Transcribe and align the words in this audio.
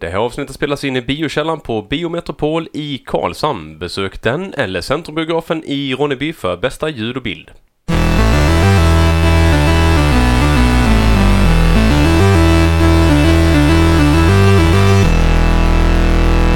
Det 0.00 0.08
här 0.08 0.18
avsnittet 0.18 0.54
spelas 0.54 0.84
in 0.84 0.96
i 0.96 1.02
biokällan 1.02 1.60
på 1.60 1.82
Biometropol 1.82 2.68
i 2.72 2.98
Karlshamn. 3.06 3.78
Besök 3.78 4.22
den 4.22 4.54
eller 4.54 4.80
Centrumbiografen 4.80 5.64
i 5.66 5.94
Ronneby 5.94 6.32
för 6.32 6.56
bästa 6.56 6.88
ljud 6.88 7.16
och 7.16 7.22
bild. 7.22 7.50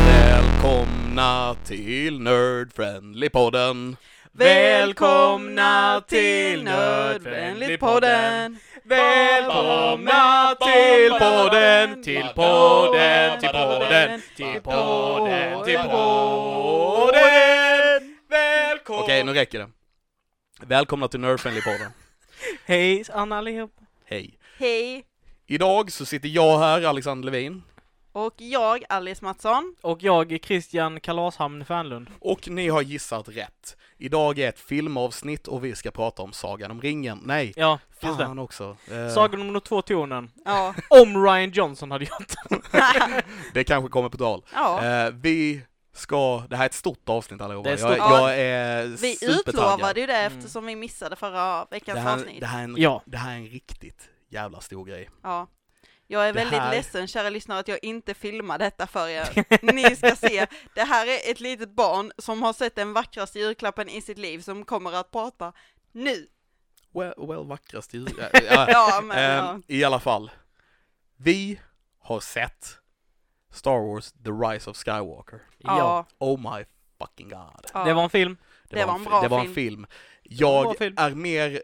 Välkomna 0.07 1.55
till 1.65 2.21
Nerd 2.21 2.73
Friendly-podden. 2.73 3.97
Välkomna 4.33 6.03
till 6.09 6.63
Nördvänligt-podden! 6.63 8.59
Välkomna 8.87 10.55
till 10.55 11.11
podden, 11.19 12.03
till 12.03 12.29
podden, 12.35 13.41
till 13.41 13.49
podden, 13.49 14.21
till 14.37 14.61
podden, 14.61 15.65
till 15.65 15.79
podden! 15.79 17.23
Välkomna! 18.29 19.03
Okej, 19.03 19.25
nu 19.25 19.33
räcker 19.33 19.59
det. 19.59 19.71
Välkomna 20.61 21.09
till 21.09 21.21
Nerd 21.21 21.41
Friendly-podden. 21.41 21.91
Hej 22.65 23.05
Anna 23.13 23.39
allihop! 23.39 23.73
Hej. 24.05 24.39
Hej! 24.59 25.05
Idag 25.47 25.93
så 25.93 26.07
sitter 26.07 26.29
jag 26.29 26.59
här, 26.59 26.83
Alexander 26.83 27.31
Levin, 27.31 27.63
Och 28.17 28.35
jag, 28.37 28.85
Alice 28.89 29.25
Mattsson. 29.25 29.75
Och 29.81 30.03
jag 30.03 30.33
är 30.33 30.39
Christian 30.39 31.01
Kalashamn 31.01 31.65
Fernlund. 31.65 32.11
och 32.21 32.49
ni 32.49 32.69
har 32.69 32.83
gissat 32.83 33.29
rätt. 33.29 33.77
Idag 33.99 34.39
är 34.39 34.49
ett 34.49 34.59
filmavsnitt 34.59 35.49
och 35.49 35.65
vi 35.65 35.75
ska 35.75 35.91
prata 35.91 36.23
om 36.23 36.33
Sagan 36.33 36.71
om 36.71 36.81
ringen. 36.81 37.21
Nej, 37.25 37.53
Ja, 37.57 37.79
just 38.03 38.19
det. 38.19 38.25
fan 38.25 38.39
också. 38.39 38.77
Eh, 38.91 39.09
Sagan 39.15 39.41
om 39.41 39.53
de 39.53 39.61
två 39.61 39.83
tornen. 39.83 40.31
Ja. 40.45 40.75
Om 41.03 41.25
Ryan 41.25 41.51
Johnson 41.51 41.91
hade 41.91 42.05
gjort 42.05 42.35
det. 42.49 43.23
Det 43.55 43.65
kanske 43.65 43.89
kommer 43.91 44.09
på 44.09 44.17
tal. 44.17 44.45
ja. 44.55 44.85
Eh, 44.85 45.11
vi 45.15 45.61
ska, 45.93 46.43
det 46.51 46.57
här 46.57 46.65
är 46.65 46.69
ett 46.69 46.75
stort 46.75 47.09
avsnitt 47.09 47.41
allihopa. 47.41 47.71
Jag, 47.71 47.79
stort. 47.79 47.97
jag 47.97 48.39
är 48.41 48.87
Vi 48.87 49.19
utlovade 49.23 50.01
ju 50.01 50.07
det 50.07 50.13
Mm. 50.17 50.39
eftersom 50.39 50.67
vi 50.67 50.77
missade 50.77 51.17
förra 51.17 51.65
veckans 51.71 51.97
det 51.97 52.01
här, 52.01 52.15
avsnitt. 52.15 52.41
det, 52.41 52.47
här 52.47 52.59
är 52.61 52.65
en, 52.65 52.75
Ja. 52.79 53.03
det 53.05 53.17
här 53.17 53.33
är 53.33 53.37
en 53.37 53.47
riktigt 53.47 54.09
jävla 54.31 54.61
stor 54.61 54.85
grej. 54.85 55.11
Ja. 55.23 55.47
Jag 56.07 56.23
är 56.23 56.33
Det 56.33 56.39
väldigt 56.41 56.61
här- 56.61 56.71
ledsen, 56.71 57.07
kära 57.09 57.31
lyssnare, 57.31 57.59
att 57.59 57.69
jag 57.69 57.79
inte 57.85 58.15
filmar 58.15 58.59
detta 58.59 58.87
för 58.87 59.09
er. 59.09 59.29
Ni 59.73 59.97
ska 59.97 60.17
se, 60.17 60.47
det 60.75 60.83
här 60.83 61.07
är 61.07 61.31
ett 61.31 61.41
litet 61.41 61.71
barn 61.71 62.13
som 62.19 62.43
har 62.43 62.53
sett 62.53 62.75
den 62.75 62.93
vackraste 62.93 63.39
julklappen 63.39 63.89
i 63.89 64.01
sitt 64.01 64.19
liv 64.19 64.39
som 64.41 64.65
kommer 64.65 64.93
att 64.93 65.11
prata 65.11 65.53
nu. 65.93 66.27
Well, 66.95 67.15
well 67.19 67.45
vackrast 67.47 67.95
djur. 67.95 68.09
Ja, 68.33 68.41
ja. 68.51 68.67
Ja, 68.69 69.01
men 69.05 69.19
Ehm, 69.19 69.63
ja. 69.67 69.75
I 69.75 69.85
alla 69.85 70.01
fall. 70.01 70.31
Vi 71.17 71.61
har 71.99 72.21
sett 72.21 72.79
Star 73.53 73.79
Wars 73.93 74.13
The 74.13 74.31
Rise 74.31 74.71
of 74.71 74.77
Skywalker. 74.77 75.41
Ja. 75.59 76.07
Oh 76.19 76.57
my 76.57 76.65
fucking 76.99 77.29
god. 77.29 77.67
ja. 77.75 77.85
Det 77.85 77.93
var 77.93 78.03
en 78.03 78.11
film. 78.11 78.37
Det 78.69 78.85
var 78.85 78.95
en 78.95 79.01
fi- 79.01 79.05
bra 79.09 79.21
det 79.23 79.29
var 79.29 79.39
en 79.41 79.45
film. 79.45 79.55
film. 79.55 79.85
en 79.85 79.89
Jag 80.23 80.79
film. 80.79 80.95
är 80.99 81.11
mer 81.11 81.63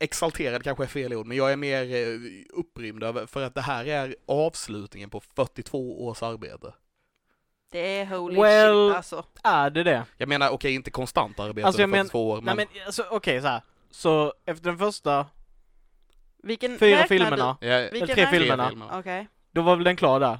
exalterad 0.00 0.64
kanske 0.64 0.84
är 0.84 0.88
fel 0.88 1.14
ord, 1.14 1.26
men 1.26 1.36
jag 1.36 1.52
är 1.52 1.56
mer 1.56 1.94
eh, 1.94 2.18
upprymd 2.52 3.02
över, 3.04 3.26
för 3.26 3.42
att 3.42 3.54
det 3.54 3.60
här 3.60 3.84
är 3.84 4.16
avslutningen 4.28 5.10
på 5.10 5.20
42 5.20 6.06
års 6.06 6.22
arbete. 6.22 6.74
Det 7.72 7.98
är 7.98 8.06
holy 8.06 8.36
Well- 8.40 8.88
shit 8.88 8.96
alltså. 8.96 9.24
Är 9.44 9.70
det 9.70 9.82
det? 9.82 10.04
Jag 10.16 10.28
menar, 10.28 10.50
okej, 10.50 10.74
inte 10.74 10.90
konstant 10.90 11.40
arbete 11.40 11.66
Alltså, 11.66 11.82
jag 11.82 11.90
men- 11.90 12.04
42 12.04 12.30
år, 12.30 12.40
men... 12.40 12.56
Nej 12.56 12.68
men 12.74 12.86
alltså 12.86 13.04
okej 13.10 13.40
så 13.40 13.46
här. 13.48 13.62
Så 13.90 14.34
efter 14.46 14.64
den 14.70 14.78
första, 14.78 15.26
Vilken 16.42 16.78
fyra 16.78 17.04
filmerna, 17.06 17.56
Du? 17.60 17.88
Vilken 17.92 18.08
tre 18.08 18.24
räknar- 18.24 18.38
filmerna. 18.70 18.98
Okej. 18.98 19.28
då 19.52 19.62
var 19.62 19.76
väl 19.76 19.84
den 19.84 19.96
klar 19.96 20.20
där? 20.20 20.38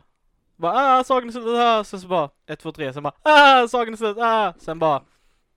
Bara 0.56 0.98
ah, 0.98 1.04
sagan 1.04 1.28
är 1.28 1.32
slut, 1.32 1.46
ah, 1.46 1.84
sen 1.84 2.00
så 2.00 2.08
bara 2.08 2.30
1, 2.46 2.60
2, 2.60 2.72
3, 2.72 2.92
sen 2.92 3.02
bara 3.02 3.14
ah, 3.22 3.68
sagan 3.68 3.92
är 3.92 3.96
slut, 3.96 4.16
ah, 4.18 4.52
sen 4.58 4.78
bara 4.78 5.02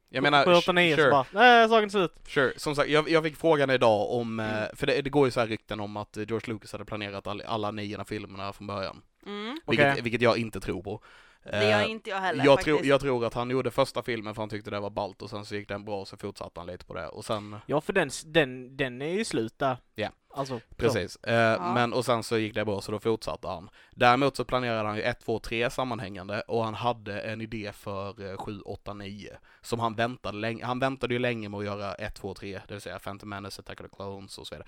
Jag 0.09 0.21
menar, 0.21 0.45
7, 0.45 0.53
8, 0.53 0.71
9, 0.71 0.95
sure. 0.95 1.05
så 1.05 1.11
bara 1.11 1.25
nej, 1.31 1.63
är 1.63 1.89
slut. 1.89 2.13
Sure, 2.27 2.53
som 2.57 2.75
sagt, 2.75 2.89
jag, 2.89 3.09
jag 3.09 3.23
fick 3.23 3.37
frågan 3.37 3.69
idag 3.69 4.11
om, 4.11 4.39
Mm. 4.39 4.63
eh, 4.63 4.69
för 4.75 4.87
det, 4.87 5.01
det 5.01 5.09
går 5.09 5.27
ju 5.27 5.31
så 5.31 5.39
här 5.39 5.47
rykten 5.47 5.79
om 5.79 5.97
att 5.97 6.17
George 6.17 6.53
Lucas 6.53 6.71
hade 6.71 6.85
planerat 6.85 7.27
all, 7.27 7.41
alla 7.41 7.71
nio 7.71 8.03
filmerna 8.03 8.53
från 8.53 8.67
början. 8.67 9.01
Mm. 9.25 9.59
Vilket, 9.67 9.91
Okej. 9.91 10.01
vilket 10.01 10.21
jag 10.21 10.37
inte 10.37 10.59
tror 10.59 10.83
på. 10.83 11.01
Det 11.43 11.69
gör 11.69 11.79
Eh, 11.81 11.91
inte 11.91 12.09
jag 12.09 12.17
heller 12.17 12.45
jag, 12.45 12.53
faktiskt. 12.59 12.77
tror, 12.77 12.85
jag 12.85 13.01
tror 13.01 13.25
att 13.25 13.33
han 13.33 13.49
gjorde 13.49 13.71
första 13.71 14.03
filmen 14.03 14.35
för 14.35 14.41
han 14.41 14.49
tyckte 14.49 14.69
det 14.71 14.79
var 14.79 14.89
ballt 14.89 15.21
och 15.21 15.29
sen 15.29 15.45
så 15.45 15.55
gick 15.55 15.67
den 15.67 15.85
bra 15.85 15.99
och 16.01 16.07
så 16.07 16.17
fortsatte 16.17 16.59
han 16.59 16.67
lite 16.67 16.85
på 16.85 16.93
det 16.93 17.07
och 17.07 17.25
sen, 17.25 17.55
Ja 17.65 17.81
för 17.81 17.93
den, 17.93 18.09
den, 18.25 18.77
den 18.77 19.01
är 19.01 19.13
ju 19.13 19.25
slut 19.25 19.59
där. 19.59 19.77
Ja. 19.99 20.09
Alltså. 20.33 20.59
så. 20.59 20.75
precis. 20.75 21.15
Eh, 21.23 21.33
Ja. 21.33 21.73
Men 21.73 21.93
och 21.93 22.05
sen 22.05 22.23
så 22.23 22.37
gick 22.37 22.53
det 22.55 22.65
bra 22.65 22.81
så 22.81 22.91
då 22.91 22.99
fortsatte 22.99 23.47
han. 23.47 23.69
Däremot 23.91 24.35
så 24.35 24.45
planerade 24.45 24.87
han 24.87 24.97
ju 24.97 25.03
1, 25.03 25.19
2, 25.25 25.39
3 25.39 25.69
sammanhängande 25.69 26.41
och 26.41 26.63
han 26.65 26.73
hade 26.73 27.21
en 27.21 27.41
idé 27.41 27.71
för 27.73 28.31
eh, 28.31 28.37
7, 28.37 28.61
8, 28.61 28.93
9 28.93 29.37
som 29.61 29.79
han 29.79 29.95
väntade 29.95 30.37
länge, 30.37 30.65
han 30.65 30.79
väntade 30.79 31.13
ju 31.13 31.19
länge 31.19 31.49
med 31.49 31.57
att 31.59 31.65
göra 31.65 31.93
1, 31.93 32.15
2, 32.15 32.33
3, 32.33 32.59
det 32.67 32.73
vill 32.73 32.81
säga 32.81 32.99
Phantom 32.99 33.29
Menace, 33.29 33.61
Attack 33.61 33.81
of 33.81 33.89
the 33.89 33.95
Clones 33.95 34.37
och 34.37 34.47
så 34.47 34.55
vidare. 34.55 34.67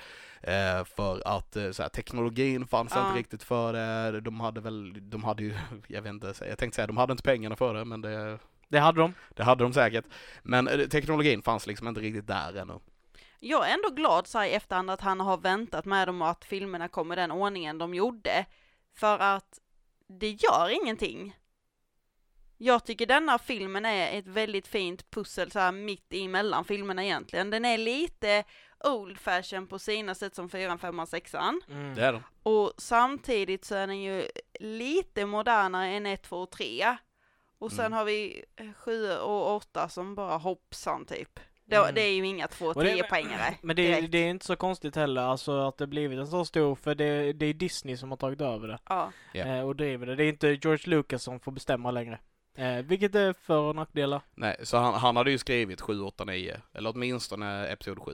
Eh, 0.80 0.86
för 0.86 1.22
att 1.28 1.56
eh, 1.56 1.72
så 1.72 1.81
här, 1.81 1.90
teknologin 1.90 2.68
fanns 2.68 2.92
Ja. 2.96 3.08
inte 3.08 3.19
riktigt 3.19 3.44
för 3.44 3.74
det, 3.74 4.22
de 4.22 4.40
hade 4.40 4.62
väl, 4.62 5.09
de 5.09 5.24
hade 5.24 5.44
ju, 5.44 5.53
jag 5.88 6.02
vet 6.02 6.09
inte, 6.09 6.34
jag 6.50 6.58
tänkte 6.58 6.75
säga, 6.75 6.88
de 6.88 6.98
hade 6.98 7.12
inte 7.12 7.24
pengarna 7.24 7.56
för 7.56 7.74
det, 7.74 7.86
men 7.86 8.02
det, 8.02 8.40
Det 8.68 8.80
hade 8.80 9.02
de. 9.02 9.13
det 9.36 9.44
hade 9.44 9.63
de 9.63 9.74
säkert. 9.74 10.06
Men 10.44 10.68
eh, 10.68 10.80
teknologin 10.88 11.42
fanns 11.42 11.68
liksom 11.68 11.88
inte 11.88 12.02
riktigt 12.02 12.28
där 12.28 12.56
ännu. 12.58 12.80
Jag 13.44 13.69
är 13.69 13.74
ändå 13.74 13.90
glad 13.90 14.28
så 14.28 14.40
här 14.40 14.46
i 14.46 14.53
efterhand 14.53 14.90
att 14.91 15.02
han 15.02 15.19
har 15.19 15.38
väntat 15.38 15.85
med 15.85 16.07
dem 16.07 16.22
och 16.22 16.29
att 16.29 16.46
filmerna 16.46 16.88
kom 16.88 17.12
i 17.12 17.16
den 17.16 17.31
ordningen 17.31 17.78
de 17.78 17.94
gjorde. 17.94 18.46
För 18.94 19.19
att 19.19 19.59
det 20.07 20.29
gör 20.29 20.69
ingenting. 20.69 21.35
Jag 22.57 22.85
tycker 22.85 23.06
denna 23.06 23.40
filmen 23.40 23.85
är 23.85 24.19
ett 24.19 24.28
väldigt 24.28 24.68
fint 24.68 25.12
pussel 25.12 25.51
så 25.51 25.59
här 25.59 25.72
mitt 25.72 26.13
emellan 26.13 26.66
filmerna 26.66 27.03
egentligen. 27.03 27.50
Den 27.50 27.66
är 27.66 27.78
lite 27.78 28.44
old 28.84 29.19
fashion 29.19 29.68
på 29.68 29.80
sina 29.80 30.16
sätt 30.16 30.35
som 30.35 30.50
4, 30.50 30.78
5, 30.78 31.06
6 31.07 31.34
Mm. 31.34 31.96
Det 31.96 32.06
är 32.06 32.13
de. 32.13 32.24
och 32.44 32.74
samtidigt 32.78 33.66
så 33.66 33.75
är 33.75 33.88
den 33.88 34.01
ju 34.01 34.28
lite 34.59 35.25
modernare 35.25 35.88
än 35.88 36.06
1, 36.06 36.24
2 36.24 36.41
och 36.41 36.51
3. 36.51 36.97
Och 37.57 37.72
sen 37.72 37.80
Mm. 37.85 37.94
har 37.94 38.06
vi 38.06 38.46
7 38.78 39.12
och 39.18 39.56
8 39.56 39.90
som 39.90 40.16
bara 40.16 40.38
hoppsan 40.38 41.06
typ. 41.06 41.40
Det, 41.71 41.77
Mm. 41.77 41.95
det 41.95 42.01
är 42.01 42.13
ju 42.13 42.25
inga 42.25 42.47
2 42.47 42.65
Och 42.65 42.83
det- 42.83 42.93
10 42.93 43.03
poängare. 43.03 43.55
Men 43.61 43.75
det, 43.75 43.81
direkt. 43.87 44.11
det 44.11 44.17
är 44.17 44.29
inte 44.29 44.45
så 44.45 44.55
konstigt 44.55 44.95
heller, 44.95 45.21
alltså 45.21 45.59
att 45.67 45.77
det 45.77 45.87
blivit 45.87 46.19
en 46.19 46.27
så 46.27 46.45
stor, 46.45 46.75
för 46.75 46.95
det, 46.95 47.33
det 47.33 47.45
är 47.45 47.53
Disney 47.53 47.97
som 47.97 48.09
har 48.09 48.17
tagit 48.17 48.41
över 48.41 48.67
det. 48.67 48.79
Ja. 48.89 49.11
Eh, 49.33 49.61
och 49.61 49.75
driver 49.75 50.05
det. 50.05 50.15
Det 50.15 50.23
är 50.23 50.29
inte 50.29 50.47
George 50.47 50.89
Lucas 50.89 51.23
som 51.23 51.39
får 51.39 51.51
bestämma 51.51 51.91
längre. 51.91 52.19
Eh, 52.55 52.75
vilket 52.75 53.15
är 53.15 53.33
för 53.33 53.57
och 53.59 53.75
nackdelar. 53.75 54.21
Nej, 54.35 54.55
så 54.63 54.77
han, 54.77 54.93
han 54.93 55.15
hade 55.15 55.31
ju 55.31 55.37
skrivit 55.37 55.81
7, 55.81 56.01
8, 56.01 56.25
9, 56.25 56.57
eller 56.73 56.89
åtminstone 56.95 57.67
Episod 57.67 57.99
7. 57.99 58.11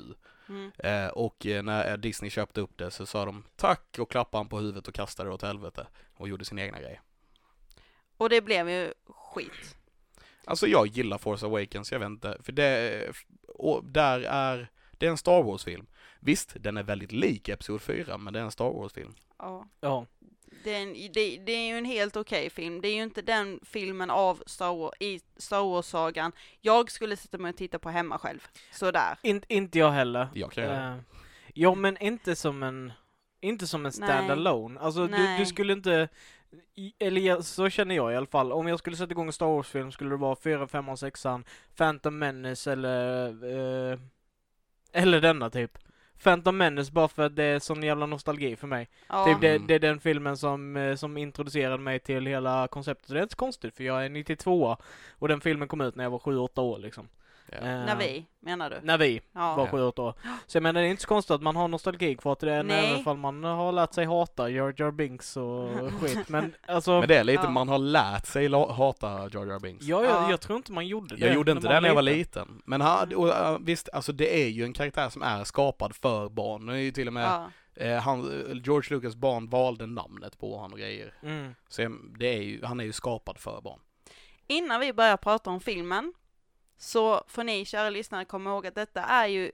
Mm. 0.50 0.72
Eh, 0.78 1.08
och 1.08 1.46
eh, 1.46 1.64
när 1.64 1.98
Disney 1.98 2.32
köpte 2.32 2.62
upp 2.62 2.78
det 2.78 2.92
så 2.92 3.06
sa 3.06 3.26
de 3.26 3.44
tack 3.56 3.96
och 4.00 4.12
klappade 4.12 4.40
han 4.40 4.50
på 4.50 4.58
huvudet 4.60 4.88
och 4.88 4.94
kastade 4.94 5.30
det 5.30 5.34
åt 5.34 5.42
helvete 5.42 5.88
och 6.18 6.28
gjorde 6.30 6.46
sin 6.46 6.60
egna 6.60 6.80
grej. 6.80 7.02
Och 8.18 8.30
det 8.30 8.42
blev 8.42 8.70
ju 8.70 8.94
skit. 9.08 9.77
Alltså 10.48 10.68
jag 10.68 10.88
gillar 10.88 11.18
Force 11.18 11.46
Awakens, 11.46 11.92
jag 11.92 12.00
vet 12.00 12.06
inte, 12.06 12.38
för 12.44 12.52
det, 12.52 13.04
och 13.48 13.86
där 13.86 14.20
är, 14.20 14.70
det 14.92 15.06
är 15.06 15.10
en 15.10 15.18
Star 15.18 15.44
Wars-film. 15.44 15.88
Visst, 16.20 16.56
den 16.60 16.78
är 16.78 16.84
väldigt 16.84 17.12
lik 17.12 17.50
Episod 17.50 17.82
4, 17.82 18.18
men 18.18 18.34
det 18.34 18.40
är 18.40 18.44
en 18.44 18.52
Star 18.52 18.70
Wars-film. 18.70 19.14
Ja. 19.40 19.68
Ja. 19.82 20.06
Det 20.64 20.74
är, 20.76 20.82
en, 20.82 20.94
det, 20.94 21.38
det 21.46 21.52
är 21.52 21.68
ju 21.68 21.78
en 21.78 21.86
helt 21.86 22.16
okej 22.16 22.50
film. 22.50 22.82
Det 22.82 22.88
är 22.88 22.96
ju 22.96 23.04
inte 23.04 23.22
den 23.22 23.60
filmen 23.64 24.10
av 24.10 24.44
Star 24.46 24.76
Wars, 24.76 24.94
i 25.00 25.20
Star 25.38 25.64
Wars-sagan 25.64 26.32
jag 26.62 26.92
skulle 26.92 27.18
sätta 27.18 27.38
mig 27.38 27.50
och 27.50 27.58
titta 27.58 27.80
på 27.80 27.90
hemma 27.90 28.18
själv. 28.18 28.48
Sådär. 28.72 29.18
In, 29.22 29.42
inte 29.48 29.80
jag 29.80 29.92
heller. 29.92 30.28
Jag 30.34 30.52
kan 30.52 30.64
göra. 30.64 30.94
Eh, 30.94 31.00
ja 31.54 31.76
men 31.76 31.98
inte 31.98 32.36
som 32.36 32.64
en, 32.64 32.94
inte 33.42 33.68
som 33.68 33.86
en 33.86 33.92
stand-alone. 33.92 34.80
Alltså 34.80 35.08
du, 35.08 35.38
du 35.38 35.46
skulle 35.46 35.74
inte, 35.74 36.10
i- 36.76 36.94
eller 37.00 37.42
så 37.42 37.70
känner 37.70 37.96
jag 37.96 38.14
i 38.14 38.16
alla 38.16 38.26
fall. 38.26 38.52
Om 38.52 38.68
jag 38.68 38.80
skulle 38.80 38.96
sätta 38.96 39.12
igång 39.12 39.28
en 39.28 39.34
Star 39.34 39.46
Wars-film 39.46 39.92
skulle 39.92 40.10
det 40.10 40.16
vara 40.18 40.36
4, 40.36 40.68
5 40.68 40.90
och 40.90 41.00
6 41.00 41.26
Phantom 41.78 42.20
Menace 42.20 42.72
eller, 42.72 43.28
eh, 43.92 44.00
eller 44.92 45.22
denna 45.22 45.50
typ. 45.50 45.78
Phantom 46.24 46.58
Menace 46.58 46.92
bara 46.92 47.08
för 47.08 47.24
att 47.26 47.36
det 47.36 47.44
är 47.44 47.60
sån 47.60 47.84
jävla 47.84 48.06
nostalgi 48.06 48.56
för 48.56 48.68
mig. 48.68 48.90
Ja. 49.10 49.26
Typ 49.26 49.42
det, 49.42 49.50
Mm. 49.56 49.68
det 49.68 49.76
är 49.76 49.80
den 49.80 50.00
filmen 50.00 50.38
som, 50.38 50.78
eh, 50.78 50.96
som 50.96 51.18
introducerade 51.18 51.78
mig 51.84 52.00
till 52.00 52.26
hela 52.26 52.68
konceptet. 52.68 53.08
Och 53.10 53.14
det 53.14 53.20
är 53.20 53.24
inte 53.24 53.34
så 53.34 53.38
konstigt 53.40 53.76
för 53.76 53.84
jag 53.84 54.06
är 54.06 54.10
92 54.10 54.78
och 55.12 55.28
den 55.28 55.42
filmen 55.42 55.68
kom 55.68 55.82
ut 55.82 55.96
när 55.96 56.04
jag 56.04 56.12
var 56.12 56.20
7-8 56.20 56.62
år 56.62 56.80
liksom. 56.80 57.08
Ja. 57.52 57.58
Eh, 57.58 57.64
När 57.64 57.96
vi, 57.96 58.26
menar 58.40 58.70
du? 58.70 58.80
När 58.84 58.98
vi 58.98 59.22
Ja. 59.34 59.56
var 59.56 59.66
Ja. 59.66 59.72
7-8 59.92 60.00
år. 60.02 60.14
Så 60.48 60.56
jag 60.58 60.64
menar 60.64 60.82
det 60.82 60.88
är 60.88 60.90
inte 60.92 61.02
så 61.02 61.08
konstigt 61.08 61.32
att 61.36 61.42
man 61.42 61.56
har 61.56 61.68
nostalgi 61.68 62.16
kvar 62.16 62.36
till 62.36 62.48
det 62.48 62.64
Nej. 62.64 62.92
även 62.92 63.04
fall 63.04 63.18
man 63.18 63.44
har 63.44 63.72
lärt 63.72 63.94
sig 63.94 64.06
hata 64.06 64.50
Jar 64.50 64.74
Jar 64.78 64.92
Binks 64.92 65.38
och 65.38 65.70
skit. 66.02 66.30
Men 66.30 66.56
alltså, 66.68 67.00
Men 67.00 67.08
det 67.08 67.16
är 67.18 67.24
lite, 67.24 67.44
Ja. 67.44 67.50
man 67.50 67.70
har 67.70 67.78
lärt 67.78 68.26
sig 68.26 68.48
hata 68.52 69.08
Jar 69.34 69.46
Jar 69.46 69.60
Binks. 69.60 69.86
jag, 69.86 70.04
jag, 70.04 70.12
Ja. 70.12 70.30
jag 70.30 70.42
tror 70.42 70.58
inte 70.58 70.72
man 70.72 70.88
gjorde 70.88 71.16
det. 71.16 71.26
Jag 71.26 71.36
gjorde 71.36 71.52
inte 71.52 71.68
det 71.68 71.80
när 71.82 71.88
jag 71.88 71.96
var 71.96 72.02
liten. 72.02 72.62
Men 72.66 72.82
han, 72.82 73.14
och, 73.16 73.28
uh, 73.28 73.58
visst, 73.62 73.90
alltså 73.94 74.12
det 74.12 74.44
är 74.44 74.48
ju 74.48 74.64
en 74.64 74.74
karaktär 74.74 75.10
som 75.10 75.22
är 75.22 75.44
skapad 75.44 75.96
för 75.96 76.30
barn. 76.30 76.66
Det 76.66 76.74
är 76.74 76.78
ju 76.78 76.92
till 76.92 77.08
och 77.08 77.14
med 77.14 77.24
Ja. 77.26 77.50
Eh, 77.76 77.98
han, 77.98 78.22
George 78.66 78.96
Lucas 78.98 79.16
barn 79.16 79.50
valde 79.50 79.86
namnet 79.86 80.40
på 80.40 80.56
honom 80.56 80.74
och 80.74 80.80
grejer. 80.80 81.14
Mm. 81.24 81.56
Så 81.70 81.98
det 82.20 82.28
är 82.28 82.42
ju, 82.42 82.66
han 82.66 82.80
är 82.80 82.84
ju 82.84 82.94
skapad 82.94 83.38
för 83.40 83.62
barn. 83.62 83.80
Innan 84.48 84.80
vi 84.80 84.94
börjar 84.94 85.18
prata 85.18 85.50
om 85.50 85.60
filmen 85.60 86.14
så 86.78 87.24
får 87.28 87.44
ni 87.44 87.66
kära 87.66 87.90
lyssnare 87.90 88.26
komma 88.26 88.50
ihåg 88.50 88.68
att 88.68 88.76
detta 88.76 89.02
är 89.02 89.28
ju 89.28 89.52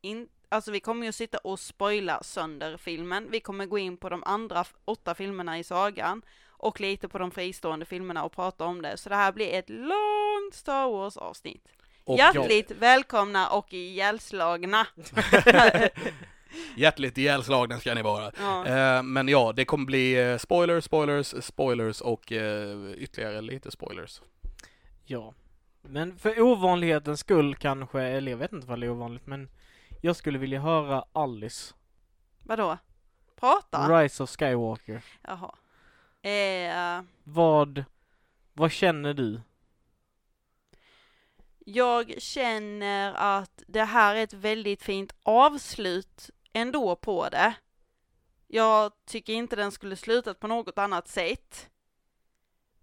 in, 0.00 0.28
alltså 0.48 0.70
vi 0.70 0.80
kommer 0.80 1.06
ju 1.06 1.12
sitta 1.12 1.38
och 1.38 1.60
spoila 1.60 2.22
sönder 2.22 2.76
filmen. 2.76 3.26
Vi 3.30 3.40
kommer 3.40 3.66
gå 3.66 3.78
in 3.78 3.96
på 3.96 4.08
de 4.08 4.22
andra 4.24 4.64
åtta 4.84 5.14
filmerna 5.14 5.58
i 5.58 5.64
sagan 5.64 6.22
och 6.48 6.80
lite 6.80 7.08
på 7.08 7.18
de 7.18 7.30
fristående 7.30 7.86
filmerna 7.86 8.24
och 8.24 8.32
prata 8.32 8.64
om 8.64 8.82
det. 8.82 8.96
Så 8.96 9.08
det 9.08 9.14
här 9.14 9.32
blir 9.32 9.54
ett 9.54 9.70
långt 9.70 10.54
Star 10.54 10.90
Wars 10.90 11.16
avsnitt. 11.16 11.68
Och 12.04 12.18
Hjärtligt 12.18 12.70
välkomna 12.70 13.48
och 13.50 13.72
ihjälslagna. 13.72 14.86
Hjärtligt 16.76 17.18
ihjälslagna 17.18 17.80
ska 17.80 17.94
ni 17.94 18.02
vara. 18.02 18.32
ja. 18.40 18.66
Eh, 18.66 19.02
men 19.02 19.28
ja, 19.28 19.52
det 19.52 19.64
kommer 19.64 19.86
bli 19.86 20.30
eh, 20.30 20.38
spoilers, 20.38 20.84
spoilers, 20.84 21.34
spoilers 21.44 22.00
och 22.00 22.32
eh, 22.32 22.92
ytterligare 22.96 23.40
lite 23.40 23.70
spoilers. 23.70 24.20
Ja. 25.04 25.34
Men 25.82 26.18
för 26.18 26.40
ovanlighetens 26.40 27.20
skull 27.20 27.54
kanske, 27.54 28.02
eller 28.02 28.30
jag 28.32 28.38
vet 28.38 28.52
inte 28.52 28.66
vad 28.66 28.80
det 28.80 28.86
är 28.86 28.90
ovanligt, 28.90 29.26
men 29.26 29.48
jag 30.00 30.16
skulle 30.16 30.38
vilja 30.38 30.60
höra 30.60 31.04
Alice, 31.12 31.74
Vadå? 32.44 32.78
Prata? 33.36 34.02
Rise 34.02 34.22
of 34.22 34.30
Skywalker. 34.30 35.04
Jaha. 35.22 35.54
Eh, 36.30 37.02
Vad, 37.24 37.84
vad 38.52 38.72
känner 38.72 39.14
du? 39.14 39.40
Jag 41.58 42.22
känner 42.22 43.12
att 43.14 43.62
det 43.66 43.84
här 43.84 44.14
är 44.14 44.22
ett 44.22 44.32
väldigt 44.32 44.82
fint 44.82 45.14
avslut 45.22 46.30
ändå 46.52 46.96
på 46.96 47.28
det. 47.28 47.54
Jag 48.46 48.92
tycker 49.04 49.32
inte 49.32 49.56
den 49.56 49.72
skulle 49.72 49.96
slutat 49.96 50.40
på 50.40 50.46
något 50.46 50.78
annat 50.78 51.08
sätt. 51.08 51.70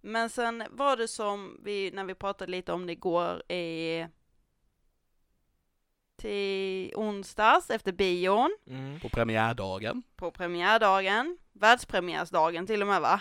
Men 0.08 0.30
sen 0.30 0.64
var 0.70 0.96
det 0.96 1.08
som 1.08 1.60
vi, 1.64 1.90
när 1.90 2.04
vi 2.04 2.14
pratade 2.14 2.50
lite 2.50 2.72
om 2.72 2.86
det 2.86 2.92
igår, 2.92 3.52
eh, 3.52 4.06
till 6.16 6.92
onsdags 6.96 7.70
efter 7.70 7.92
bion, 7.92 8.56
Mm. 8.66 9.00
På 9.00 9.08
premiärdagen, 9.08 10.02
på 10.16 10.30
premiärdagen, 10.30 11.38
världspremiärsdagen 11.52 12.66
till 12.66 12.82
och 12.82 12.88
med 12.88 13.00
va? 13.00 13.20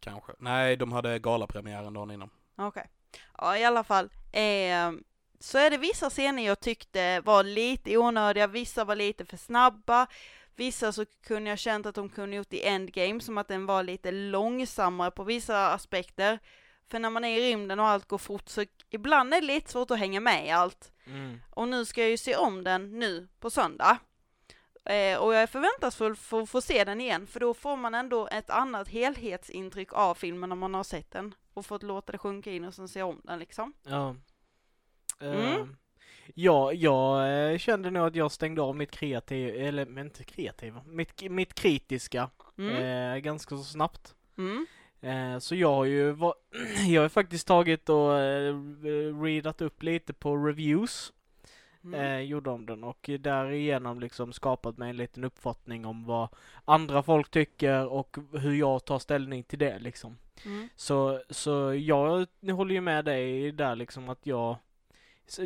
kanske. 0.00 0.32
Nej, 0.38 0.76
de 0.76 0.92
hade 0.92 1.18
galapremiären 1.18 1.94
dagen 1.94 2.10
innan. 2.10 2.30
Okej. 2.56 2.90
Ja, 3.38 3.58
i 3.58 3.64
alla 3.64 3.84
fall. 3.84 4.10
Eh, 4.32 4.92
så 5.40 5.58
är 5.58 5.70
det 5.70 5.78
vissa 5.78 6.10
scener 6.10 6.46
jag 6.46 6.60
tyckte 6.60 7.20
var 7.20 7.42
lite 7.42 7.96
onödiga, 7.98 8.46
vissa 8.46 8.84
var 8.84 8.96
lite 8.96 9.24
för 9.24 9.36
snabba, 9.36 10.06
vissa 10.56 10.92
så 10.92 11.04
kunde 11.26 11.50
jag 11.50 11.58
känt 11.58 11.86
att 11.86 11.94
de 11.94 12.08
kunde 12.08 12.36
gjort 12.36 12.52
i 12.52 12.66
Endgame, 12.66 13.20
som 13.20 13.38
att 13.38 13.48
den 13.48 13.66
var 13.66 13.82
lite 13.82 14.10
långsammare 14.10 15.10
på 15.10 15.24
vissa 15.24 15.72
aspekter. 15.72 16.38
För 16.88 16.98
när 16.98 17.10
man 17.10 17.24
är 17.24 17.38
i 17.38 17.50
rymden 17.50 17.80
och 17.80 17.86
allt 17.86 18.08
går 18.08 18.18
fort 18.18 18.48
så 18.48 18.64
ibland 18.90 19.34
är 19.34 19.40
det 19.40 19.46
lite 19.46 19.70
svårt 19.70 19.90
att 19.90 19.98
hänga 19.98 20.20
med 20.20 20.46
i 20.46 20.50
allt. 20.50 20.92
Mm. 21.06 21.40
Och 21.50 21.68
nu 21.68 21.84
ska 21.84 22.00
jag 22.00 22.10
ju 22.10 22.16
se 22.16 22.36
om 22.36 22.64
den 22.64 22.98
nu 22.98 23.28
på 23.40 23.50
söndag. 23.50 23.98
Eh, 24.84 25.18
och 25.18 25.34
jag 25.34 25.42
är 25.42 25.46
förväntansfull 25.46 26.16
för 26.16 26.42
att 26.42 26.50
få 26.50 26.60
se 26.60 26.84
den 26.84 27.00
igen, 27.00 27.26
för 27.26 27.40
då 27.40 27.54
får 27.54 27.76
man 27.76 27.94
ändå 27.94 28.28
ett 28.28 28.50
annat 28.50 28.88
helhetsintryck 28.88 29.92
av 29.92 30.14
filmen 30.14 30.48
när 30.48 30.56
man 30.56 30.74
har 30.74 30.84
sett 30.84 31.10
den. 31.10 31.34
Och 31.54 31.66
fått 31.66 31.82
låta 31.82 32.12
det 32.12 32.18
sjunka 32.18 32.50
in 32.50 32.64
och 32.64 32.74
sen 32.74 32.88
se 32.88 33.02
om 33.02 33.20
den 33.24 33.38
liksom. 33.38 33.72
Ja. 33.82 34.16
Mm. 35.20 35.60
Eh, 35.60 35.66
ja, 36.34 36.72
jag 36.72 37.32
eh, 37.52 37.58
kände 37.58 37.90
nog 37.90 38.06
att 38.06 38.16
jag 38.16 38.32
stängde 38.32 38.62
av 38.62 38.76
mitt 38.76 38.90
kreativa, 38.90 39.56
eller 39.58 39.86
men 39.86 40.06
inte 40.06 40.24
kreativa, 40.24 40.82
mitt, 40.86 41.30
mitt 41.30 41.54
kritiska 41.54 42.30
Mm. 42.58 42.76
eh, 43.14 43.18
ganska 43.18 43.56
så 43.56 43.62
snabbt. 43.64 44.14
Mm. 44.38 44.66
Eh, 45.00 45.38
så 45.38 45.54
jag 45.54 45.74
har 45.74 45.84
ju 45.84 46.10
va- 46.10 46.34
jag 46.88 47.02
har 47.02 47.08
faktiskt 47.08 47.46
tagit 47.46 47.88
och 47.88 48.18
eh, 48.18 48.54
readat 49.22 49.60
upp 49.60 49.82
lite 49.82 50.12
på 50.12 50.36
reviews, 50.36 51.12
Mm. 51.84 52.00
eh, 52.00 52.20
gjorde 52.20 52.50
om 52.50 52.66
den 52.66 52.84
och 52.84 53.10
därigenom 53.20 54.00
liksom 54.00 54.32
skapat 54.32 54.78
mig 54.78 54.90
en 54.90 54.96
liten 54.96 55.24
uppfattning 55.24 55.86
om 55.86 56.04
vad 56.04 56.28
andra 56.64 57.02
folk 57.02 57.30
tycker 57.30 57.86
och 57.86 58.16
hur 58.32 58.54
jag 58.54 58.84
tar 58.84 58.98
ställning 58.98 59.42
till 59.42 59.58
det 59.58 59.78
liksom. 59.78 60.16
Mm. 60.44 60.68
Så, 60.76 61.22
så 61.30 61.74
jag 61.74 62.26
håller 62.52 62.74
ju 62.74 62.80
med 62.80 63.04
dig 63.04 63.52
där 63.52 63.76
liksom 63.76 64.08
att 64.08 64.26
jag 64.26 64.56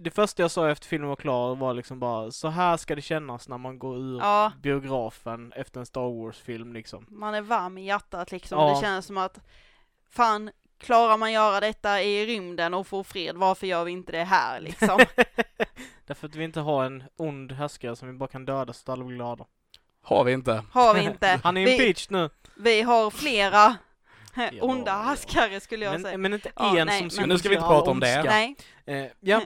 Det 0.03 0.11
första 0.11 0.43
jag 0.43 0.51
sa 0.51 0.71
efter 0.71 0.87
filmen 0.87 1.09
var 1.09 1.17
klar 1.17 1.55
var 1.57 1.75
liksom 1.75 2.01
bara 2.01 2.31
så 2.31 2.49
här 2.49 2.77
ska 2.77 2.95
det 2.95 3.03
kännas 3.03 3.49
när 3.49 3.59
man 3.59 3.79
går 3.79 3.97
ur 3.99 4.19
Ja, 4.19 4.53
biografen 4.63 5.53
efter 5.57 5.81
en 5.81 5.87
Star 5.87 6.23
Wars-film 6.25 6.73
liksom. 6.73 7.07
man 7.09 7.35
är 7.35 7.41
varm 7.41 7.79
i 7.79 7.85
hjärtat 7.87 8.33
liksom. 8.33 8.59
Ja. 8.59 8.75
Det 8.75 8.81
känns 8.81 9.07
som 9.07 9.19
att 9.19 9.39
fan, 10.11 10.51
klarar 10.79 11.17
man 11.17 11.33
göra 11.33 11.61
detta 11.61 12.03
i 12.03 12.27
rymden 12.27 12.75
och 12.75 12.87
få 12.87 13.05
fred, 13.05 13.37
varför 13.37 13.67
gör 13.67 13.85
vi 13.85 13.93
inte 13.93 14.13
det 14.13 14.25
här 14.25 14.61
liksom? 14.61 15.01
Därför 16.07 16.27
att 16.29 16.35
vi 16.35 16.45
inte 16.45 16.61
har 16.61 16.85
en 16.85 17.05
ond 17.17 17.53
härskare 17.53 17.97
som 17.97 18.09
vi 18.09 18.15
bara 18.15 18.29
kan 18.29 18.45
döda 18.45 18.73
så 18.73 18.83
att 18.85 18.89
alla 18.89 19.05
blir 19.05 19.17
glada. 19.17 19.45
Har 20.03 20.25
vi 20.25 20.33
inte. 20.33 20.65
Har 20.73 20.95
vi 20.95 21.01
inte. 21.03 21.41
Han 21.45 21.57
är 21.57 21.61
impeached 21.69 22.11
nu. 22.11 22.31
vi 22.57 22.83
har 22.83 23.11
flera 23.11 23.77
onda 24.61 24.91
ja. 24.93 25.03
härskare 25.03 25.61
skulle 25.61 25.85
jag 25.85 26.01
säga. 26.01 26.11
Men, 26.13 26.21
men 26.21 26.33
inte 26.35 26.53
Ja, 26.57 26.79
en 26.79 26.87
nej, 26.87 26.99
som 26.99 27.05
men- 27.05 27.11
skulle 27.11 27.27
nu 27.27 27.39
ska 27.39 27.49
vi 27.49 27.55
inte 27.55 27.67
prata 27.67 27.91
om 27.91 28.01
det. 28.01 28.23
Nej, 28.23 28.57
Eh, 28.87 29.07
ja, 29.21 29.41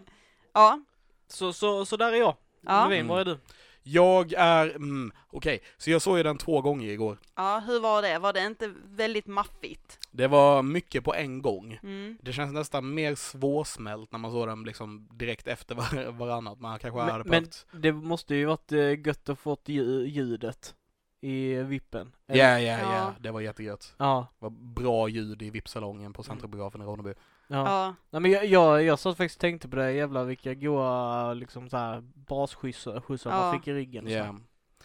ja, 0.54 0.80
så, 1.28 1.52
så, 1.52 1.84
så 1.84 1.96
där 1.96 2.12
är 2.12 2.16
jag. 2.16 2.36
ja, 2.60 2.88
Levin, 2.88 3.08
vad 3.08 3.20
är 3.20 3.24
du? 3.24 3.38
Jag 3.86 4.32
är, 4.32 4.66
mm, 4.76 5.12
okej, 5.30 5.60
så 5.76 5.90
jag 5.90 6.02
såg 6.02 6.16
ju 6.16 6.22
den 6.22 6.38
två 6.38 6.60
gånger 6.60 6.88
igår. 6.88 7.18
ja, 7.34 7.62
hur 7.66 7.80
var 7.80 8.02
det? 8.02 8.18
Var 8.18 8.32
det 8.32 8.46
inte 8.46 8.72
väldigt 8.84 9.26
maffigt? 9.26 9.98
Det 10.10 10.26
var 10.26 10.62
mycket 10.62 11.04
på 11.04 11.14
en 11.14 11.42
gång. 11.42 11.78
Mm. 11.82 12.18
Det 12.22 12.32
känns 12.32 12.52
nästan 12.52 12.94
mer 12.94 13.14
svårsmält 13.14 14.12
när 14.12 14.18
man 14.18 14.30
såg 14.30 14.48
den 14.48 14.62
liksom 14.64 15.08
direkt 15.12 15.46
efter 15.48 15.74
var, 15.74 16.10
varannat. 16.18 16.60
Man 16.60 16.78
kanske 16.78 17.00
hade 17.00 17.12
Men, 17.12 17.18
men 17.18 17.30
behövt... 17.30 17.66
det 17.72 17.92
måste 17.92 18.34
ju 18.34 18.44
varit 18.44 18.72
eh, 18.72 19.06
gött 19.06 19.28
att 19.28 19.38
fått 19.38 19.68
lju- 19.68 20.04
ljudet 20.06 20.74
i 21.20 21.54
vippen. 21.54 22.12
Ja, 22.26 22.34
Eller- 22.34 22.58
ja, 22.58 22.78
ja, 22.78 22.92
Ja. 22.94 23.14
det 23.20 23.30
var 23.30 23.40
jättegött. 23.40 23.94
Ja, 23.98 24.26
Det 24.38 24.44
var 24.44 24.50
bra 24.50 25.08
ljud 25.08 25.42
i 25.42 25.50
VIP-salongen 25.50 26.12
på 26.12 26.22
Centrumbiografen 26.22 26.82
i 26.82 26.84
Ronneby. 26.84 27.14
Ja. 27.48 27.56
Ja, 27.68 27.94
Nej 28.10 28.20
men 28.22 28.30
jag, 28.30 28.46
jag, 28.46 28.82
jag 28.82 28.98
satt 28.98 29.16
faktiskt 29.16 29.36
och 29.36 29.40
tänkte 29.40 29.68
på 29.68 29.76
det, 29.76 29.92
jävlar 29.92 30.24
vilka 30.24 30.54
goa 30.54 31.34
liksom 31.34 31.68
såhär 31.70 32.00
basskjutsar 32.14 33.00
skjutsar 33.00 33.30
Ja. 33.30 33.36
man 33.36 33.58
fick 33.58 33.68
i 33.68 33.72
ryggen. 33.72 34.04
och 34.04 34.10
så. 34.10 34.16
Ja. 34.16 34.36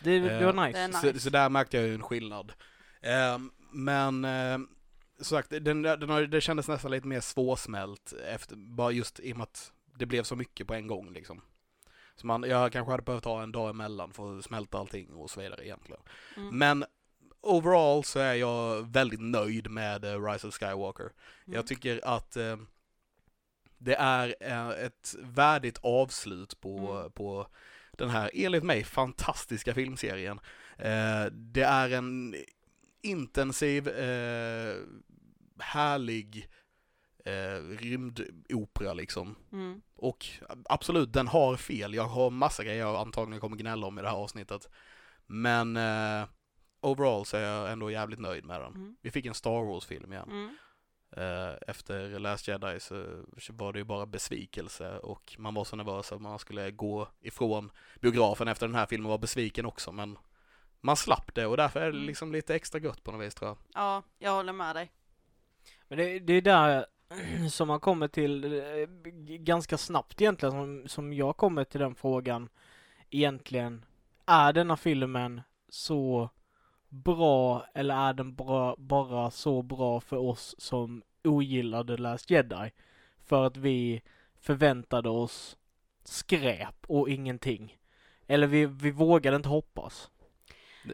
Det, 0.02 0.20
det 0.20 0.46
var 0.46 0.54
Eh, 0.54 0.68
nice. 0.68 0.80
det 0.80 0.88
nice. 0.88 1.14
Så, 1.14 1.20
så 1.20 1.30
där 1.30 1.50
märkte 1.50 1.78
jag 1.78 1.88
ju 1.88 1.94
en 1.94 2.02
skillnad. 2.04 2.54
Ehm, 3.02 3.52
men 3.72 4.26
eh, 4.26 4.58
som 5.18 5.38
sagt, 5.38 5.50
den, 5.50 5.82
den 5.82 6.10
har, 6.10 6.22
det 6.22 6.42
kändes 6.42 6.68
nästan 6.68 6.92
lite 6.92 7.08
mer 7.08 7.20
svårsmält 7.20 8.14
efter, 8.34 8.56
bara 8.56 8.92
just 8.92 9.20
i 9.20 9.34
och 9.34 9.38
med 9.38 9.44
att 9.44 9.72
det 10.00 10.06
blev 10.06 10.24
så 10.24 10.36
mycket 10.36 10.68
på 10.68 10.74
en 10.74 10.88
gång 10.88 11.14
liksom. 11.14 11.42
Så 12.16 12.28
man, 12.28 12.44
jag 12.44 12.72
kanske 12.72 12.92
hade 12.92 13.04
behövt 13.04 13.26
ha 13.26 13.44
en 13.44 13.52
dag 13.52 13.70
emellan 13.70 14.12
för 14.14 14.38
att 14.38 14.44
smälta 14.46 14.78
allting 14.78 15.14
och 15.14 15.30
så 15.30 15.42
vidare 15.42 15.66
egentligen. 15.66 16.02
mm. 16.38 16.58
Men 16.58 16.86
overall 17.42 18.04
så 18.04 18.20
är 18.20 18.34
jag 18.34 18.92
väldigt 18.92 19.22
nöjd 19.22 19.70
med 19.72 20.06
eh, 20.06 20.24
Rise 20.26 20.48
of 20.48 20.54
Skywalker. 20.54 21.04
Mm. 21.04 21.56
Jag 21.56 21.68
tycker 21.68 22.02
att 22.04 22.36
eh, 22.36 22.58
det 23.78 23.96
är 23.96 24.36
eh, 24.40 24.70
ett 24.70 25.16
värdigt 25.20 25.80
avslut 25.84 26.60
på, 26.60 26.98
Mm. 27.00 27.12
på 27.12 27.48
den 27.92 28.10
här, 28.10 28.32
enligt 28.34 28.64
mig, 28.64 28.84
fantastiska 28.84 29.74
filmserien. 29.74 30.40
Eh, 30.78 31.26
det 31.32 31.64
är 31.64 31.90
en 31.90 32.36
intensiv, 33.02 33.88
eh, 33.88 34.76
härlig 35.60 36.50
eh, 37.26 37.64
rymdopera 37.78 38.94
liksom. 38.94 39.36
Mm. 39.52 39.82
Och 39.96 40.26
absolut, 40.66 41.14
den 41.14 41.28
har 41.28 41.56
fel. 41.56 41.94
Jag 41.94 42.04
har 42.08 42.30
massa 42.30 42.64
grejer 42.64 42.80
jag 42.80 42.96
antagligen 42.96 43.42
kommer 43.42 43.58
gnälla 43.58 43.88
om 43.88 44.00
i 44.00 44.02
det 44.02 44.08
här 44.10 44.16
avsnittet. 44.16 44.70
Men 45.26 45.78
eh, 45.78 46.28
overall 46.82 47.26
så 47.26 47.38
är 47.38 47.42
jag 47.42 47.72
ändå 47.72 47.92
jävligt 47.92 48.20
nöjd 48.20 48.46
med 48.46 48.62
den. 48.62 48.74
Mm. 48.76 48.96
Vi 49.02 49.12
fick 49.12 49.26
en 49.26 49.34
Star 49.34 49.66
Wars-film 49.66 50.14
igen. 50.14 50.30
Mm. 50.30 50.56
Eh, 51.12 51.56
efter 51.68 52.20
Last 52.20 52.48
Jedi 52.48 52.80
så 52.80 53.06
var 53.50 53.74
det 53.74 53.80
ju 53.80 53.86
bara 53.86 54.06
besvikelse 54.06 54.98
och 54.98 55.36
man 55.38 55.54
var 55.54 55.64
så 55.64 55.76
nervös 55.76 56.12
att 56.12 56.22
man 56.22 56.40
skulle 56.40 56.72
gå 56.72 57.08
ifrån 57.20 57.72
biografen 58.02 58.48
efter 58.48 58.68
den 58.68 58.76
här 58.76 58.86
filmen 58.86 59.06
och 59.06 59.12
var 59.12 59.18
besviken 59.18 59.66
också 59.66 59.92
men 59.92 60.18
man 60.82 60.96
slapp 60.98 61.36
det 61.36 61.46
och 61.46 61.58
därför 61.58 61.80
är 61.80 61.84
det 61.92 61.98
Mm. 61.98 62.08
liksom 62.08 62.32
lite 62.32 62.56
extra 62.56 62.80
gött 62.80 63.04
på 63.04 63.12
något 63.12 63.22
vis 63.26 63.36
tror 63.36 63.48
jag. 63.50 63.58
Ja, 63.74 64.04
jag 64.20 64.32
håller 64.32 64.54
med 64.54 64.76
dig. 64.76 64.92
Men 65.88 65.98
det, 65.98 66.20
det 66.20 66.34
är 66.34 66.42
där 66.42 66.86
som 67.50 67.68
man 67.68 67.80
kommer 67.80 68.08
till 68.08 68.44
eh, 68.44 68.88
ganska 69.38 69.78
snabbt 69.78 70.22
egentligen 70.22 70.52
som, 70.52 70.88
som 70.88 71.14
jag 71.14 71.38
kommer 71.38 71.64
till 71.64 71.80
den 71.80 71.96
frågan 71.96 72.50
egentligen. 73.10 73.86
Är 74.26 74.54
denna 74.54 74.78
filmen 74.78 75.42
så 75.70 76.30
bra 76.90 77.66
eller 77.74 77.96
är 78.10 78.14
den 78.14 78.36
bra, 78.36 78.76
bara 78.78 79.32
så 79.32 79.62
bra 79.62 80.00
för 80.00 80.18
oss 80.18 80.56
som 80.58 81.02
ogillade 81.24 81.98
Last 81.98 82.30
Jedi? 82.32 82.72
För 83.26 83.46
att 83.46 83.58
vi 83.58 84.02
förväntade 84.42 85.10
oss 85.10 85.58
skräp 86.04 86.76
och 86.88 87.10
ingenting. 87.10 87.78
Eller 88.28 88.48
vi, 88.48 88.66
vi 88.66 88.92
vågade 88.92 89.36
inte 89.36 89.50
hoppas. 89.50 90.10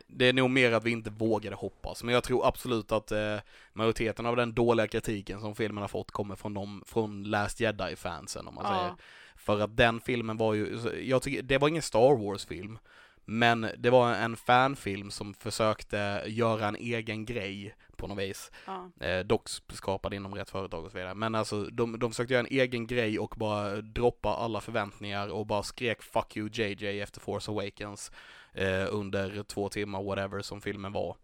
Det- 0.07 0.25
är 0.25 0.33
nog 0.33 0.49
mer 0.49 0.71
att 0.71 0.83
vi 0.83 0.91
inte 0.91 1.09
vågade 1.09 1.55
hoppas, 1.55 2.03
men 2.03 2.13
jag 2.13 2.23
tror 2.23 2.47
absolut 2.47 2.91
att 2.91 3.11
eh, 3.11 3.37
majoriteten 3.73 4.25
av 4.25 4.35
den 4.35 4.53
dåliga 4.53 4.87
kritiken 4.87 5.39
som 5.39 5.55
filmen 5.55 5.81
har 5.81 5.87
fått 5.87 6.11
kommer 6.11 6.35
från 6.35 6.53
de, 6.53 6.83
från 6.85 7.23
Last 7.23 7.59
Jedi-fansen 7.59 8.47
om 8.47 8.55
man 8.55 8.65
säger. 8.65 8.87
Ja. 8.87 8.97
För 9.35 9.59
att 9.59 9.77
den 9.77 9.99
filmen 10.01 10.37
var 10.37 10.53
ju, 10.53 10.79
jag 11.03 11.21
tycker, 11.21 11.41
det 11.41 11.57
var 11.57 11.67
ingen 11.67 11.81
Star 11.81 12.25
Wars-film, 12.25 12.77
men 13.25 13.67
det 13.77 13.89
var 13.89 14.13
en 14.13 14.37
fanfilm 14.37 15.11
som 15.11 15.33
försökte 15.33 16.23
göra 16.25 16.67
en 16.67 16.75
egen 16.75 17.25
grej 17.25 17.75
på 17.95 18.07
något 18.07 18.19
vis. 18.19 18.51
Ja. 18.65 19.05
Eh, 19.05 19.19
dock 19.19 19.49
skapad 19.73 20.13
inom 20.13 20.35
rätt 20.35 20.49
företag 20.49 20.85
och 20.85 20.91
så 20.91 20.97
vidare. 20.97 21.13
Men 21.13 21.35
alltså 21.35 21.63
de, 21.63 21.99
de 21.99 22.11
försökte 22.11 22.33
göra 22.33 22.47
en 22.47 22.59
egen 22.59 22.87
grej 22.87 23.19
och 23.19 23.35
bara 23.37 23.81
droppa 23.81 24.29
alla 24.29 24.61
förväntningar 24.61 25.27
och 25.27 25.45
bara 25.45 25.63
skrek 25.63 26.01
'fuck 26.01 26.37
you 26.37 26.49
JJ' 26.49 27.01
efter 27.03 27.21
Force 27.21 27.51
Awakens 27.51 28.11
eh, 28.53 28.87
under 28.89 29.43
två 29.43 29.69
timmar 29.69 30.03
whatever 30.03 30.41
som 30.41 30.61
filmen 30.61 30.91
var. 30.91 31.15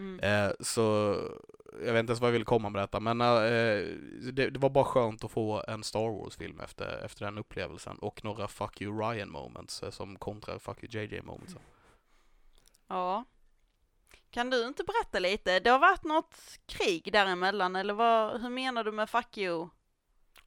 Mm. 0.00 0.20
Eh, 0.20 0.52
så 0.60 0.82
jag 1.72 1.92
vet 1.92 2.00
inte 2.00 2.10
ens 2.10 2.20
vad 2.20 2.28
jag 2.28 2.32
vill 2.32 2.44
komma 2.44 2.68
med 2.68 2.82
detta 2.82 3.00
men 3.00 3.20
eh, 3.20 3.26
det, 4.32 4.50
det 4.50 4.58
var 4.58 4.70
bara 4.70 4.84
skönt 4.84 5.24
att 5.24 5.30
få 5.30 5.64
en 5.68 5.84
Star 5.84 6.08
Wars-film 6.08 6.60
efter, 6.60 7.04
efter 7.04 7.24
den 7.24 7.38
upplevelsen 7.38 7.98
och 7.98 8.24
några 8.24 8.46
'fuck 8.46 8.82
you 8.82 9.00
Ryan' 9.00 9.30
moments 9.30 9.82
eh, 9.82 9.90
som 9.90 10.16
kontrar 10.16 10.58
'fuck 10.58 10.84
you 10.84 11.04
JJ' 11.04 11.22
moments. 11.22 11.56
Ja. 12.88 13.24
Kan 14.30 14.50
du 14.50 14.66
inte 14.66 14.84
berätta 14.84 15.18
lite? 15.18 15.60
Det 15.60 15.70
har 15.70 15.78
varit 15.78 16.04
något 16.04 16.58
krig 16.66 17.12
däremellan, 17.12 17.76
eller 17.76 17.94
vad, 17.94 18.40
hur 18.40 18.50
menar 18.50 18.84
du 18.84 18.92
med 18.92 19.10
fuck 19.10 19.38
you? 19.38 19.68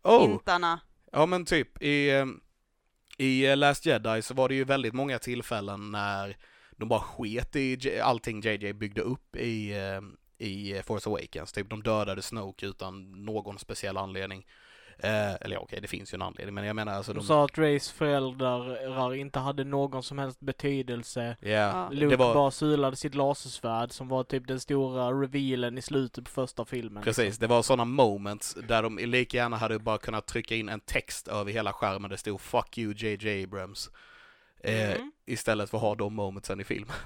Oh! 0.02 0.22
Hintarna? 0.22 0.80
Ja 1.12 1.26
men 1.26 1.46
typ 1.46 1.82
i, 1.84 2.10
eh, 2.10 2.26
i 3.18 3.46
eh, 3.46 3.58
Last 3.58 3.86
Jedi 3.86 4.22
så 4.22 4.34
var 4.34 4.50
det 4.50 4.56
ju 4.56 4.64
väldigt 4.64 4.94
många 4.94 5.20
tillfällen 5.20 5.92
när 5.92 6.38
de 6.78 6.90
bara 6.90 7.00
sket 7.02 7.56
i 7.56 7.76
J- 7.76 8.00
allting 8.00 8.42
JJ 8.42 8.74
byggde 8.74 9.02
upp 9.02 9.36
i, 9.36 9.72
eh, 9.78 10.48
i 10.48 10.82
Force 10.86 11.10
Awakens. 11.10 11.52
Typ 11.52 11.70
de 11.70 11.84
dödade 11.84 12.22
Snoke 12.22 12.66
utan 12.66 13.26
någon 13.26 13.60
speciell 13.60 13.98
anledning. 13.98 14.46
Eh, 15.00 15.34
eller 15.34 15.56
ja, 15.56 15.60
okej, 15.60 15.80
det 15.82 15.88
finns 15.88 16.14
ju 16.14 16.16
en 16.16 16.22
anledning, 16.22 16.56
men 16.56 16.66
jag 16.66 16.76
menar 16.76 16.94
alltså 16.94 17.14
De 17.14 17.20
de... 17.20 17.26
sa 17.26 17.46
att 17.46 17.58
Rays 17.58 17.92
föräldrar 17.92 19.14
inte 19.14 19.40
hade 19.40 19.64
någon 19.64 20.04
som 20.04 20.18
helst 20.18 20.40
betydelse. 20.40 21.38
Ja. 21.40 21.90
Luke 21.92 22.10
det 22.10 22.16
var... 22.16 22.34
bara 22.34 22.52
sulade 22.52 22.96
sitt 22.96 23.16
lasersvärd 23.16 23.92
som 23.92 24.08
var 24.08 24.24
typ 24.24 24.48
den 24.48 24.60
stora 24.60 25.12
revealen 25.22 25.78
i 25.78 25.82
slutet 25.82 26.24
på 26.26 26.32
första 26.32 26.66
filmen. 26.66 27.04
Precis, 27.04 27.38
det 27.38 27.48
var 27.48 27.62
sådana 27.62 27.86
moments 27.86 28.58
där 28.68 28.84
de 28.84 28.98
lika 28.98 29.38
gärna 29.38 29.58
hade 29.58 29.80
bara 29.80 29.98
kunnat 29.98 30.26
trycka 30.28 30.56
in 30.56 30.70
en 30.70 30.80
text 30.80 31.28
över 31.28 31.52
hela 31.52 31.74
skärmen. 31.74 32.10
Det 32.10 32.18
stod 32.18 32.42
'Fuck 32.42 32.78
you 32.78 32.94
JJ 32.94 33.46
Abrams' 33.46 33.90
eh, 34.64 34.92
Mm. 34.96 35.12
istället 35.26 35.70
för 35.70 35.78
att 35.78 35.82
ha 35.82 35.96
de 35.96 36.14
momentsen 36.16 36.60
i 36.62 36.64
filmen. 36.64 36.96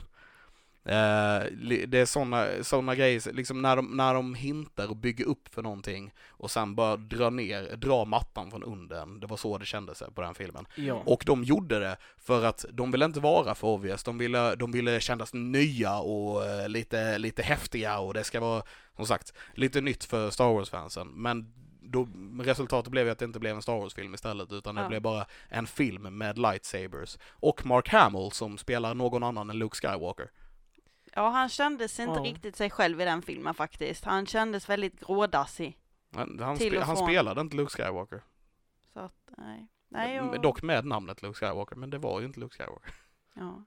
Eh, 0.88 1.44
det 1.88 1.94
är 2.00 2.06
sådana 2.06 2.48
såna 2.62 2.96
grejer, 2.96 3.34
liksom 3.34 3.62
när 3.62 3.76
de, 3.76 3.98
när 3.98 4.14
de 4.14 4.36
hintar 4.36 4.88
och 4.90 4.96
bygger 4.96 5.26
upp 5.26 5.54
för 5.54 5.62
någonting 5.64 6.14
och 6.28 6.52
sen 6.52 6.76
bara 6.76 6.98
drar 6.98 7.32
ner, 7.32 7.76
drar 7.76 8.06
mattan 8.06 8.52
från 8.52 8.64
under 8.64 9.20
Det 9.20 9.28
var 9.28 9.38
så 9.38 9.58
det 9.58 9.66
kändes 9.66 10.04
på 10.16 10.22
den 10.22 10.36
filmen. 10.36 10.66
Ja. 10.76 11.04
Och 11.06 11.24
de 11.26 11.44
gjorde 11.44 11.80
det 11.80 11.98
för 12.18 12.46
att 12.46 12.66
de 12.72 12.92
ville 12.92 13.06
inte 13.06 13.20
vara 13.20 13.56
för 13.56 13.68
obvious, 13.68 14.04
de 14.04 14.18
ville, 14.18 14.56
de 14.56 14.72
ville 14.72 15.00
kännas 15.00 15.34
nya 15.34 16.00
och 16.00 16.46
eh, 16.46 16.70
lite, 16.70 17.18
lite 17.18 17.44
häftiga 17.44 18.00
och 18.00 18.14
det 18.14 18.24
ska 18.24 18.40
vara, 18.40 18.64
som 18.96 19.06
sagt, 19.08 19.34
lite 19.54 19.82
nytt 19.82 20.04
för 20.04 20.30
Star 20.30 20.54
Wars-fansen. 20.54 21.08
Men 21.08 21.54
då, 21.91 22.08
resultatet 22.44 22.91
blev 22.91 23.06
ju 23.06 23.12
att 23.12 23.20
det 23.20 23.25
inte 23.25 23.39
blev 23.39 23.56
en 23.56 23.62
Star 23.62 23.79
Wars-film 23.79 24.13
istället, 24.13 24.51
utan 24.51 24.75
det 24.75 24.82
Ja. 24.82 24.88
blev 24.88 25.01
bara 25.01 25.25
en 25.50 25.67
film 25.67 26.17
med 26.17 26.38
lightsabers. 26.38 27.17
Och 27.32 27.65
Mark 27.65 27.89
Hamill 27.89 28.32
som 28.32 28.58
spelar 28.58 28.94
någon 28.96 29.24
annan 29.24 29.50
än 29.50 29.60
Luke 29.60 29.75
Skywalker. 29.75 30.32
Ja, 31.13 31.29
han 31.29 31.50
kändes 31.50 32.00
inte 32.00 32.20
Ja. 32.20 32.24
riktigt 32.25 32.56
sig 32.56 32.70
själv 32.70 33.01
i 33.01 33.06
den 33.06 33.22
filmen 33.22 33.53
faktiskt. 33.53 34.06
Han 34.06 34.25
kändes 34.25 34.70
väldigt 34.70 35.00
grådassig. 35.00 35.77
Han, 36.15 36.39
han, 36.39 36.56
spe, 36.58 36.79
han 36.79 36.98
spelade 36.98 37.41
inte 37.41 37.56
Luke 37.58 37.72
Skywalker. 37.84 38.22
Så 38.94 39.00
att, 39.00 39.29
nej. 39.38 39.67
Nej, 39.89 40.22
och, 40.22 40.41
Dock 40.41 40.62
med 40.62 40.86
namnet 40.86 41.22
Luke 41.22 41.34
Skywalker, 41.39 41.75
men 41.75 41.89
det 41.89 41.98
var 41.98 42.20
ju 42.20 42.25
inte 42.25 42.39
Luke 42.39 42.56
Skywalker. 42.58 42.94
ja. 43.34 43.63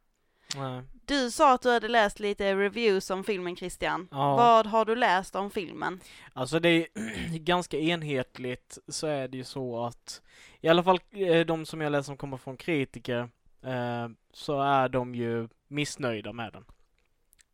Nej. 0.57 0.83
Du 1.07 1.31
sa 1.31 1.55
att 1.55 1.63
du 1.63 1.71
hade 1.71 1.89
läst 1.89 2.21
lite 2.21 2.55
reviews 2.55 3.11
om 3.11 3.25
filmen 3.25 3.57
Christian. 3.57 4.09
Ja. 4.11 4.37
Vad 4.37 4.67
har 4.67 4.85
du 4.85 4.95
läst 4.95 5.37
om 5.37 5.51
filmen? 5.51 6.01
Alltså 6.33 6.61
det 6.61 6.69
är 6.69 6.87
ganska 7.39 7.79
enhetligt 7.79 8.79
så 8.89 9.07
är 9.07 9.29
det 9.29 9.37
ju 9.37 9.45
så 9.45 9.85
att 9.85 10.23
i 10.61 10.69
alla 10.69 10.83
fall 10.83 11.01
eh, 11.11 11.41
de 11.41 11.67
som 11.67 11.81
jag 11.81 11.93
läser 11.93 12.03
som 12.03 12.17
kommer 12.17 12.37
från 12.37 12.57
kritiker 12.57 13.29
eh, 13.63 14.09
så 14.33 14.61
är 14.61 14.89
de 14.89 15.15
ju 15.15 15.49
missnöjda 15.69 16.33
med 16.33 16.53
den. 16.53 16.65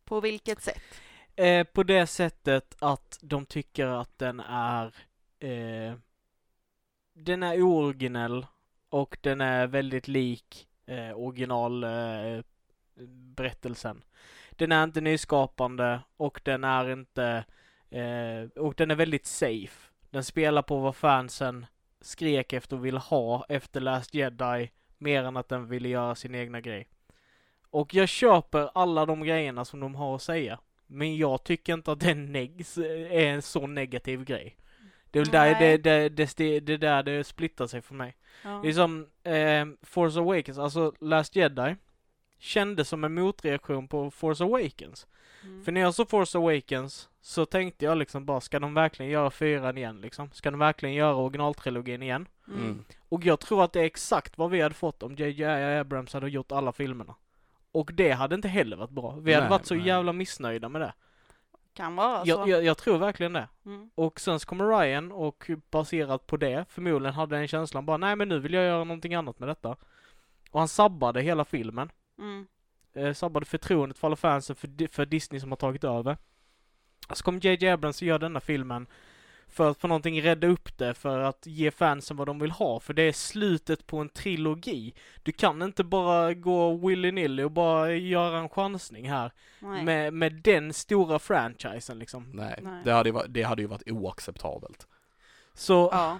På 0.05 0.21
vilket 0.21 0.61
sätt? 0.61 0.81
Eh, 1.35 1.63
på 1.63 1.83
det 1.83 2.07
sättet 2.07 2.75
att 2.79 3.19
de 3.21 3.45
tycker 3.45 3.87
att 3.87 4.17
den 4.17 4.39
är 4.39 4.85
eh, 5.39 5.93
den 7.13 7.43
är 7.43 7.61
ooriginell 7.61 8.45
och 8.89 9.17
den 9.21 9.41
är 9.41 9.67
väldigt 9.67 10.07
lik 10.07 10.67
eh, 10.85 11.19
original 11.19 11.83
eh, 11.83 12.41
berättelsen. 13.35 14.03
Den 14.51 14.71
är 14.71 14.83
inte 14.83 15.01
nyskapande 15.01 15.99
och 16.17 16.41
den 16.43 16.63
är 16.63 16.91
inte 16.91 17.45
eh, 17.89 18.61
och 18.61 18.73
den 18.77 18.91
är 18.91 18.95
väldigt 18.95 19.25
safe. 19.25 19.89
Den 20.09 20.23
spelar 20.23 20.61
på 20.61 20.79
vad 20.79 20.95
fansen 20.95 21.65
skrek 22.01 22.53
efter 22.53 22.75
och 22.75 22.85
ville 22.85 22.99
ha 22.99 23.45
efter 23.49 23.81
Last 23.81 24.13
Jedi 24.13 24.71
mer 24.97 25.23
än 25.23 25.37
att 25.37 25.49
den 25.49 25.67
ville 25.67 25.89
göra 25.89 26.15
sin 26.15 26.35
egna 26.35 26.61
grej. 26.61 26.87
Och 27.69 27.93
jag 27.93 28.09
köper 28.09 28.69
alla 28.73 29.05
de 29.05 29.23
grejerna 29.23 29.65
som 29.65 29.79
de 29.79 29.95
har 29.95 30.15
att 30.15 30.21
säga. 30.21 30.59
Men 30.87 31.17
jag 31.17 31.43
tycker 31.43 31.73
inte 31.73 31.91
att 31.91 31.99
det 31.99 32.11
är, 32.11 33.27
en 33.27 33.41
så 33.41 33.67
negativ 33.67 34.23
grej. 34.23 34.57
Det 35.11 35.19
är 35.19 35.25
där 35.25 35.59
det, 35.59 35.77
det, 36.09 36.37
det, 36.37 36.59
det 36.59 36.77
där 36.77 37.03
det 37.03 37.23
splittar 37.23 37.67
sig 37.67 37.81
för 37.81 37.95
mig. 37.95 38.15
Ja. 38.43 38.59
Det 38.63 38.69
är 38.69 38.73
som 38.73 39.07
eh, 39.23 39.65
Force 39.81 40.19
Awakens, 40.19 40.57
alltså 40.57 40.93
Last 40.99 41.35
Jedi 41.35 41.75
kändes 42.39 42.89
som 42.89 43.03
en 43.03 43.13
motreaktion 43.13 43.87
på 43.87 44.11
Force 44.11 44.43
Awakens. 44.43 45.07
Mm. 45.43 45.63
För 45.63 45.71
när 45.71 45.81
jag 45.81 45.93
såg 45.93 46.09
Force 46.09 46.37
Awakens 46.37 47.09
så 47.21 47.45
tänkte 47.45 47.85
jag 47.85 47.97
liksom 47.97 48.25
bara, 48.25 48.41
ska 48.41 48.59
de 48.59 48.73
verkligen 48.73 49.11
göra 49.11 49.31
fyran 49.31 49.77
igen 49.77 50.01
liksom? 50.01 50.31
Ska 50.31 50.51
de 50.51 50.59
verkligen 50.59 50.95
göra 50.95 51.15
originaltrilogin 51.15 52.03
igen? 52.03 52.27
Mm. 52.47 52.85
Och 53.09 53.25
jag 53.25 53.39
tror 53.39 53.63
att 53.63 53.73
det 53.73 53.79
är 53.79 53.85
exakt 53.85 54.37
vad 54.37 54.49
vi 54.49 54.61
hade 54.61 54.75
fått 54.75 55.03
om 55.03 55.15
JJ 55.15 55.45
Abrams 55.45 56.13
hade 56.13 56.29
gjort 56.29 56.51
alla 56.51 56.71
filmerna. 56.71 57.15
Och 57.71 57.91
det 57.93 58.11
hade 58.11 58.35
inte 58.35 58.47
heller 58.47 58.77
varit 58.77 58.89
bra. 58.89 59.11
Vi 59.11 59.33
hade 59.33 59.43
Nej, 59.45 59.49
varit 59.49 59.65
så 59.65 59.75
nej. 59.75 59.87
jävla 59.87 60.13
missnöjda 60.13 60.69
med 60.69 60.81
det. 60.81 60.93
Kan 61.73 61.95
vara 61.95 62.25
så. 62.25 62.29
Jag, 62.29 62.49
jag, 62.49 62.63
jag 62.63 62.77
tror 62.77 62.97
verkligen 62.97 63.33
det. 63.33 63.47
Mm. 63.65 63.89
Och 63.95 64.19
sen 64.19 64.39
så 64.39 64.47
kommer 64.47 64.79
Ryan 64.79 65.11
och 65.11 65.49
baserat 65.71 66.27
på 66.27 66.37
det 66.37 66.65
förmodligen 66.69 67.13
hade 67.13 67.37
den 67.37 67.47
känslan 67.47 67.85
bara 67.85 67.97
nej 67.97 68.15
men 68.15 68.29
nu 68.29 68.39
vill 68.39 68.53
jag 68.53 68.63
göra 68.63 68.83
någonting 68.83 69.15
annat 69.15 69.39
med 69.39 69.49
detta. 69.49 69.75
Och 70.51 70.59
han 70.59 70.67
sabbade 70.67 71.21
hela 71.21 71.45
filmen. 71.45 71.89
Mm. 72.19 72.47
Eh, 72.93 73.13
sabbade 73.13 73.45
förtroendet 73.45 73.97
för 73.97 74.07
alla 74.07 74.15
fansen 74.15 74.55
för, 74.55 74.87
för 74.91 75.05
Disney 75.05 75.39
som 75.41 75.51
har 75.51 75.55
tagit 75.55 75.83
över. 75.83 76.17
Så 77.13 77.23
kom 77.23 77.39
JJ 77.39 77.67
Abrams 77.69 78.01
och 78.01 78.07
gör 78.07 78.19
denna 78.19 78.39
filmen 78.39 78.87
för 79.49 79.69
att 79.71 79.79
på 79.79 79.87
någonting 79.87 80.21
rädda 80.21 80.47
upp 80.47 80.77
det, 80.77 80.93
för 80.93 81.19
att 81.19 81.45
ge 81.47 81.71
fansen 81.71 82.17
vad 82.17 82.27
de 82.27 82.39
vill 82.39 82.51
ha, 82.51 82.79
för 82.79 82.93
det 82.93 83.01
är 83.01 83.11
slutet 83.11 83.87
på 83.87 83.97
en 83.97 84.09
trilogi. 84.09 84.93
Du 85.23 85.31
kan 85.31 85.61
inte 85.61 85.83
bara 85.83 86.33
gå 86.33 86.73
willy-nilly 86.77 87.43
och 87.43 87.51
bara 87.51 87.93
göra 87.93 88.37
en 88.39 88.49
chansning 88.49 89.09
här 89.09 89.31
Nej. 89.59 89.83
med, 89.85 90.13
med 90.13 90.33
den 90.33 90.73
stora 90.73 91.19
franchisen 91.19 91.99
liksom. 91.99 92.31
Nej, 92.33 92.59
Nej. 92.63 92.81
Det, 92.83 92.91
hade 92.91 93.09
ju, 93.09 93.13
varit- 93.13 93.33
det 93.33 93.43
hade 93.43 93.61
ju 93.61 93.67
varit 93.67 93.89
oacceptabelt. 93.91 94.87
Så 95.53 95.89
Ja. 95.91 96.19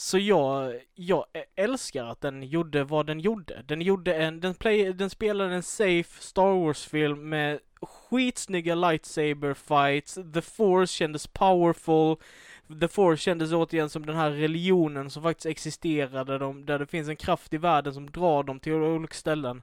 Så 0.00 0.18
jag, 0.18 0.74
jag 0.94 1.24
älskar 1.56 2.04
att 2.04 2.20
den 2.20 2.42
gjorde 2.42 2.84
vad 2.84 3.06
den 3.06 3.20
gjorde. 3.20 3.62
Den 3.66 3.82
gjorde 3.82 4.14
en, 4.14 4.40
den, 4.40 4.54
play, 4.54 4.92
den 4.92 5.10
spelade 5.10 5.54
en 5.54 5.62
safe 5.62 6.22
Star 6.22 6.64
Wars-film 6.64 7.28
med 7.28 7.58
skitsnygga 7.82 8.74
lightsaber 8.74 9.54
fights, 9.54 10.14
the 10.34 10.42
force 10.42 10.92
kändes 10.92 11.26
powerful, 11.26 12.16
the 12.80 12.88
force 12.88 13.22
kändes 13.22 13.52
återigen 13.52 13.90
som 13.90 14.06
den 14.06 14.16
här 14.16 14.30
religionen 14.30 15.10
som 15.10 15.22
faktiskt 15.22 15.46
existerade, 15.46 16.38
de, 16.38 16.66
där 16.66 16.78
det 16.78 16.86
finns 16.86 17.08
en 17.08 17.16
kraft 17.16 17.54
i 17.54 17.58
världen 17.58 17.94
som 17.94 18.10
drar 18.10 18.42
dem 18.42 18.60
till 18.60 18.72
olika 18.72 19.14
ställen. 19.14 19.62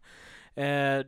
Eh, 0.55 1.05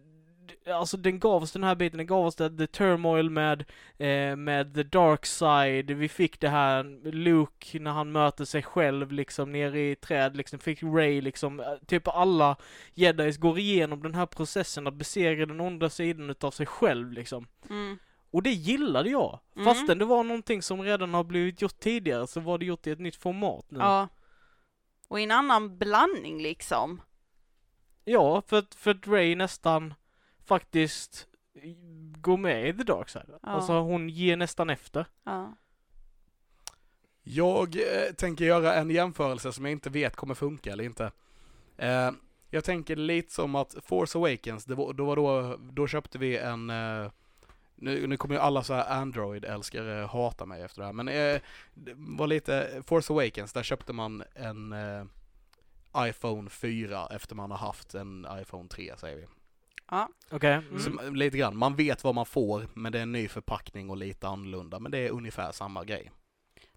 alltså 0.73 0.97
den 0.97 1.19
gav 1.19 1.43
oss 1.43 1.51
den 1.51 1.63
här 1.63 1.75
biten, 1.75 1.97
den 1.97 2.07
gav 2.07 2.25
oss 2.25 2.35
det, 2.35 2.57
the 2.57 2.67
turmoil 2.67 3.29
med 3.29 3.65
eh, 3.97 4.35
med 4.35 4.75
the 4.75 4.83
dark 4.83 5.25
side, 5.25 5.91
vi 5.91 6.09
fick 6.09 6.39
det 6.39 6.49
här 6.49 7.11
Luke 7.11 7.79
när 7.79 7.91
han 7.91 8.11
möter 8.11 8.45
sig 8.45 8.63
själv 8.63 9.11
liksom 9.11 9.51
nere 9.51 9.79
i 9.79 9.95
träd, 9.95 10.37
liksom 10.37 10.59
fick 10.59 10.83
Ray 10.83 11.21
liksom, 11.21 11.59
eh, 11.59 11.65
typ 11.87 12.07
alla 12.07 12.55
jedis 12.93 13.37
går 13.37 13.59
igenom 13.59 14.03
den 14.03 14.15
här 14.15 14.25
processen 14.25 14.87
att 14.87 14.93
besegra 14.93 15.45
den 15.45 15.61
onda 15.61 15.89
sidan 15.89 16.29
utav 16.29 16.51
sig 16.51 16.65
själv 16.65 17.11
liksom. 17.11 17.47
Mm. 17.69 17.97
Och 18.31 18.43
det 18.43 18.51
gillade 18.51 19.09
jag. 19.09 19.39
Mm. 19.55 19.65
Fastän 19.65 19.97
det 19.97 20.05
var 20.05 20.23
någonting 20.23 20.61
som 20.61 20.81
redan 20.81 21.13
har 21.13 21.23
blivit 21.23 21.61
gjort 21.61 21.79
tidigare 21.79 22.27
så 22.27 22.39
var 22.39 22.57
det 22.57 22.65
gjort 22.65 22.87
i 22.87 22.91
ett 22.91 22.99
nytt 22.99 23.15
format 23.15 23.65
nu. 23.69 23.79
Ja. 23.79 24.07
Och 25.07 25.19
i 25.19 25.23
en 25.23 25.31
annan 25.31 25.77
blandning 25.77 26.41
liksom. 26.41 27.01
Ja, 28.05 28.41
för 28.47 28.57
att, 28.57 28.75
för 28.75 28.91
att 28.91 29.07
Ray 29.07 29.35
nästan 29.35 29.93
faktiskt 30.47 31.27
går 32.17 32.37
med 32.37 32.69
i 32.69 32.73
The 32.73 32.83
Dark 32.83 33.09
Side. 33.09 33.29
Ja. 33.29 33.37
Alltså 33.41 33.73
hon 33.73 34.09
ger 34.09 34.37
nästan 34.37 34.69
efter. 34.69 35.05
Ja. 35.23 35.53
Jag 37.23 37.75
eh, 37.75 38.13
tänker 38.13 38.45
göra 38.45 38.73
en 38.73 38.89
jämförelse 38.89 39.53
som 39.53 39.65
jag 39.65 39.71
inte 39.71 39.89
vet 39.89 40.15
kommer 40.15 40.33
funka 40.33 40.71
eller 40.71 40.83
inte. 40.83 41.11
Eh, 41.77 42.11
jag 42.49 42.63
tänker 42.63 42.95
lite 42.95 43.33
som 43.33 43.55
att 43.55 43.75
Force 43.83 44.17
Awakens, 44.17 44.65
det 44.65 44.75
var, 44.75 44.93
då, 44.93 45.05
var 45.05 45.15
då, 45.15 45.57
då 45.59 45.87
köpte 45.87 46.17
vi 46.17 46.37
en 46.37 46.69
eh, 46.69 47.11
nu, 47.79 48.07
nu 48.07 48.17
kommer 48.17 48.35
ju 48.35 48.41
alla 48.41 48.63
så 48.63 48.73
här 48.73 49.01
Android-älskare 49.01 50.05
hata 50.05 50.45
mig 50.45 50.61
efter 50.61 50.81
det 50.81 50.85
här, 50.85 50.93
men 50.93 51.07
eh, 51.07 51.41
det 51.73 51.93
var 51.95 52.27
lite, 52.27 52.81
Force 52.85 53.13
Awakens, 53.13 53.53
där 53.53 53.63
köpte 53.63 53.93
man 53.93 54.23
en 54.35 54.73
eh, 54.73 55.05
iPhone 55.97 56.49
4 56.49 57.07
efter 57.11 57.35
man 57.35 57.51
har 57.51 57.57
haft 57.57 57.95
en 57.95 58.27
iPhone 58.41 58.69
3 58.69 58.93
säger 58.97 59.17
vi. 59.17 59.25
Okej? 60.31 60.53
Mm. 60.53 60.79
Så, 60.79 61.09
lite 61.09 61.37
grann, 61.37 61.57
man 61.57 61.75
vet 61.75 62.03
vad 62.03 62.15
man 62.15 62.25
får, 62.25 62.67
men 62.73 62.91
det 62.91 62.97
är 62.97 63.03
en 63.03 63.11
ny 63.11 63.27
förpackning 63.27 63.89
och 63.89 63.97
lite 63.97 64.27
annorlunda, 64.27 64.79
men 64.79 64.91
det 64.91 64.97
är 64.97 65.09
ungefär 65.09 65.51
samma 65.51 65.83
grej. 65.83 66.11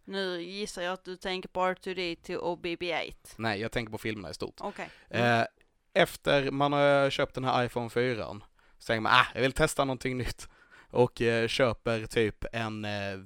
Nu 0.05 0.43
gissar 0.43 0.83
jag 0.83 0.93
att 0.93 1.05
du 1.05 1.17
tänker 1.17 1.49
på 1.49 1.61
R2D2 1.61 2.35
och 2.35 2.59
BB-8. 2.59 3.14
Nej, 3.37 3.61
jag 3.61 3.73
tänker 3.73 3.93
på 3.93 3.99
filmerna 3.99 4.31
i 4.31 4.35
stort. 4.35 4.55
Okej. 4.61 4.88
Eh, 5.09 5.45
efter 5.93 6.50
man 6.50 6.73
har 6.73 7.11
köpt 7.11 7.35
den 7.35 7.45
här 7.45 7.64
iPhone 7.64 7.90
4 7.90 8.40
så 8.79 8.87
tänker 8.87 9.00
man, 9.00 9.12
ah, 9.12 9.26
jag 9.35 9.40
vill 9.40 9.52
testa 9.52 9.85
någonting 9.85 10.19
nytt. 10.19 10.49
Och 10.90 11.23
eh, 11.23 11.49
köper 11.49 12.07
typ 12.07 12.45
en 12.52 12.85
eh, 12.85 13.21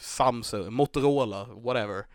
Samsung, 0.00 0.72
Motorola, 0.72 1.44
whatever. 1.44 2.06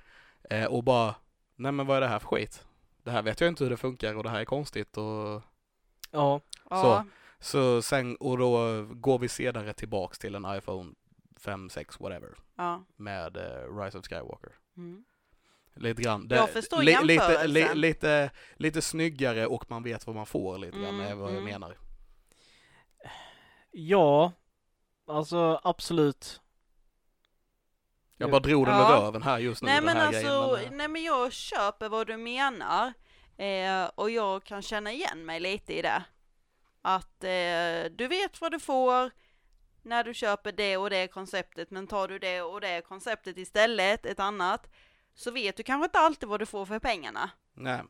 Eh, 0.50 0.66
och 0.66 0.84
bara, 0.84 1.16
nej 1.56 1.72
men 1.72 1.86
vad 1.86 1.98
är 1.98 2.02
det 2.02 2.08
här 2.08 2.20
för 2.20 2.28
skit? 2.28 2.66
Det 3.04 3.12
här 3.12 3.22
vet 3.22 3.42
jag 3.42 3.48
inte 3.48 3.64
hur 3.64 3.72
det 3.72 3.78
funkar 3.78 4.16
och 4.16 4.24
det 4.24 4.30
här 4.30 4.40
är 4.40 4.46
konstigt 4.46 4.98
och 4.98 5.42
Ja. 6.12 6.42
Ja. 6.72 7.06
så 7.40 7.82
sen, 7.82 8.16
och 8.16 8.38
då 8.38 8.84
går 8.84 9.20
vi 9.20 9.30
senare 9.30 9.74
tillbaks 9.74 10.20
till 10.20 10.36
en 10.36 10.58
iPhone 10.58 10.94
5, 11.40 11.70
6, 11.70 12.00
whatever. 12.00 12.30
Ja. 12.58 12.86
Med 12.96 13.38
eh, 13.38 13.78
Rise 13.78 13.98
of 13.98 14.06
Skywalker. 14.06 14.52
Mm. 14.78 15.04
Lite 15.76 16.02
grann. 16.02 16.28
Jag 16.30 16.50
förstår 16.50 16.82
lite, 16.84 17.48
li, 17.48 17.68
lite, 17.74 18.30
lite 18.56 18.82
snyggare 18.82 19.48
och 19.48 19.70
man 19.70 19.84
vet 19.84 20.08
vad 20.08 20.16
man 20.16 20.26
får 20.26 20.58
lite 20.58 20.78
grann, 20.78 20.96
Mm, 20.96 21.02
är 21.08 21.16
vad 21.16 21.30
jag 21.30 21.38
mm. 21.38 21.52
menar. 21.52 21.78
Ja. 23.72 24.32
Alltså 25.08 25.62
absolut. 25.64 26.42
Jag 28.18 28.32
bara 28.32 28.40
drog 28.40 28.66
den 28.66 28.76
Ja. 28.76 28.98
ur 28.98 29.02
röven 29.02 29.22
här 29.24 29.40
just 29.40 29.62
nu, 29.62 29.66
Nej 29.66 29.82
men 29.82 29.98
här 29.98 30.08
alltså, 30.08 30.22
grejen. 30.22 30.52
Men, 30.52 30.64
eh, 30.66 30.72
nej 30.72 30.88
men 30.88 31.04
jag 31.04 31.34
köper 31.34 31.90
vad 31.90 32.08
du 32.08 32.18
menar. 32.18 32.94
Eh, 33.38 33.90
och 33.96 34.10
jag 34.10 34.44
kan 34.44 34.62
känna 34.62 34.92
igen 34.92 35.26
mig 35.26 35.40
lite 35.40 35.74
i 35.74 35.82
det. 35.82 36.04
Att 36.82 37.24
eh, 37.24 37.92
du 37.92 38.08
vet 38.08 38.42
vad 38.42 38.52
du 38.52 38.60
får 38.60 39.12
när 39.84 40.04
du 40.04 40.14
köper 40.14 40.52
det 40.52 40.78
och 40.78 40.90
det 40.90 41.08
konceptet, 41.08 41.72
men 41.72 41.88
tar 41.88 42.08
du 42.08 42.20
det 42.20 42.42
och 42.42 42.62
det 42.62 42.82
konceptet 42.82 43.38
istället, 43.38 44.06
ett 44.06 44.20
annat, 44.20 44.68
så 45.16 45.32
vet 45.32 45.58
du 45.58 45.64
kanske 45.64 45.86
inte 45.86 46.00
alltid 46.00 46.30
vad 46.30 46.40
du 46.40 46.46
får 46.46 46.66
för 46.66 46.80
pengarna. 46.80 47.30
nej. 47.54 47.82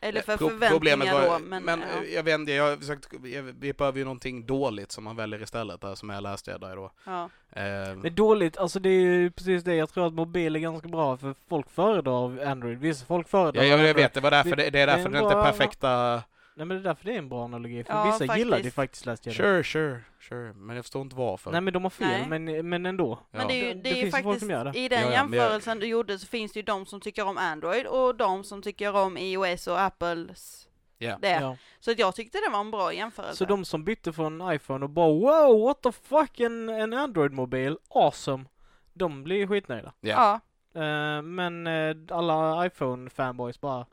Eller 0.00 0.20
för 0.22 0.32
Eh, 0.32 0.38
Pro- 0.38 0.48
förväntningar 0.48 0.72
problemet 0.74 1.12
var, 1.12 1.22
då, 1.22 1.38
men, 1.38 1.64
men 1.64 1.80
ja. 1.80 2.02
eh, 2.04 2.14
jag 2.14 2.22
vet 2.22 2.34
inte, 2.34 2.52
jag 2.52 2.70
har 2.70 2.76
försökt, 2.76 3.08
jag, 3.24 3.42
vi 3.42 3.72
behöver 3.72 3.98
ju 3.98 4.04
någonting 4.04 4.46
dåligt 4.46 4.92
som 4.92 5.04
man 5.04 5.16
väljer 5.16 5.42
istället 5.42 5.80
där 5.80 5.94
som 5.94 6.10
jag 6.10 6.22
läste 6.22 6.50
jag 6.50 6.60
där 6.60 6.76
då. 6.76 6.92
ja. 7.06 7.24
Eh, 7.52 7.62
Det 7.96 8.08
är 8.08 8.10
dåligt, 8.10 8.56
alltså 8.56 8.78
det 8.80 8.88
är 8.88 9.00
ju 9.00 9.30
precis 9.30 9.64
det. 9.64 9.74
Jag 9.74 9.90
tror 9.90 10.06
att 10.06 10.12
mobil 10.12 10.56
är 10.56 10.60
ganska 10.60 10.88
bra 10.88 11.16
för 11.16 11.34
folk 11.48 11.70
föredrar 11.70 12.46
Android. 12.46 12.78
Vissa 12.78 13.06
folk 13.06 13.28
föredrar 13.28 13.62
ja, 13.62 13.68
jag, 13.68 13.88
jag 13.88 13.94
vet, 13.94 14.14
det 14.14 14.20
var 14.20 14.30
därför 14.30 14.56
det, 14.56 14.56
det 14.56 14.66
är 14.66 14.70
det 14.70 14.80
är 14.80 14.86
därför 14.86 15.10
det 15.10 15.18
inte 15.18 15.30
är 15.30 15.34
bra- 15.34 15.44
perfekta 15.44 16.22
Nej 16.58 16.66
men 16.66 16.76
det 16.76 16.80
är 16.82 16.84
därför 16.84 17.04
det 17.04 17.14
är 17.14 17.18
en 17.18 17.28
bra 17.28 17.44
analogi. 17.44 17.84
För 17.84 17.92
Ja, 17.94 18.04
vissa 18.18 18.36
gillar 18.38 18.56
ju 18.56 18.62
faktiskt. 18.62 18.74
faktiskt 18.76 19.06
Last 19.06 19.26
Jedi. 19.26 19.36
Sure, 19.36 19.64
sure, 19.64 20.00
sure, 20.28 20.52
men 20.52 20.76
jag 20.76 20.84
förstår 20.84 21.02
inte 21.02 21.16
varför. 21.16 21.50
Nej 21.52 21.60
men 21.60 21.72
de 21.72 21.82
har 21.82 21.90
fel, 21.90 22.28
Nej. 22.28 22.40
men, 22.40 22.68
men 22.68 22.86
ändå. 22.86 23.18
Ja. 23.30 23.38
Men 23.38 23.46
det 23.48 23.54
är 23.54 23.66
ju, 23.68 23.74
Det- 23.74 23.80
det 23.80 23.88
är 23.90 23.94
ju 23.94 24.00
finns 24.00 24.06
ju 24.06 24.10
folk 24.10 24.24
faktiskt, 24.24 24.40
som 24.40 24.50
gör 24.50 24.64
det. 24.64 24.78
i 24.78 24.88
den 24.88 25.00
Ja, 25.02 25.12
ja, 25.12 25.24
men 25.24 25.32
jag- 25.32 25.42
jämförelsen 25.42 25.78
du 25.78 25.86
gjorde 25.86 26.18
så 26.18 26.26
finns 26.26 26.52
det 26.52 26.58
ju 26.58 26.62
de 26.64 26.86
som 26.86 27.00
tycker 27.00 27.26
om 27.26 27.38
Android 27.38 27.86
och 27.86 28.14
de 28.16 28.44
som 28.44 28.62
tycker 28.62 28.96
om 28.96 29.16
iOS 29.18 29.66
och 29.66 29.80
Apples 29.80 30.68
det. 30.98 31.16
Ja. 31.40 31.56
Så 31.80 31.90
att 31.90 31.98
jag 31.98 32.14
tyckte 32.14 32.38
det 32.46 32.52
var 32.52 32.60
en 32.60 32.70
bra 32.70 32.92
jämförelse. 32.92 33.36
Så 33.36 33.44
de 33.44 33.64
som 33.64 33.84
bytte 33.84 34.12
från 34.12 34.52
iPhone 34.54 34.84
och 34.84 34.90
bara 34.90 35.08
wow, 35.12 35.60
what 35.66 35.82
the 35.82 35.92
fuck, 35.92 36.40
en, 36.40 36.68
en 36.68 36.92
Android-mobil, 36.94 37.76
awesome. 37.88 38.44
De 38.92 39.24
blir 39.24 39.36
ju 39.36 39.48
skitnöjda. 39.48 39.92
Ja. 40.00 40.10
Ja, 40.10 40.40
Eh, 40.82 41.22
men 41.22 41.66
eh, 41.66 41.96
alla 42.10 42.66
iPhone-fanboys 42.66 43.60
bara, 43.60 43.86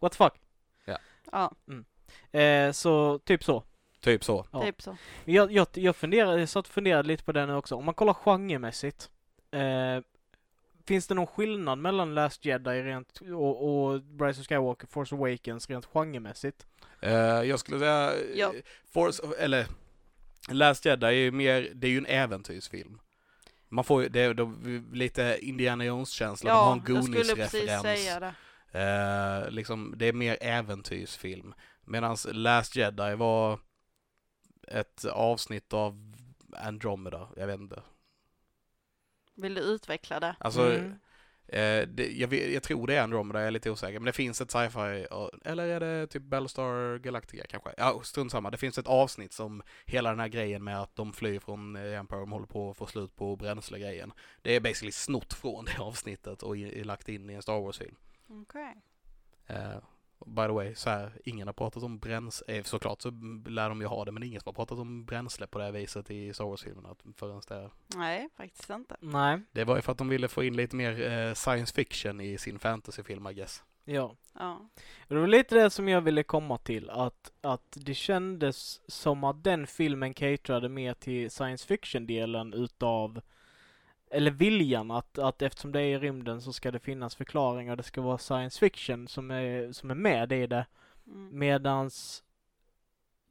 what 0.00 0.12
the 0.12 0.16
fuck. 0.16 0.32
Ja, 1.32 1.52
Eh, 2.40 2.72
så 2.72 3.18
typ 3.18 3.44
så. 3.44 3.64
Typ 4.00 4.24
så. 4.24 4.46
Ja. 4.52 4.62
typ 4.62 4.82
så. 4.82 4.96
Jag, 5.24 5.52
jag, 5.52 5.66
jag, 5.74 5.96
funderade, 5.96 6.38
jag 6.40 6.48
satt 6.48 6.66
och 6.66 6.72
funderade 6.72 7.08
lite 7.08 7.24
på 7.24 7.32
det 7.32 7.46
nu 7.46 7.54
också. 7.54 7.74
Om 7.74 7.84
man 7.84 7.94
kollar 7.94 8.14
genremässigt. 8.14 9.10
Eh, 9.50 10.02
finns 10.86 11.06
det 11.06 11.14
någon 11.14 11.26
skillnad 11.26 11.78
mellan 11.78 12.14
Last 12.14 12.44
Jedi 12.44 12.82
rent 12.82 13.20
och, 13.20 13.84
och 13.84 14.00
Rise 14.20 14.40
of 14.40 14.46
Skywalker, 14.46 14.86
Force 14.86 15.14
Awakens 15.14 15.70
rent 15.70 15.84
genremässigt? 15.86 16.66
Eh, 17.00 17.12
jag 17.42 17.60
skulle 17.60 17.78
säga, 17.78 18.12
Ja. 18.34 18.52
ja. 18.54 18.60
Force, 18.92 19.22
eller 19.38 19.66
Last 20.50 20.84
Jedi 20.84 21.06
är 21.06 21.10
ju 21.10 21.30
mer, 21.30 21.70
det 21.74 21.86
är 21.86 21.90
ju 21.90 21.98
en 21.98 22.06
äventyrsfilm. 22.06 23.00
Man 23.68 23.84
får 23.84 24.02
ju, 24.02 24.08
det 24.08 24.20
är 24.20 24.34
de, 24.34 24.84
lite 24.92 25.38
Indiana 25.40 25.84
Jones-känsla, 25.84 26.50
de 26.50 26.56
har 26.56 26.66
Ja, 26.66 26.82
en 26.88 26.94
jag 26.94 27.04
skulle 27.04 27.16
precis 27.42 27.60
Goonies-referens. 27.60 27.82
säga 27.82 28.20
det. 28.20 28.34
Eh, 28.74 29.50
liksom, 29.50 29.94
det 29.96 30.06
är 30.06 30.12
mer 30.12 30.38
äventyrsfilm. 30.40 31.54
Medan 31.84 32.16
Last 32.32 32.76
Jedi 32.76 33.14
var 33.14 33.58
ett 34.68 35.04
avsnitt 35.04 35.72
av 35.72 36.14
Andromeda, 36.56 37.28
jag 37.36 37.46
vet 37.46 37.60
inte. 37.60 37.82
Vill 39.34 39.54
du 39.54 39.60
utveckla 39.60 40.20
det? 40.20 40.36
Alltså, 40.40 40.70
Mm. 40.72 40.90
eh, 41.48 41.88
det, 41.88 42.12
jag, 42.12 42.34
jag 42.34 42.62
tror 42.62 42.86
det 42.86 42.94
är 42.94 43.02
Andromeda, 43.02 43.38
jag 43.40 43.46
är 43.46 43.50
lite 43.50 43.70
osäker. 43.70 43.98
Men 43.98 44.04
det 44.06 44.12
finns 44.12 44.40
ett 44.40 44.50
sci-fi, 44.50 45.06
eller 45.44 45.66
är 45.68 45.80
det 45.80 46.06
typ 46.06 46.22
Battlestar 46.22 46.98
Galactica 46.98 47.44
kanske? 47.46 47.74
Ja, 47.76 48.00
strunt 48.04 48.32
samma. 48.32 48.50
Det 48.50 48.56
finns 48.56 48.78
ett 48.78 48.86
avsnitt 48.86 49.32
som 49.32 49.62
hela 49.86 50.10
den 50.10 50.20
här 50.20 50.28
grejen 50.28 50.64
med 50.64 50.80
att 50.82 50.96
de 50.96 51.12
flyr 51.12 51.38
från 51.40 51.76
eh, 51.76 51.98
Empire, 51.98 52.20
de 52.20 52.32
håller 52.32 52.46
på 52.46 52.70
att 52.70 52.76
få 52.76 52.86
slut 52.86 53.16
på 53.16 53.36
bränslegrejen. 53.36 54.12
Det 54.42 54.56
är 54.56 54.60
basically 54.60 54.92
snott 54.92 55.34
från 55.34 55.64
det 55.64 55.78
avsnittet 55.78 56.42
och 56.42 56.56
i, 56.56 56.84
lagt 56.84 57.08
in 57.08 57.30
i 57.30 57.34
en 57.34 57.42
Star 57.42 57.60
Wars-film. 57.60 57.96
Okej. 58.28 58.82
Eh, 59.46 59.76
by 60.26 60.42
the 60.46 60.52
way, 60.52 60.74
så 60.74 60.90
här, 60.90 61.12
ingen 61.24 61.48
har 61.48 61.52
pratat 61.52 61.82
om 61.82 61.98
bränsle, 61.98 62.56
eh, 62.56 62.64
såklart 62.64 63.02
så 63.02 63.10
lär 63.46 63.68
de 63.68 63.80
ju 63.80 63.86
ha 63.86 64.04
det, 64.04 64.12
men 64.12 64.22
ingen 64.22 64.40
som 64.40 64.48
har 64.48 64.54
pratat 64.54 64.78
om 64.78 65.04
bränsle 65.04 65.46
på 65.46 65.58
det 65.58 65.64
här 65.64 65.72
viset 65.72 66.10
i 66.10 66.32
Star 66.34 66.44
Wars-filmerna 66.44 66.94
förrän 67.16 67.40
det. 67.48 67.70
Nej, 67.96 68.28
faktiskt 68.36 68.70
inte. 68.70 68.96
Nej, 69.00 69.40
Det 69.52 69.64
var 69.64 69.76
ju 69.76 69.82
för 69.82 69.92
att 69.92 69.98
de 69.98 70.08
ville 70.08 70.28
få 70.28 70.44
in 70.44 70.56
lite 70.56 70.76
mer 70.76 71.12
eh, 71.12 71.34
science 71.34 71.74
fiction 71.74 72.20
i 72.20 72.38
sin 72.38 72.58
fantasyfilm, 72.58 73.26
I 73.26 73.34
guess. 73.34 73.62
ja. 73.84 74.16
Ja. 74.38 74.68
Det 75.08 75.14
var 75.14 75.26
lite 75.26 75.54
det 75.54 75.70
som 75.70 75.88
jag 75.88 76.00
ville 76.00 76.22
komma 76.22 76.58
till, 76.58 76.90
att, 76.90 77.32
att 77.40 77.76
det 77.80 77.94
kändes 77.94 78.80
som 78.90 79.24
att 79.24 79.44
den 79.44 79.66
filmen 79.66 80.14
caterade 80.14 80.68
mer 80.68 80.94
till 80.94 81.30
science 81.30 81.66
fiction-delen 81.66 82.52
utav 82.54 83.20
eller 84.14 84.30
viljan 84.30 84.90
att, 84.90 85.18
att 85.18 85.42
eftersom 85.42 85.72
det 85.72 85.80
är 85.80 85.86
i 85.86 85.98
rymden 85.98 86.42
så 86.42 86.52
ska 86.52 86.70
det 86.70 86.78
finnas 86.78 87.14
förklaringar, 87.14 87.76
det 87.76 87.82
ska 87.82 88.00
vara 88.00 88.18
science 88.18 88.58
fiction 88.58 89.08
som 89.08 89.30
är, 89.30 89.72
som 89.72 89.90
är 89.90 89.94
med 89.94 90.32
i 90.32 90.46
det. 90.46 90.66
Mm. 91.06 91.38
Medans 91.38 92.24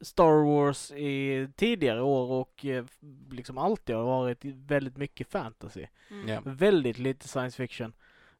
Star 0.00 0.44
Wars 0.44 0.90
i 0.90 1.48
tidigare 1.56 2.02
år 2.02 2.30
och 2.30 2.64
eh, 2.64 2.84
liksom 3.30 3.58
alltid 3.58 3.96
har 3.96 4.04
varit 4.04 4.44
väldigt 4.44 4.96
mycket 4.96 5.30
fantasy. 5.30 5.86
Mm. 6.10 6.28
Ja. 6.28 6.40
Väldigt 6.44 6.98
lite 6.98 7.28
science 7.28 7.56
fiction. 7.56 7.92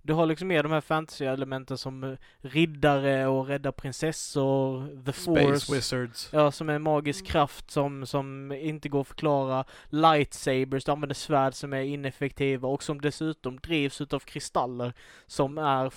Du 0.06 0.12
har 0.12 0.26
liksom 0.26 0.48
mer 0.48 0.62
de 0.62 0.72
här 0.72 0.80
fantasy-elementen 0.80 1.78
som 1.78 2.04
eh, 2.04 2.16
riddare 2.40 3.26
och 3.26 3.46
rädda 3.46 3.72
prinsessor, 3.72 4.86
the 5.04 5.12
Space 5.12 5.42
force. 5.42 5.74
Wizards. 5.74 6.28
Ja, 6.32 6.50
som 6.50 6.68
är 6.68 6.74
en 6.74 6.82
magisk 6.82 7.20
Mm. 7.20 7.30
kraft 7.32 7.70
som, 7.70 8.06
som 8.06 8.52
inte 8.52 8.88
går 8.88 9.00
att 9.00 9.06
förklara. 9.08 9.64
Lightsabers, 9.88 10.84
du 10.84 10.92
använder 10.92 11.14
svärd 11.14 11.54
som 11.54 11.72
är 11.72 11.80
ineffektiva 11.80 12.68
och 12.68 12.82
som 12.82 13.00
dessutom 13.00 13.56
drivs 13.56 14.00
utav 14.00 14.18
kristaller 14.20 14.92
som 15.26 15.58
är, 15.58 15.92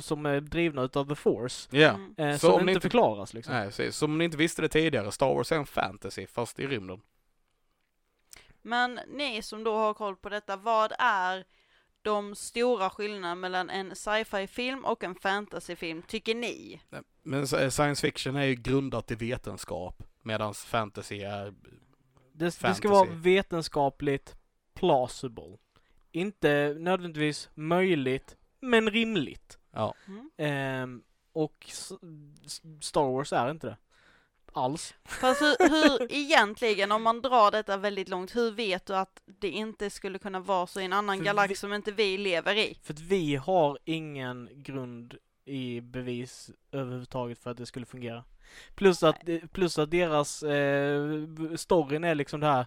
som 0.00 0.26
är 0.26 0.40
drivna 0.40 0.82
utav 0.82 1.08
the 1.08 1.14
force. 1.14 1.68
Ja. 1.72 1.88
Mm. 1.88 2.14
Eh, 2.18 2.32
Så 2.36 2.38
som 2.46 2.54
om 2.54 2.60
inte 2.60 2.70
inte- 2.70 2.80
förklaras 2.80 3.34
liksom. 3.34 3.54
Nej, 3.54 3.66
precis. 3.66 3.96
Som 3.96 4.18
ni 4.18 4.24
inte 4.24 4.36
visste 4.36 4.62
det 4.62 4.68
tidigare, 4.68 5.12
Star 5.12 5.34
Wars 5.34 5.52
är 5.52 5.56
en 5.56 5.66
fantasy, 5.66 6.26
fast 6.26 6.58
i 6.60 6.66
rymden. 6.66 7.00
Men 8.62 9.00
ni 9.08 9.42
som 9.42 9.64
då 9.64 9.76
har 9.76 9.94
koll 9.94 10.16
på 10.16 10.28
detta, 10.28 10.56
vad 10.56 10.92
är 10.98 11.44
de 12.02 12.34
stora 12.34 12.90
skillnaderna 12.90 13.34
mellan 13.34 13.70
en 13.70 13.96
sci-fi-film 13.96 14.84
och 14.84 15.04
en 15.04 15.14
fantasy-film, 15.14 16.02
tycker 16.02 16.34
ni? 16.34 16.80
Men 17.22 17.46
science 17.46 18.00
fiction 18.00 18.36
är 18.36 18.44
ju 18.44 18.54
grundat 18.54 19.10
i 19.10 19.14
vetenskap, 19.14 20.02
medan 20.22 20.54
fantasy 20.54 21.20
är... 21.20 21.44
Det, 22.34 22.44
det 22.44 22.50
ska 22.50 22.68
fantasy. 22.68 22.88
vara 22.88 23.08
vetenskapligt 23.10 24.36
plausible. 24.74 25.58
Inte 26.12 26.76
nödvändigtvis 26.78 27.50
möjligt, 27.54 28.36
men 28.60 28.90
rimligt. 28.90 29.58
Ja. 29.70 29.94
Mm. 30.08 30.30
Ehm, 30.36 31.02
och 31.32 31.70
Star 32.80 33.12
Wars 33.12 33.32
är 33.32 33.50
inte 33.50 33.66
det. 33.66 33.76
Alls. 34.54 34.94
Fast 35.04 35.42
hur, 35.42 35.68
hur 35.70 36.12
egentligen, 36.12 36.92
om 36.92 37.02
man 37.02 37.22
drar 37.22 37.50
detta 37.50 37.76
väldigt 37.76 38.08
långt, 38.08 38.36
hur 38.36 38.50
vet 38.50 38.86
du 38.86 38.96
att 38.96 39.22
det 39.40 39.48
inte 39.48 39.90
skulle 39.90 40.18
kunna 40.18 40.40
vara 40.40 40.66
så 40.66 40.80
i 40.80 40.84
en 40.84 40.92
annan 40.92 41.18
För 41.18 41.24
galax 41.24 41.50
vi- 41.50 41.56
som 41.56 41.72
inte 41.72 41.92
vi 41.92 42.18
lever 42.18 42.54
i? 42.54 42.78
För 42.82 42.92
att 42.92 43.00
vi 43.00 43.36
har 43.36 43.78
ingen 43.84 44.48
grund 44.52 45.14
i 45.44 45.80
bevis 45.80 46.50
överhuvudtaget 46.72 47.38
för 47.38 47.50
att 47.50 47.56
det 47.56 47.66
skulle 47.66 47.86
fungera. 47.86 48.24
Plus 48.74 49.02
att, 49.02 49.16
plus 49.52 49.78
att 49.78 49.90
deras 49.90 50.42
eh, 50.42 51.22
storyn 51.56 52.04
är 52.04 52.14
liksom 52.14 52.40
det 52.40 52.46
här 52.46 52.66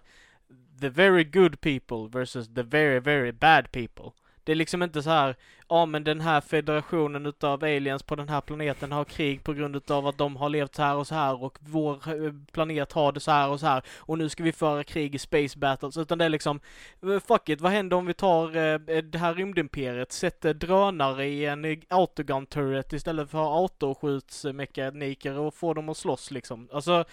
The 0.80 0.88
very 0.88 1.24
good 1.24 1.60
people 1.60 2.18
versus 2.20 2.54
the 2.54 2.62
very 2.62 3.00
very 3.00 3.32
bad 3.32 3.72
people. 3.72 4.10
Det 4.46 4.52
är 4.52 4.56
liksom 4.56 4.82
inte 4.82 5.02
så 5.02 5.10
här, 5.10 5.36
ja 5.68 5.86
men 5.86 6.04
den 6.04 6.20
här 6.20 6.40
federationen 6.40 7.26
utav 7.26 7.64
aliens 7.64 8.02
på 8.02 8.16
den 8.16 8.28
här 8.28 8.40
planeten 8.40 8.92
har 8.92 9.04
krig 9.04 9.44
på 9.44 9.52
grund 9.52 9.76
utav 9.76 10.06
att 10.06 10.18
de 10.18 10.36
har 10.36 10.48
levt 10.48 10.74
så 10.74 10.82
här 10.82 10.96
och 10.96 11.06
så 11.06 11.14
här 11.14 11.42
och 11.42 11.58
vår 11.60 11.94
eh, 11.94 12.32
planet 12.52 12.92
har 12.92 13.12
det 13.12 13.20
så 13.20 13.30
här 13.30 13.48
och 13.48 13.60
så 13.60 13.66
här 13.66 13.82
och 13.98 14.18
nu 14.18 14.28
ska 14.28 14.42
vi 14.42 14.52
föra 14.52 14.84
krig 14.84 15.14
i 15.14 15.18
space 15.18 15.58
battles. 15.58 15.96
Utan 15.96 16.18
det 16.18 16.24
är 16.24 16.28
liksom, 16.28 16.60
eh, 17.02 17.20
fuck 17.20 17.48
it, 17.48 17.60
vad 17.60 17.72
händer 17.72 17.96
om 17.96 18.06
vi 18.06 18.14
tar 18.14 18.56
eh, 18.56 18.78
det 19.02 19.18
här 19.18 19.34
rymdimperiet, 19.34 20.12
sätter 20.12 20.54
drönare 20.54 21.26
i 21.26 21.46
en 21.46 21.64
eh, 21.64 21.78
autogun 21.88 22.46
turret 22.46 22.92
istället 22.92 23.30
för 23.30 23.62
autoskjutsmekaniker 23.62 25.38
och 25.38 25.54
får 25.54 25.74
dem 25.74 25.88
att 25.88 25.96
slåss 25.96 26.30
liksom. 26.30 26.68
Alltså, 26.72 27.04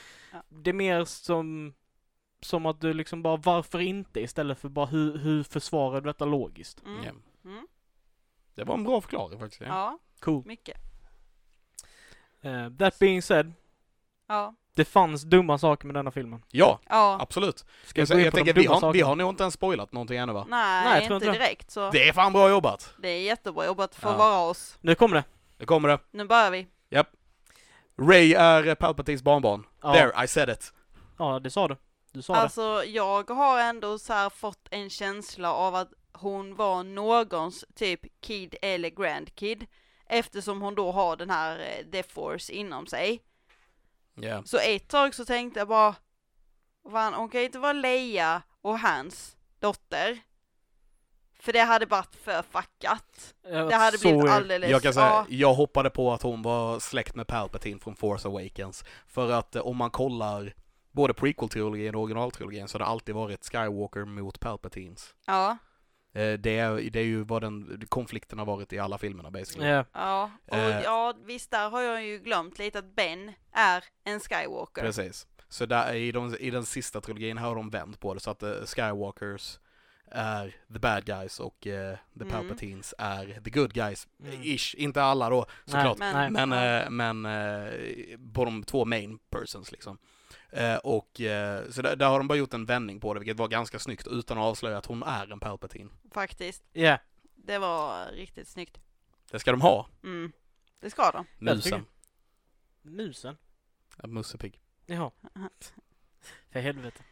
det 0.50 0.70
är 0.70 0.74
mer 0.74 1.06
som 1.06 1.74
som 2.46 2.66
att 2.66 2.82
du 2.82 2.94
liksom 2.94 3.24
bara, 3.24 3.36
varför 3.38 3.80
inte? 3.80 4.20
Istället 4.22 4.60
för 4.60 4.70
bara, 4.70 4.86
hur, 4.86 5.18
hur 5.18 5.44
försvarar 5.44 6.02
du 6.02 6.08
detta 6.10 6.26
logiskt? 6.26 6.84
Mm. 6.86 7.04
Ja. 7.04 7.12
Mm. 7.50 7.68
Det 8.56 8.64
var 8.64 8.74
en 8.76 8.84
bra 8.84 9.02
förklaring 9.02 9.40
faktiskt. 9.40 9.62
Ja. 9.62 9.68
Ja, 9.68 9.98
Cool. 10.20 10.44
mycket. 10.46 10.78
Uh, 12.46 12.70
that 12.78 13.00
being 13.00 13.22
said, 13.22 13.54
Ja, 14.28 14.56
det 14.76 14.86
fanns 14.86 15.24
dumma 15.24 15.58
saker 15.58 15.88
med 15.88 15.96
denna 15.96 16.12
filmen. 16.12 16.44
ja, 16.52 16.80
ja. 16.90 17.18
absolut. 17.22 17.66
Ska 17.86 18.02
Jag, 18.02 18.12
in 18.12 18.20
jag 18.26 18.34
tänker, 18.34 18.54
vi 18.54 18.66
har, 18.66 18.94
vi 18.94 19.02
har 19.02 19.16
nog 19.16 19.30
inte 19.30 19.44
ens 19.44 19.54
spoilat 19.54 19.92
någonting 19.92 20.18
ännu 20.18 20.34
va? 20.34 20.46
Nej, 20.50 20.84
Nej, 20.86 20.94
jag 21.00 21.04
tror 21.08 21.16
inte 21.16 21.28
inte 21.28 21.40
direkt 21.40 21.72
så. 21.72 21.90
Det 21.92 22.08
är 22.10 22.14
fan 22.14 22.34
bra 22.34 22.50
jobbat! 22.50 22.94
Det 22.98 23.10
är 23.10 23.22
jättebra 23.22 23.66
jobbat 23.66 23.96
för 23.96 24.08
Ja. 24.08 24.12
att 24.14 24.20
vara 24.20 24.50
oss. 24.50 24.78
Nu 24.82 24.96
kommer 24.96 25.16
det. 25.16 25.24
Det 25.58 25.66
kommer 25.66 25.90
det. 25.90 26.00
Nu 26.12 26.26
börjar 26.26 26.52
vi. 26.52 26.68
Ray 27.98 28.34
är 28.34 28.76
Palpatines 28.76 29.24
barnbarn. 29.24 29.66
Ja, 29.82 29.94
There, 29.94 30.24
I 30.24 30.28
said 30.28 30.50
it. 30.50 30.74
ja 31.18 31.40
det 31.40 31.50
sa 31.50 31.68
du. 31.68 31.76
Du 32.14 32.22
sa 32.22 32.34
det. 32.34 32.40
Alltså, 32.40 32.84
jag 32.86 33.30
har 33.30 33.60
ändå 33.60 34.00
så 34.00 34.14
här 34.14 34.30
fått 34.30 34.68
en 34.72 34.90
känsla 34.90 35.54
av 35.54 35.76
att 35.76 35.94
hon 36.14 36.56
var 36.56 36.84
någons 36.84 37.66
typ 37.76 38.22
kid 38.22 38.56
eller 38.62 38.90
grandkid. 38.90 39.66
Eftersom 40.06 40.62
hon 40.62 40.76
då 40.76 40.92
har 40.92 41.16
den 41.16 41.30
här 41.30 41.60
eh, 41.60 41.86
Death 41.86 42.10
Force 42.10 42.54
inom 42.54 42.88
sig. 42.88 43.22
Ja. 44.16 44.44
Så 44.46 44.58
ett 44.58 44.88
tag 44.88 45.16
så 45.16 45.26
tänkte 45.26 45.60
jag 45.60 45.68
bara, 45.68 45.96
fan, 46.92 47.14
hon 47.14 47.30
kan 47.30 47.40
ju 47.42 47.46
inte 47.46 47.60
vara 47.60 47.74
Leia 47.74 48.42
och 48.62 48.80
hans 48.80 49.38
dotter. 49.60 50.20
För 51.40 51.54
det 51.54 51.60
hade 51.62 51.86
varit 51.86 52.16
för 52.16 52.42
fuckat. 52.42 53.34
Jag 53.44 53.70
Det 53.70 53.76
hade 53.76 53.98
blivit 53.98 54.22
weird. 54.24 54.30
alldeles, 54.34 54.72
Jag 54.72 54.82
kan 54.82 54.94
säga, 54.94 55.06
ja, 55.06 55.26
jag 55.30 55.54
hoppade 55.54 55.90
på 55.90 56.14
att 56.14 56.22
hon 56.22 56.42
var 56.42 56.80
släkt 56.80 57.16
med 57.16 57.28
Palpatine 57.28 57.80
från 57.80 57.96
Force 57.96 58.28
Awakens. 58.28 58.84
För 59.08 59.32
att 59.32 59.56
eh, 59.56 59.62
om 59.62 59.78
man 59.78 59.92
kollar 59.92 60.54
både 60.94 61.14
prequel-trilogin 61.14 61.96
och 61.96 62.02
originaltrilogin 62.02 62.68
så 62.68 62.76
har 62.76 62.80
det 62.80 62.86
alltid 62.86 63.16
varit 63.16 63.46
Skywalker 63.46 64.06
mot 64.06 64.40
Palpatines. 64.40 65.14
ja, 65.26 65.58
Eh, 66.16 66.34
Det 66.40 66.58
är, 66.60 66.90
det 66.92 67.00
är 67.00 67.04
ju 67.04 67.24
vad 67.24 67.42
den 67.42 67.86
konflikten 67.90 68.40
har 68.40 68.46
varit 68.46 68.74
i 68.74 68.80
alla 68.80 68.98
filmerna 68.98 69.32
basically. 69.32 69.68
Ja. 69.68 69.86
ja. 69.94 70.32
Och 70.48 70.58
Eh. 70.58 70.82
ja, 70.84 71.14
visst 71.26 71.52
där 71.52 71.70
har 71.70 71.82
jag 71.82 72.06
ju 72.06 72.20
glömt 72.20 72.60
lite 72.60 72.80
att 72.80 72.96
Ben 72.96 73.32
är 73.52 73.84
en 74.04 74.20
Skywalker. 74.20 74.82
Precis. 74.82 75.28
Så 75.50 75.66
där, 75.66 75.94
i, 75.94 76.12
de, 76.12 76.36
i 76.40 76.50
den 76.50 76.66
sista 76.66 77.02
trilogin 77.02 77.38
har 77.38 77.56
de 77.56 77.70
vänt 77.70 78.00
på 78.00 78.14
det 78.14 78.20
så 78.20 78.32
att 78.32 78.44
eh, 78.44 78.52
Skywalkers 78.66 79.60
är 80.12 80.56
the 80.74 80.80
bad 80.80 81.06
guys 81.06 81.40
och 81.40 81.68
eh, 81.68 81.98
the 82.20 82.24
Mm. 82.24 82.30
Palpatines 82.34 82.94
är 82.98 83.42
the 83.44 83.50
good 83.50 83.74
guys. 83.74 84.08
Mm. 84.24 84.42
Ish, 84.44 84.76
inte 84.78 85.04
alla 85.04 85.30
då 85.30 85.46
såklart. 85.66 85.98
Men- 85.98 86.34
Men, 86.34 86.52
eh, 86.84 86.90
men 86.90 87.26
eh, 87.26 87.72
på 88.34 88.46
de 88.46 88.64
två 88.64 88.86
main 88.86 89.20
persons 89.30 89.72
liksom. 89.72 89.98
Eh, 90.50 90.76
och 90.76 91.22
eh, 91.22 91.70
så 91.70 91.82
där, 91.82 91.96
där 91.96 92.10
har 92.10 92.18
de 92.18 92.28
bara 92.28 92.38
gjort 92.38 92.54
en 92.54 92.66
vändning 92.66 93.00
på 93.00 93.14
det, 93.14 93.20
vilket 93.20 93.38
var 93.38 93.48
ganska 93.48 93.80
snyggt 93.80 94.08
utan 94.08 94.38
att 94.38 94.44
avslöja 94.44 94.78
att 94.78 94.86
hon 94.86 95.04
är 95.04 95.32
en 95.32 95.40
Palpatine. 95.40 95.90
Faktiskt. 96.14 96.64
Ja. 96.74 96.98
Det 97.36 97.58
var 97.58 98.06
riktigt 98.12 98.48
snyggt. 98.48 98.78
Det 99.32 99.40
ska 99.40 99.52
de 99.52 99.62
ha, 99.62 99.88
Mm. 100.04 100.32
Det 100.80 100.90
ska 100.90 101.12
de. 101.12 101.26
Musen. 101.40 101.86
Musen? 102.82 103.38
Ja, 104.02 104.08
Mussepigg. 104.08 104.60
Jaha. 104.86 105.12
För 106.52 106.60
helvete. 106.60 107.04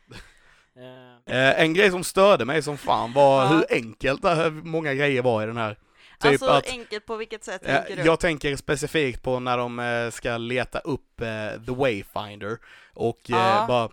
Eh, 0.75 1.12
Eh, 1.36 1.62
en 1.62 1.73
grej 1.73 1.91
som 1.91 2.03
störde 2.03 2.45
mig 2.45 2.62
som 2.62 2.77
fan 2.77 3.13
var 3.13 3.47
hur 3.47 3.65
enkelt 3.69 4.21
det 4.21 4.36
här, 4.36 4.49
många 4.49 4.93
grejer 4.93 5.21
var 5.21 5.43
i 5.43 5.45
den 5.45 5.57
här. 5.57 5.77
Typ 6.21 6.31
alltså 6.31 6.45
att- 6.49 6.69
enkelt 6.69 7.05
på 7.05 7.15
vilket 7.15 7.43
sätt 7.43 7.62
Eh, 7.65 7.75
tänker 7.77 7.95
du? 7.95 8.03
jag 8.10 8.19
tänker 8.19 8.55
specifikt 8.55 9.21
på 9.23 9.39
när 9.39 9.57
de 9.57 9.79
eh, 9.79 10.10
ska 10.12 10.38
leta 10.38 10.79
upp 10.79 11.21
eh, 11.21 11.27
The 11.65 11.71
Wayfinder 11.75 12.57
och 12.93 13.19
Ja. 13.23 13.65
bara 13.67 13.89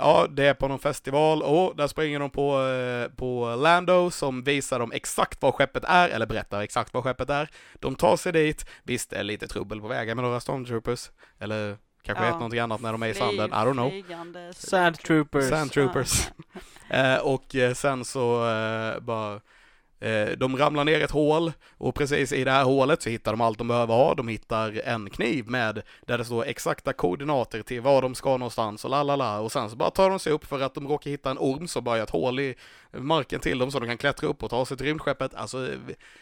ja, 0.00 0.26
det 0.30 0.46
är 0.46 0.54
på 0.54 0.68
någon 0.68 0.78
festival 0.78 1.42
och 1.42 1.76
där 1.76 1.86
springer 1.86 2.20
de 2.20 2.30
på, 2.30 2.58
på 3.16 3.54
Lando 3.54 4.10
som 4.10 4.42
visar 4.44 4.78
dem 4.78 4.92
exakt 4.92 5.42
vad 5.42 5.54
skeppet 5.54 5.84
är, 5.86 6.08
eller 6.08 6.26
berättar 6.26 6.60
exakt 6.60 6.94
vad 6.94 7.04
skeppet 7.04 7.30
är. 7.30 7.48
De 7.74 7.94
tar 7.94 8.16
sig 8.16 8.32
dit, 8.32 8.66
visst 8.82 9.10
det 9.10 9.16
är 9.16 9.22
lite 9.22 9.48
trubbel 9.48 9.80
på 9.80 9.88
vägen 9.88 10.16
med 10.16 10.24
några 10.24 10.40
stormtroopers, 10.40 11.10
eller 11.40 11.76
kanske 12.02 12.24
Ja. 12.24 12.28
ett 12.30 12.34
någonting 12.34 12.60
annat 12.60 12.80
när 12.80 12.92
de 12.92 13.02
är 13.02 13.06
i 13.08 13.14
sanden, 13.14 13.50
I 13.50 13.52
don't 13.54 13.72
know. 13.72 13.90
flygande 13.90 14.52
Sand 14.54 14.98
Troopers. 14.98 15.48
Sand 15.48 15.72
Troopers. 15.72 16.28
Eh, 16.90 17.16
och 17.18 17.56
sen 17.74 18.04
så 18.04 18.38
bara 19.00 19.40
Eh, 20.02 20.28
de 20.36 20.56
ramlar 20.56 20.84
ner 20.84 21.00
i 21.00 21.02
ett 21.02 21.10
hål 21.10 21.52
och 21.78 21.94
precis 21.94 22.32
i 22.32 22.44
det 22.44 22.50
här 22.50 22.64
hålet 22.64 23.02
så 23.02 23.10
hittar 23.10 23.32
de 23.32 23.40
allt 23.40 23.58
de 23.58 23.68
behöver 23.68 23.94
ha. 23.94 24.14
De 24.14 24.28
hittar 24.28 24.88
en 24.88 25.10
kniv 25.10 25.50
med 25.50 25.82
där 26.06 26.18
det 26.18 26.24
står 26.24 26.46
exakta 26.46 26.92
koordinater 26.92 27.62
till 27.62 27.80
var 27.80 28.02
de 28.02 28.14
ska 28.14 28.30
någonstans 28.30 28.84
och 28.84 28.90
la 28.90 29.02
la 29.02 29.16
la 29.16 29.40
och 29.40 29.52
sen 29.52 29.70
så 29.70 29.76
bara 29.76 29.90
tar 29.90 30.10
de 30.10 30.18
sig 30.18 30.32
upp 30.32 30.44
för 30.44 30.60
att 30.60 30.74
de 30.74 30.88
råkar 30.88 31.10
hitta 31.10 31.30
en 31.30 31.38
orm 31.38 31.68
som 31.68 31.84
bara 31.84 31.96
gör 31.96 32.04
ett 32.04 32.10
hål 32.10 32.40
i 32.40 32.54
marken 32.92 33.40
till 33.40 33.58
dem 33.58 33.70
så 33.72 33.78
de 33.80 33.86
kan 33.86 33.98
klättra 33.98 34.28
upp 34.28 34.42
och 34.42 34.50
ta 34.50 34.66
sig 34.66 34.76
till 34.76 34.86
rymdskeppet. 34.86 35.34
Alltså, 35.34 35.68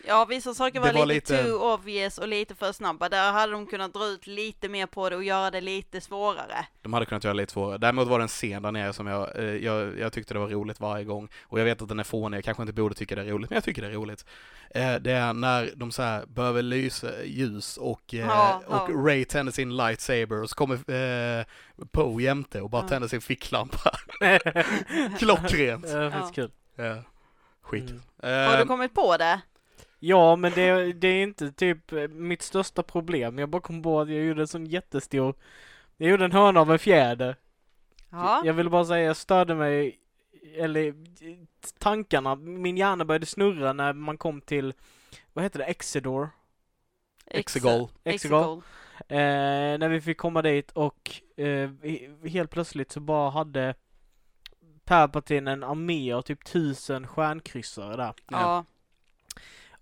Ja, 0.07 0.25
vissa 0.25 0.55
saker 0.55 0.81
Det 0.81 0.87
var, 0.93 0.99
var 0.99 1.07
lite, 1.07 1.33
lite- 1.33 1.45
too 1.51 1.73
obvious 1.75 2.19
och 2.19 2.29
lite 2.29 2.55
för 2.55 2.73
snabba. 2.73 3.09
Där 3.09 3.33
hade 3.33 3.53
de 3.53 3.67
kunnat 3.67 3.95
dra 3.95 4.07
ut 4.07 4.27
lite 4.27 4.69
mer 4.69 4.87
på 4.87 5.11
det 5.11 5.17
och 5.17 5.25
göra 5.25 5.51
det 5.51 5.61
lite 5.61 6.01
svårare. 6.01 6.67
de 6.83 6.93
hade 6.93 7.07
kunnat 7.07 7.25
göra 7.25 7.35
lite 7.35 7.53
svårare. 7.53 7.79
Däremot 7.79 8.09
var 8.09 8.19
det 8.19 8.23
en 8.25 8.29
scen 8.29 8.63
där 8.63 8.73
nere 8.73 8.93
som 8.93 9.07
jag, 9.07 9.39
eh, 9.39 9.45
jag, 9.45 9.99
jag 9.99 10.13
tyckte 10.13 10.35
det 10.35 10.41
var 10.41 10.49
roligt 10.49 10.81
varje 10.81 11.05
gång. 11.05 11.29
Och 11.43 11.61
jag 11.61 11.65
vet 11.65 11.83
att 11.83 11.89
den 11.89 11.99
är 12.01 12.05
fånig, 12.05 12.39
jag 12.39 12.45
kanske 12.45 12.63
inte 12.63 12.73
borde 12.73 12.95
tycka 12.95 13.15
det 13.15 13.23
är 13.23 13.27
roligt, 13.27 13.51
men 13.51 13.57
jag 13.57 13.65
tycker 13.65 13.83
det 13.83 13.89
är 13.89 13.93
roligt. 13.93 14.25
Eh, 14.75 14.95
det 14.95 15.13
är 15.13 15.33
när 15.33 15.71
de 15.77 15.93
så 15.93 16.03
här 16.03 16.27
behöver 16.27 16.63
lysa 16.63 17.25
ljus 17.25 17.77
och, 17.77 18.15
eh, 18.15 18.21
Ja, 18.21 18.63
ja. 18.71 18.81
och 18.81 19.07
Ray 19.07 19.25
tänder 19.25 19.53
sin 19.53 19.77
lightsaber 19.77 20.43
och 20.43 20.51
så 20.51 20.57
kommer 20.57 20.75
eh, 21.39 21.45
Poe 21.93 22.23
jämte 22.23 22.61
och 22.61 22.71
bara 22.71 22.83
Ja. 22.83 22.89
tänder 22.89 23.09
sin 23.09 23.21
ficklampa. 23.21 23.91
Klockrent! 25.19 25.83
Det 25.83 25.91
är 25.93 26.11
faktiskt 26.11 26.35
kul. 26.35 26.51
Ja. 26.75 27.03
Skit. 27.61 27.91
Mm. 27.91 28.01
Har 28.49 28.57
du 28.57 28.63
Eh, 28.63 28.67
kommit 28.67 28.95
på 28.95 29.17
det? 29.17 29.41
Ja, 29.99 30.37
men 30.37 30.53
det, 30.53 30.93
det 30.93 31.09
är 31.09 31.23
inte 31.23 31.53
typ 31.53 31.93
eh, 31.93 32.09
mitt 32.09 32.43
största 32.43 32.83
problem. 32.83 33.39
Jag 33.39 33.49
bara 33.49 33.63
kom 33.63 33.83
på 33.83 34.01
att 34.01 34.09
jag 34.09 34.25
gjorde 34.25 34.41
en 34.43 34.49
sån 34.49 34.67
jättestor... 34.67 35.35
Jag 35.97 36.11
gjorde 36.11 36.25
en 36.25 36.33
hörna 36.33 36.61
av 36.61 36.73
en 36.73 36.79
fjäder. 36.79 37.37
Ja. 38.11 38.43
Jag 38.45 38.53
ville 38.55 38.71
bara 38.71 38.85
säga, 38.85 39.05
jag 39.07 39.17
störde 39.17 39.55
mig, 39.55 39.99
eller 40.57 40.95
tankarna, 41.79 42.35
min 42.35 42.77
hjärna 42.77 43.05
började 43.05 43.27
snurra 43.27 43.73
när 43.73 43.93
man 43.93 44.19
kom 44.19 44.41
till, 44.41 44.75
vad 45.33 45.45
heter 45.45 45.59
det, 45.59 45.65
Exedor? 45.65 46.29
Exegol. 47.27 47.89
Exegol. 48.05 48.63
Eh, 49.09 49.17
när 49.79 49.89
vi 49.89 50.01
fick 50.01 50.19
komma 50.19 50.43
dit 50.43 50.71
och 50.71 51.11
eh, 51.37 51.45
he- 51.69 52.29
helt 52.29 52.51
plötsligt 52.51 52.93
så 52.93 53.01
bara 53.01 53.31
hade 53.31 53.75
Palpatine 54.91 55.53
en 55.53 55.65
armé 55.65 56.13
av 56.13 56.23
typ 56.23 56.45
tusen 56.45 57.07
stjärnkryssare 57.07 57.97
där. 57.97 58.15
Ja. 58.31 58.65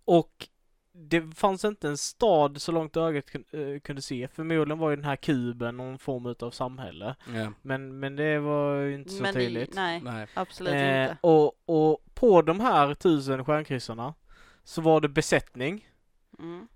Och 0.04 0.48
det 0.92 1.34
fanns 1.34 1.64
inte 1.64 1.88
en 1.88 1.96
stad 1.96 2.62
så 2.62 2.72
långt 2.72 2.96
ögat 2.96 3.24
eh, 3.34 3.80
kunde 3.84 4.02
se. 4.02 4.28
Förmodligen 4.28 4.78
var 4.78 4.90
ju 4.90 4.96
den 4.96 5.04
här 5.04 5.16
kuben 5.16 5.76
någon 5.76 5.98
form 5.98 6.26
utav 6.26 6.50
samhälle. 6.50 7.16
Ja. 7.34 7.52
Men, 7.62 8.00
men 8.00 8.16
det 8.16 8.38
var 8.38 8.74
ju 8.74 8.94
inte 8.94 9.10
så 9.10 9.22
Men 9.22 9.30
i, 9.30 9.34
tydligt. 9.34 9.74
nej, 9.74 10.00
Nej. 10.00 10.26
absolut 10.34 10.72
Eh, 10.74 11.02
inte. 11.02 11.16
och, 11.20 11.52
och 11.66 12.04
på 12.14 12.42
de 12.42 12.60
här 12.60 12.94
tusen 12.94 13.44
stjärnkryssarna 13.44 14.14
så 14.64 14.80
var 14.80 15.00
det 15.00 15.08
besättning. 15.08 15.88
Mm. 16.38 16.68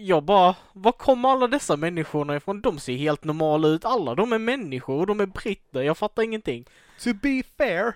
Jag 0.00 0.22
bara, 0.24 0.56
var 0.72 0.92
kommer 0.92 1.28
alla 1.28 1.46
dessa 1.46 1.76
människorna 1.76 2.36
ifrån? 2.36 2.60
De 2.60 2.78
ser 2.78 2.96
helt 2.96 3.24
normala 3.24 3.68
ut. 3.68 3.84
Alla 3.84 4.14
de 4.14 4.32
är 4.32 4.38
människor 4.38 5.00
och 5.00 5.06
de 5.06 5.20
är 5.20 5.26
britter. 5.26 5.82
Jag 5.82 5.98
fattar 5.98 6.22
ingenting. 6.22 6.64
To 7.04 7.14
be 7.14 7.42
fair, 7.58 7.92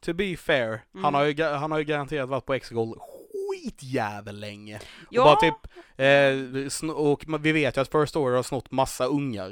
to 0.00 0.12
be 0.14 0.36
fair, 0.36 0.66
Mm. 0.94 1.04
han, 1.04 1.14
har 1.14 1.24
ju, 1.24 1.42
han 1.44 1.70
har 1.70 1.78
ju 1.78 1.84
garanterat 1.84 2.28
varit 2.28 2.46
på 2.46 2.54
Exegol 2.54 2.98
skitjävel 3.00 4.40
länge. 4.40 4.80
Ja, 5.10 5.20
Och 5.22 5.26
bara 5.26 5.36
typ, 5.36 5.68
eh, 6.82 6.90
och 6.90 7.24
vi 7.44 7.52
vet 7.52 7.76
ju 7.76 7.80
att 7.80 7.92
First 7.92 8.16
Order 8.16 8.36
har 8.36 8.42
snott 8.42 8.70
massa 8.70 9.04
ungar. 9.04 9.50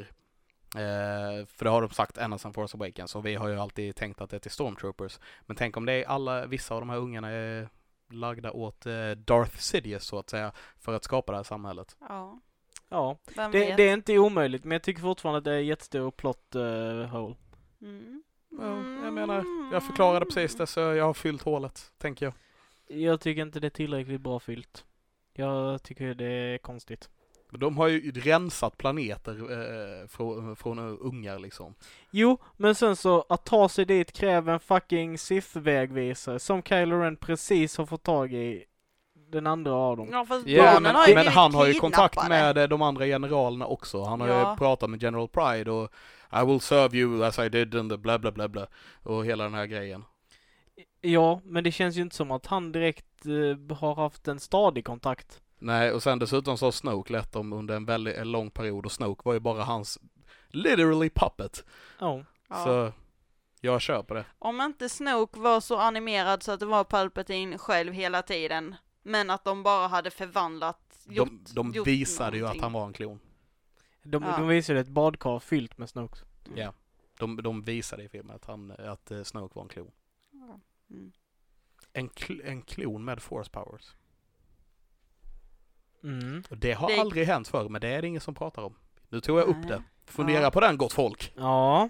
Eh, 0.74 1.46
för 1.46 1.64
det 1.64 1.70
har 1.70 1.82
de 1.82 1.90
sagt 1.90 2.18
ända 2.18 2.38
sedan 2.38 2.52
Force 2.52 2.76
Awakens, 2.76 3.14
och 3.16 3.26
vi 3.26 3.34
har 3.34 3.48
ju 3.48 3.60
alltid 3.60 3.96
tänkt 3.96 4.20
att 4.20 4.30
det 4.30 4.36
är 4.36 4.40
till 4.40 4.50
Stormtroopers. 4.50 5.18
Men 5.46 5.56
tänk 5.56 5.76
om 5.76 5.86
det 5.86 5.92
är 5.92 6.08
alla, 6.08 6.46
vissa 6.46 6.74
av 6.74 6.80
de 6.80 6.90
här 6.90 6.96
ungarna 6.98 7.28
är 7.30 7.68
lagda 8.10 8.52
åt 8.52 8.86
eh, 8.86 9.10
Darth 9.10 9.56
Sidious 9.56 10.04
så 10.04 10.18
att 10.18 10.30
säga, 10.30 10.52
för 10.80 10.94
att 10.94 11.04
skapa 11.04 11.32
det 11.32 11.38
här 11.38 11.42
samhället. 11.42 11.96
ja, 12.00 12.40
Ja, 12.88 13.18
det, 13.34 13.76
det 13.76 13.88
är 13.88 13.92
inte 13.92 14.18
omöjligt 14.18 14.64
men 14.64 14.72
jag 14.72 14.82
tycker 14.82 15.02
fortfarande 15.02 15.38
att 15.38 15.44
det 15.44 15.52
är 15.52 15.58
jättestor 15.58 16.10
plot 16.10 16.56
uh, 16.56 17.04
hole. 17.04 17.34
Mm. 17.82 18.22
Ja, 18.50 19.04
jag 19.04 19.12
menar, 19.12 19.44
jag 19.72 19.86
förklarade 19.86 20.26
precis 20.26 20.56
det 20.56 20.66
så 20.66 20.80
jag 20.80 21.04
har 21.04 21.14
fyllt 21.14 21.42
hålet, 21.42 21.92
tänker 21.98 22.26
jag. 22.26 22.34
Jag 23.00 23.20
tycker 23.20 23.42
inte 23.42 23.60
det 23.60 23.66
är 23.66 23.70
tillräckligt 23.70 24.20
bra 24.20 24.40
fyllt. 24.40 24.84
Jag 25.32 25.82
tycker 25.82 26.14
det 26.14 26.26
är 26.26 26.58
konstigt. 26.58 27.10
De 27.50 27.76
har 27.76 27.88
ju 27.88 28.11
rensat 28.11 28.76
planeter 28.76 29.32
eh, 29.32 30.09
från, 30.09 30.56
från 30.56 30.78
ungar 30.78 31.38
liksom. 31.38 31.74
Jo, 32.11 32.38
men 32.56 32.74
sen 32.74 32.96
så 32.96 33.24
att 33.28 33.44
ta 33.44 33.68
sig 33.68 33.85
dit 33.85 34.12
kräver 34.12 34.52
en 34.52 34.61
fucking 34.61 35.18
Sith-vägvisare 35.18 36.38
som 36.38 36.62
Kylo 36.62 36.96
Ren 37.00 37.16
precis 37.16 37.76
har 37.78 37.87
fått 37.87 38.02
tag 38.02 38.32
i 38.32 38.64
den 39.32 39.46
andra 39.46 39.74
av 39.74 39.96
dem. 39.96 40.09
Ja, 40.12 40.26
fast 40.26 40.46
Ja, 40.46 40.80
men, 40.80 40.94
har 40.94 41.09
ju 41.09 41.14
men 41.14 41.26
han 41.26 41.54
har 41.54 41.66
ju 41.66 41.74
kontakt 41.74 42.28
med 42.28 42.59
eh, 42.59 42.68
de 42.68 42.82
andra 42.82 43.04
generalerna 43.06 43.66
också. 43.66 44.02
Han 44.04 44.20
har 44.20 44.28
Ja. 44.28 44.50
ju 44.50 44.56
pratat 44.56 44.90
med 44.90 45.02
General 45.02 45.28
Pride 45.28 45.70
och 45.70 45.92
I 46.42 46.46
will 46.46 46.61
serve 46.61 46.98
you 46.98 47.24
as 47.24 47.38
I 47.38 47.48
did 47.48 47.74
and 47.74 47.90
the 47.90 47.96
bla 47.96 48.18
bla 48.18 48.32
bla 48.32 48.48
bla. 48.48 48.66
Och 49.02 49.24
hela 49.26 49.44
den 49.44 49.54
här 49.54 49.66
grejen. 49.66 50.04
Ja, 51.00 51.40
men 51.44 51.64
det 51.64 51.72
känns 51.72 51.96
ju 51.96 52.02
inte 52.02 52.16
som 52.16 52.30
att 52.30 52.46
han 52.46 52.72
direkt 52.72 53.26
eh, 53.26 53.76
har 53.76 53.94
haft 53.94 54.28
en 54.28 54.40
stadig 54.40 54.85
kontakt. 54.85 55.40
Nej, 55.58 55.92
och 55.92 56.02
sen 56.02 56.18
dessutom 56.18 56.58
så 56.58 56.66
har 56.66 56.72
Snoke 56.72 57.12
lett 57.12 57.32
dem 57.32 57.52
under 57.52 57.76
en 57.76 57.84
väldigt 57.84 58.16
en 58.16 58.32
lång 58.32 58.50
period 58.50 58.86
och 58.86 58.92
Snoke 58.92 59.22
var 59.24 59.32
ju 59.34 59.40
bara 59.40 59.64
hans 59.64 59.98
literally 60.48 61.10
puppet. 61.10 61.64
Ja. 62.00 62.24
Ja. 62.48 62.64
Så 62.64 62.92
jag 63.60 63.80
kör 63.80 64.02
på 64.02 64.14
det. 64.14 64.24
Om 64.38 64.60
inte 64.60 64.88
Snoke 64.88 65.38
var 65.40 65.60
så 65.60 65.76
animerad 65.76 66.42
så 66.42 66.52
att 66.52 66.60
det 66.60 66.66
var 66.66 66.84
Palpatine 66.84 67.58
själv 67.58 67.92
hela 67.92 68.22
tiden, 68.22 68.74
men 69.02 69.30
att 69.30 69.44
de 69.44 69.62
bara 69.62 69.88
hade 69.88 70.10
förvandlat, 70.10 70.98
gjort, 71.08 71.28
De, 71.28 71.54
de 71.54 71.72
gjort 71.72 71.86
visade 71.86 72.36
ju 72.36 72.42
att 72.42 72.46
någonting. 72.46 72.62
han 72.62 72.72
var 72.72 72.86
en 72.86 72.92
klon. 72.92 73.20
De, 74.02 74.22
Ja. 74.22 74.36
de 74.38 74.48
visade 74.48 74.80
ett 74.80 74.88
badkar 74.88 75.38
fyllt 75.38 75.78
med 75.78 75.88
Snokes. 75.88 76.24
Mm. 76.46 76.58
Ja. 76.58 76.72
De, 77.18 77.36
de 77.42 77.62
visade 77.62 78.02
i 78.02 78.08
filmen 78.08 78.36
att, 78.36 78.44
han, 78.44 78.70
att 78.70 79.10
eh, 79.10 79.22
Snoke 79.22 79.52
var 79.54 79.62
en 79.62 79.68
klon. 79.68 79.90
Mm. 80.90 81.12
En, 81.92 82.08
kl, 82.08 82.40
en 82.44 82.62
klon 82.62 83.04
med 83.04 83.22
force 83.22 83.50
powers. 83.50 83.94
Mm. 86.02 86.42
Och 86.50 86.56
det 86.56 86.72
har 86.72 86.88
Det- 86.88 87.00
aldrig 87.00 87.26
hänt 87.26 87.48
förr, 87.48 87.68
men 87.68 87.80
det 87.80 87.88
är 87.88 88.02
det 88.02 88.09
ingen 88.09 88.20
som 88.20 88.35
pratar 88.35 88.62
om. 88.62 88.74
Nu 89.09 89.20
tog 89.20 89.38
jag 89.38 89.48
upp 89.48 89.68
det. 89.68 89.82
Fundera 90.06 90.42
Ja. 90.42 90.50
på 90.50 90.61
den 90.61 90.76
gott 90.76 90.92
folk. 90.92 91.32
Ja. 91.37 91.88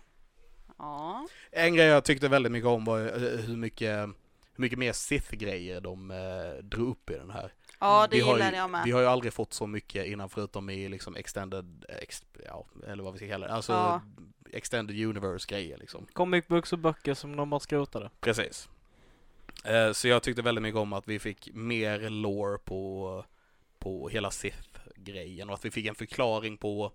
Ja. 0.78 1.26
En 1.50 1.74
grej 1.74 1.86
jag 1.86 2.04
tyckte 2.04 2.28
väldigt 2.28 2.52
mycket 2.52 2.68
om 2.68 2.84
var 2.84 3.00
eh, 3.00 3.38
hur 3.40 3.56
mycket, 3.56 3.98
hur 4.54 4.62
mycket 4.62 4.78
mer 4.78 4.92
Sith-grejer 4.92 5.80
de 5.80 6.10
eh, 6.10 6.62
drog 6.64 6.88
upp 6.88 7.10
i 7.10 7.14
den 7.14 7.30
här. 7.30 7.52
ja, 7.80 8.06
det 8.10 8.16
vi 8.16 8.22
har 8.22 8.32
gillade 8.32 8.50
ju, 8.50 8.56
jag 8.56 8.70
med. 8.70 8.82
Vi 8.84 8.90
har 8.90 9.00
ju 9.00 9.06
aldrig 9.06 9.32
fått 9.32 9.52
så 9.52 9.66
mycket 9.66 10.06
innan 10.06 10.28
förutom 10.28 10.70
i 10.70 10.88
liksom 10.88 11.16
extended, 11.16 11.84
ex, 12.02 12.24
ja, 12.46 12.66
eller 12.88 13.02
vad 13.04 13.12
vi 13.12 13.18
ska 13.18 13.28
kalla 13.28 13.46
det, 13.46 13.52
alltså 13.52 13.72
Ja. 13.72 14.00
extended 14.52 15.06
universe-grejer 15.06 15.78
liksom. 15.78 16.06
Comic 16.12 16.46
books 16.48 16.72
och 16.72 16.78
böcker 16.78 17.14
som 17.14 17.36
de 17.36 17.50
bara 17.50 17.60
skrotade. 17.60 18.10
Precis. 18.20 18.68
Eh, 19.64 19.92
så 19.92 20.08
jag 20.08 20.22
tyckte 20.22 20.42
väldigt 20.42 20.62
mycket 20.62 20.78
om 20.78 20.92
att 20.92 21.08
vi 21.08 21.18
fick 21.18 21.48
mer 21.54 22.10
lore 22.10 22.58
på, 22.58 23.24
på 23.78 24.08
hela 24.08 24.30
Sith-grejen 24.30 25.48
och 25.48 25.54
att 25.54 25.64
vi 25.64 25.70
fick 25.70 25.86
en 25.86 25.94
förklaring 25.94 26.56
på 26.56 26.92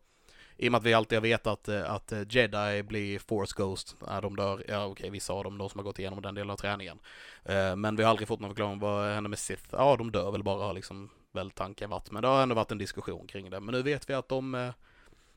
i 0.58 0.68
och 0.68 0.72
med 0.72 0.80
att 0.80 0.86
vi 0.86 0.94
alltid 0.94 1.16
har 1.18 1.22
vetat 1.22 1.68
eh, 1.68 1.92
att 1.92 2.12
eh, 2.12 2.22
Jedi 2.30 2.84
blir 2.84 3.20
Force 3.20 3.54
Ghost 3.58 3.96
när 4.08 4.22
de 4.22 4.36
dör. 4.36 4.64
Ja 4.68 4.86
okej, 4.86 5.10
vissa 5.10 5.34
av 5.34 5.44
dem, 5.44 5.58
de 5.58 5.70
som 5.70 5.80
har 5.80 5.84
gått 5.84 6.00
igenom 6.00 6.22
den 6.22 6.36
delen 6.36 6.50
av 6.50 6.56
träningen. 6.58 7.00
Eh, 7.46 7.76
Men 7.76 7.96
vi 7.96 8.04
har 8.04 8.10
aldrig 8.10 8.28
fått 8.28 8.40
någon 8.40 8.50
förklaring 8.50 8.80
vad 8.80 9.14
händer 9.14 9.30
med 9.30 9.40
Sith. 9.40 9.64
Ja, 9.72 9.96
de 9.96 10.12
dör 10.12 10.32
väl 10.32 10.44
bara 10.44 10.64
har 10.66 10.74
liksom 10.74 11.10
väl 11.32 11.52
tanken 11.52 11.90
varit. 11.90 12.12
Men 12.12 12.22
det 12.22 12.28
har 12.28 12.44
ändå 12.44 12.56
varit 12.56 12.72
en 12.72 12.78
diskussion 12.78 13.28
kring 13.28 13.50
det. 13.50 13.60
Men 13.60 13.74
nu 13.76 13.82
vet 13.82 14.10
vi 14.10 14.14
att 14.14 14.30
de 14.30 14.72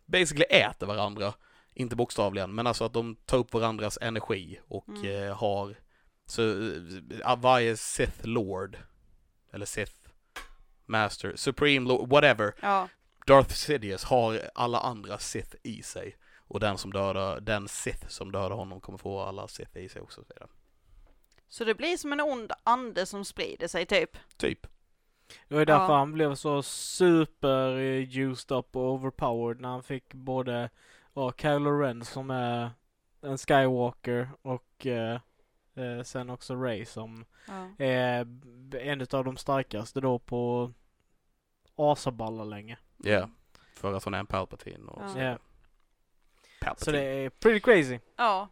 basically 0.07 0.44
äter 0.44 0.87
varandra. 0.87 1.35
Inte 1.74 1.96
bokstavligen, 1.96 2.54
men 2.54 2.66
alltså 2.66 2.85
att 2.85 2.92
de 2.92 3.16
tar 3.16 3.38
upp 3.38 3.52
varandras 3.54 3.98
energi 4.00 4.61
och 4.68 4.88
Mm. 4.88 5.33
har 5.37 5.74
så 6.26 6.42
varje 7.38 7.76
Sith 7.76 8.26
Lord 8.26 8.78
eller 9.52 9.66
Sith 9.66 10.03
Master, 10.86 11.36
Supreme 11.36 11.88
Lord, 11.88 12.08
whatever 12.10 12.54
Ja, 12.62 12.88
Darth 13.26 13.54
Sidious 13.54 14.04
har 14.04 14.40
alla 14.54 14.78
andra 14.80 15.18
Sith 15.18 15.56
i 15.62 15.82
sig. 15.82 16.16
Och 16.46 16.60
den 16.60 16.78
som 16.78 16.92
dödar, 16.92 17.40
den 17.40 17.68
Sith 17.68 18.06
som 18.08 18.32
dödar 18.32 18.50
honom 18.56 18.80
kommer 18.80 18.98
få 18.98 19.20
alla 19.20 19.48
Sith 19.48 19.76
i 19.76 19.88
sig 19.88 20.02
också. 20.02 20.24
så 21.48 21.64
det 21.64 21.74
blir 21.74 21.96
som 21.96 22.12
en 22.12 22.20
ond 22.20 22.52
ande 22.64 23.06
som 23.06 23.24
sprider 23.24 23.68
sig 23.68 23.86
typ. 23.86 24.10
Typ. 24.36 24.66
Det 25.48 25.54
var 25.54 25.64
därför 25.64 25.92
Ja. 25.92 25.98
han 25.98 26.12
blev 26.12 26.34
så 26.34 26.62
super 26.62 27.76
used 28.18 28.52
up 28.56 28.76
och 28.76 28.92
overpowered 28.92 29.60
när 29.60 29.68
han 29.68 29.82
fick 29.82 30.14
både 30.14 30.70
ja, 31.14 31.32
Kylo 31.32 31.70
Ren 31.70 32.04
som 32.04 32.30
är 32.30 32.70
en 33.22 33.38
Skywalker 33.38 34.30
och 34.42 34.86
eh, 34.86 35.20
eh, 35.74 36.02
sen 36.02 36.30
också 36.30 36.54
Rey 36.62 36.84
som 36.84 37.24
Ja. 37.48 37.68
är 37.84 38.26
en 38.76 39.00
av 39.12 39.24
de 39.24 39.37
starkaste 39.37 40.00
då 40.00 40.18
på 40.18 40.72
asaballar 41.76 42.44
länge. 42.44 42.78
Ja. 42.96 43.28
För 43.74 43.92
att 43.92 44.04
hon 44.04 44.14
är 44.14 44.18
en 44.18 44.26
Palpatine 44.26 44.88
och 44.88 45.02
Ja. 45.02 45.08
så. 45.08 45.18
Ja. 45.18 45.38
Palpatine. 46.60 46.84
Så 46.84 46.90
det 46.92 47.02
är 47.02 47.30
pretty 47.30 47.60
crazy. 47.60 47.98
ja. 48.16 48.48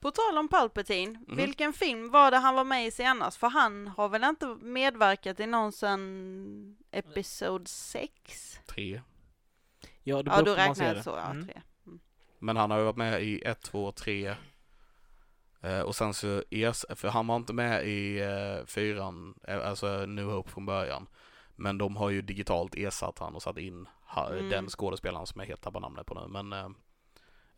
På 0.00 0.10
tal 0.10 0.38
om 0.38 0.48
Palpatine, 0.48 1.18
Mhm. 1.28 1.36
vilken 1.36 1.72
film 1.72 2.10
var 2.10 2.30
det 2.30 2.36
han 2.36 2.54
var 2.54 2.64
med 2.64 2.86
i 2.86 2.90
senast? 2.90 3.36
För 3.36 3.48
han 3.48 3.86
har 3.88 4.08
väl 4.08 4.24
inte 4.24 4.46
medverkat 4.46 5.40
i 5.40 5.46
någon 5.46 5.72
sen 5.72 6.76
Episod 6.90 7.68
6? 7.68 8.60
Tre. 8.66 9.00
Ja, 10.02 10.22
det 10.22 10.30
Ja, 10.30 10.42
då 10.42 10.54
räknar 10.54 10.94
jag 10.94 11.04
så, 11.04 11.10
ja, 11.10 11.30
Mm. 11.30 11.44
tre. 11.46 11.60
Men 12.38 12.56
han 12.56 12.70
har 12.70 12.78
ju 12.78 12.84
varit 12.84 12.96
med 12.96 13.22
i 13.22 13.42
1, 13.44 13.60
2, 13.62 13.92
3. 13.92 14.34
Eh, 15.62 15.80
och 15.80 15.96
sen 15.96 16.14
så 16.14 16.42
ers 16.50 16.84
för 16.94 17.08
han 17.08 17.26
var 17.26 17.36
inte 17.36 17.52
med 17.52 17.86
i 17.88 18.20
eh, 18.20 18.66
fyran, 18.66 19.34
eh, 19.48 19.68
alltså 19.68 20.06
New 20.06 20.26
Hope 20.26 20.50
från 20.50 20.66
början. 20.66 21.06
Men 21.56 21.78
de 21.78 21.96
har 21.96 22.10
ju 22.10 22.22
digitalt 22.22 22.74
ersatt 22.74 23.18
han 23.18 23.34
och 23.34 23.42
satt 23.42 23.58
in 23.58 23.88
Mm. 24.16 24.48
den 24.48 24.68
skådespelaren 24.68 25.26
som 25.26 25.40
jag 25.40 25.46
helt 25.46 25.62
tappar 25.62 25.80
namnet 25.80 26.06
på 26.06 26.14
nu. 26.14 26.42
Men 26.42 26.52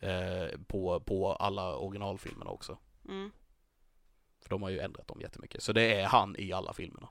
eh, 0.00 0.58
på, 0.68 1.00
på 1.00 1.32
alla 1.32 1.76
originalfilmerna 1.76 2.50
också. 2.50 2.78
Mm. 3.08 3.30
För 4.42 4.50
de 4.50 4.62
har 4.62 4.70
ju 4.70 4.78
ändrat 4.80 5.08
dem 5.08 5.20
jättemycket. 5.20 5.62
Så 5.62 5.72
det 5.72 6.00
är 6.00 6.06
han 6.06 6.36
i 6.38 6.52
alla 6.52 6.72
filmerna. 6.72 7.08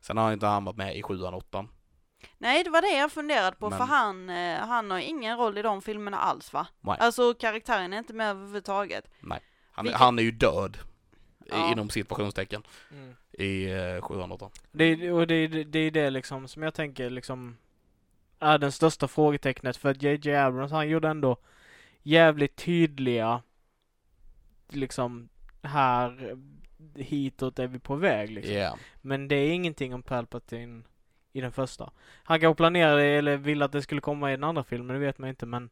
Sen 0.00 0.16
har 0.16 0.32
inte 0.32 0.46
han 0.46 0.64
varit 0.64 0.76
med 0.76 0.96
i 0.96 1.02
sjuan, 1.02 1.34
åttan. 1.34 1.68
Nej, 2.38 2.64
det 2.64 2.70
var 2.70 2.82
det 2.82 2.98
jag 2.98 3.12
funderade 3.12 3.56
på, 3.56 3.70
Men- 3.70 3.78
för 3.78 3.84
han, 3.86 4.28
han 4.68 4.90
har 4.90 4.98
ingen 4.98 5.38
roll 5.38 5.58
i 5.58 5.62
de 5.62 5.82
filmerna 5.82 6.16
alls 6.18 6.52
va? 6.52 6.66
Nej. 6.80 6.96
Alltså 7.00 7.34
karaktären 7.34 7.92
är 7.92 7.98
inte 7.98 8.12
med 8.14 8.30
överhuvudtaget. 8.30 9.10
Han, 9.72 9.84
Vilket- 9.84 10.00
han 10.00 10.18
är 10.18 10.22
ju 10.22 10.30
död. 10.30 10.76
i- 11.44 11.48
Ja. 11.50 11.72
Inom 11.72 11.90
situationstecken. 11.90 12.62
Mm. 12.92 13.14
I 13.32 13.70
eh, 13.72 14.00
sjuan, 14.02 14.32
åttan. 14.32 14.50
Det, 14.72 14.84
är- 14.84 15.12
och 15.12 15.26
det, 15.26 15.34
är- 15.34 15.64
det 15.64 15.78
är 15.78 15.90
det 15.90 16.10
liksom 16.10 16.48
som 16.48 16.62
jag 16.62 16.74
tänker 16.74 17.10
liksom 17.10 17.56
är 18.38 18.58
den 18.58 18.72
största 18.72 19.08
frågetecknet 19.08 19.76
för 19.76 19.90
att 19.90 20.02
JJ 20.02 20.34
Abrams 20.36 20.72
han 20.72 20.88
gjorde 20.88 21.08
ändå 21.08 21.36
jävligt 22.02 22.56
tydliga 22.56 23.42
liksom 24.68 25.28
här 25.62 26.36
hitåt 26.96 27.58
är 27.58 27.66
vi 27.66 27.78
på 27.78 27.94
väg 27.96 28.30
liksom. 28.30 28.54
Ja. 28.54 28.76
Men 29.00 29.28
det 29.28 29.36
är 29.36 29.50
ingenting 29.52 29.94
om 29.94 30.02
Palpatine 30.02 30.82
i 31.32 31.40
den 31.40 31.52
första. 31.52 31.90
Han 32.22 32.40
kanske 32.40 32.56
planerade 32.56 33.02
eller 33.04 33.36
ville 33.36 33.64
att 33.64 33.72
det 33.72 33.82
skulle 33.82 34.00
komma 34.00 34.32
i 34.32 34.36
den 34.36 34.44
andra 34.44 34.64
filmen, 34.64 34.94
det 34.94 35.06
vet 35.06 35.18
man 35.18 35.28
inte 35.28 35.46
men 35.46 35.70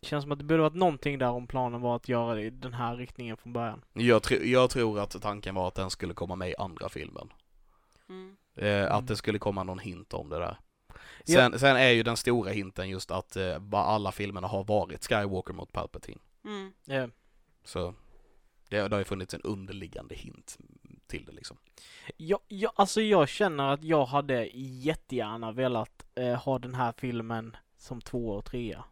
det 0.00 0.06
känns 0.06 0.22
som 0.22 0.32
att 0.32 0.38
det 0.38 0.44
borde 0.44 0.62
varit 0.62 0.74
någonting 0.74 1.18
där 1.18 1.30
om 1.30 1.46
planen 1.46 1.80
var 1.80 1.96
att 1.96 2.08
göra 2.08 2.34
det 2.34 2.42
i 2.42 2.50
den 2.50 2.74
här 2.74 2.96
riktningen 2.96 3.36
från 3.36 3.52
början. 3.52 3.84
Jag, 3.92 4.22
tr- 4.22 4.44
jag 4.44 4.70
tror 4.70 5.00
att 5.00 5.22
tanken 5.22 5.54
var 5.54 5.68
att 5.68 5.74
den 5.74 5.90
skulle 5.90 6.14
komma 6.14 6.36
med 6.36 6.50
i 6.50 6.54
andra 6.58 6.88
filmen. 6.88 7.32
Mm. 8.08 8.36
Eh, 8.56 8.66
Mm. 8.66 8.92
Att 8.92 9.06
det 9.06 9.16
skulle 9.16 9.38
komma 9.38 9.62
någon 9.62 9.78
hint 9.78 10.14
om 10.14 10.28
det 10.28 10.38
där. 10.38 10.56
Ja. 11.24 11.36
Sen, 11.36 11.58
sen 11.58 11.76
är 11.76 11.90
ju 11.90 12.02
den 12.02 12.16
stora 12.16 12.50
hinten 12.50 12.88
just 12.88 13.10
att 13.10 13.36
eh, 13.36 13.58
bara 13.58 13.82
alla 13.82 14.12
filmerna 14.12 14.46
har 14.48 14.64
varit 14.64 15.06
Skywalker 15.08 15.52
mot 15.54 15.72
Palpatine. 15.72 16.18
Mm. 16.44 16.72
Ja. 16.84 17.08
Så 17.64 17.94
det, 18.68 18.88
det 18.88 18.94
har 18.94 18.98
ju 18.98 19.04
funnits 19.04 19.34
en 19.34 19.40
underliggande 19.42 20.14
hint 20.14 20.58
till 21.06 21.24
det 21.24 21.32
liksom. 21.32 21.56
Jag, 22.16 22.40
jag, 22.48 22.72
alltså 22.76 23.00
jag 23.00 23.28
känner 23.28 23.72
att 23.72 23.84
jag 23.84 24.06
hade 24.06 24.46
jättegärna 24.54 25.52
velat 25.52 26.06
eh, 26.14 26.34
ha 26.34 26.58
den 26.58 26.74
här 26.74 26.94
filmen 26.96 27.56
som 27.76 28.00
två 28.00 28.28
och 28.30 28.44
trea. 28.44 28.84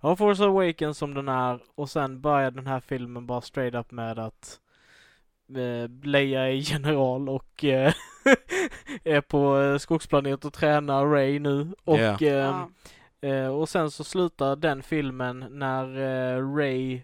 Har 0.00 0.16
Force 0.16 0.44
Awakens 0.44 0.98
som 0.98 1.14
den 1.14 1.28
är 1.28 1.60
och 1.74 1.90
sen 1.90 2.20
börjar 2.20 2.50
den 2.50 2.66
här 2.66 2.80
filmen 2.80 3.26
bara 3.26 3.40
straight 3.40 3.74
up 3.74 3.90
med 3.90 4.18
att 4.18 4.60
eh, 5.56 5.90
Leia 6.02 6.48
är 6.48 6.52
general 6.72 7.28
och 7.28 7.64
eh, 7.64 7.92
är 9.04 9.20
på 9.20 9.60
eh, 9.60 9.78
skogsplanet 9.78 10.44
och 10.44 10.52
tränar 10.52 11.06
Ray 11.06 11.38
nu. 11.38 11.74
Och, 11.84 11.98
Ja. 11.98 12.18
ehm, 12.20 12.70
Ja. 13.20 13.28
eh, 13.28 13.48
och 13.48 13.68
sen 13.68 13.90
så 13.90 14.04
slutar 14.04 14.56
den 14.56 14.82
filmen 14.82 15.46
när 15.50 15.84
eh, 16.36 16.54
Ray, 16.56 16.94
eh, 16.94 17.00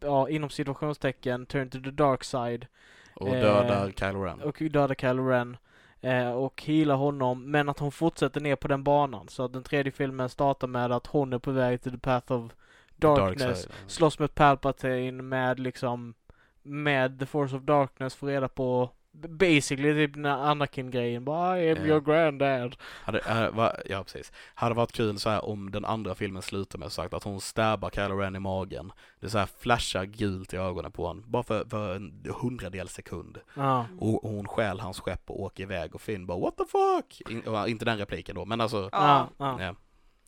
ja 0.00 0.28
inom 0.28 0.50
situationstecken, 0.50 1.46
turn 1.46 1.70
to 1.70 1.78
the 1.84 1.90
dark 1.90 2.24
side 2.24 2.66
Och 3.14 3.28
Eh, 3.28 3.40
dödar 3.40 3.90
Kylo 3.90 4.22
Ren. 4.24 4.40
och 4.40 4.56
dödar 4.70 4.94
Kylo 4.94 5.28
Ren. 5.28 5.56
Eh, 6.06 6.30
och 6.30 6.62
healar 6.62 6.96
honom, 6.96 7.50
men 7.50 7.68
att 7.68 7.78
hon 7.78 7.92
fortsätter 7.92 8.40
ner 8.40 8.56
på 8.56 8.68
den 8.68 8.84
banan. 8.84 9.28
Så 9.28 9.44
att 9.44 9.52
den 9.52 9.62
tredje 9.62 9.92
filmen 9.92 10.28
startar 10.28 10.66
med 10.66 10.92
att 10.92 11.06
hon 11.06 11.32
är 11.32 11.38
på 11.38 11.50
väg 11.50 11.82
till 11.82 11.92
the 11.92 11.98
path 11.98 12.32
of 12.32 12.52
darkness. 12.96 13.62
side. 13.62 13.72
slåss 13.86 14.18
med 14.18 14.34
Palpatine 14.34 15.22
med 15.22 15.60
liksom 15.60 16.14
med 16.62 17.18
the 17.18 17.26
force 17.26 17.56
of 17.56 17.62
darkness 17.62 18.14
får 18.14 18.26
reda 18.26 18.48
på 18.48 18.90
basically 19.28 19.94
typ 19.94 20.14
den 20.14 20.24
här 20.24 20.38
Anakin-grejen. 20.50 21.24
Bara 21.24 21.60
I 21.62 21.70
am 21.70 21.78
Ja. 21.78 21.86
your 21.86 22.00
granddad. 22.00 22.76
Hade, 23.04 23.18
äh, 23.18 23.50
va, 23.54 23.72
ja 23.88 24.02
precis. 24.04 24.32
Hade 24.54 24.74
varit 24.74 24.92
kul 24.92 25.18
så 25.18 25.30
här 25.30 25.44
om 25.44 25.70
den 25.70 25.84
andra 25.84 26.14
filmen 26.14 26.42
slutar 26.42 26.78
med 26.78 26.92
sagt 26.92 27.14
att 27.14 27.24
hon 27.24 27.40
stabbar 27.40 27.90
Kylo 27.90 28.16
Ren 28.16 28.36
i 28.36 28.38
magen. 28.38 28.92
Det 29.20 29.28
så 29.30 29.38
här 29.38 29.48
flashar 29.58 30.04
gult 30.04 30.54
i 30.54 30.56
ögonen 30.56 30.92
på 30.92 31.06
honom. 31.06 31.24
Bara 31.26 31.42
för, 31.42 31.64
för 31.70 31.96
en 31.96 32.24
hundradel 32.40 32.88
sekund. 32.88 33.38
Ja. 33.54 33.86
Och, 33.98 34.24
och 34.24 34.30
hon 34.30 34.48
stjäl 34.48 34.80
hans 34.80 35.00
skepp 35.00 35.30
och 35.30 35.40
åker 35.40 35.62
iväg 35.62 35.94
och 35.94 36.00
Finn 36.00 36.26
bara 36.26 36.38
what 36.38 36.56
the 36.56 36.64
fuck? 36.64 37.30
In, 37.30 37.40
och, 37.40 37.68
inte 37.68 37.84
den 37.84 37.98
repliken 37.98 38.34
då 38.34 38.44
men 38.44 38.60
alltså. 38.60 38.88
Ja, 38.92 39.28
Ja. 39.38 39.62
ja. 39.62 39.74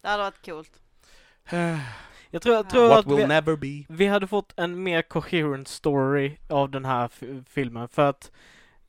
Det 0.02 0.08
hade 0.08 0.22
varit 0.22 0.44
coolt. 0.46 0.82
Jag 2.30 2.42
tror, 2.42 2.54
jag 2.56 2.70
tror 2.70 2.88
What 2.88 2.98
att 2.98 3.06
will 3.06 3.16
vi, 3.16 3.26
never 3.26 3.56
be. 3.56 3.84
vi 3.88 4.06
hade 4.06 4.26
fått 4.26 4.52
en 4.56 4.82
mer 4.82 5.02
coherent 5.02 5.68
story 5.68 6.36
av 6.48 6.70
den 6.70 6.84
här 6.84 7.10
filmen. 7.48 7.88
För 7.88 8.08
att 8.08 8.30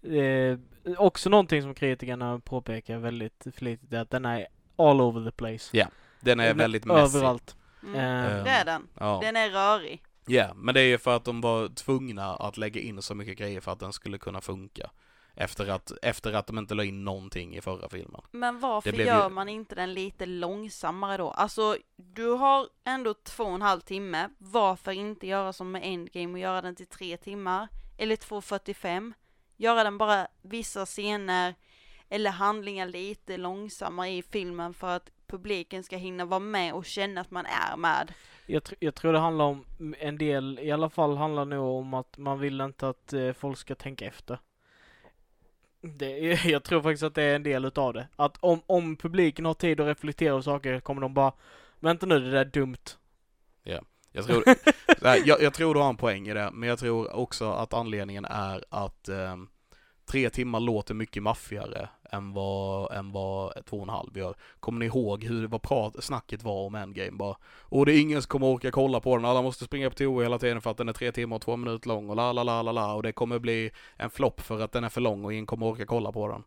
eh, 0.04 0.58
också 0.98 1.30
någonting 1.30 1.62
som 1.62 1.74
kritikerna 1.74 2.40
påpekar 2.40 2.98
väldigt 2.98 3.48
flitigt 3.56 3.94
är 3.94 4.00
att 4.00 4.10
den 4.10 4.26
är 4.26 4.48
all 4.76 5.02
over 5.02 5.26
the 5.32 5.32
place. 5.38 5.88
Den 6.22 6.40
är 6.40 6.48
Den 6.48 6.58
väldigt 6.58 6.86
messy. 6.86 7.18
Överallt. 7.18 7.56
Mm. 7.84 7.96
Eh, 7.96 8.44
Det 8.44 8.50
är 8.50 8.66
den. 8.66 8.88
Ja. 9.00 9.20
Den 9.24 9.36
är 9.36 9.50
rörig. 9.50 10.04
Ja, 10.26 10.54
men 10.56 10.74
det 10.74 10.82
är 10.82 10.86
ju 10.86 10.98
för 10.98 11.16
att 11.16 11.24
de 11.26 11.42
var 11.42 11.68
tvungna 11.68 12.36
att 12.36 12.58
lägga 12.58 12.82
in 12.82 13.02
så 13.02 13.16
mycket 13.16 13.38
grejer 13.38 13.62
för 13.62 13.72
att 13.72 13.80
den 13.80 13.94
skulle 13.94 14.18
kunna 14.18 14.42
funka. 14.42 14.90
Efter 15.36 15.68
att, 15.70 15.92
efter 16.02 16.34
att 16.34 16.48
de 16.48 16.58
inte 16.58 16.74
la 16.74 16.84
in 16.84 17.04
någonting 17.04 17.56
i 17.56 17.62
förra 17.62 17.90
filmen. 17.90 18.22
Men 18.32 18.60
varför 18.60 18.92
gör 18.94 19.24
ju- 19.24 19.30
man 19.34 19.50
inte 19.50 19.76
den 19.76 19.94
lite 19.94 20.26
långsammare 20.26 21.18
då? 21.18 21.32
Alltså, 21.32 21.78
du 21.96 22.26
har 22.32 22.68
ändå 22.86 23.14
två 23.14 23.44
och 23.44 23.56
en 23.56 23.62
halv 23.62 23.80
timme. 23.82 24.30
Varför 24.38 24.92
inte 24.92 25.28
göra 25.28 25.54
som 25.54 25.72
med 25.72 25.82
Endgame 25.86 26.34
och 26.34 26.40
göra 26.40 26.62
den 26.62 26.76
till 26.76 26.88
tre 26.88 27.18
timmar? 27.18 27.68
Eller 27.98 28.16
2.45? 28.16 29.14
Göra 29.62 29.84
den 29.84 29.98
bara 29.98 30.28
vissa 30.42 30.86
scener 30.86 31.56
eller 32.10 32.32
handlingar 32.32 32.88
lite 32.88 33.38
långsammare 33.38 34.10
i 34.10 34.22
filmen 34.22 34.74
för 34.74 34.96
att 34.96 35.10
publiken 35.28 35.84
ska 35.84 35.98
hinna 35.98 36.26
vara 36.26 36.40
med 36.40 36.74
och 36.74 36.86
känna 36.86 37.22
att 37.22 37.32
man 37.32 37.46
är 37.46 37.78
med. 37.78 38.14
Jag, 38.46 38.64
tr- 38.64 38.76
jag 38.80 38.96
tror 38.96 39.14
det 39.14 39.20
handlar 39.20 39.46
om 39.46 39.66
en 40.00 40.18
del, 40.18 40.60
i 40.62 40.72
alla 40.72 40.90
fall 40.90 41.18
handlar 41.18 41.46
det 41.46 41.56
nog 41.56 41.80
om 41.80 41.94
att 41.94 42.18
man 42.18 42.40
vill 42.40 42.62
inte 42.62 42.90
att 42.90 43.14
eh, 43.14 43.34
folk 43.34 43.58
ska 43.58 43.76
tänka 43.76 44.06
efter. 44.06 44.40
Det, 45.82 46.20
jag 46.46 46.64
tror 46.64 46.82
faktiskt 46.82 47.04
att 47.04 47.16
det 47.16 47.24
är 47.24 47.36
en 47.36 47.44
del 47.44 47.66
utav 47.66 47.94
det. 47.94 48.08
Att 48.16 48.38
om, 48.40 48.62
om 48.66 48.96
publiken 48.96 49.46
har 49.46 49.54
tid 49.54 49.80
att 49.80 49.88
reflektera 49.88 50.32
över 50.32 50.42
saker 50.42 50.80
kommer 50.80 51.02
de 51.02 51.14
bara 51.14 51.34
Vänta 51.80 52.06
nu, 52.06 52.20
det 52.20 52.32
där 52.32 52.40
är 52.40 52.46
dumt. 52.46 52.98
Jag 54.12 54.26
tror, 54.26 54.44
här, 55.06 55.22
jag, 55.26 55.42
jag 55.42 55.54
tror 55.54 55.74
du 55.74 55.80
har 55.80 55.90
en 55.90 55.98
poäng 55.98 56.28
i 56.28 56.34
det, 56.34 56.50
men 56.54 56.70
jag 56.70 56.80
tror 56.80 57.16
också 57.16 57.52
att 57.52 57.74
anledningen 57.74 58.26
är 58.26 58.64
att 58.70 59.10
eh, 59.10 59.36
tre 60.06 60.30
timmar 60.30 60.60
låter 60.60 60.94
mycket 60.94 61.24
maffigare 61.24 61.90
än 62.12 62.34
vad, 62.34 62.94
än 62.94 63.12
vad 63.12 63.66
två 63.66 63.78
och 63.78 63.84
en 63.84 63.90
halv 63.90 64.18
gör. 64.18 64.36
Kommer 64.60 64.80
ni 64.80 64.86
ihåg 64.86 65.24
hur 65.24 65.48
vad 65.48 65.62
prat, 65.62 66.04
snacket 66.04 66.44
var 66.44 66.66
om 66.66 66.76
Endgame 66.76 67.12
bara? 67.12 67.36
Och 67.60 67.86
det 67.86 67.94
är 67.94 68.02
ingen 68.02 68.22
som 68.22 68.30
kommer 68.30 68.48
orka 68.48 68.72
kolla 68.72 69.00
på 69.00 69.16
den, 69.18 69.26
alla 69.26 69.42
måste 69.42 69.66
springa 69.66 69.90
på 69.90 69.96
toa 69.96 70.24
hela 70.24 70.40
tiden 70.40 70.62
för 70.62 70.72
att 70.72 70.78
den 70.78 70.90
är 70.90 70.94
tre 70.94 71.12
timmar 71.12 71.36
och 71.36 71.42
två 71.42 71.58
minuter 71.58 71.88
lång 71.88 72.10
och 72.10 72.16
la 72.16 72.34
la 72.34 72.44
la 72.44 72.62
la 72.62 72.72
la 72.72 72.94
och 72.94 73.04
det 73.04 73.12
kommer 73.12 73.40
bli 73.40 73.72
en 73.98 74.10
flopp 74.10 74.42
för 74.42 74.62
att 74.62 74.72
den 74.72 74.84
är 74.84 74.90
för 74.90 75.02
lång 75.02 75.26
och 75.26 75.34
ingen 75.34 75.46
kommer 75.46 75.66
orka 75.66 75.86
kolla 75.86 76.12
på 76.12 76.28
den. 76.28 76.44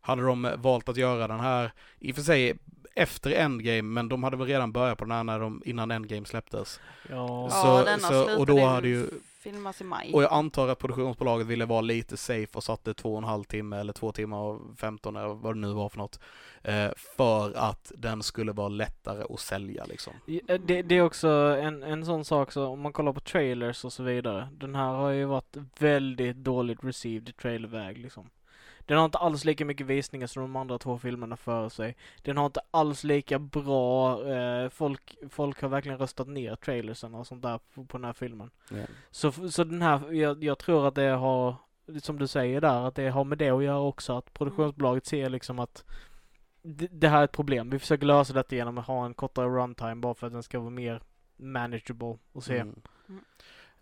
Hade 0.00 0.22
de 0.22 0.50
valt 0.58 0.88
att 0.88 0.96
göra 0.96 1.28
den 1.28 1.40
här, 1.40 1.72
i 1.98 2.12
och 2.12 2.16
för 2.16 2.22
sig 2.22 2.58
efter 2.94 3.30
Endgame, 3.30 3.82
men 3.82 4.08
de 4.08 4.22
hade 4.24 4.36
väl 4.36 4.46
redan 4.46 4.72
börjat 4.72 4.98
på 4.98 5.04
den 5.04 5.12
här 5.12 5.24
när 5.24 5.40
de, 5.40 5.62
innan 5.64 5.90
Endgame 5.90 6.26
släpptes. 6.26 6.80
Ja. 7.08 7.48
Så- 7.50 7.66
ja, 7.66 7.84
denna 7.84 7.98
så- 8.08 8.38
och 8.38 8.46
då 8.46 8.60
hade 8.64 8.88
ju- 8.88 9.10
filmas 9.40 9.80
i 9.80 9.84
maj. 9.84 10.10
Och 10.14 10.22
jag 10.22 10.32
antar 10.32 10.68
att 10.68 10.78
produktionsbolaget 10.78 11.46
ville 11.46 11.66
vara 11.66 11.80
lite 11.80 12.16
safe 12.16 12.48
och 12.54 12.64
satte 12.64 12.94
två 12.94 13.12
och 13.12 13.18
en 13.18 13.24
halv 13.24 13.44
timme 13.44 13.76
eller 13.76 13.92
två 13.92 14.12
timmar 14.12 14.38
och 14.38 14.60
15 14.78 15.16
eller 15.16 15.28
vad 15.34 15.54
det 15.54 15.60
nu 15.60 15.72
var 15.72 15.88
för 15.88 15.98
något. 15.98 16.20
Eh, 16.62 16.90
för 17.16 17.52
att 17.56 17.92
den 17.96 18.22
skulle 18.22 18.52
vara 18.52 18.68
lättare 18.68 19.24
att 19.34 19.40
sälja 19.40 19.84
liksom. 19.84 20.12
Ja, 20.26 20.58
Det, 20.58 20.82
det 20.82 20.94
är 20.94 21.02
också 21.02 21.28
en, 21.62 21.82
en 21.82 22.04
sån 22.06 22.24
sak 22.24 22.52
så 22.52 22.66
om 22.66 22.80
man 22.80 22.92
kollar 22.92 23.12
på 23.12 23.20
trailers 23.20 23.84
och 23.84 23.92
så 23.92 24.02
vidare. 24.02 24.48
Den 24.52 24.74
här 24.74 24.88
har 24.92 25.10
ju 25.10 25.24
varit 25.24 25.56
väldigt 25.78 26.36
dåligt 26.36 26.84
received 26.84 27.28
i 27.28 27.32
trailerväg 27.32 27.98
liksom. 27.98 28.30
Den 28.86 28.98
har 28.98 29.04
inte 29.04 29.18
alls 29.18 29.44
lika 29.44 29.64
mycket 29.64 29.86
visningar 29.86 30.26
som 30.26 30.42
de 30.42 30.56
andra 30.56 30.78
två 30.78 30.98
filmerna 30.98 31.36
före 31.36 31.70
sig. 31.70 31.96
Den 32.22 32.36
har 32.36 32.46
inte 32.46 32.60
alls 32.70 33.04
lika 33.04 33.38
bra, 33.38 34.24
eh, 34.34 34.68
folk, 34.68 35.16
folk 35.30 35.62
har 35.62 35.68
verkligen 35.68 35.98
röstat 35.98 36.28
ner 36.28 36.56
trailersen 36.56 37.14
och 37.14 37.26
sånt 37.26 37.42
där 37.42 37.60
på, 37.74 37.84
på 37.84 37.98
den 37.98 38.04
här 38.04 38.12
filmen. 38.12 38.50
Så, 39.10 39.32
så 39.32 39.64
den 39.64 39.82
här, 39.82 40.12
jag, 40.12 40.44
jag 40.44 40.58
tror 40.58 40.88
att 40.88 40.94
det 40.94 41.08
har, 41.10 41.54
som 42.02 42.18
du 42.18 42.26
säger 42.26 42.60
där, 42.60 42.86
att 42.86 42.94
det 42.94 43.08
har 43.08 43.24
med 43.24 43.38
det 43.38 43.50
att 43.50 43.64
göra 43.64 43.80
också. 43.80 44.16
Att 44.16 44.32
produktionsbolaget 44.34 45.06
ser 45.06 45.30
liksom 45.30 45.58
att 45.58 45.84
det, 46.62 47.08
här 47.08 47.20
är 47.20 47.24
ett 47.24 47.32
problem. 47.32 47.70
Vi 47.70 47.78
försöker 47.78 48.06
lösa 48.06 48.32
detta 48.32 48.56
genom 48.56 48.78
att 48.78 48.86
ha 48.86 49.06
en 49.06 49.14
kortare 49.14 49.48
runtime 49.48 49.94
bara 49.94 50.14
för 50.14 50.26
att 50.26 50.32
den 50.32 50.42
ska 50.42 50.58
vara 50.58 50.70
mer 50.70 51.02
manageable 51.36 52.18
och 52.32 52.44
se. 52.44 52.58
Mm. 52.58 52.80
Mm. 53.08 53.24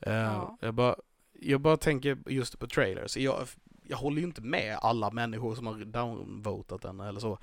Eh, 0.00 0.12
Ja. 0.12 0.58
jag, 0.60 0.74
bara, 0.74 0.96
jag 1.32 1.60
bara 1.60 1.76
tänker 1.76 2.18
just 2.26 2.58
på 2.58 2.66
trailers. 2.66 3.16
Jag, 3.16 3.48
jag 3.88 3.98
håller 3.98 4.18
ju 4.18 4.24
inte 4.24 4.42
med 4.42 4.78
alla 4.82 5.10
människor 5.10 5.54
som 5.54 5.66
har 5.66 5.74
downvotat 5.74 6.82
den 6.82 7.00
eller 7.00 7.20
så. 7.20 7.38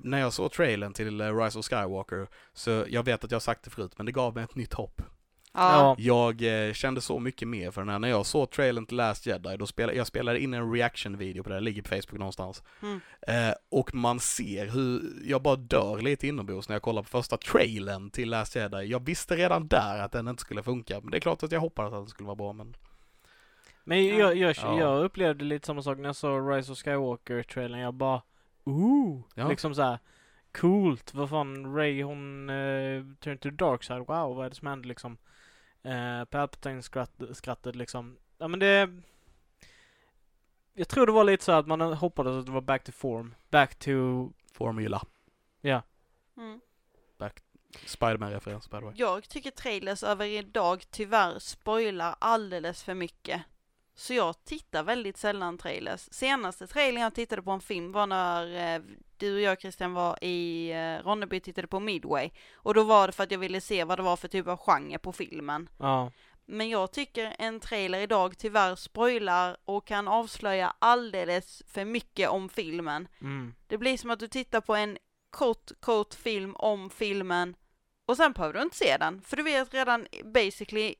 När 0.00 0.18
jag 0.18 0.32
såg 0.32 0.52
trailern 0.52 0.92
till 0.92 1.20
eh, 1.20 1.36
Rise 1.36 1.58
of 1.58 1.64
Skywalker, 1.64 2.28
så 2.52 2.84
jag 2.88 3.02
vet 3.02 3.24
att 3.24 3.30
jag 3.30 3.36
har 3.36 3.40
sagt 3.40 3.64
det 3.64 3.70
förut, 3.70 3.92
men 3.96 4.06
det 4.06 4.12
gav 4.12 4.34
mig 4.34 4.44
ett 4.44 4.54
nytt 4.54 4.74
hopp. 4.74 5.02
Ja. 5.52 5.96
Jag 5.98 6.66
eh, 6.68 6.72
kände 6.72 7.00
så 7.00 7.18
mycket 7.18 7.48
mer 7.48 7.70
för 7.70 7.80
den 7.80 7.88
här. 7.88 7.98
När 7.98 8.08
jag 8.08 8.26
såg 8.26 8.50
trailern 8.50 8.86
till 8.86 8.96
Last 8.96 9.26
Jedi, 9.26 9.56
då 9.56 9.66
spelade 9.66 9.98
jag 9.98 10.06
spelade 10.06 10.40
in 10.40 10.54
en 10.54 10.72
reaction-video 10.72 11.42
på 11.42 11.48
det, 11.48 11.54
det 11.54 11.60
ligger 11.60 11.82
på 11.82 11.88
Facebook 11.88 12.18
någonstans. 12.18 12.62
Mm. 12.82 13.00
Eh, 13.20 13.54
och 13.70 13.94
man 13.94 14.20
ser 14.20 14.66
hur 14.66 15.02
jag 15.24 15.42
bara 15.42 15.56
dör 15.56 16.00
lite 16.00 16.26
inombords 16.26 16.68
när 16.68 16.74
jag 16.74 16.82
kollar 16.82 17.02
på 17.02 17.08
första 17.08 17.36
trailern 17.36 18.10
till 18.10 18.30
Last 18.30 18.56
Jedi. 18.56 18.84
Jag 18.84 19.04
visste 19.06 19.36
redan 19.36 19.68
där 19.68 19.98
att 19.98 20.12
den 20.12 20.28
inte 20.28 20.40
skulle 20.40 20.62
funka, 20.62 21.00
men 21.00 21.10
det 21.10 21.16
är 21.16 21.20
klart 21.20 21.42
att 21.42 21.52
jag 21.52 21.60
hoppades 21.60 21.92
att 21.92 22.00
den 22.00 22.08
skulle 22.08 22.26
vara 22.26 22.36
bra, 22.36 22.52
men... 22.52 22.76
Men 23.84 24.06
Ja. 24.06 24.14
jag, 24.14 24.36
jag, 24.36 24.56
Ja. 24.62 24.78
jag 24.78 25.04
upplevde 25.04 25.44
lite 25.44 25.66
samma 25.66 25.82
sak 25.82 25.98
när 25.98 26.08
jag 26.08 26.16
såg 26.16 26.52
Rise 26.52 26.72
of 26.72 26.78
Skywalker-trailern. 26.78 27.80
Jag 27.80 27.94
bara 27.94 28.22
Ooh! 28.64 29.22
Ja. 29.34 29.48
Liksom 29.48 29.74
så 29.74 29.82
här 29.82 29.98
Coolt! 30.52 31.14
Vad 31.14 31.30
fan, 31.30 31.74
Ray 31.76 32.02
hon 32.02 32.50
uh, 32.50 33.04
turn 33.20 33.38
to 33.38 33.42
the 33.42 33.56
dark 33.56 33.82
side. 33.82 33.98
Wow, 33.98 34.36
vad 34.36 34.46
är 34.46 34.50
det 34.50 34.56
som 34.56 34.68
händer 34.68 34.88
liksom? 34.88 35.18
Uh, 35.86 36.24
Palpatine 36.24 36.82
skratt, 36.82 37.22
skrattet 37.32 37.76
liksom. 37.76 38.16
Ja 38.38 38.48
men 38.48 38.60
det... 38.60 38.90
Jag 40.74 40.88
tror 40.88 41.06
det 41.06 41.12
var 41.12 41.24
lite 41.24 41.44
så 41.44 41.52
att 41.52 41.66
man 41.66 41.80
hoppades 41.80 42.36
att 42.36 42.46
det 42.46 42.52
var 42.52 42.60
back 42.60 42.84
to 42.84 42.92
form. 42.92 43.34
Back 43.50 43.74
to... 43.74 43.90
Formula. 44.52 45.02
Ja. 45.60 45.82
Mm. 46.36 46.60
Spiderman-referens 47.86 48.70
by 48.70 48.78
the 48.78 48.84
way. 48.84 48.94
Jag 48.96 49.28
tycker 49.28 49.50
trailers 49.50 50.02
över 50.02 50.26
idag 50.26 50.84
tyvärr 50.90 51.38
spoilar 51.38 52.14
alldeles 52.18 52.82
för 52.82 52.94
mycket. 52.94 53.42
Så 54.00 54.14
jag 54.14 54.44
tittar 54.44 54.82
väldigt 54.82 55.16
sällan 55.16 55.58
trailers. 55.58 56.08
Senaste 56.10 56.66
trailern 56.66 57.02
jag 57.02 57.14
tittade 57.14 57.42
på 57.42 57.50
en 57.50 57.60
film 57.60 57.92
var 57.92 58.06
när 58.06 58.74
eh, 58.74 58.82
du 59.16 59.34
och 59.34 59.40
jag 59.40 59.60
Christian 59.60 59.92
var 59.92 60.24
i 60.24 60.70
eh, 60.70 61.04
Ronneby 61.04 61.38
och 61.38 61.42
tittade 61.42 61.66
på 61.66 61.80
Midway. 61.80 62.30
Och 62.54 62.74
då 62.74 62.82
var 62.82 63.06
det 63.06 63.12
för 63.12 63.22
att 63.22 63.30
jag 63.30 63.38
ville 63.38 63.60
se 63.60 63.84
vad 63.84 63.98
det 63.98 64.02
var 64.02 64.16
för 64.16 64.28
typ 64.28 64.46
av 64.46 64.56
genre 64.56 64.98
på 64.98 65.12
filmen. 65.12 65.68
Ja. 65.78 66.12
Men 66.46 66.68
jag 66.68 66.92
tycker 66.92 67.36
en 67.38 67.60
trailer 67.60 68.00
idag 68.00 68.38
tyvärr 68.38 68.74
spoilar 68.74 69.56
och 69.64 69.86
kan 69.86 70.08
avslöja 70.08 70.74
alldeles 70.78 71.62
för 71.66 71.84
mycket 71.84 72.28
om 72.28 72.48
filmen. 72.48 73.08
Mm. 73.20 73.54
Det 73.66 73.78
blir 73.78 73.96
som 73.96 74.10
att 74.10 74.20
du 74.20 74.28
tittar 74.28 74.60
på 74.60 74.74
en 74.74 74.98
kort, 75.30 75.70
kort 75.80 76.14
film 76.14 76.56
om 76.56 76.90
filmen 76.90 77.56
och 78.06 78.16
sen 78.16 78.32
behöver 78.32 78.54
du 78.54 78.62
inte 78.62 78.76
se 78.76 78.96
den, 78.96 79.22
för 79.22 79.36
du 79.36 79.42
vet 79.42 79.74
redan 79.74 80.06
basically 80.24 80.94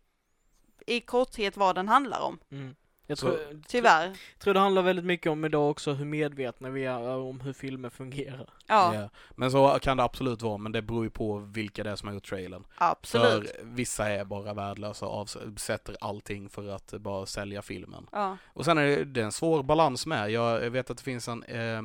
i 0.86 1.00
korthet 1.00 1.56
vad 1.56 1.74
den 1.74 1.88
handlar 1.88 2.20
om. 2.20 2.38
Mm. 2.50 2.74
Jag 3.10 3.18
tror, 3.18 3.38
Tyvärr. 3.68 4.16
tror 4.38 4.54
det 4.54 4.60
handlar 4.60 4.82
väldigt 4.82 5.04
mycket 5.04 5.32
om 5.32 5.44
idag 5.44 5.70
också 5.70 5.92
hur 5.92 6.04
medvetna 6.04 6.70
vi 6.70 6.84
är 6.84 7.08
om 7.08 7.40
hur 7.40 7.52
filmer 7.52 7.90
fungerar. 7.90 8.50
Ja, 8.66 8.94
Ja. 8.94 9.08
Men 9.30 9.50
så 9.50 9.78
kan 9.82 9.96
det 9.96 10.02
absolut 10.02 10.42
vara, 10.42 10.58
men 10.58 10.72
det 10.72 10.82
beror 10.82 11.04
ju 11.04 11.10
på 11.10 11.38
vilka 11.38 11.84
det 11.84 11.90
är 11.90 11.96
som 11.96 12.06
har 12.08 12.14
gjort 12.14 12.28
trailern. 12.28 12.64
absolut. 12.76 13.50
För 13.50 13.64
vissa 13.64 14.08
är 14.08 14.24
bara 14.24 14.54
värdelösa 14.54 15.06
och 15.06 15.20
avsätter 15.20 15.96
allting 16.00 16.48
för 16.48 16.68
att 16.68 16.90
bara 16.92 17.26
sälja 17.26 17.62
filmen. 17.62 18.06
Ja, 18.12 18.36
Och 18.46 18.64
sen 18.64 18.78
är 18.78 18.86
det, 18.86 19.04
det 19.04 19.20
är 19.20 19.24
en 19.24 19.32
svår 19.32 19.62
balans 19.62 20.06
med. 20.06 20.30
Jag 20.30 20.70
vet 20.70 20.90
att 20.90 20.96
det 20.96 21.04
finns 21.04 21.28
en, 21.28 21.42
eh, 21.42 21.82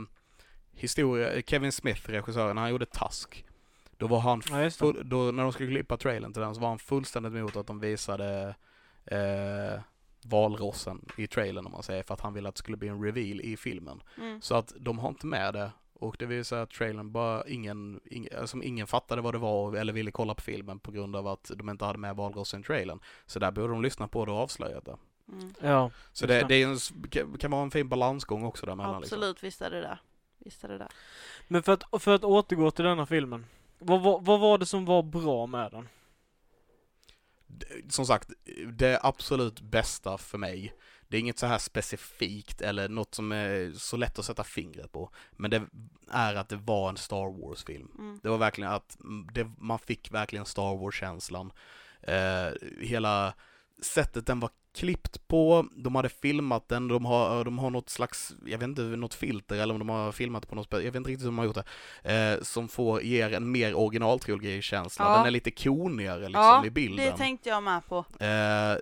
historia, 0.74 1.42
Kevin 1.42 1.72
Smith, 1.72 2.10
regissören, 2.10 2.58
han 2.58 2.70
gjorde 2.70 2.86
Tusk. 2.86 3.46
Då 3.98 4.08
var 4.08 4.20
han, 4.20 4.42
Ja, 4.52 4.70
full, 4.70 5.10
då, 5.10 5.18
när 5.18 5.44
de 5.44 5.52
skulle 5.54 5.72
klippa 5.72 5.98
trailern 5.98 6.34
till 6.34 6.42
den 6.42 6.56
så 6.56 6.62
var 6.62 6.70
han 6.70 6.80
fullständigt 6.80 7.34
emot 7.34 7.56
att 7.56 7.68
de 7.68 7.80
visade 7.80 8.56
eh, 9.06 9.80
valrossen 10.30 11.06
i 11.18 11.28
trailern 11.28 11.66
om 11.66 11.72
man 11.72 11.84
säger, 11.84 12.04
för 12.04 12.14
att 12.14 12.22
han 12.22 12.34
ville 12.34 12.50
att 12.50 12.56
det 12.56 12.60
skulle 12.60 12.78
bli 12.78 12.88
en 12.88 13.04
reveal 13.04 13.42
i 13.42 13.58
filmen. 13.58 14.02
Mm. 14.18 14.42
Så 14.42 14.56
att 14.56 14.74
de 14.80 15.00
har 15.00 15.10
inte 15.10 15.28
med 15.28 15.54
det. 15.54 15.72
Och 16.00 16.16
det 16.20 16.26
vill 16.26 16.46
säga 16.46 16.62
att 16.62 16.70
trailern 16.70 17.12
bara 17.12 17.48
ingen, 17.48 18.00
ingen, 18.06 18.48
som 18.48 18.64
ingen 18.64 18.88
fattade 18.88 19.22
vad 19.22 19.34
det 19.34 19.38
var 19.38 19.76
eller 19.76 19.94
ville 19.94 20.12
kolla 20.12 20.34
på 20.34 20.42
filmen 20.42 20.80
på 20.80 20.92
grund 20.92 21.16
av 21.16 21.28
att 21.28 21.52
de 21.56 21.70
inte 21.70 21.86
hade 21.86 22.00
med 22.00 22.16
valrossen 22.16 22.62
i 22.62 22.64
trailern. 22.64 23.00
Så 23.26 23.40
där 23.40 23.52
borde 23.52 23.68
de 23.68 23.82
lyssna 23.82 24.08
på 24.08 24.26
det 24.26 24.32
och 24.32 24.38
avslöjat 24.38 24.86
det. 24.86 24.98
Mm. 25.32 25.54
Ja, 25.62 25.92
Så 26.14 26.26
det, 26.26 26.46
det. 26.48 26.64
en, 26.64 26.78
kan- 27.40 27.52
vara 27.52 27.62
en 27.64 27.72
fin 27.72 27.90
balansgång 27.90 28.44
också 28.44 28.66
däremellan. 28.66 29.02
Liksom. 29.02 29.18
Absolut, 29.18 29.44
visst 29.44 29.62
är 29.62 29.70
det 29.72 29.82
där. 29.82 30.00
Visst 30.38 30.64
är 30.64 30.68
det 30.68 30.78
där. 30.78 30.88
men 31.48 31.64
för 31.64 31.74
att, 31.74 32.04
för 32.04 32.16
att 32.16 32.24
återgå 32.24 32.72
till 32.72 32.86
denna 32.86 33.06
filmen. 33.06 33.46
Vad, 33.80 34.02
vad, 34.02 34.26
vad 34.26 34.40
var 34.40 34.58
det 34.58 34.66
som 34.66 34.86
var 34.86 35.04
bra 35.04 35.46
med 35.48 35.72
den? 35.72 35.88
Som 37.90 38.06
sagt, 38.06 38.30
det 38.74 39.00
absolut 39.04 39.62
bästa 39.62 40.18
för 40.18 40.38
mig, 40.38 40.74
det 41.08 41.18
är 41.18 41.22
inget 41.22 41.40
så 41.40 41.46
här 41.46 41.58
specifikt 41.58 42.62
eller 42.62 42.90
något 42.90 43.16
som 43.16 43.32
är 43.32 43.72
så 43.72 43.98
lätt 43.98 44.20
att 44.20 44.26
sätta 44.26 44.44
fingret 44.44 44.92
på. 44.92 45.10
Men 45.32 45.52
det 45.52 45.64
är 46.12 46.36
att 46.36 46.50
det 46.50 46.56
var 46.56 46.90
en 46.90 46.98
Star 46.98 47.42
Wars-film. 47.42 47.92
Mm. 47.98 48.20
Det 48.24 48.30
var 48.30 48.38
verkligen 48.38 48.72
att 48.72 48.98
det, 49.34 49.52
man 49.60 49.80
fick 49.80 50.12
verkligen 50.12 50.46
Star 50.46 50.78
Wars-känslan. 50.78 51.52
Eh, 52.02 52.50
hela 52.80 53.34
sättet 53.82 54.28
den 54.28 54.40
var 54.40 54.50
klippt 54.76 55.28
på, 55.28 55.68
de 55.76 55.96
hade 55.96 56.10
filmat 56.10 56.70
den, 56.70 56.88
de 56.88 57.06
har, 57.06 57.44
de 57.44 57.60
har 57.60 57.70
något 57.70 57.90
slags, 57.90 58.36
jag 58.46 58.58
vet 58.58 58.68
inte, 58.68 58.82
något 58.82 59.14
filter 59.14 59.56
eller 59.56 59.74
om 59.74 59.80
de 59.80 59.90
har 59.90 60.12
filmat 60.12 60.48
på 60.48 60.56
något 60.56 60.68
jag 60.72 60.80
vet 60.80 60.96
inte 60.96 61.10
riktigt 61.10 61.24
hur 61.24 61.28
de 61.28 61.38
har 61.38 61.46
gjort 61.46 61.58
det, 62.04 62.34
eh, 62.36 62.44
som 62.44 62.68
får, 62.68 63.02
ger 63.02 63.34
en 63.34 63.52
mer 63.52 63.76
originaltrilogi-känsla. 63.76 65.06
Ja. 65.06 65.18
Den 65.18 65.26
är 65.26 65.32
lite 65.32 65.52
konigare 65.52 66.20
liksom 66.20 66.42
Ja, 66.42 66.66
i 66.66 66.70
bilden. 66.70 67.06
Det 67.06 67.18
tänkte 67.18 67.50
jag 67.50 67.64
med 67.64 67.86
på. 67.86 67.98
Eh, 68.20 68.76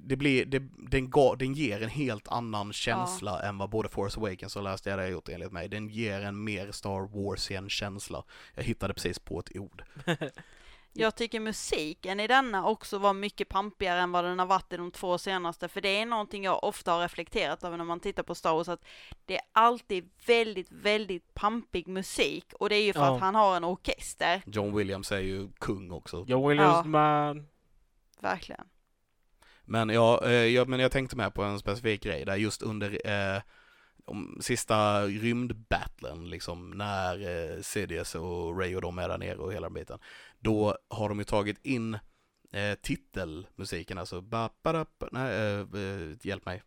det 0.00 0.16
blir, 0.16 0.44
det, 0.44 0.62
den, 0.76 1.10
ga, 1.10 1.34
den 1.36 1.54
ger 1.54 1.82
en 1.82 1.88
helt 1.88 2.28
annan 2.28 2.72
känsla 2.72 3.42
än 3.42 3.58
vad 3.58 3.70
både 3.70 3.88
Force 3.88 4.20
Awakens 4.20 4.56
och 4.56 4.62
Last 4.62 4.86
Jedi 4.86 5.02
har 5.02 5.08
gjort 5.08 5.28
enligt 5.28 5.52
mig. 5.52 5.68
Den 5.68 5.88
ger 5.88 6.20
en 6.20 6.44
mer 6.44 6.72
Star 6.72 7.08
Warsian 7.16 7.68
känsla. 7.68 8.24
Jag 8.54 8.62
hittade 8.62 8.94
precis 8.94 9.18
på 9.18 9.40
ett 9.40 9.56
ord. 9.56 9.82
Jag 10.98 11.14
tycker 11.16 11.40
musiken 11.40 12.20
i 12.20 12.26
denna 12.26 12.66
också 12.66 12.98
var 12.98 13.12
mycket 13.12 13.48
pampigare 13.48 14.00
än 14.00 14.12
vad 14.12 14.24
den 14.24 14.38
har 14.38 14.46
varit 14.46 14.72
i 14.72 14.76
de 14.76 14.90
två 14.90 15.18
senaste, 15.18 15.68
för 15.68 15.80
det 15.80 15.88
är 16.00 16.06
någonting 16.06 16.44
jag 16.44 16.64
ofta 16.64 16.92
har 16.92 17.00
reflekterat 17.00 17.64
över 17.64 17.76
när 17.76 17.84
man 17.84 18.00
tittar 18.00 18.22
på 18.22 18.34
Star 18.34 18.52
Wars, 18.54 18.68
att 18.68 18.84
det 19.24 19.34
är 19.36 19.42
alltid 19.52 20.10
väldigt, 20.26 20.70
väldigt 20.70 21.34
pampig 21.34 21.88
musik, 21.88 22.44
och 22.60 22.68
det 22.68 22.76
är 22.76 22.82
ju 22.84 22.92
för 22.92 23.00
Ja. 23.00 23.14
att 23.14 23.20
han 23.20 23.34
har 23.34 23.56
en 23.56 23.64
orkester, 23.64 24.42
John 24.46 24.76
Williams 24.76 25.12
är 25.12 25.18
ju 25.18 25.48
kung 25.58 25.90
också. 25.90 26.24
Joe 26.28 26.48
Williams 26.48 26.76
Ja. 26.76 26.82
man. 26.84 27.46
verkligen. 28.20 28.64
Men, 29.64 29.88
ja, 29.88 30.24
eh, 30.24 30.30
ja, 30.32 30.64
men 30.64 30.80
jag 30.80 30.92
tänkte 30.92 31.16
med 31.16 31.34
på 31.34 31.42
en 31.42 31.58
specifik 31.58 32.02
grej 32.02 32.24
där 32.24 32.36
just 32.36 32.62
under 32.62 32.90
eh, 33.08 33.42
om, 34.06 34.38
sista 34.40 35.02
rymdbattlen 35.06 36.30
liksom 36.30 36.70
när 36.70 37.14
eh, 37.54 37.60
Sidious 37.62 38.14
och 38.14 38.58
Ray 38.60 38.76
och 38.76 38.82
de 38.82 38.98
är 38.98 39.08
där 39.08 39.18
nere 39.18 39.36
och 39.36 39.52
hela 39.52 39.66
den 39.66 39.74
biten. 39.74 39.98
Då 40.38 40.76
har 40.88 41.08
de 41.08 41.18
ju 41.18 41.24
tagit 41.24 41.66
in 41.66 41.94
eh, 42.52 42.74
titelmusiken, 42.82 43.98
alltså 43.98 44.20
ba, 44.20 44.50
ba, 44.62 44.72
da, 44.72 44.86
ba, 44.98 45.08
nej, 45.12 45.34
eh, 45.34 45.60
eh, 45.60 46.16
hjälp 46.22 46.46
mig. 46.46 46.62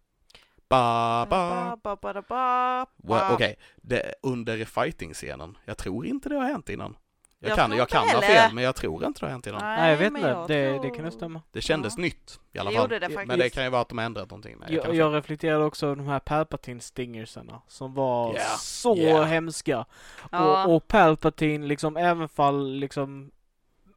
Ba, 0.70 1.26
ba, 1.26 1.78
Ba, 1.84 1.96
ba, 1.96 2.14
ba, 2.14 2.86
ba. 2.98 3.34
Okej, 3.34 3.56
det 3.76 4.14
under 4.24 4.66
fighting-scenen. 4.66 5.58
Jag 5.66 5.78
tror 5.78 6.06
inte 6.06 6.30
det 6.30 6.36
har 6.36 6.44
hänt 6.44 6.70
innan. 6.70 6.96
Jag, 7.42 7.50
Jag 7.50 7.58
kan, 7.58 7.72
jag 7.78 7.90
kan 7.90 8.10
ha 8.10 8.22
fel, 8.22 8.54
men 8.54 8.64
jag 8.64 8.76
tror 8.76 9.06
inte 9.06 9.20
det 9.20 9.26
har 9.26 9.32
hänt 9.32 9.48
innan. 9.48 9.62
Nej, 9.62 9.90
jag 9.92 9.98
vet 9.98 10.08
inte. 10.08 10.20
jag 10.28 10.48
Det, 10.48 10.72
tror- 10.74 10.84
det 10.84 10.90
kan 10.96 11.06
ju 11.06 11.12
stämma. 11.12 11.42
Det 11.52 11.62
kändes 11.62 11.94
Ja. 11.98 12.02
nytt 12.02 12.40
i 12.54 12.60
alla 12.60 12.72
fall. 12.72 12.90
det. 12.90 13.10
Men 13.26 13.40
det 13.40 13.50
kan 13.50 13.64
ju 13.64 13.70
vara 13.70 13.82
att 13.82 13.90
de 13.90 13.98
har 13.98 14.06
ändrat 14.06 14.30
någonting. 14.30 14.56
Nej, 14.60 14.74
jag 14.76 14.96
Jag, 14.96 15.14
reflekterade 15.16 15.64
också 15.66 15.86
över 15.86 15.96
de 15.96 16.08
här 16.08 16.20
Palpatine 16.20 16.80
stingersarna 16.82 17.62
som 17.68 17.94
var 17.94 18.34
Yeah. 18.34 18.58
så 18.58 18.96
Yeah. 18.98 19.26
hemska. 19.26 19.86
Ja. 20.32 20.64
Och, 20.66 20.76
och 20.76 20.88
Palpatine 20.88 21.68
liksom, 21.68 21.98
även 21.98 22.30
fall 22.30 22.72
liksom 22.74 23.32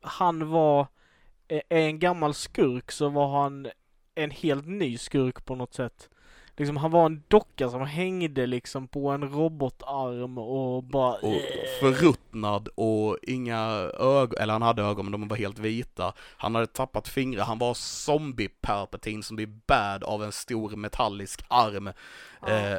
han 0.02 0.50
var 0.50 0.86
eh, 1.48 1.60
en 1.68 1.98
gammal 1.98 2.34
skurk 2.34 2.92
så 2.92 3.08
var 3.08 3.42
han 3.42 3.68
en 4.14 4.30
helt 4.30 4.66
ny 4.66 4.98
skurk 4.98 5.44
på 5.44 5.54
något 5.54 5.74
sätt. 5.74 6.08
Liksom 6.56 6.76
han 6.76 6.90
var 6.90 7.06
en 7.06 7.22
docka 7.28 7.68
som 7.68 7.80
hängde 7.86 8.46
liksom 8.46 8.88
på 8.88 9.08
en 9.10 9.28
robotarm 9.30 10.38
och 10.38 10.82
bara... 10.84 11.12
Och 11.14 11.40
förruttnad 11.80 12.68
och 12.74 13.18
inga 13.22 13.60
ögon, 13.98 14.38
eller 14.40 14.52
han 14.52 14.62
hade 14.62 14.82
ögon 14.82 15.04
men 15.04 15.12
de 15.20 15.28
var 15.28 15.36
helt 15.36 15.58
vita. 15.58 16.12
Han 16.18 16.54
hade 16.54 16.66
tappat 16.66 17.08
fingrar, 17.08 17.44
han 17.44 17.58
var 17.58 17.74
zombie 17.74 18.48
Palpatine 18.48 19.22
som 19.22 19.36
blir 19.36 19.46
bad 19.66 20.04
av 20.04 20.24
en 20.24 20.32
stor 20.32 20.76
metallisk 20.76 21.44
arm. 21.48 21.92
Ja. 22.46 22.48
Eh, 22.48 22.78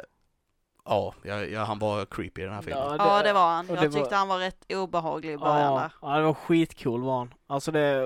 ja, 0.86 1.14
ja, 1.24 1.44
ja, 1.44 1.64
han 1.64 1.80
var 1.80 2.06
creepy 2.06 2.42
i 2.42 2.46
den 2.46 2.54
här 2.54 2.62
filmen. 2.62 2.96
Ja, 3.00 3.24
det 3.24 3.34
var 3.34 3.48
han. 3.56 3.68
Jag 3.68 3.78
det 3.82 3.88
var- 3.88 4.00
tyckte 4.00 4.16
han 4.16 4.28
var 4.28 4.40
rätt 4.40 4.66
obehaglig 4.74 5.34
i 5.34 5.38
början 5.38 5.74
Ja, 5.74 5.80
där. 5.80 5.92
ja, 6.02 6.18
det 6.18 6.24
var 6.24 6.34
skitcool 6.34 7.02
var 7.04 7.18
han. 7.18 7.34
Alltså 7.48 7.72
det 7.72 7.80
är 7.80 8.04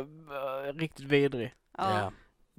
eh, 0.67 0.73
riktigt 0.73 1.05
vidrig. 1.05 1.53
Ja. 1.77 1.99
Ja. 1.99 2.11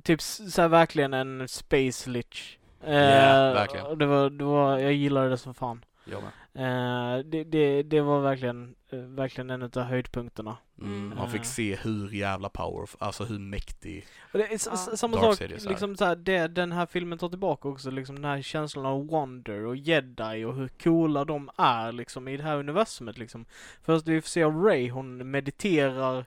Typ 0.02 0.20
s- 0.20 0.54
så 0.54 0.62
här 0.62 0.68
verkligen 0.68 1.14
en 1.14 1.48
space 1.48 2.10
lich. 2.10 2.57
Eh, 2.84 2.94
Ja, 2.94 3.52
verkligen. 3.52 3.86
och 3.86 3.98
Det 3.98 4.06
var, 4.06 4.30
det 4.30 4.44
var, 4.44 4.78
jag 4.78 4.92
gillade 4.92 5.28
det 5.28 5.38
som 5.38 5.54
fan. 5.54 5.84
Jag 6.04 6.22
med. 6.22 6.32
Eh, 6.54 7.24
det, 7.24 7.44
det, 7.44 7.82
det 7.82 8.00
var 8.00 8.20
verkligen, 8.20 8.74
eh, 8.90 8.98
verkligen 8.98 9.50
en 9.50 9.62
av 9.62 9.78
höjdpunkterna. 9.82 10.56
Mm, 10.80 11.12
man 11.18 11.30
fick 11.30 11.40
Ja. 11.40 11.44
se 11.44 11.76
hur 11.76 12.08
jävla 12.10 12.48
power, 12.48 12.88
alltså 12.98 13.24
hur 13.24 13.38
mäktig. 13.38 14.06
Och 14.32 14.38
det 14.38 14.44
är 14.44 14.50
Ja. 14.70 14.76
samma 14.76 15.16
Dark 15.20 15.38
sak, 15.38 15.50
liksom 15.70 15.96
så 15.96 16.04
här, 16.04 16.16
det 16.16 16.46
den 16.48 16.72
här 16.72 16.86
filmen 16.86 17.18
tar 17.18 17.28
tillbaka 17.28 17.68
också, 17.68 17.90
liksom 17.90 18.16
den 18.16 18.24
här 18.24 18.42
känslan 18.42 18.86
av 18.86 19.06
wonder 19.06 19.64
och 19.66 19.76
jedi 19.76 20.44
och 20.44 20.54
hur 20.54 20.68
coola 20.68 21.24
de 21.24 21.50
är 21.56 21.92
liksom 21.92 22.28
i 22.28 22.36
det 22.36 22.42
här 22.42 22.56
universumet 22.56 23.18
liksom. 23.18 23.44
Först 23.82 24.06
vi 24.08 24.20
får 24.20 24.28
se 24.28 24.44
Ray, 24.44 24.90
hon 24.90 25.30
mediterar 25.30 26.24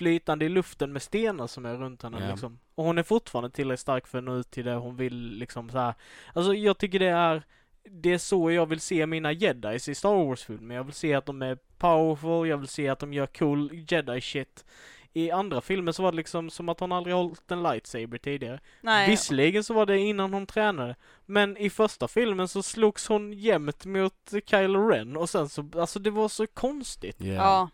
flytande 0.00 0.44
i 0.44 0.48
luften 0.48 0.92
med 0.92 1.02
stenar 1.02 1.46
som 1.46 1.66
är 1.66 1.76
runt 1.76 2.02
henne 2.02 2.18
Ja. 2.20 2.30
liksom. 2.30 2.58
Och 2.74 2.84
hon 2.84 2.98
är 2.98 3.02
fortfarande 3.02 3.50
tillräckligt 3.50 3.80
stark 3.80 4.06
för 4.06 4.18
att 4.18 4.24
nå 4.24 4.36
ut 4.36 4.50
till 4.50 4.64
det 4.64 4.74
hon 4.74 4.96
vill 4.96 5.38
liksom 5.38 5.70
så 5.70 5.78
här. 5.78 5.94
Alltså 6.34 6.54
jag 6.54 6.78
tycker 6.78 6.98
det 6.98 7.06
är 7.08 7.42
det 7.90 8.12
är 8.12 8.18
så 8.18 8.50
jag 8.50 8.66
vill 8.66 8.80
se 8.80 9.06
mina 9.06 9.32
jedis 9.32 9.88
i 9.88 9.94
Star 9.94 10.24
Wars-filmer. 10.24 10.74
Jag 10.74 10.84
vill 10.84 10.94
se 10.94 11.14
att 11.14 11.26
de 11.26 11.42
är 11.42 11.58
powerful, 11.78 12.48
jag 12.48 12.56
vill 12.58 12.68
se 12.68 12.88
att 12.88 12.98
de 12.98 13.12
gör 13.12 13.26
cool 13.26 13.70
jedi-shit. 13.72 14.64
I 15.12 15.30
andra 15.30 15.60
filmer 15.60 15.92
så 15.92 16.02
var 16.02 16.12
det 16.12 16.16
liksom 16.16 16.50
som 16.50 16.68
att 16.68 16.80
hon 16.80 16.92
aldrig 16.92 17.16
hållit 17.16 17.50
en 17.50 17.62
lightsaber 17.62 18.18
tidigare. 18.18 18.60
Nej, 18.80 19.10
Visserligen 19.10 19.64
så 19.64 19.74
var 19.74 19.86
det 19.86 19.98
innan 19.98 20.32
hon 20.34 20.46
tränade. 20.46 20.96
Men 21.26 21.56
i 21.56 21.70
första 21.70 22.08
filmen 22.08 22.48
så 22.48 22.62
slogs 22.62 23.08
hon 23.08 23.32
jämt 23.32 23.84
mot 23.84 24.32
Kylo 24.46 24.88
Ren 24.88 25.16
och 25.16 25.30
sen 25.30 25.48
så, 25.48 25.68
alltså 25.76 25.98
det 25.98 26.10
var 26.10 26.28
så 26.28 26.46
konstigt. 26.46 27.16
ja. 27.20 27.68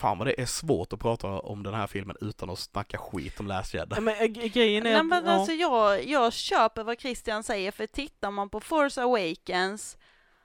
Fan 0.00 0.18
vad 0.18 0.26
det 0.26 0.40
är 0.40 0.46
svårt 0.46 0.92
att 0.92 1.00
prata 1.00 1.28
om 1.28 1.62
den 1.62 1.74
här 1.74 1.86
filmen 1.86 2.16
utan 2.20 2.50
att 2.50 2.58
snacka 2.58 2.98
skit 2.98 3.40
om 3.40 3.46
Last 3.46 3.74
Jedi. 3.74 4.00
Men 4.00 4.32
g- 4.32 4.48
grejen 4.48 4.86
är 4.86 4.90
Nej, 4.90 5.00
att, 5.00 5.06
men 5.06 5.24
ja, 5.24 5.32
alltså 5.32 5.52
jag, 5.52 6.04
jag 6.04 6.32
köper 6.32 6.84
vad 6.84 7.00
Christian 7.00 7.42
säger, 7.42 7.70
för 7.72 7.86
tittar 7.86 8.30
man 8.30 8.50
på 8.50 8.60
Force 8.60 9.02
Awakens 9.02 9.96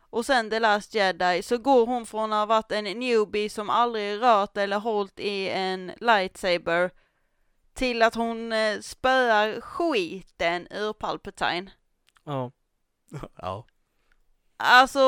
och 0.09 0.25
sen 0.25 0.49
The 0.49 0.59
Last 0.59 0.93
Jedi 0.95 1.43
så 1.43 1.57
går 1.57 1.85
hon 1.85 2.05
från 2.05 2.33
att 2.33 2.39
ha 2.39 2.45
varit 2.45 2.71
en 2.71 2.83
newbie 2.83 3.49
som 3.49 3.69
aldrig 3.69 4.21
rört 4.21 4.57
eller 4.57 4.79
hållit 4.79 5.19
i 5.19 5.49
en 5.49 5.91
lightsaber 5.99 6.91
till 7.73 8.01
att 8.01 8.15
hon 8.15 8.53
eh, 8.53 8.79
spöar 8.79 9.61
skiten 9.61 10.67
ur 10.71 10.93
Palpatine. 10.93 11.71
ja. 12.23 12.51
Ja. 13.37 13.65
Alltså 14.63 14.99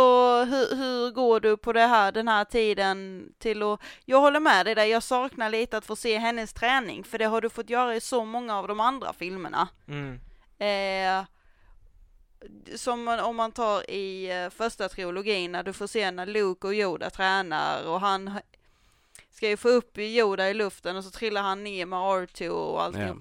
hur, 0.43 0.75
hur 0.75 1.11
går 1.11 1.39
du 1.39 1.57
på 1.57 1.73
det 1.73 1.87
här, 1.87 2.11
den 2.11 2.27
här 2.27 2.45
tiden 2.45 3.27
till 3.39 3.63
att, 3.63 3.79
jag 4.05 4.19
håller 4.21 4.39
med 4.39 4.65
dig 4.65 4.75
där, 4.75 4.85
jag 4.85 5.03
saknar 5.03 5.49
lite 5.49 5.77
att 5.77 5.85
få 5.85 5.95
se 5.95 6.17
hennes 6.17 6.53
träning, 6.53 7.03
för 7.03 7.17
det 7.17 7.25
har 7.25 7.41
du 7.41 7.49
fått 7.49 7.69
göra 7.69 7.95
i 7.95 8.01
så 8.01 8.25
många 8.25 8.57
av 8.59 8.67
de 8.67 8.79
andra 8.79 9.13
filmerna. 9.13 9.67
Mm. 9.87 10.19
Eh, 10.59 11.25
som 12.75 13.03
man- 13.03 13.19
om 13.19 13.35
man 13.35 13.51
tar 13.51 13.89
i 13.89 14.31
eh, 14.43 14.49
första 14.49 14.89
trilogin 14.89 15.51
när 15.51 15.63
du 15.63 15.73
får 15.73 15.87
se 15.87 16.11
när 16.11 16.25
Luke 16.25 16.67
och 16.67 16.73
Yoda 16.73 17.09
tränar 17.09 17.87
och 17.87 18.01
han 18.01 18.39
ska 19.31 19.49
ju 19.49 19.57
få 19.57 19.69
upp 19.69 19.97
Yoda 19.97 20.49
i 20.49 20.53
luften 20.53 20.95
och 20.97 21.03
så 21.03 21.11
trillar 21.11 21.41
han 21.41 21.63
ner 21.63 21.85
med 21.85 21.99
R2 21.99 22.49
och 22.49 22.83
allting. 22.83 23.01
Ja. 23.01 23.15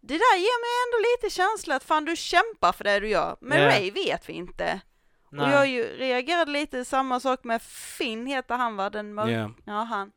Det 0.00 0.14
där 0.18 0.36
ger 0.36 0.60
mig 0.60 0.72
ändå 0.86 1.08
lite 1.12 1.34
känsla 1.34 1.74
att 1.76 1.84
fan 1.84 2.04
du 2.04 2.16
kämpar 2.16 2.72
för 2.72 2.84
det 2.84 3.00
du 3.00 3.08
gör. 3.08 3.36
Men 3.40 3.60
Ja. 3.60 3.68
Ray 3.68 3.90
vet 3.90 4.28
vi 4.28 4.32
inte. 4.32 4.80
Och 5.32 5.38
Nej. 5.38 5.50
jag 5.52 5.66
ju 5.68 5.82
reagerade 5.84 6.50
lite 6.50 6.84
samma 6.84 7.20
sak 7.20 7.44
med 7.44 7.62
Finn 7.62 8.26
heter 8.26 8.56
han 8.56 8.76
va, 8.76 8.90
den 8.90 9.14
mörk... 9.14 9.30
Ja. 9.30 9.50
Ja 9.64 9.82
han. 9.82 10.12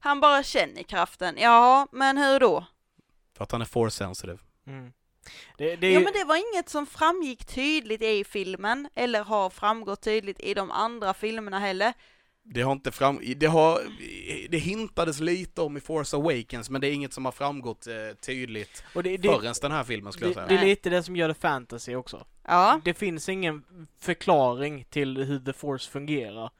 Han 0.00 0.20
bara 0.20 0.42
känner 0.42 0.82
kraften. 0.82 1.34
Ja, 1.38 1.86
men 1.92 2.18
hur 2.18 2.40
då? 2.40 2.66
För 3.36 3.44
att 3.44 3.52
han 3.52 3.60
är 3.60 3.64
force 3.64 3.96
sensitive. 3.96 4.38
Mm. 4.66 4.92
Det, 5.58 5.76
det 5.76 5.86
är 5.86 5.92
Ja 5.92 5.98
ju- 5.98 6.04
men 6.04 6.12
det 6.12 6.24
var 6.24 6.54
inget 6.54 6.68
som 6.68 6.86
framgick 6.86 7.44
tydligt 7.44 8.02
i 8.02 8.24
filmen, 8.24 8.88
eller 8.94 9.24
har 9.24 9.50
framgått 9.50 10.00
tydligt 10.02 10.40
i 10.40 10.54
de 10.54 10.70
andra 10.70 11.14
filmerna 11.14 11.58
heller. 11.58 11.92
Det 12.42 12.60
har 12.62 12.72
inte 12.72 12.90
fram... 12.92 13.20
Det 13.36 13.46
har... 13.46 13.80
Det 14.48 14.58
hintades 14.58 15.20
lite 15.20 15.60
om 15.60 15.76
i 15.76 15.80
Force 15.80 16.16
Awakens, 16.16 16.70
men 16.70 16.80
det 16.80 16.86
är 16.88 16.92
inget 16.92 17.12
som 17.12 17.24
har 17.24 17.32
framgått 17.32 17.86
eh, 17.86 17.94
tydligt 18.20 18.84
och 18.94 19.02
det, 19.02 19.16
det, 19.16 19.28
förrän 19.28 19.54
den 19.62 19.72
här 19.72 19.84
filmen 19.84 20.12
skulle 20.12 20.26
jag 20.26 20.36
det, 20.36 20.48
säga. 20.48 20.60
det 20.60 20.64
är 20.66 20.68
lite 20.68 20.90
det 20.90 21.02
som 21.02 21.16
gör 21.16 21.28
det 21.28 21.34
fantasy 21.34 21.94
också. 21.94 22.26
Ja, 22.48 22.80
Det 22.84 22.94
finns 22.94 23.28
ingen 23.28 23.64
förklaring 24.00 24.84
till 24.90 25.16
hur 25.24 25.38
the 25.38 25.52
force 25.52 25.90
fungerar. 25.90 26.50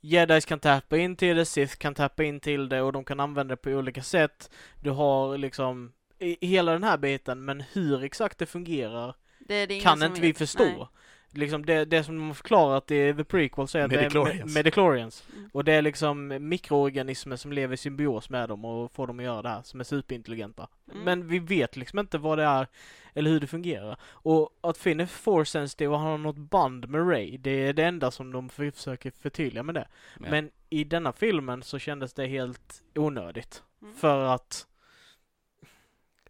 Jedis 0.00 0.44
kan 0.44 0.60
tappa 0.60 0.96
in 0.96 1.16
till 1.16 1.36
det, 1.36 1.44
Sith 1.44 1.76
kan 1.76 1.94
tappa 1.94 2.24
in 2.24 2.40
till 2.40 2.68
det 2.68 2.82
och 2.82 2.92
de 2.92 3.04
kan 3.04 3.20
använda 3.20 3.52
det 3.52 3.62
på 3.62 3.70
olika 3.70 4.02
sätt. 4.02 4.50
Du 4.80 4.90
har 4.90 5.38
liksom 5.38 5.92
hela 6.40 6.72
den 6.72 6.84
här 6.84 6.96
biten, 6.98 7.44
men 7.44 7.60
hur 7.72 8.04
exakt 8.04 8.38
det 8.38 8.46
fungerar 8.46 9.14
det 9.38 9.66
det 9.66 9.80
kan 9.80 10.02
inte 10.02 10.20
vi 10.20 10.26
vet. 10.26 10.38
förstå. 10.38 10.64
Nej. 10.64 10.86
Liksom 11.34 11.66
det, 11.66 11.84
det 11.84 12.04
som 12.04 12.16
de 12.16 12.26
har 12.26 12.34
förklarat 12.34 12.90
i 12.90 13.14
The 13.14 13.24
Prequels 13.24 13.74
är 13.74 13.80
att 13.84 13.90
det 13.90 13.96
är 13.96 14.00
Midichlorians. 14.00 14.52
me- 14.52 14.54
Midichlorians. 14.58 15.24
Mm. 15.36 15.50
Och 15.52 15.64
det 15.64 15.72
är 15.72 15.82
liksom 15.82 16.36
mikroorganismer 16.48 17.36
som 17.36 17.52
lever 17.52 17.74
i 17.74 17.76
symbios 17.76 18.30
med 18.30 18.48
dem 18.48 18.64
och 18.64 18.92
får 18.92 19.06
dem 19.06 19.18
att 19.18 19.24
göra 19.24 19.42
det 19.42 19.48
här, 19.48 19.62
som 19.62 19.80
är 19.80 19.84
superintelligenta. 19.84 20.68
Mm. 20.92 21.04
Men 21.04 21.28
vi 21.28 21.38
vet 21.38 21.76
liksom 21.76 21.98
inte 21.98 22.18
vad 22.18 22.38
det 22.38 22.44
är 22.44 22.66
eller 23.14 23.30
hur 23.30 23.40
det 23.40 23.46
fungerar. 23.46 23.96
Och 24.04 24.50
att 24.60 24.78
Finn 24.78 25.00
är 25.00 25.06
force 25.06 25.50
sensitive 25.50 25.92
och 25.94 25.98
han 25.98 26.10
har 26.10 26.18
något 26.18 26.36
band 26.36 26.88
med 26.88 27.08
Ray, 27.10 27.36
det 27.38 27.50
är 27.50 27.72
det 27.72 27.84
enda 27.84 28.10
som 28.10 28.32
de 28.32 28.48
för- 28.48 28.70
försöker 28.70 29.10
förtydliga 29.10 29.62
med 29.62 29.74
det. 29.74 29.88
Ja. 30.20 30.26
Men 30.30 30.50
i 30.70 30.84
denna 30.84 31.12
filmen 31.12 31.62
så 31.62 31.78
kändes 31.78 32.14
det 32.14 32.26
helt 32.26 32.82
onödigt. 32.94 33.62
Mm. 33.82 33.94
För 33.94 34.24
att 34.24 34.66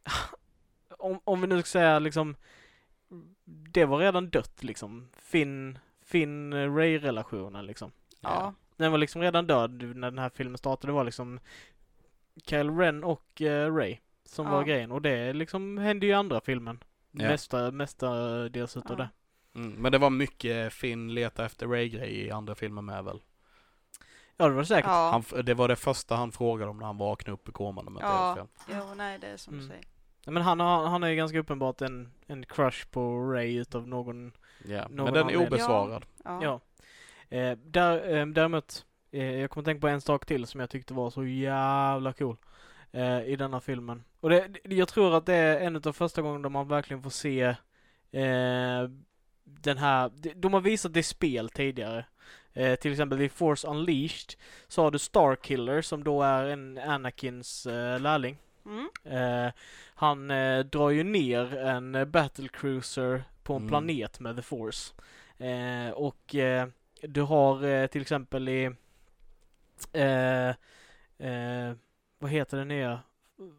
om, 0.99 1.21
om 1.25 1.41
vi 1.41 1.47
nu 1.47 1.59
ska 1.61 1.67
säga 1.67 1.99
liksom 1.99 2.37
det 3.45 3.85
var 3.85 3.99
redan 3.99 4.31
dött 4.31 4.63
liksom. 4.65 5.09
Finn, 5.19 5.79
Finn 6.05 6.55
Ray-relationen 6.77 7.67
liksom. 7.67 7.93
Ja. 8.21 8.55
Den 8.77 8.91
var 8.91 8.99
liksom 8.99 9.23
redan 9.23 9.47
död 9.47 9.83
när 9.97 10.11
den 10.11 10.19
här 10.19 10.31
filmen 10.35 10.59
startade. 10.59 10.89
Det 10.93 10.95
var 10.95 11.05
liksom 11.05 11.41
Kyle 12.47 12.71
Ren 12.71 13.05
och 13.05 13.43
eh, 13.43 13.75
Ray 13.75 13.99
som 14.25 14.47
Ja. 14.47 14.53
var 14.53 14.65
grejen. 14.65 14.93
Och 14.93 15.03
det 15.03 15.33
liksom 15.33 15.79
hände 15.79 16.07
ju 16.07 16.13
i 16.13 16.15
andra 16.15 16.41
filmen. 16.41 16.79
Ja. 17.11 17.29
Mesta, 17.29 17.71
mestadels 17.71 18.77
utav 18.77 18.99
Ja. 18.99 19.05
det. 19.05 19.09
Mm, 19.61 19.71
men 19.73 19.93
det 19.93 19.99
var 19.99 20.11
mycket 20.11 20.73
Finn 20.73 21.15
leta 21.15 21.45
efter 21.45 21.67
Ray-grej 21.67 22.11
i 22.27 22.31
andra 22.31 22.55
filmer 22.55 22.83
med 22.83 23.05
väl? 23.05 23.21
Ja, 24.37 24.49
det 24.49 24.55
var 24.55 24.61
det 24.61 24.67
säkert. 24.67 24.87
Ja, 24.91 25.23
Han, 25.33 25.45
det 25.45 25.55
var 25.55 25.69
det 25.69 25.77
första 25.77 26.17
han 26.17 26.33
frågade 26.33 26.71
om 26.71 26.79
när 26.79 26.87
han 26.87 26.99
vaknade 26.99 27.35
upp 27.35 27.49
i 27.49 27.53
koman 27.53 27.87
om 27.89 27.97
jag 28.01 28.11
Ja. 28.11 28.47
jo 28.69 28.95
nej 28.97 29.19
det 29.19 29.27
är 29.27 29.37
som 29.37 29.55
Mm. 29.55 29.65
du 29.67 29.69
säger. 29.73 29.85
Men 30.27 30.43
han 30.43 30.61
har, 30.61 30.87
han 30.87 31.03
har 31.03 31.09
ju 31.09 31.17
ganska 31.17 31.39
uppenbart 31.39 31.81
en, 31.83 32.13
en 32.27 32.45
crush 32.47 32.87
på 32.91 33.19
Ray 33.33 33.59
utav 33.59 33.89
någon 33.89 34.33
Ja. 34.69 34.89
Någon 34.89 35.05
Men 35.05 35.15
den 35.15 35.31
är 35.31 35.37
obesvarad. 35.47 36.05
Ja. 36.25 36.41
Ja. 36.43 36.61
Eh, 37.37 37.59
där, 37.65 38.17
eh, 38.17 38.27
däremot, 38.27 38.85
eh, 39.11 39.35
jag 39.41 39.51
kommer 39.51 39.65
tänka 39.65 39.81
på 39.81 39.89
en 39.89 40.01
sak 40.01 40.27
till 40.27 40.47
som 40.47 40.61
jag 40.61 40.71
tyckte 40.71 40.95
var 40.95 41.11
så 41.11 41.25
jävla 41.25 42.13
cool 42.13 42.37
eh, 42.93 43.21
i 43.25 43.37
denna 43.37 43.61
filmen. 43.61 44.05
Och 44.21 44.31
det, 44.31 44.49
det- 44.65 44.75
jag 44.75 44.89
tror 44.89 45.17
att 45.17 45.27
det 45.27 45.35
är 45.35 45.61
en 45.61 45.77
av 45.77 45.93
första 45.93 46.23
gångerna 46.23 46.49
man 46.49 46.69
verkligen 46.69 47.03
får 47.03 47.11
se 47.11 47.43
eh, 48.11 48.89
den 49.45 49.79
här, 49.79 50.11
de, 50.17 50.33
de 50.35 50.53
har 50.55 50.61
visat 50.61 50.95
det 50.95 51.01
i 51.01 51.03
spel 51.03 51.49
tidigare. 51.49 52.05
Eh, 52.53 52.75
till 52.75 52.93
exempel 52.93 53.21
i 53.21 53.29
Force 53.29 53.69
Unleashed 53.69 54.35
så 54.69 54.83
har 54.83 54.91
du 54.91 54.99
Starkiller 54.99 55.83
som 55.83 56.05
då 56.05 56.23
är 56.23 56.45
en 56.45 56.79
Anakins 56.79 57.67
eh, 57.67 58.01
lärling. 58.01 58.39
Mm. 58.67 58.89
Eh, 59.05 59.53
han 59.95 60.31
eh, 60.31 60.59
drar 60.61 60.91
ju 60.91 61.03
ner 61.05 61.57
en 61.57 62.11
battlecruiser 62.11 63.25
på 63.43 63.53
en 63.55 63.57
Mm. 63.63 63.69
planet 63.69 64.21
med 64.21 64.37
The 64.37 64.43
Force. 64.43 64.95
Eh, 65.39 65.91
och 65.91 66.35
du 67.03 67.23
har 67.23 67.87
till 67.87 68.01
exempel 68.03 68.49
i 68.49 68.71
vad 72.19 72.31
heter 72.31 72.57
det 72.57 72.65
nya? 72.65 73.01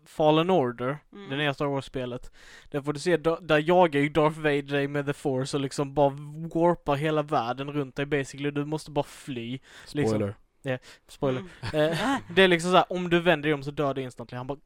Fallen 0.05 0.49
Order, 0.49 0.97
Mm. 1.13 1.29
det 1.29 1.35
nya 1.37 1.53
Star 1.53 1.65
Wars-spelet. 1.65 2.31
Där 2.71 2.81
får 2.81 2.93
du 2.93 2.99
se, 2.99 3.17
där 3.17 3.59
jagar 3.69 4.01
ju 4.01 4.09
Darth 4.09 4.39
Vader 4.39 4.61
dig 4.61 4.87
med 4.87 5.05
The 5.05 5.13
Force 5.13 5.57
och 5.57 5.61
liksom 5.61 5.93
bara 5.93 6.09
warpar 6.53 6.95
hela 6.95 7.21
världen 7.21 7.71
runt 7.71 7.95
dig 7.95 8.05
basically. 8.05 8.51
Du 8.51 8.65
måste 8.65 8.91
bara 8.91 9.03
fly. 9.03 9.59
Liksom. 9.91 10.33
Spoiler. 10.63 10.79
Spoiler. 11.07 11.43
Mm. 11.73 11.91
Eh, 11.91 12.17
det 12.35 12.41
är 12.43 12.47
liksom 12.47 12.71
så 12.71 12.77
här, 12.77 12.93
om 12.93 13.09
du 13.09 13.19
vänder 13.19 13.47
dig 13.49 13.53
om 13.53 13.63
så 13.63 13.71
dör 13.71 13.93
du 13.93 14.01
instantly. 14.01 14.37
Han 14.37 14.47
bara 14.47 14.57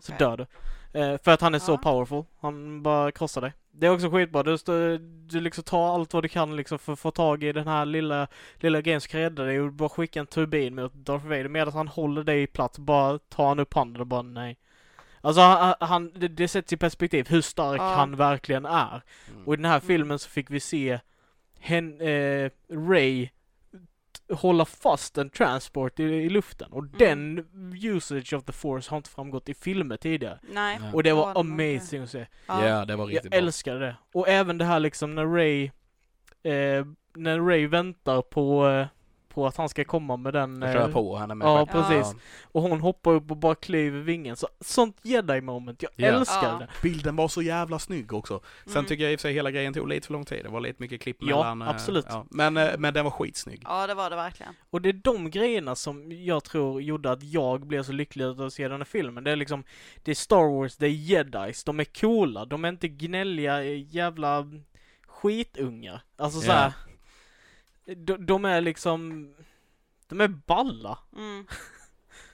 så 0.00 0.12
dör 0.18 0.36
du. 0.36 0.46
Eh, 1.00 1.18
för 1.24 1.30
att 1.30 1.40
han 1.40 1.54
är 1.54 1.58
så 1.58 1.72
Ja. 1.72 1.76
powerful. 1.76 2.24
Han 2.40 2.82
bara 2.82 3.10
krossar 3.12 3.40
dig. 3.40 3.52
Det 3.70 3.86
är 3.86 3.90
också 3.90 4.10
skitbra. 4.10 4.42
Du, 4.42 4.98
du 5.26 5.40
liksom 5.40 5.64
tar 5.64 5.94
allt 5.94 6.14
vad 6.14 6.24
du 6.24 6.28
kan 6.28 6.56
liksom 6.56 6.78
för 6.78 6.92
att 6.92 6.98
få 6.98 7.10
tag 7.10 7.42
i 7.44 7.52
den 7.52 7.68
här 7.68 7.84
lilla, 7.84 8.26
lilla 8.56 8.80
grejen 8.80 9.00
som 9.00 9.08
kan 9.08 9.20
rädda 9.20 9.42
dig 9.44 9.60
och 9.60 9.72
bara 9.72 9.88
skicka 9.88 10.20
en 10.20 10.26
turbin 10.26 10.74
mot 10.74 10.94
Darth 10.94 11.26
Vader. 11.26 11.48
Medan 11.48 11.74
han 11.74 11.88
håller 11.88 12.24
dig 12.24 12.42
i 12.42 12.46
plats, 12.46 12.78
bara 12.78 13.18
tar 13.18 13.48
han 13.48 13.58
upp 13.60 13.74
handen 13.74 14.00
och 14.00 14.06
bara 14.06 14.22
nej. 14.22 14.56
Alltså 15.20 15.40
han, 15.42 15.74
han 15.80 16.12
det, 16.14 16.28
det 16.28 16.48
sätts 16.48 16.72
i 16.72 16.76
perspektiv 16.76 17.28
hur 17.28 17.40
stark 17.40 17.80
Ja. 17.80 17.94
han 17.94 18.16
verkligen 18.16 18.66
är. 18.66 19.02
Mm. 19.32 19.46
Och 19.46 19.54
i 19.54 19.56
den 19.56 19.64
här 19.64 19.76
Mm. 19.78 19.86
filmen 19.86 20.18
så 20.18 20.28
fick 20.28 20.50
vi 20.50 20.60
se 20.60 20.98
hen, 21.58 22.00
eh, 22.00 22.50
Ray 22.88 23.28
hålla 24.32 24.64
fast 24.64 25.18
en 25.18 25.30
transport 25.30 26.00
i, 26.00 26.02
i 26.02 26.28
luften. 26.28 26.72
Och 26.72 26.86
den 26.86 27.46
usage 27.82 28.32
of 28.32 28.44
the 28.44 28.52
force 28.52 28.90
har 28.90 28.96
inte 28.96 29.10
framgått 29.10 29.48
i 29.48 29.54
filmer 29.54 29.96
tidigare. 29.96 30.38
Nej. 30.52 30.78
Och 30.92 31.02
det 31.02 31.08
Ja, 31.08 31.14
var 31.16 31.40
amazing 31.40 32.02
att 32.02 32.10
se. 32.10 32.26
Ja, 32.46 32.68
Ja. 32.68 32.84
det 32.84 32.96
var 32.96 33.06
riktigt 33.06 33.24
Jag 33.24 33.30
bra. 33.30 33.38
älskar 33.38 33.78
det. 33.78 33.96
Och 34.14 34.28
även 34.28 34.58
det 34.58 34.64
här 34.64 34.80
liksom 34.80 35.14
när 35.14 35.26
Ray 35.26 35.64
eh, 36.42 36.84
när 37.16 37.40
Ray 37.40 37.66
väntar 37.66 38.22
på 38.22 38.68
eh, 38.68 38.86
på 39.34 39.46
att 39.46 39.56
han 39.56 39.68
ska 39.68 39.84
komma 39.84 40.16
med 40.16 40.32
den 40.32 40.62
Och 40.62 40.72
köra 40.72 40.84
eh, 40.84 40.92
på 40.92 41.16
henne 41.16 41.34
med 41.34 41.46
ja, 41.48 41.66
skeppet. 41.66 41.86
precis. 41.88 42.14
och 42.52 42.62
hon 42.62 42.80
hoppar 42.80 43.10
upp 43.10 43.30
och 43.30 43.36
bara 43.36 43.54
klyver 43.54 44.00
vingen. 44.00 44.36
Så, 44.36 44.48
sånt 44.60 44.96
jedi 45.02 45.40
moment. 45.40 45.82
Jag 45.82 45.90
Ja. 45.96 46.06
älskar 46.06 46.42
Ja. 46.42 46.58
det. 46.58 46.68
Bilden 46.82 47.16
var 47.16 47.28
så 47.28 47.42
jävla 47.42 47.78
snygg 47.78 48.12
också. 48.12 48.40
Sen 48.64 48.72
Mm. 48.72 48.84
tycker 48.84 49.04
jag 49.04 49.12
i 49.12 49.16
och 49.16 49.20
för 49.20 49.28
sig 49.28 49.34
hela 49.34 49.50
grejen 49.50 49.74
tog 49.74 49.88
lite 49.88 50.06
för 50.06 50.12
lång 50.12 50.24
tid. 50.24 50.44
Det 50.44 50.48
var 50.50 50.60
lite 50.60 50.82
mycket 50.82 51.00
klipp 51.00 51.16
Ja, 51.20 51.36
mellan... 51.36 51.62
eh, 51.62 51.68
absolut. 51.68 52.06
Ja. 52.08 52.26
Men, 52.30 52.56
eh, 52.56 52.70
men 52.78 52.94
den 52.94 53.04
var 53.04 53.10
skitsnygg. 53.10 53.62
Ja 53.64 53.86
det 53.86 53.94
var 53.94 54.10
det 54.10 54.16
verkligen. 54.16 54.54
Och 54.70 54.82
det 54.82 54.88
är 54.88 54.92
de 54.92 55.30
grejerna 55.30 55.74
som 55.74 56.12
jag 56.24 56.44
tror 56.44 56.82
gjorde 56.82 57.10
att 57.12 57.22
jag 57.22 57.66
blev 57.66 57.82
så 57.82 57.92
lycklig 57.92 58.24
av 58.24 58.40
att 58.40 58.52
se 58.52 58.68
den 58.68 58.80
här 58.80 58.84
filmen. 58.84 59.24
Det 59.24 59.30
är 59.30 59.36
liksom, 59.36 59.64
det 60.02 60.10
är 60.10 60.14
Star 60.14 60.58
Wars, 60.58 60.76
det 60.76 60.86
är 60.86 60.90
jedis, 60.90 61.64
de 61.64 61.80
är 61.80 61.84
coola, 62.00 62.44
de 62.44 62.64
är 62.64 62.68
inte 62.68 62.88
gnälliga 62.88 63.62
jävla 63.64 64.46
skitungar. 65.06 66.02
Alltså 66.18 66.40
så 66.40 66.50
Ja. 66.50 66.72
De, 67.86 68.26
de 68.26 68.44
är 68.44 68.60
liksom, 68.60 69.34
de 70.06 70.20
är 70.20 70.28
balla. 70.28 70.98
Mm. 71.16 71.46
Ja, 71.48 71.54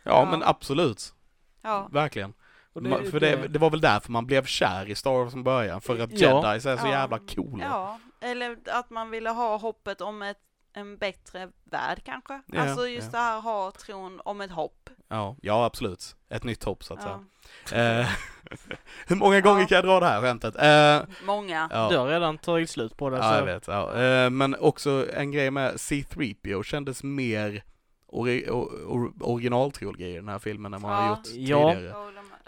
Ja. 0.04 0.28
men 0.30 0.42
absolut. 0.42 1.14
Ja. 1.62 1.88
Verkligen. 1.92 2.32
Och 2.72 2.82
Ma- 2.82 3.10
för 3.10 3.20
det, 3.20 3.48
det 3.48 3.58
var 3.58 3.70
väl 3.70 3.80
därför 3.80 4.12
man 4.12 4.26
blev 4.26 4.44
kär 4.44 4.88
i 4.88 4.94
Star 4.94 5.10
Wars 5.10 5.32
från 5.32 5.44
början. 5.44 5.80
För 5.80 5.98
att 5.98 6.10
Ja. 6.20 6.48
jedis 6.50 6.66
är 6.66 6.76
så 6.76 6.86
Ja. 6.86 6.90
jävla 6.90 7.18
coola. 7.18 7.64
Ja, 7.64 7.98
eller 8.20 8.58
att 8.66 8.90
man 8.90 9.10
ville 9.10 9.30
ha 9.30 9.56
hoppet 9.56 10.00
om 10.00 10.22
ett, 10.22 10.38
en 10.72 10.96
bättre 10.98 11.50
värld 11.64 12.02
kanske. 12.04 12.42
Ja, 12.46 12.60
alltså 12.60 12.88
just 12.88 13.06
ja. 13.12 13.18
det 13.18 13.24
här 13.24 13.40
ha 13.40 13.70
tron 13.70 14.20
om 14.24 14.40
ett 14.40 14.50
hopp. 14.50 14.90
Ja, 15.08 15.36
ja 15.42 15.64
absolut. 15.64 16.16
Ett 16.28 16.44
nytt 16.44 16.64
hopp 16.64 16.84
så 16.84 16.94
att 16.94 17.00
Ja. 17.04 17.24
säga. 17.68 18.08
Hur 19.06 19.16
många 19.16 19.40
gånger 19.40 19.60
Ja. 19.60 19.66
kan 19.66 19.76
jag 19.76 19.84
dra 19.84 20.00
det 20.00 20.06
här 20.06 20.20
skämtet? 20.20 20.54
Eh, 20.56 21.08
Många. 21.26 21.68
Du 21.68 21.94
ja. 21.94 22.00
har 22.00 22.08
redan 22.08 22.38
tagit 22.38 22.70
slut 22.70 22.96
på 22.96 23.10
det. 23.10 23.16
ja, 23.16 23.30
jag 23.34 23.38
så. 23.38 23.44
vet. 23.44 23.68
Ja. 23.68 24.02
Eh, 24.02 24.30
men 24.30 24.56
också 24.60 25.06
en 25.14 25.30
grej 25.32 25.50
med 25.50 25.74
C3PO 25.74 26.62
kändes 26.62 27.02
mer 27.02 27.62
ori- 28.12 28.50
o- 28.50 28.70
o- 28.86 29.12
originaltrilogi 29.20 30.04
i 30.12 30.14
den 30.16 30.28
här 30.28 30.38
filmen 30.38 30.74
än 30.74 30.82
vad 30.82 30.92
han 30.92 31.02
har 31.02 31.08
Ja. 31.10 31.16
gjort 31.16 31.26
Ja. 31.36 31.72
tidigare. 31.74 31.94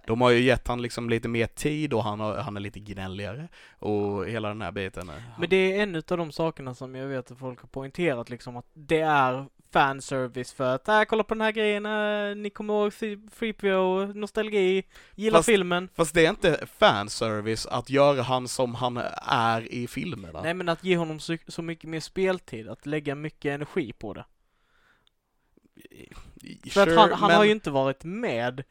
De 0.07 0.21
har 0.21 0.31
ju 0.31 0.41
gett 0.41 0.69
han 0.69 0.83
liksom 0.83 1.11
lite 1.11 1.29
mer 1.29 1.47
tid 1.47 1.93
och 1.95 2.05
han, 2.05 2.21
har, 2.21 2.37
han 2.37 2.57
är 2.57 2.61
lite 2.61 2.81
gnälligare 2.81 3.49
och 3.79 4.27
hela 4.29 4.49
den 4.49 4.63
här 4.63 4.73
biten. 4.73 5.09
är- 5.09 5.23
Men 5.39 5.49
det 5.49 5.57
är 5.57 5.83
en 5.83 5.97
av 5.97 6.03
de 6.19 6.33
sakerna 6.33 6.75
som 6.75 6.95
jag 6.95 7.07
vet 7.07 7.31
att 7.31 7.39
folk 7.39 7.61
har 7.61 7.69
poängterat 7.69 8.31
liksom 8.31 8.57
att 8.57 8.67
det 8.75 9.01
är 9.01 9.47
fanservice 9.73 10.53
för 10.53 10.75
att, 10.75 10.89
äh, 10.89 11.03
kolla 11.03 11.25
på 11.25 11.35
den 11.35 11.41
här 11.41 11.53
grejen, 11.53 11.87
äh, 11.87 12.37
ni 12.37 12.51
kommer 12.51 12.75
ihåg 12.75 12.93
3PO, 12.93 14.07
nostalgi, 14.15 14.83
gillar 15.15 15.39
Fast- 15.39 15.47
filmen. 15.47 15.89
Fast 15.95 16.15
det 16.15 16.27
är 16.27 16.31
inte 16.31 16.67
fanservice 16.79 17.67
att 17.67 17.91
göra 17.91 18.23
han 18.23 18.49
som 18.49 18.75
han 18.75 18.97
är 19.27 19.73
i 19.73 19.87
filmerna. 19.87 20.43
Nej 20.43 20.55
men 20.55 20.69
att 20.69 20.85
ge 20.85 20.97
honom 20.97 21.21
så, 21.21 21.37
så 21.49 21.63
mycket 21.63 21.91
mer 21.91 22.01
speltid, 22.01 22.69
att 22.69 22.87
lägga 22.87 23.15
mycket 23.15 23.51
energi 23.55 23.93
på 23.93 24.15
det. 24.15 24.25
För 26.71 26.87
att 26.87 26.97
han, 26.99 27.13
han 27.13 27.29
men- 27.29 27.37
har 27.37 27.45
ju 27.45 27.51
inte 27.51 27.71
varit 27.71 28.05
med 28.05 28.63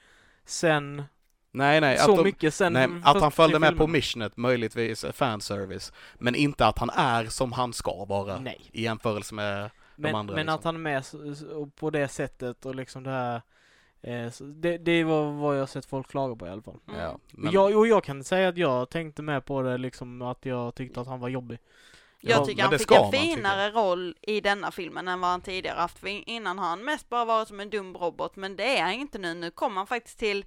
sen, 0.45 1.03
Nej, 1.51 1.81
nej. 1.81 1.97
så 1.97 2.11
att 2.11 2.17
de, 2.17 2.23
mycket 2.23 2.53
sen 2.53 2.73
nej, 2.73 2.89
att 3.03 3.21
han 3.21 3.31
följde 3.31 3.59
med 3.59 3.69
på 3.69 3.73
filmerna. 3.73 3.91
missionet, 3.91 4.37
möjligtvis 4.37 5.03
är 5.03 5.11
fanservice. 5.11 5.93
Men 6.15 6.35
inte 6.35 6.65
att 6.65 6.79
han 6.79 6.89
är 6.89 7.25
som 7.25 7.51
han 7.51 7.73
ska 7.73 8.05
vara. 8.05 8.39
Nej. 8.39 8.61
I 8.71 8.83
jämförelse 8.83 9.35
med 9.35 9.69
Men, 9.95 10.15
andra, 10.15 10.35
men 10.35 10.45
liksom. 10.45 10.55
att 10.59 10.63
han 10.63 10.75
är 10.75 10.79
med 10.79 11.03
på 11.75 11.89
det 11.89 12.07
sättet 12.07 12.65
och 12.65 12.75
liksom 12.75 13.03
det 13.03 13.09
här 13.11 13.41
Eh, 14.03 14.31
det, 14.39 14.77
det 14.77 15.03
var 15.03 15.31
vad 15.31 15.59
jag 15.59 15.69
sett 15.69 15.85
folk 15.85 16.07
klaga 16.07 16.35
på 16.35 16.47
i 16.47 16.49
alla 16.49 16.61
fall. 16.61 16.79
Mm. 16.87 17.01
Ja, 17.01 17.19
Men 17.31 17.53
jag, 17.53 17.77
och 17.77 17.87
jag 17.87 18.03
kan 18.03 18.23
säga 18.23 18.49
att 18.49 18.57
jag 18.57 18.89
tänkte 18.89 19.21
med 19.21 19.45
på 19.45 19.61
det 19.61 19.77
liksom 19.77 20.21
att 20.21 20.45
jag 20.45 20.75
tyckte 20.75 21.01
att 21.01 21.07
han 21.07 21.19
var 21.19 21.29
jobbig. 21.29 21.59
Jag 22.19 22.39
Ja, 22.39 22.45
tycker 22.45 22.55
men 22.57 22.63
han 22.63 22.71
det 22.71 22.77
fick 22.77 22.87
ska 22.87 22.95
en 22.95 23.01
man 23.01 23.11
tycka. 23.11 23.23
finare 23.35 23.69
roll 23.71 24.15
i 24.21 24.41
denna 24.41 24.71
filmen 24.71 25.07
än 25.07 25.21
vad 25.21 25.29
han 25.29 25.41
tidigare 25.41 25.79
haft. 25.79 25.99
För 25.99 26.29
innan 26.29 26.59
har 26.59 26.67
han 26.67 26.85
mest 26.85 27.09
bara 27.09 27.25
varit 27.25 27.47
som 27.47 27.59
en 27.59 27.69
dum 27.69 27.97
robot, 27.97 28.35
men 28.35 28.55
det 28.55 28.77
är 28.77 28.83
han 28.83 28.93
inte 28.93 29.19
nu. 29.19 29.33
Nu 29.33 29.51
kommer 29.51 29.75
han 29.77 29.87
faktiskt 29.87 30.19
till 30.19 30.45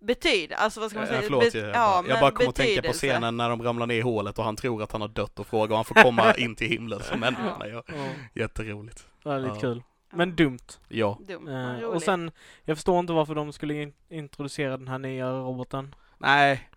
betyd, 0.00 0.52
alltså 0.52 0.80
vad 0.80 0.90
ska 0.90 0.98
man 0.98 1.08
Eh, 1.08 1.10
säga? 1.10 1.22
förlåt, 1.22 1.42
Bet- 1.44 1.54
jag, 1.54 1.72
bara, 1.74 2.06
jag 2.08 2.20
bara 2.20 2.30
kommer 2.30 2.48
att 2.48 2.54
tänka 2.54 2.82
på 2.82 2.92
scenen 2.92 3.36
när 3.36 3.48
de 3.48 3.62
ramlar 3.62 3.86
ner 3.86 3.94
i 3.94 4.00
hålet 4.00 4.38
och 4.38 4.44
han 4.44 4.56
tror 4.56 4.82
att 4.82 4.92
han 4.92 5.00
har 5.00 5.08
dött 5.08 5.38
och 5.38 5.46
frågar 5.46 5.70
om 5.70 5.76
han 5.76 5.84
får 5.84 5.94
komma 6.02 6.34
in 6.38 6.54
till 6.56 6.68
himlen 6.68 7.00
som 7.02 7.20
människorna 7.20 7.66
gör. 7.68 7.82
Ja, 7.86 7.94
Jätteroligt. 8.34 9.06
lite 9.24 9.48
Ja. 9.48 9.60
kul. 9.60 9.82
Ja. 10.10 10.16
Men 10.16 10.36
dumt. 10.36 10.58
Ja. 10.88 11.18
Dum, 11.28 11.48
Eh, 11.48 11.82
och 11.84 12.02
sen, 12.02 12.30
jag 12.64 12.76
förstår 12.76 12.98
inte 12.98 13.12
varför 13.12 13.34
de 13.34 13.52
skulle 13.52 13.82
in, 13.82 13.92
introducera 14.08 14.76
den 14.76 14.88
här 14.88 14.98
nya 14.98 15.30
roboten. 15.30 15.94
Nej, 16.18 16.68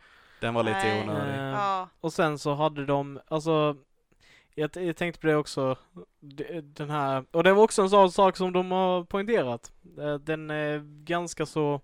den 0.42 0.54
var 0.54 0.64
lite 0.64 0.78
Nej. 0.78 1.04
onödig. 1.04 1.34
Eh, 1.40 1.46
Ja, 1.46 1.90
Och 2.02 2.14
sen 2.14 2.40
så 2.40 2.54
hade 2.54 2.86
de, 2.86 3.20
alltså 3.28 3.76
jag, 4.56 4.70
jag 4.76 4.96
tänkte 4.98 5.22
på 5.22 5.28
det 5.28 5.36
också, 5.36 5.76
d- 6.20 6.62
den 6.62 6.90
här, 6.90 7.24
och 7.32 7.44
det 7.44 7.54
var 7.54 7.64
också 7.64 7.82
en 7.82 7.90
sån 7.90 8.12
sak 8.12 8.38
som 8.38 8.54
de 8.54 8.72
har 8.72 9.04
poängterat. 9.04 9.72
Eh, 10.00 10.14
Den 10.16 10.50
är 10.50 10.80
ganska 11.04 11.46
så, 11.46 11.82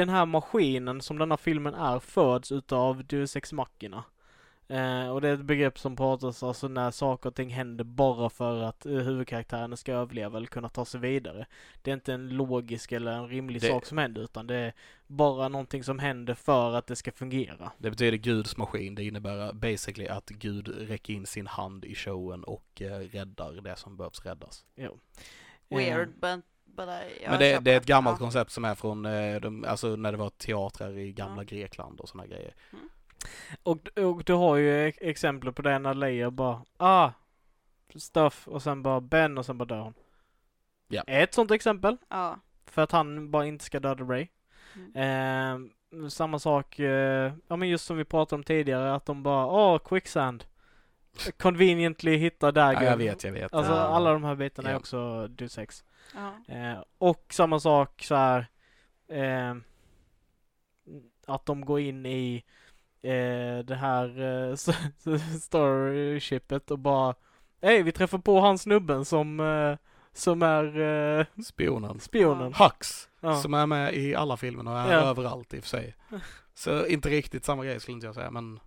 den 0.00 0.08
här 0.08 0.26
maskinen 0.26 1.00
som 1.00 1.18
den 1.18 1.30
här 1.30 1.36
filmen 1.36 1.74
är 1.74 1.98
föds 1.98 2.52
utav 2.52 3.04
Deus 3.06 3.36
Ex 3.36 3.52
Machina. 3.52 4.04
Eh, 4.68 5.08
och 5.10 5.20
det 5.20 5.28
är 5.28 5.34
ett 5.34 5.44
begrepp 5.44 5.78
som 5.78 5.96
pratas 5.96 6.42
alltså 6.42 6.68
när 6.68 6.90
saker 6.90 7.28
och 7.28 7.34
ting 7.34 7.50
händer 7.50 7.84
bara 7.84 8.30
för 8.30 8.62
att 8.62 8.86
eh, 8.86 8.92
huvudkaraktären 8.92 9.76
ska 9.76 9.92
överleva 9.92 10.36
eller 10.36 10.46
kunna 10.46 10.68
ta 10.68 10.84
sig 10.84 11.00
vidare. 11.00 11.46
Det 11.82 11.90
är 11.90 11.94
inte 11.94 12.12
en 12.14 12.28
logisk 12.28 12.92
eller 12.92 13.12
en 13.12 13.28
rimlig 13.28 13.60
Det- 13.62 13.68
sak 13.68 13.86
som 13.86 13.98
händer 13.98 14.22
utan 14.22 14.46
det 14.46 14.54
är 14.56 14.72
bara 15.06 15.48
någonting 15.48 15.84
som 15.84 15.98
händer 15.98 16.34
för 16.34 16.72
att 16.74 16.86
det 16.86 16.96
ska 16.96 17.12
fungera. 17.12 17.72
Det 17.78 17.90
betyder 17.90 18.18
Guds 18.18 18.56
maskin. 18.56 18.94
Det 18.94 19.04
innebär 19.04 19.52
basically 19.52 20.08
att 20.08 20.28
Gud 20.28 20.68
räcker 20.68 21.14
in 21.14 21.26
sin 21.26 21.46
hand 21.46 21.84
i 21.84 21.94
showen 21.94 22.44
och 22.44 22.82
eh, 22.82 22.98
räddar 22.98 23.52
det 23.52 23.76
som 23.76 23.96
behövs 23.96 24.24
räddas. 24.26 24.64
Jo. 24.76 24.98
weird, 25.68 26.08
Eh, 26.24 26.36
but, 26.36 26.44
jag 26.82 27.30
Men 27.30 27.38
det, 27.38 27.58
det 27.58 27.72
är 27.72 27.76
ett 27.76 27.86
gammalt 27.86 28.16
Ja. 28.20 28.24
koncept 28.24 28.50
som 28.50 28.64
är 28.64 28.74
från 28.74 29.06
eh, 29.06 29.40
de, 29.40 29.64
alltså 29.68 29.96
när 29.96 30.12
det 30.12 30.18
var 30.18 30.30
teatrar 30.30 30.98
i 30.98 31.12
gamla 31.12 31.42
Ja. 31.42 31.46
Grekland 31.46 32.00
och 32.00 32.08
sådana 32.08 32.26
grejer. 32.26 32.54
Och, 33.62 33.88
och 33.98 34.24
du 34.24 34.32
har 34.32 34.56
ju 34.56 34.88
e- 34.88 34.92
exempel 35.00 35.52
på 35.52 35.62
det 35.62 35.78
när 35.78 35.94
Leia 35.94 36.30
bara 36.30 36.62
ah, 36.76 37.10
stuff 37.96 38.48
och 38.48 38.62
sen 38.62 38.82
bara 38.82 39.00
Ben 39.00 39.38
och 39.38 39.46
sen 39.46 39.58
bara 39.58 39.64
dör 39.64 39.80
hon. 39.80 39.94
Ja. 40.88 41.02
Ett 41.06 41.34
sånt 41.34 41.50
exempel. 41.50 41.96
Ja. 42.08 42.38
För 42.66 42.82
att 42.82 42.92
han 42.92 43.30
bara 43.30 43.46
inte 43.46 43.64
ska 43.64 43.80
döda 43.80 44.04
Ray. 44.04 44.26
Mm. 44.94 45.70
Eh, 46.04 46.08
samma 46.08 46.38
sak, 46.38 46.78
eh, 46.78 47.32
ja 47.48 47.56
men 47.56 47.68
just 47.68 47.84
som 47.84 47.96
vi 47.96 48.04
pratade 48.04 48.38
om 48.38 48.44
tidigare 48.44 48.94
att 48.94 49.06
de 49.06 49.22
bara 49.22 49.46
åh, 49.46 49.78
quicksand. 49.78 50.44
Conveniently 51.38 52.16
hittar 52.16 52.46
Ja, 52.48 52.52
Dagger. 52.52 52.82
jag 52.82 52.96
vet, 52.96 53.24
jag 53.24 53.32
vet. 53.32 53.54
Alltså 53.54 53.72
Ja. 53.72 53.78
alla 53.78 54.12
de 54.12 54.24
här 54.24 54.34
bitarna 54.34 54.68
är 54.68 54.72
Ja. 54.72 54.78
också 54.78 55.28
du 55.28 55.48
sex. 55.48 55.84
Ja. 56.16 56.54
Eh, 56.54 56.78
och 56.98 57.24
samma 57.30 57.60
sak 57.60 58.02
så 58.02 58.14
här. 58.14 58.46
Eh, 59.08 59.54
att 61.26 61.46
de 61.46 61.64
går 61.64 61.80
in 61.80 62.06
i 62.06 62.44
eh, 63.02 63.58
det 63.64 63.74
här 63.80 64.20
eh, 64.50 64.54
starshipet 65.40 66.70
och 66.70 66.78
bara 66.78 67.14
Hej, 67.62 67.82
vi 67.82 67.92
träffar 67.92 68.18
på 68.18 68.40
han 68.40 68.58
snubben 68.58 69.04
som, 69.04 69.40
eh, 69.40 69.76
som 70.12 70.42
är 70.42 70.80
eh, 70.80 71.26
Spionen. 71.44 72.00
spionen. 72.00 72.54
Hux, 72.54 73.08
Ja. 73.20 73.36
som 73.36 73.54
är 73.54 73.66
med 73.66 73.94
i 73.94 74.14
alla 74.14 74.36
filmerna 74.36 74.72
och 74.72 74.78
är 74.78 74.92
Ja. 74.92 75.00
överallt 75.00 75.54
i 75.54 75.58
och 75.58 75.62
för 75.62 75.68
sig. 75.68 75.94
Så 76.54 76.86
inte 76.86 77.08
riktigt 77.08 77.44
samma 77.44 77.64
grej 77.64 77.80
skulle 77.80 77.94
inte 77.94 78.06
jag 78.06 78.14
säga, 78.14 78.30
men 78.30 78.60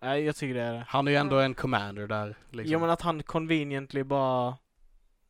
Nej, 0.00 0.24
jag 0.24 0.36
tycker 0.36 0.54
det 0.54 0.62
är 0.62 0.72
det. 0.72 0.84
han 0.88 1.06
är 1.06 1.12
ju 1.12 1.16
ändå 1.16 1.36
Ja. 1.36 1.42
en 1.42 1.54
commander 1.54 2.06
där. 2.08 2.36
Liksom. 2.50 2.72
Jo 2.72 2.78
men 2.78 2.90
att 2.90 3.02
han 3.02 3.22
conveniently 3.22 4.02
bara 4.02 4.56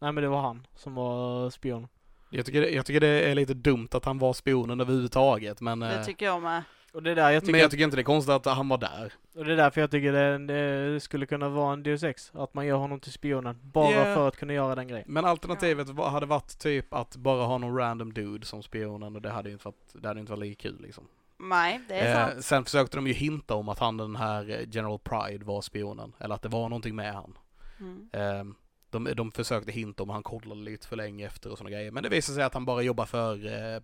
Nej 0.04 0.12
men 0.12 0.22
det 0.22 0.28
var 0.28 0.40
han 0.40 0.66
som 0.74 0.94
var 0.94 1.50
spion. 1.50 1.88
jag, 2.30 2.46
tycker, 2.46 2.60
det- 2.60 2.70
jag 2.70 2.86
tycker 2.86 3.00
det 3.00 3.06
är 3.30 3.34
lite 3.34 3.54
dumt 3.54 3.88
att 3.92 4.04
han 4.04 4.18
var 4.18 4.32
spionen 4.32 4.80
överhuvudtaget, 4.80 5.60
men, 5.60 5.82
eh, 5.82 5.88
Det 5.88 6.04
tycker 6.04 6.26
jag 6.26 6.42
med. 6.42 6.62
Och 6.92 7.02
det 7.02 7.10
är 7.10 7.14
där 7.14 7.30
jag 7.30 7.42
tycker, 7.42 7.52
men 7.52 7.60
jag 7.60 7.70
tycker 7.70 7.84
inte 7.84 7.96
det 7.96 8.00
är 8.00 8.04
konstigt 8.04 8.34
att 8.34 8.46
han 8.46 8.68
var 8.68 8.78
där. 8.78 9.12
och 9.36 9.44
det 9.44 9.52
är 9.52 9.56
därför 9.56 9.80
jag 9.80 9.90
tycker 9.90 10.12
det, 10.12 10.38
det 10.92 11.00
skulle 11.00 11.26
kunna 11.26 11.48
vara 11.48 11.72
en 11.72 11.82
Deus 11.82 12.02
Ex. 12.02 12.30
Att 12.34 12.54
man 12.54 12.66
gör 12.66 12.76
honom 12.76 13.00
till 13.00 13.12
spionen. 13.12 13.58
Bara 13.62 13.92
Ja. 13.92 14.04
för 14.14 14.28
att 14.28 14.36
kunna 14.36 14.52
göra 14.52 14.74
den 14.74 14.88
grejen. 14.88 15.04
Men 15.08 15.24
alternativet 15.24 15.88
var, 15.88 16.10
hade 16.10 16.26
varit 16.26 16.58
typ 16.58 16.94
att 16.94 17.16
bara 17.16 17.44
ha 17.46 17.58
någon 17.58 17.76
random 17.78 18.12
dude 18.12 18.46
som 18.46 18.62
spionen 18.62 19.16
och 19.16 19.22
det 19.22 19.30
hade 19.30 19.48
ju 19.48 19.52
inte 19.52 19.64
varit, 19.64 19.92
det 20.02 20.08
hade 20.08 20.20
inte 20.20 20.32
varit 20.32 20.40
lika 20.40 20.62
kul 20.62 20.80
liksom. 20.82 21.04
Nej, 21.38 21.80
det 21.88 21.94
är 21.94 22.14
sant. 22.14 22.32
Eh, 22.36 22.40
sen 22.40 22.64
försökte 22.64 22.96
de 22.96 23.06
ju 23.06 23.12
hinta 23.12 23.54
om 23.54 23.68
att 23.68 23.78
han 23.78 23.96
den 23.96 24.16
här 24.16 24.50
eh, 24.50 24.68
General 24.70 24.98
Pride 24.98 25.44
var 25.44 25.60
spionen, 25.60 26.12
eller 26.18 26.34
att 26.34 26.42
det 26.42 26.48
var 26.48 26.68
någonting 26.68 26.96
med 26.96 27.14
han. 27.14 27.38
Mm. 27.80 28.08
Eh, 28.12 28.54
de, 28.94 29.12
de 29.16 29.32
försökte 29.32 29.72
hinta 29.72 30.02
om 30.02 30.10
han 30.10 30.22
kollade 30.22 30.60
lite 30.60 30.86
för 30.86 30.96
länge 30.96 31.26
efter 31.26 31.50
och 31.50 31.58
sådana 31.58 31.76
grejer, 31.76 31.90
men 31.90 32.02
det 32.02 32.08
visade 32.08 32.36
sig 32.36 32.44
att 32.44 32.54
han 32.54 32.64
bara 32.64 32.82
jobbar 32.82 33.06
för 33.06 33.46
eh, 33.46 33.74
eh, 33.74 33.80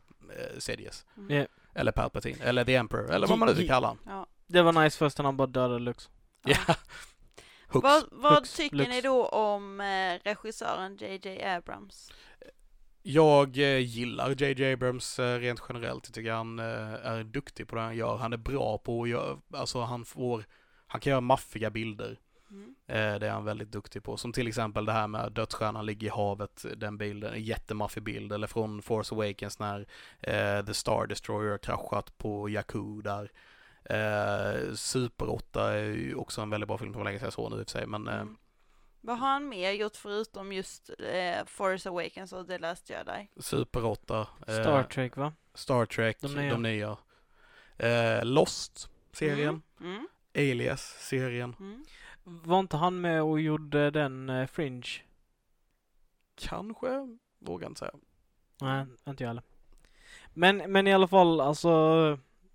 Sidious. 0.58 1.06
Mm. 1.16 1.36
Ja. 1.36 1.46
Eller 1.74 1.92
Palpatine, 1.92 2.44
eller 2.44 2.64
The 2.64 2.74
Emperor, 2.74 3.12
eller 3.12 3.26
vad 3.26 3.38
man 3.38 3.48
nu 3.48 3.54
vill 3.54 3.68
kalla 3.68 3.86
han. 3.86 3.98
Ja. 4.06 4.26
Det 4.46 4.62
var 4.62 4.72
nice 4.72 4.98
först 4.98 5.18
när 5.18 5.24
han 5.24 5.36
bara 5.36 5.46
dödade 5.46 5.78
Lux. 5.78 6.10
Ja. 6.44 6.56
Ja. 6.68 6.74
Hux. 7.72 7.82
Vad, 7.82 8.04
vad 8.12 8.34
Lux, 8.34 8.56
tycker 8.56 8.76
Lux. 8.76 8.90
ni 8.90 9.00
då 9.00 9.26
om 9.26 9.80
eh, 9.80 10.18
regissören 10.24 10.96
JJ 10.96 11.42
Abrams? 11.42 12.12
Jag 13.02 13.58
eh, 13.58 13.78
gillar 13.78 14.42
JJ 14.42 14.72
Abrams 14.72 15.18
eh, 15.18 15.38
rent 15.38 15.62
generellt. 15.68 16.06
Jag 16.06 16.14
tycker 16.14 16.32
han 16.32 16.58
eh, 16.58 17.06
är 17.06 17.24
duktig 17.24 17.68
på 17.68 17.76
det 17.76 17.82
han 17.82 17.96
gör. 17.96 18.16
Han 18.16 18.32
är 18.32 18.36
bra 18.36 18.78
på 18.78 19.02
att 19.02 19.08
göra, 19.08 19.38
alltså 19.54 19.80
han 19.80 20.04
får, 20.04 20.44
han 20.86 21.00
kan 21.00 21.10
göra 21.10 21.20
maffiga 21.20 21.70
bilder. 21.70 22.18
Mm. 22.50 22.74
Eh, 22.86 23.18
det 23.18 23.26
är 23.26 23.30
han 23.30 23.44
väldigt 23.44 23.72
duktig 23.72 24.02
på. 24.02 24.16
Som 24.16 24.32
till 24.32 24.48
exempel 24.48 24.84
det 24.84 24.92
här 24.92 25.06
med 25.08 25.32
dödsstjärnan 25.32 25.86
ligger 25.86 26.06
i 26.06 26.10
havet, 26.10 26.64
den 26.76 26.98
bilden, 26.98 27.32
en 27.34 27.42
jättemaffig 27.42 28.02
bild. 28.02 28.32
Eller 28.32 28.46
från 28.46 28.82
Force 28.82 29.14
Awakens 29.14 29.58
när 29.58 29.86
eh, 30.20 30.64
The 30.64 30.74
Star 30.74 31.06
Destroyer 31.06 31.58
kraschat 31.58 32.18
på 32.18 32.48
Jakku 32.48 33.02
där. 33.02 33.30
Eh, 33.84 34.74
Super 34.74 35.28
8 35.30 35.72
är 35.72 35.82
ju 35.84 36.14
också 36.14 36.40
en 36.40 36.50
väldigt 36.50 36.68
bra 36.68 36.78
film, 36.78 36.92
var 36.92 37.04
länge 37.04 37.18
sedan 37.18 37.26
jag 37.26 37.32
såg 37.32 37.50
nu 37.52 37.58
i 37.58 37.62
och 37.62 37.66
för 37.70 37.78
sig, 37.78 37.86
men 37.86 38.08
eh, 38.08 38.14
Mm. 38.20 38.36
Vad 39.02 39.18
har 39.18 39.28
han 39.28 39.48
mer 39.48 39.70
gjort 39.72 39.96
förutom 39.96 40.52
just 40.52 40.90
eh, 40.98 41.44
Force 41.46 41.88
Awakens 41.88 42.32
och 42.32 42.46
The 42.48 42.58
Last 42.58 42.90
Jedi? 42.90 43.28
Super 43.40 43.84
8. 43.84 44.26
eh, 44.46 44.52
Star 44.62 44.82
Trek 44.82 45.16
va? 45.16 45.32
Star 45.54 45.86
Trek, 45.86 46.16
De 46.20 46.28
de 46.34 46.62
nya. 46.62 46.96
nya. 47.78 47.88
Eh, 47.88 48.24
Lost, 48.24 48.90
serien. 49.12 49.62
Mm. 49.80 49.92
Mm. 49.94 50.06
Alias, 50.34 50.96
serien. 51.00 51.54
Var 52.30 52.60
inte 52.60 52.76
han 52.76 53.00
med 53.00 53.22
och 53.22 53.40
gjorde 53.40 53.90
den 53.90 54.30
eh, 54.30 54.46
Fringe? 54.46 54.88
Kanske, 56.34 57.16
vågar 57.38 57.68
inte 57.68 57.78
säga. 57.78 57.92
Nej, 58.60 58.86
inte 59.08 59.22
jag 59.24 59.28
heller. 59.28 59.42
Men, 60.34 60.56
men 60.72 60.86
i 60.86 60.92
alla 60.94 61.08
fall, 61.08 61.40
alltså 61.40 61.70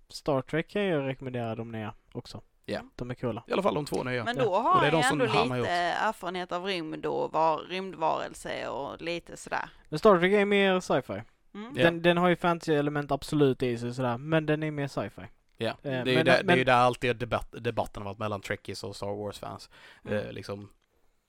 Star 0.08 0.42
Trek 0.42 0.68
kan 0.68 0.82
jag 0.82 1.06
rekommendera 1.06 1.54
de 1.54 1.72
nya 1.72 1.94
också. 2.12 2.42
Ja. 2.64 2.80
De 2.96 3.10
är 3.10 3.14
coola. 3.14 3.44
I 3.46 3.52
alla 3.52 3.62
fall 3.62 3.74
de 3.74 3.84
två 3.84 4.02
nya. 4.04 4.24
Men 4.24 4.36
Ja. 4.36 4.44
då 4.44 4.54
har 4.54 4.84
ju 4.84 5.02
som 5.02 5.20
ändå 5.20 5.54
lite 5.54 5.70
erfarenhet 5.70 6.52
av 6.52 6.64
rymd 6.64 7.06
och 7.06 7.32
var, 7.32 7.58
rymdvarelse 7.58 8.68
och 8.68 9.02
lite 9.02 9.36
sådär. 9.36 9.70
Men 9.88 9.98
Star 9.98 10.18
Trek 10.18 10.32
är 10.32 10.44
mer 10.44 10.80
sci-fi. 10.80 11.22
Mm. 11.54 11.72
Ja. 11.76 11.84
Den, 11.84 12.02
den 12.02 12.16
har 12.16 12.28
ju 12.28 12.36
fantasy-element 12.36 13.12
absolut 13.12 13.62
i 13.62 13.78
sig 13.78 13.94
sådär, 13.94 14.18
men 14.18 14.46
den 14.46 14.62
är 14.62 14.70
mer 14.70 14.88
sci-fi. 14.88 15.22
Ja, 15.58 15.68
Eh, 15.68 15.76
det 15.82 15.88
är 15.90 16.06
ju 16.06 16.14
men- 16.14 16.24
där, 16.26 16.32
det 16.32 16.38
är 16.40 16.44
men- 16.44 16.58
ju 16.58 16.64
där 16.64 16.72
alltid 16.76 17.16
debatt, 17.16 17.54
debatten 17.58 18.02
har 18.02 18.10
varit 18.10 18.18
mellan 18.18 18.40
Trekkies 18.40 18.84
och 18.84 18.96
Star 18.96 19.06
Wars-fans. 19.16 19.70
Mm. 20.04 20.18
Eh, 20.18 20.32
liksom, 20.32 20.68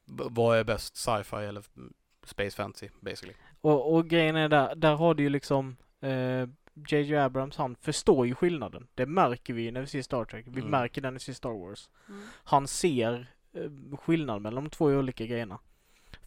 vad 0.05 0.57
är 0.57 0.63
bäst, 0.63 0.95
sci-fi 0.97 1.35
eller 1.35 1.63
space 2.23 2.51
fantasy, 2.55 2.89
basically? 2.99 3.33
Och, 3.61 3.93
och 3.95 4.07
grejen 4.07 4.35
är 4.35 4.49
där, 4.49 4.75
där 4.75 4.95
har 4.95 5.13
du 5.13 5.23
ju 5.23 5.29
liksom 5.29 5.77
eh, 6.01 6.47
J.J. 6.89 7.15
Abrams, 7.17 7.57
han 7.57 7.75
förstår 7.75 8.27
ju 8.27 8.35
skillnaden. 8.35 8.87
Det 8.95 9.05
märker 9.05 9.53
vi 9.53 9.71
när 9.71 9.81
vi 9.81 9.87
ser 9.87 10.01
Star 10.01 10.25
Trek. 10.25 10.45
Vi 10.47 10.59
Mm. 10.59 10.71
märker 10.71 11.01
när 11.01 11.11
vi 11.11 11.19
ser 11.19 11.33
Star 11.33 11.49
Wars. 11.67 11.89
Mm. 12.09 12.21
Han 12.43 12.67
ser 12.67 13.27
eh, 13.53 13.97
skillnad 13.97 14.41
mellan 14.41 14.63
de 14.63 14.69
två 14.69 14.85
olika 14.85 15.25
grejerna. 15.25 15.59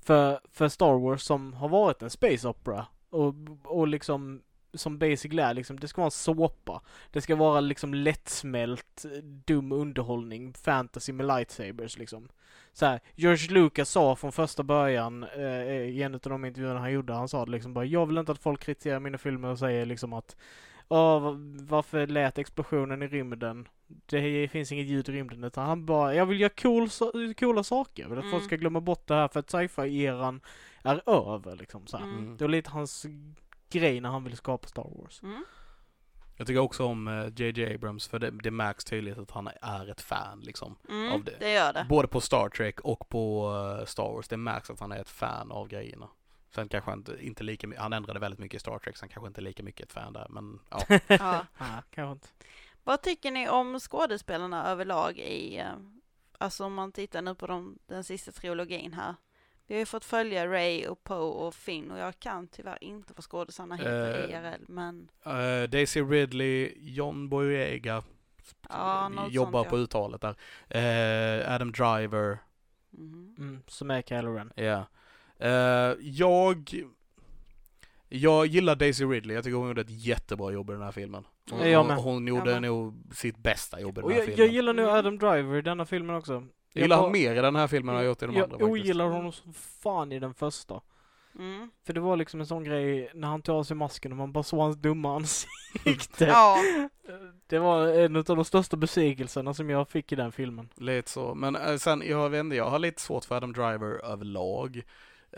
För, 0.03 0.41
för 0.53 0.69
Star 0.69 0.99
Wars 0.99 1.23
som 1.23 1.53
har 1.55 1.69
varit 1.69 2.03
en 2.03 2.11
space 2.11 2.49
opera 2.49 2.87
och, 3.11 3.35
och 3.65 3.89
liksom 3.89 4.43
som 4.75 4.99
basically 4.99 5.43
är 5.43 5.55
liksom, 5.55 5.81
det 5.81 5.89
ska 5.89 6.01
vara 6.01 6.07
en 6.07 6.11
såpa. 6.11 6.83
Det 7.11 7.21
ska 7.21 7.37
vara 7.37 7.61
liksom 7.61 7.95
lättsmält, 7.95 9.05
dum 9.23 9.73
underhållning, 9.73 10.53
fantasy 10.55 11.13
med 11.13 11.27
lightsabers 11.27 11.99
liksom. 11.99 12.29
Så 12.73 12.87
här, 12.87 13.01
George 13.15 13.51
Lucas 13.55 13.91
sa 13.91 14.17
från 14.17 14.33
första 14.33 14.63
början 14.63 15.23
eh, 15.37 15.43
i 15.73 16.03
en 16.03 16.15
av 16.15 16.21
de 16.21 16.45
intervjuerna 16.45 16.81
han 16.81 16.93
gjorde, 16.93 17.13
han 17.13 17.29
sa 17.29 17.45
det 17.45 17.51
liksom 17.51 17.75
bara 17.75 17.85
Jag 17.85 18.07
vill 18.07 18.19
inte 18.19 18.33
att 18.33 18.39
folk 18.43 18.61
kritiserar 18.61 19.01
mina 19.01 19.19
filmer 19.19 19.49
och 19.49 19.59
säger 19.59 19.87
liksom 19.87 20.13
att 20.13 20.37
Åh, 20.89 21.19
va- 21.21 21.37
varför 21.69 22.07
lät 22.07 22.39
explosionen 22.39 23.03
i 23.03 23.07
rymden? 23.09 23.69
Det 24.07 24.49
finns 24.49 24.73
inget 24.73 24.87
ljud 24.87 25.09
i 25.09 25.13
rymden 25.13 25.45
utan 25.45 25.67
han 25.67 25.87
bara 25.87 26.15
Jag 26.15 26.27
vill 26.27 26.41
göra 26.41 26.53
cool, 26.63 26.89
coola 27.35 27.63
saker. 27.63 28.03
Jag 28.03 28.11
vill 28.11 28.19
att 28.19 28.25
folk 28.25 28.35
Mm. 28.35 28.47
ska 28.47 28.57
glömma 28.57 28.81
bort 28.81 29.07
det 29.07 29.15
här 29.15 29.29
för 29.29 29.41
att 29.41 29.51
sci-fi-eran 29.51 30.41
är 30.85 31.03
över 31.35 31.57
liksom 31.57 31.87
så 31.87 31.97
här. 31.97 32.05
Mm. 32.05 32.37
Det 32.37 32.45
var 32.45 32.49
lite 32.51 32.71
hans 32.71 33.07
grej 33.71 34.01
när 34.01 34.09
han 34.09 34.25
ville 34.25 34.37
skapa 34.37 34.69
Star 34.69 34.91
Wars. 34.97 35.23
Mm. 35.23 35.45
Jag 36.37 36.47
tycker 36.47 36.61
också 36.61 36.85
om 36.85 37.33
JJ 37.37 37.75
Abrams 37.75 38.09
för 38.09 38.19
det, 38.19 38.31
det 38.31 38.51
märks 38.51 38.85
tydligt 38.85 39.19
att 39.19 39.31
han 39.31 39.49
är 39.63 39.91
ett 39.91 40.01
fan 40.01 40.41
liksom. 40.41 40.77
Mm, 40.89 41.13
Av 41.13 41.25
det. 41.25 41.37
det. 41.41 41.53
gör 41.53 41.73
det. 41.73 41.87
Både 41.89 42.09
på 42.09 42.21
Star 42.21 42.49
Trek 42.49 42.81
och 42.81 43.09
på 43.09 43.53
eh, 43.81 43.87
Star 43.87 44.13
Wars. 44.13 44.29
Det 44.29 44.37
märks 44.37 44.71
att 44.71 44.81
han 44.81 44.93
är 44.93 45.01
ett 45.01 45.11
fan 45.11 45.53
av 45.53 45.69
grejerna. 45.69 46.09
Sen 46.55 46.69
kanske 46.69 46.91
han 46.91 46.99
inte, 46.99 47.17
inte 47.21 47.45
lika 47.45 47.67
mycket, 47.67 47.83
han 47.83 47.93
ändrade 47.93 48.21
väldigt 48.21 48.41
mycket 48.41 48.57
i 48.57 48.61
Star 48.61 48.79
Trek, 48.79 48.97
sen 48.97 49.09
kanske 49.09 49.29
inte 49.29 49.41
lika 49.41 49.63
mycket 49.63 49.87
ett 49.87 49.93
fan 49.93 50.13
där, 50.13 50.27
men 50.31 50.61
ja. 50.71 50.81
Ja. 51.09 51.47
Nej, 51.59 51.83
kanske 51.91 52.13
inte. 52.13 52.29
Vad 52.85 53.03
tycker 53.03 53.31
ni 53.31 53.49
om 53.49 53.81
skådespelarna 53.81 54.67
överlag 54.71 55.19
i, 55.19 55.59
eh, 55.59 55.67
alltså 56.39 56.65
om 56.65 56.75
man 56.75 56.93
tittar 56.93 57.23
nu 57.23 57.35
på 57.35 57.47
de, 57.47 57.79
den 57.87 58.05
sista 58.05 58.33
trilogin 58.33 58.93
här. 58.93 59.15
Vi 59.71 59.75
har 59.77 59.79
ju 59.81 59.87
fått 59.87 60.05
följa 60.05 60.47
Ray 60.47 60.87
och 60.87 61.05
Poe 61.05 61.47
och 61.47 61.55
Finn 61.55 61.91
och 61.91 61.99
jag 61.99 62.21
kan 62.21 62.49
tyvärr 62.49 62.85
inte 62.85 63.13
vad 63.17 63.25
skådisarna 63.25 63.77
heter 63.77 64.29
Eh, 64.29 64.31
IRL, 64.31 64.65
men 64.69 65.09
Eh, 65.25 65.69
Daisy 65.71 66.01
Ridley, 66.03 66.73
John 66.81 67.29
Boyega 67.29 68.03
ja, 68.69 69.11
jobbar 69.31 69.61
sånt, 69.63 69.71
på 69.71 69.77
ja. 69.79 69.81
uttalet 69.83 70.21
där. 70.21 70.35
Eh, 70.69 71.55
Adam 71.55 71.73
Driver, 71.73 72.39
Mhm. 72.91 73.35
Mm, 73.39 73.63
som 73.67 73.91
är 73.91 74.03
Kylo 74.03 74.33
Ren. 74.35 74.53
ja. 74.55 74.85
Eh, 75.39 75.95
jag 76.01 76.71
jag 78.09 78.47
gillar 78.47 78.75
Daisy 78.77 79.05
Ridley, 79.05 79.35
jag 79.35 79.45
tycker 79.45 79.57
hon 79.57 79.69
gjorde 79.69 79.81
ett 79.81 80.05
jättebra 80.07 80.51
jobb 80.53 80.71
i 80.71 80.73
den 80.73 80.83
här 80.83 80.93
filmen. 80.93 81.25
Hon, 81.51 81.71
Ja, 81.71 81.83
hon, 81.83 81.91
hon 81.91 82.27
gjorde 82.27 82.51
med. 82.51 82.63
nog 82.63 82.95
sitt 83.15 83.37
bästa 83.39 83.81
jobb 83.81 83.99
i 83.99 84.01
den 84.01 84.11
här 84.11 84.17
jag, 84.17 84.25
filmen. 84.27 84.39
jag 84.47 84.55
gillar 84.55 84.73
nu 84.73 84.83
Mm. 84.83 84.95
Adam 84.95 85.19
Driver 85.19 85.57
i 85.57 85.63
denna 85.63 85.85
filmen 85.87 86.17
också. 86.17 86.45
Jag 86.73 86.83
gillar 86.83 86.97
bara- 86.97 87.03
han 87.05 87.13
mer 87.13 87.33
i 87.37 87.41
den 87.41 87.57
här 87.57 87.67
filmen 87.67 87.95
än 87.95 88.01
jag 88.01 88.09
gjort 88.09 88.23
i 88.23 88.27
de 88.27 88.35
jag 88.35 88.43
andra 88.45 88.59
faktiskt. 88.59 88.71
ogillar 88.71 89.05
honom 89.07 89.33
som 89.33 89.53
fan 89.53 90.13
i 90.13 90.19
den 90.19 90.35
första. 90.35 90.81
Mm. 91.39 91.71
För 91.87 91.93
det 91.93 92.01
var 92.01 92.17
liksom 92.17 92.41
en 92.41 92.47
sån 92.47 92.65
grej 92.65 93.11
när 93.15 93.29
han 93.29 93.43
tog 93.43 93.57
av 93.57 93.65
sig 93.65 93.77
masken 93.77 94.13
och 94.13 94.19
man 94.19 94.33
bara 94.33 94.45
såg 94.45 94.61
hans 94.61 94.77
dumma 94.77 95.17
ansikte. 95.17 96.25
Ja, 96.25 96.57
Det 97.47 97.59
var 97.59 97.87
en 97.89 98.17
av 98.17 98.25
de 98.25 98.45
största 98.45 98.77
besvikelserna 98.77 99.55
som 99.55 99.71
jag 99.71 99.89
fick 99.89 100.13
i 100.13 100.15
den 100.15 100.33
filmen. 100.33 100.69
Lite 100.77 101.11
så, 101.11 101.35
men 101.35 101.57
eh, 101.57 101.77
sen, 101.77 102.03
jag 102.07 102.31
vet 102.31 102.41
inte, 102.41 102.57
jag 102.57 102.71
har 102.71 102.79
lite 102.79 103.01
svårt 103.03 103.25
för 103.25 103.37
Adam 103.37 103.53
Driver 103.53 104.05
överlag. 104.13 104.83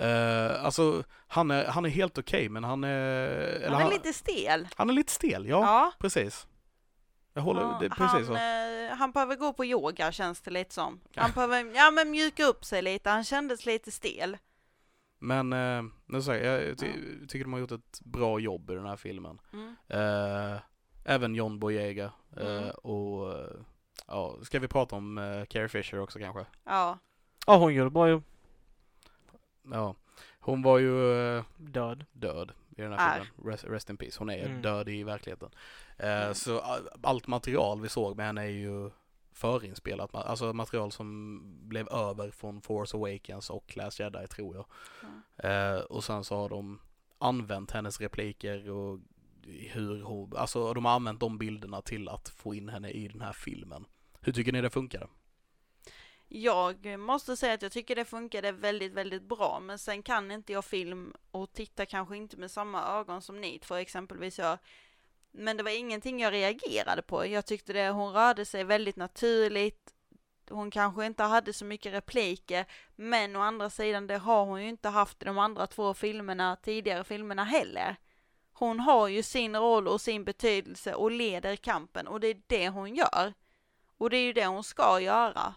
Uh, 0.01 0.65
alltså, 0.65 1.03
han 1.27 1.51
är, 1.51 1.65
han 1.65 1.85
är 1.85 1.89
helt 1.89 2.19
okej, 2.19 2.49
men 2.49 2.65
han 2.65 2.85
är... 2.85 3.69
Han 3.69 3.83
är 3.87 3.91
lite 3.91 4.13
stel. 4.13 4.69
han 4.77 4.91
är 4.91 4.95
lite 4.95 5.13
stel, 5.13 5.47
ja, 5.47 5.61
Ja, 5.61 5.93
precis. 5.99 6.47
Jag 7.35 7.43
håller, 7.43 7.61
Ja, 7.61 7.79
det 7.81 7.89
precis 7.91 8.13
han, 8.13 8.25
så. 8.27 8.35
eh, 8.35 8.97
han 8.99 9.13
behöver 9.13 9.37
gå 9.37 9.53
på 9.53 9.65
yoga 9.65 10.13
känns 10.13 10.41
det 10.41 10.51
lite 10.51 10.75
som. 10.75 11.01
Ja. 11.13 11.23
Han 11.23 11.31
behöver, 11.33 11.77
ja 11.77 11.91
men 11.91 12.11
mjuka 12.11 12.45
upp 12.45 12.65
sig 12.65 12.83
lite, 12.83 13.11
han 13.11 13.25
kändes 13.25 13.67
lite 13.67 13.91
stel. 13.91 14.39
Men, 15.19 15.53
uh, 15.53 15.85
nu 16.07 16.23
säger 16.23 16.53
jag, 16.53 16.69
jag 16.69 16.79
ty, 16.79 16.87
tycker 17.29 17.45
de 17.45 17.53
har 17.53 17.61
gjort 17.61 17.71
ett 17.73 18.01
bra 18.01 18.39
jobb 18.41 18.71
i 18.71 18.75
den 18.75 18.87
här 18.87 18.97
filmen. 18.97 19.39
Mm. 19.53 19.77
Eh, 19.89 20.61
även 21.05 21.35
John 21.35 21.59
Boyega. 21.59 22.13
eh, 22.37 22.47
Mm. 22.57 22.71
och, 22.71 23.33
eh, 23.33 23.51
ja, 24.07 24.39
ska 24.43 24.59
vi 24.59 24.69
prata 24.69 24.97
om 24.97 25.19
uh, 25.19 25.45
Carrie 25.45 25.69
Fisher 25.69 26.01
också 26.01 26.19
kanske? 26.19 26.47
Ja, 26.65 26.99
Ja, 27.47 27.57
hon 27.57 27.75
gjorde 27.75 27.91
bra 27.91 28.09
jobb. 28.09 28.23
Ja, 29.73 29.95
hon 30.41 30.63
var 30.63 30.79
ju 30.79 31.13
eh, 31.37 31.45
Död. 31.57 32.05
död 32.13 32.53
i 32.77 32.83
den 32.83 32.93
Är. 32.93 32.97
här 32.99 33.21
filmen. 33.25 33.53
Rest, 33.53 33.65
rest 33.65 33.91
in 33.91 33.97
peace. 33.97 34.17
Hon 34.19 34.31
är 34.31 34.45
Mm. 34.47 34.63
död 34.63 34.89
i 34.89 35.03
verkligheten. 35.05 35.51
Eh, 35.99 36.23
Mm. 36.23 36.35
Så 36.35 36.61
all- 36.61 36.89
allt 37.03 37.27
material 37.27 37.81
vi 37.81 37.89
såg 37.89 38.17
med 38.17 38.27
henne 38.27 38.43
är 38.43 38.47
ju 38.51 38.91
förinspelat. 39.33 40.15
Alltså 40.15 40.53
material 40.53 40.93
som 40.93 41.41
blev 41.69 41.89
över 41.89 42.31
från 42.31 42.61
Force 42.63 42.97
Awakens 42.97 43.51
och 43.51 43.77
Last 43.77 44.01
Jedi 44.01 44.27
tror 44.27 44.57
jag. 44.57 44.67
Eh, 45.37 45.81
och 45.81 46.05
sen 46.05 46.25
så 46.25 46.37
har 46.37 46.49
de 46.49 46.79
använt 47.19 47.71
hennes 47.71 48.01
repliker 48.01 48.71
och 48.71 48.99
hur 49.47 50.03
hon, 50.03 50.37
alltså 50.37 50.75
de 50.75 50.85
har 50.85 50.93
använt 50.93 51.21
de 51.21 51.39
bilderna 51.39 51.83
till 51.83 52.09
att 52.09 52.29
få 52.29 52.55
in 52.55 52.69
henne 52.69 52.91
i 52.91 53.09
den 53.09 53.21
här 53.21 53.33
filmen. 53.33 53.85
Hur 54.21 54.33
tycker 54.33 54.53
ni 54.53 54.61
det 54.61 54.71
funkar? 54.71 55.09
Jag 56.35 56.99
måste 56.99 57.37
säga 57.37 57.55
att 57.55 57.63
jag 57.63 57.73
tycker 57.73 57.97
det 57.97 58.05
funkade 58.05 58.53
väldigt, 58.53 58.93
väldigt 58.93 59.23
bra, 59.23 59.61
men 59.61 59.79
sen 59.79 60.03
kan 60.03 60.31
inte 60.31 60.53
jag 60.53 60.65
film 60.65 61.15
och 61.31 61.53
tittar 61.53 61.85
kanske 61.85 62.17
inte 62.17 62.37
med 62.37 62.51
samma 62.51 62.99
ögon 63.01 63.23
som 63.23 63.41
ni 63.41 63.59
två 63.59 63.75
exempelvis 63.75 64.39
gör. 64.39 64.59
Men 65.31 65.57
det 65.57 65.63
var 65.63 65.79
ingenting 65.79 66.21
jag 66.21 66.33
reagerade 66.33 67.03
på. 67.03 67.27
Jag 67.27 67.47
tyckte 67.47 67.73
det, 67.73 67.89
hon 67.89 68.13
rörde 68.13 68.45
sig 68.45 68.65
väldigt 68.65 68.97
naturligt. 68.97 69.95
Hon 70.49 70.71
kanske 70.71 71.07
inte 71.07 71.23
hade 71.23 71.53
så 71.53 71.65
mycket 71.65 71.93
repliker, 71.93 72.67
men 72.97 73.37
å 73.37 73.41
andra 73.41 73.71
sidan 73.71 74.07
det 74.07 74.19
har 74.19 74.45
hon 74.45 74.63
ju 74.63 74.69
inte 74.69 74.89
haft 74.89 75.23
i 75.23 75.25
de 75.25 75.39
andra 75.39 75.67
två 75.67 75.95
filmerna, 75.95 76.57
tidigare 76.57 77.05
filmerna 77.05 77.45
heller. 77.45 77.97
Hon 78.53 78.81
har 78.81 79.09
ju 79.09 79.23
sin 79.23 79.57
roll 79.57 79.89
och 79.89 80.01
sin 80.01 80.25
betydelse 80.25 80.95
och 80.95 81.11
leder 81.11 81.57
kampen 81.57 82.09
och 82.09 82.21
det 82.21 82.29
är 82.29 82.43
det 82.47 82.69
hon 82.69 82.95
gör. 82.95 83.33
Och 83.97 84.11
det 84.11 84.17
är 84.17 84.25
ju 84.25 84.33
det 84.33 84.47
hon 84.47 84.65
ska 84.65 85.01
göra. 85.01 85.55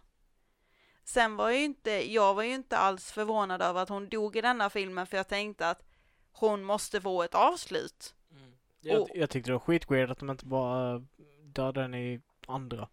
Sen 1.05 1.35
var 1.35 1.49
jag 1.49 1.57
ju 1.59 1.63
inte, 1.65 2.13
jag 2.13 2.33
var 2.33 2.43
ju 2.43 2.53
inte 2.53 2.77
alls 2.77 3.11
förvånad 3.11 3.61
över 3.61 3.81
att 3.81 3.89
hon 3.89 4.09
dog 4.09 4.35
i 4.35 4.41
denna 4.41 4.69
filmen 4.69 5.07
för 5.07 5.17
jag 5.17 5.27
tänkte 5.27 5.69
att 5.69 5.83
hon 6.31 6.63
måste 6.63 7.01
få 7.01 7.23
ett 7.23 7.35
avslut. 7.35 8.13
Jag, 8.81 9.01
Och- 9.01 9.09
jag 9.13 9.29
tyckte 9.29 9.49
det 9.49 9.53
var 9.53 9.59
skitweird 9.59 10.11
att 10.11 10.19
de 10.19 10.29
inte 10.29 10.45
bara 10.45 11.01
dödade 11.43 11.81
henne 11.81 11.99
i 12.13 12.21
andra. 12.47 12.87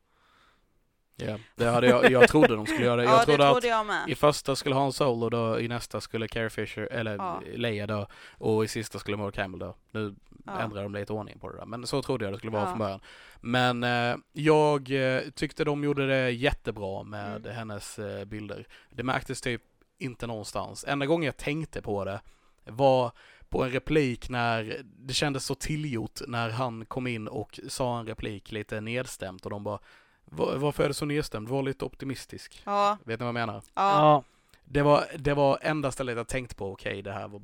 Ja. 1.16 1.38
Det 1.56 1.64
hade 1.66 1.86
jag, 1.86 2.10
jag 2.10 2.28
trodde 2.28 2.56
de 2.56 2.66
skulle 2.66 2.84
göra 2.84 2.96
det. 2.96 3.02
Jag 3.04 3.12
ja, 3.14 3.18
det 3.18 3.24
trodde 3.24 3.42
trodde 3.44 3.58
att 3.58 3.64
jag 3.64 3.86
med. 3.86 4.08
i 4.08 4.14
första 4.14 4.56
skulle 4.56 4.74
Han 4.74 4.92
Solo 4.92 5.28
dö, 5.28 5.58
i 5.60 5.68
nästa 5.68 6.00
skulle 6.00 6.28
Carrie 6.28 6.50
Fisher, 6.50 6.82
eller 6.92 7.14
Ja. 7.16 7.42
Leia 7.54 7.86
dö, 7.86 8.06
och 8.38 8.64
i 8.64 8.68
sista 8.68 8.98
skulle 8.98 9.16
Mark 9.16 9.36
Hamill 9.36 9.58
dö. 9.58 9.72
Nu 9.90 10.14
Ja. 10.44 10.60
ändrar 10.60 10.82
de 10.82 10.94
lite 10.94 11.12
ordning 11.12 11.38
på 11.38 11.48
det 11.50 11.58
där, 11.58 11.66
men 11.66 11.86
så 11.86 12.02
trodde 12.02 12.24
jag 12.24 12.34
det 12.34 12.38
skulle 12.38 12.52
vara 12.52 12.62
Ja. 12.62 12.68
från 12.68 12.78
början. 12.78 13.00
Men 13.40 13.84
eh, 13.84 14.16
jag 14.32 14.90
eh, 14.90 15.20
tyckte 15.34 15.64
de 15.64 15.84
gjorde 15.84 16.06
det 16.06 16.30
jättebra 16.30 17.02
med 17.02 17.36
Mm. 17.46 17.56
hennes 17.56 17.98
eh, 17.98 18.24
bilder. 18.24 18.66
Det 18.90 19.02
märktes 19.02 19.40
typ 19.40 19.62
inte 19.98 20.26
någonstans. 20.26 20.84
Enda 20.88 21.06
gången 21.06 21.26
jag 21.26 21.36
tänkte 21.36 21.82
på 21.82 22.04
det 22.04 22.20
var 22.64 23.12
på 23.48 23.64
en 23.64 23.70
replik 23.70 24.28
när 24.28 24.82
det 24.84 25.14
kändes 25.14 25.44
så 25.44 25.54
tillgjort 25.54 26.20
när 26.26 26.50
han 26.50 26.84
kom 26.84 27.06
in 27.06 27.28
och 27.28 27.60
sa 27.68 27.98
en 27.98 28.06
replik 28.06 28.52
lite 28.52 28.80
nedstämt 28.80 29.44
och 29.44 29.50
de 29.50 29.64
bara 29.64 29.78
"Va- 30.24 30.56
varför 30.56 30.84
är 30.84 30.88
det 30.88 30.94
så 30.94 31.04
nedstämt? 31.04 31.48
Var 31.48 31.62
lite 31.62 31.84
optimistisk. 31.84 32.62
Ja, 32.66 32.98
Vet 33.04 33.20
ni 33.20 33.24
vad 33.24 33.28
jag 33.28 33.34
menar? 33.46 33.62
ja. 33.74 34.24
Det 34.64 34.82
var, 34.82 35.04
det 35.18 35.34
var 35.34 35.58
enda 35.62 35.90
stället 35.92 36.16
jag 36.16 36.28
tänkte 36.28 36.54
på, 36.54 36.72
okej 36.72 37.02
det 37.02 37.12
här 37.12 37.28
var, 37.28 37.40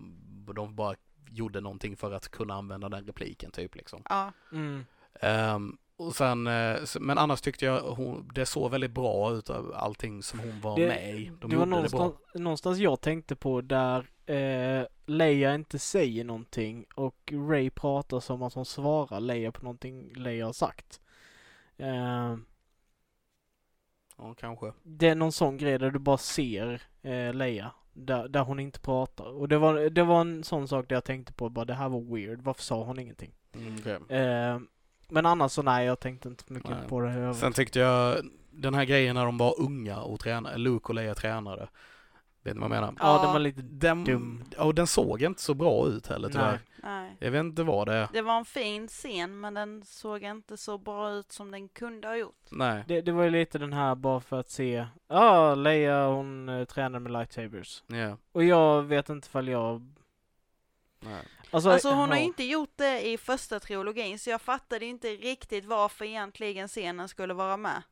de 0.55 0.77
bara 0.77 0.95
gjorde 1.31 1.61
någonting 1.61 1.97
för 1.97 2.13
att 2.13 2.29
kunna 2.29 2.55
använda 2.55 2.89
den 2.89 3.07
repliken 3.07 3.51
typ 3.51 3.75
liksom. 3.75 4.03
ja. 4.09 4.33
Mm. 4.53 4.85
Ehm, 5.21 5.79
och 5.97 6.15
sen, 6.15 6.47
eh, 6.47 6.77
men 7.01 7.19
annars 7.19 7.41
tyckte 7.41 7.65
jag 7.65 7.81
hon, 7.81 8.31
det 8.35 8.47
såg 8.47 8.71
väldigt 8.71 8.91
bra 8.91 9.33
ut 9.33 9.51
av 9.51 9.73
allting 9.77 10.23
som 10.23 10.39
hon 10.41 10.61
var 10.61 10.77
Det- 10.79 10.87
med 10.89 11.15
i. 11.21 11.25
De 11.25 11.35
det 11.41 11.47
var 11.47 11.53
gjorde 11.55 11.65
det 11.65 11.71
någonstans, 11.71 12.15
någonstans 12.35 12.79
jag 12.79 13.01
tänkte 13.01 13.37
på 13.37 13.61
där 13.61 14.07
eh, 14.27 14.87
Leia 15.07 15.55
inte 15.55 15.79
säger 15.79 16.25
någonting 16.25 16.85
och 16.95 17.33
Ray 17.49 17.71
pratar 17.71 18.21
som 18.21 18.43
att 18.43 18.55
hon 18.55 18.65
svarar 18.65 19.21
Leia 19.21 19.53
på 19.53 19.63
någonting 19.65 20.13
Leia 20.15 20.47
har 20.47 20.53
sagt. 20.53 21.01
Eh, 21.77 22.37
Ja, 24.17 24.35
kanske. 24.35 24.73
det 24.83 25.09
är 25.09 25.15
någon 25.15 25.33
sån 25.33 25.57
grej 25.57 25.79
där 25.79 25.91
du 25.91 25.99
bara 25.99 26.19
ser 26.19 26.83
eh, 27.03 27.35
Leia. 27.35 27.71
Där, 27.99 28.29
där 28.29 28.41
hon 28.41 28.61
inte 28.61 28.81
pratar. 28.81 29.25
Och 29.25 29.49
det 29.49 29.59
var, 29.59 29.91
det 29.91 30.03
var 30.03 30.21
en 30.21 30.45
sån 30.45 30.69
sak 30.69 30.89
där 30.89 30.97
jag 30.97 31.05
tänkte 31.05 31.33
på 31.33 31.49
bara 31.49 31.65
det 31.65 31.75
här 31.75 31.89
var 31.89 32.15
weird. 32.15 32.43
Varför 32.43 32.63
sa 32.63 32.85
hon 32.85 32.99
ingenting? 32.99 33.33
Mm. 33.55 34.03
Eh, 34.09 34.61
men 35.09 35.27
annars 35.27 35.53
så 35.53 35.63
nej, 35.63 35.87
jag 35.87 36.01
tänkte 36.01 36.29
inte 36.29 36.53
mycket 36.53 36.71
Nej. 36.71 36.89
på 36.89 37.01
det. 37.01 37.35
Sen 37.35 37.53
tyckte 37.53 37.79
jag, 37.79 38.17
den 38.51 38.75
här 38.75 38.85
grejen 38.85 39.15
när 39.15 39.25
de 39.25 39.39
var 39.39 39.61
unga 39.61 40.01
och 40.01 40.21
tränade, 40.21 40.59
Luke 40.59 40.89
och 40.89 40.95
Leia 40.95 41.15
tränade. 41.15 41.69
Vet 42.49 42.57
ni 42.57 42.61
vad 42.61 42.71
jag 42.71 42.81
menar? 42.81 42.95
ja, 42.99 43.17
Ja. 43.17 43.23
den 43.23 43.33
var 43.33 43.39
lite 43.39 43.63
Den, 43.63 44.05
Dum. 44.05 44.45
Och 44.59 44.75
den 44.75 44.87
såg 44.87 45.23
inte 45.23 45.43
så 45.43 45.55
bra 45.55 45.87
ut 45.89 46.07
heller 46.07 46.29
tyvärr. 46.29 46.51
Nej. 46.53 46.61
Nej. 46.83 47.17
Jag 47.19 47.31
vet 47.31 47.41
inte 47.41 47.63
vad 47.63 47.89
det. 47.89 48.09
Det 48.13 48.23
var 48.23 48.39
en 48.39 48.45
fin 48.45 48.89
scen 48.89 49.41
men 49.41 49.55
den 49.55 49.83
såg 49.85 50.23
inte 50.23 50.57
så 50.57 50.79
bra 50.79 51.11
ut 51.11 51.33
som 51.33 51.51
den 51.51 51.69
kunde 51.69 52.09
ha 52.09 52.17
gjort. 52.17 52.47
Nej. 52.51 52.85
Det, 52.89 53.01
det 53.01 53.13
var 53.13 53.25
ju 53.25 53.31
lite 53.31 53.59
den 53.59 53.73
här 53.73 53.95
bara 53.95 54.21
för 54.21 54.41
att 54.41 54.51
se, 54.51 54.87
ja 55.09 55.19
ah, 55.19 55.55
Leia 55.55 56.07
hon 56.07 56.49
eh, 56.49 56.65
tränar 56.65 56.99
med 56.99 57.13
lightsabers. 57.13 57.83
Ja. 57.87 58.17
Och 58.33 58.45
jag 58.45 58.83
vet 58.83 59.09
inte 59.09 59.27
ifall 59.27 59.49
jag... 59.49 59.95
Nej. 61.01 61.23
Alltså, 61.51 61.71
Alltså 61.71 61.89
hon 61.89 62.09
har 62.09 62.17
ja. 62.17 62.23
inte 62.23 62.45
gjort 62.45 62.73
det 62.77 63.09
i 63.09 63.19
första 63.19 63.61
trilogin 63.61 64.19
så 64.19 64.31
jag 64.31 64.41
fattade 64.41 64.87
inte 64.87 65.09
riktigt 65.09 65.65
varför 65.65 66.05
egentligen 66.05 66.69
scenen 66.69 67.09
skulle 67.09 67.35
vara 67.35 67.57
med. 67.57 67.83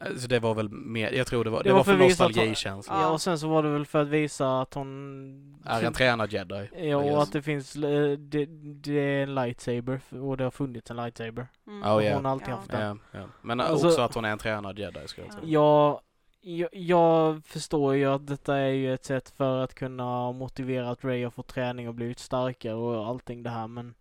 Alltså 0.00 0.28
det 0.28 0.38
var 0.40 0.54
väl 0.54 0.68
mer, 0.68 1.12
jag 1.12 1.26
tror 1.26 1.44
det 1.44 1.50
var, 1.50 1.62
det, 1.62 1.68
Det 1.68 1.72
var, 1.72 1.78
var 1.78 1.84
för 1.84 1.92
för 1.96 2.04
att 2.04 2.10
visa 2.10 2.24
att 2.24 2.36
han- 2.36 2.46
nostalgikänsla. 2.48 3.00
Ja, 3.00 3.08
och 3.10 3.20
sen 3.22 3.38
så 3.38 3.48
var 3.48 3.62
det 3.62 3.68
väl 3.68 3.86
för 3.86 4.02
att 4.02 4.08
visa 4.08 4.60
att 4.60 4.74
hon... 4.74 5.56
Är 5.66 5.82
en 5.82 5.92
tränad 5.92 6.32
jedi. 6.32 6.68
Ja, 6.88 6.96
och 6.96 7.22
att 7.22 7.32
det 7.32 7.42
finns, 7.42 7.76
eh, 7.76 8.10
det, 8.18 8.46
det 8.82 8.92
är 8.92 9.22
en 9.22 9.34
lightsaber 9.34 10.00
och 10.10 10.36
det 10.36 10.44
har 10.44 10.50
funnits 10.50 10.90
en 10.90 10.96
lightsaber. 10.96 11.46
Mm. 11.66 11.82
Oh, 11.82 12.04
ja. 12.04 12.14
Hon 12.14 12.24
har 12.24 12.32
alltid 12.32 12.48
Ja. 12.48 12.54
haft 12.56 12.70
den. 12.70 13.00
Ja, 13.12 13.18
ja. 13.18 13.24
Men 13.42 13.60
Alltså- 13.60 13.86
också 13.88 14.00
att 14.02 14.14
hon 14.14 14.24
är 14.24 14.30
en 14.30 14.38
tränad 14.38 14.78
jedi 14.78 15.00
skulle 15.08 15.26
jag 15.26 15.34
Ja. 15.36 15.40
säga. 15.40 15.52
Jag, 15.52 16.00
jag, 16.40 16.68
jag 16.72 17.44
förstår 17.44 17.94
ju 17.94 18.06
att 18.06 18.26
detta 18.26 18.56
är 18.56 18.68
ju 18.72 18.94
ett 18.94 19.04
sätt 19.04 19.30
för 19.36 19.58
att 19.64 19.74
kunna 19.74 20.32
motivera 20.32 20.90
att 20.90 21.04
Ray 21.04 21.24
har 21.24 21.30
fått 21.30 21.46
träning 21.48 21.88
och 21.88 21.94
blivit 21.94 22.18
starkare 22.18 22.74
och 22.74 23.06
allting 23.06 23.42
det 23.42 23.50
här 23.50 23.66
men 23.66 23.94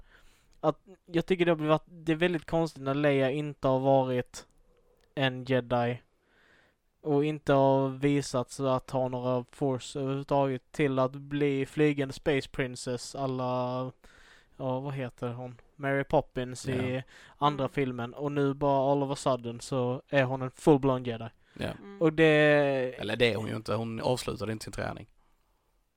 att 0.61 0.77
jag 1.05 1.25
tycker 1.25 1.45
det 1.45 1.51
har 1.51 1.55
blivit, 1.57 1.81
det 1.87 2.11
är 2.11 2.15
väldigt 2.15 2.45
konstigt 2.45 2.83
när 2.83 2.93
Leia 2.93 3.31
inte 3.31 3.67
har 3.67 3.79
varit 3.79 4.45
en 5.15 5.45
jedi 5.45 6.01
och 7.01 7.25
inte 7.25 7.53
har 7.53 7.89
visat 7.89 8.51
sig 8.51 8.67
att 8.69 8.89
ha 8.89 9.07
några 9.07 9.45
force 9.51 9.99
överhuvudtaget 9.99 10.71
till 10.71 10.99
att 10.99 11.11
bli 11.11 11.65
flygande 11.65 12.13
space 12.13 12.49
princess 12.49 13.15
alla, 13.15 13.91
ja 14.57 14.79
vad 14.79 14.93
heter 14.93 15.27
hon, 15.29 15.61
Mary 15.75 16.03
Poppins 16.03 16.67
i 16.67 16.93
Ja. 16.95 17.01
andra 17.37 17.63
Mm. 17.63 17.73
filmen 17.73 18.13
och 18.13 18.31
nu 18.31 18.53
bara 18.53 18.91
all 18.91 19.03
of 19.03 19.11
a 19.11 19.15
sudden 19.15 19.59
så 19.61 20.01
är 20.09 20.23
hon 20.23 20.41
en 20.41 20.51
full-blown 20.51 21.03
jedi. 21.03 21.29
Ja. 21.59 21.67
Mm. 21.67 22.01
Och 22.01 22.13
det... 22.13 22.25
Eller 22.97 23.15
det 23.15 23.33
är 23.33 23.35
hon 23.35 23.47
ju 23.47 23.55
inte, 23.55 23.73
hon 23.73 24.01
avslutade 24.01 24.51
inte 24.51 24.63
sin 24.63 24.73
träning. 24.73 25.07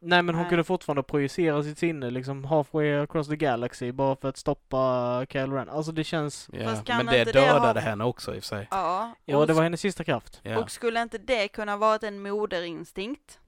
Nej 0.00 0.22
men 0.22 0.34
hon 0.34 0.42
Nej. 0.42 0.48
kunde 0.48 0.64
fortfarande 0.64 1.02
projicera 1.02 1.62
sitt 1.62 1.78
sinne 1.78 2.10
liksom 2.10 2.44
halfway 2.44 2.92
across 2.94 3.28
the 3.28 3.36
galaxy 3.36 3.92
bara 3.92 4.16
för 4.16 4.28
att 4.28 4.36
stoppa 4.36 5.26
Kylo 5.28 5.54
Ren. 5.56 5.68
Alltså 5.68 5.92
det 5.92 6.04
känns... 6.04 6.46
Kan 6.46 6.96
Men 6.96 7.06
det 7.06 7.18
inte 7.18 7.32
det 7.32 7.40
dödade 7.40 7.80
ha- 7.80 7.88
henne 7.88 8.04
också 8.04 8.34
i 8.34 8.38
och 8.38 8.42
för 8.42 8.48
sig. 8.48 8.68
Ja, 8.70 9.14
Ja 9.24 9.46
det 9.46 9.52
var 9.52 9.62
hennes 9.62 9.80
sista 9.80 10.04
kraft. 10.04 10.40
Ja. 10.42 10.58
och 10.58 10.70
skulle 10.70 11.02
inte 11.02 11.18
det 11.18 11.48
kunna 11.48 11.76
vara 11.76 11.98
en 12.08 12.22
moderinstinkt? 12.22 13.40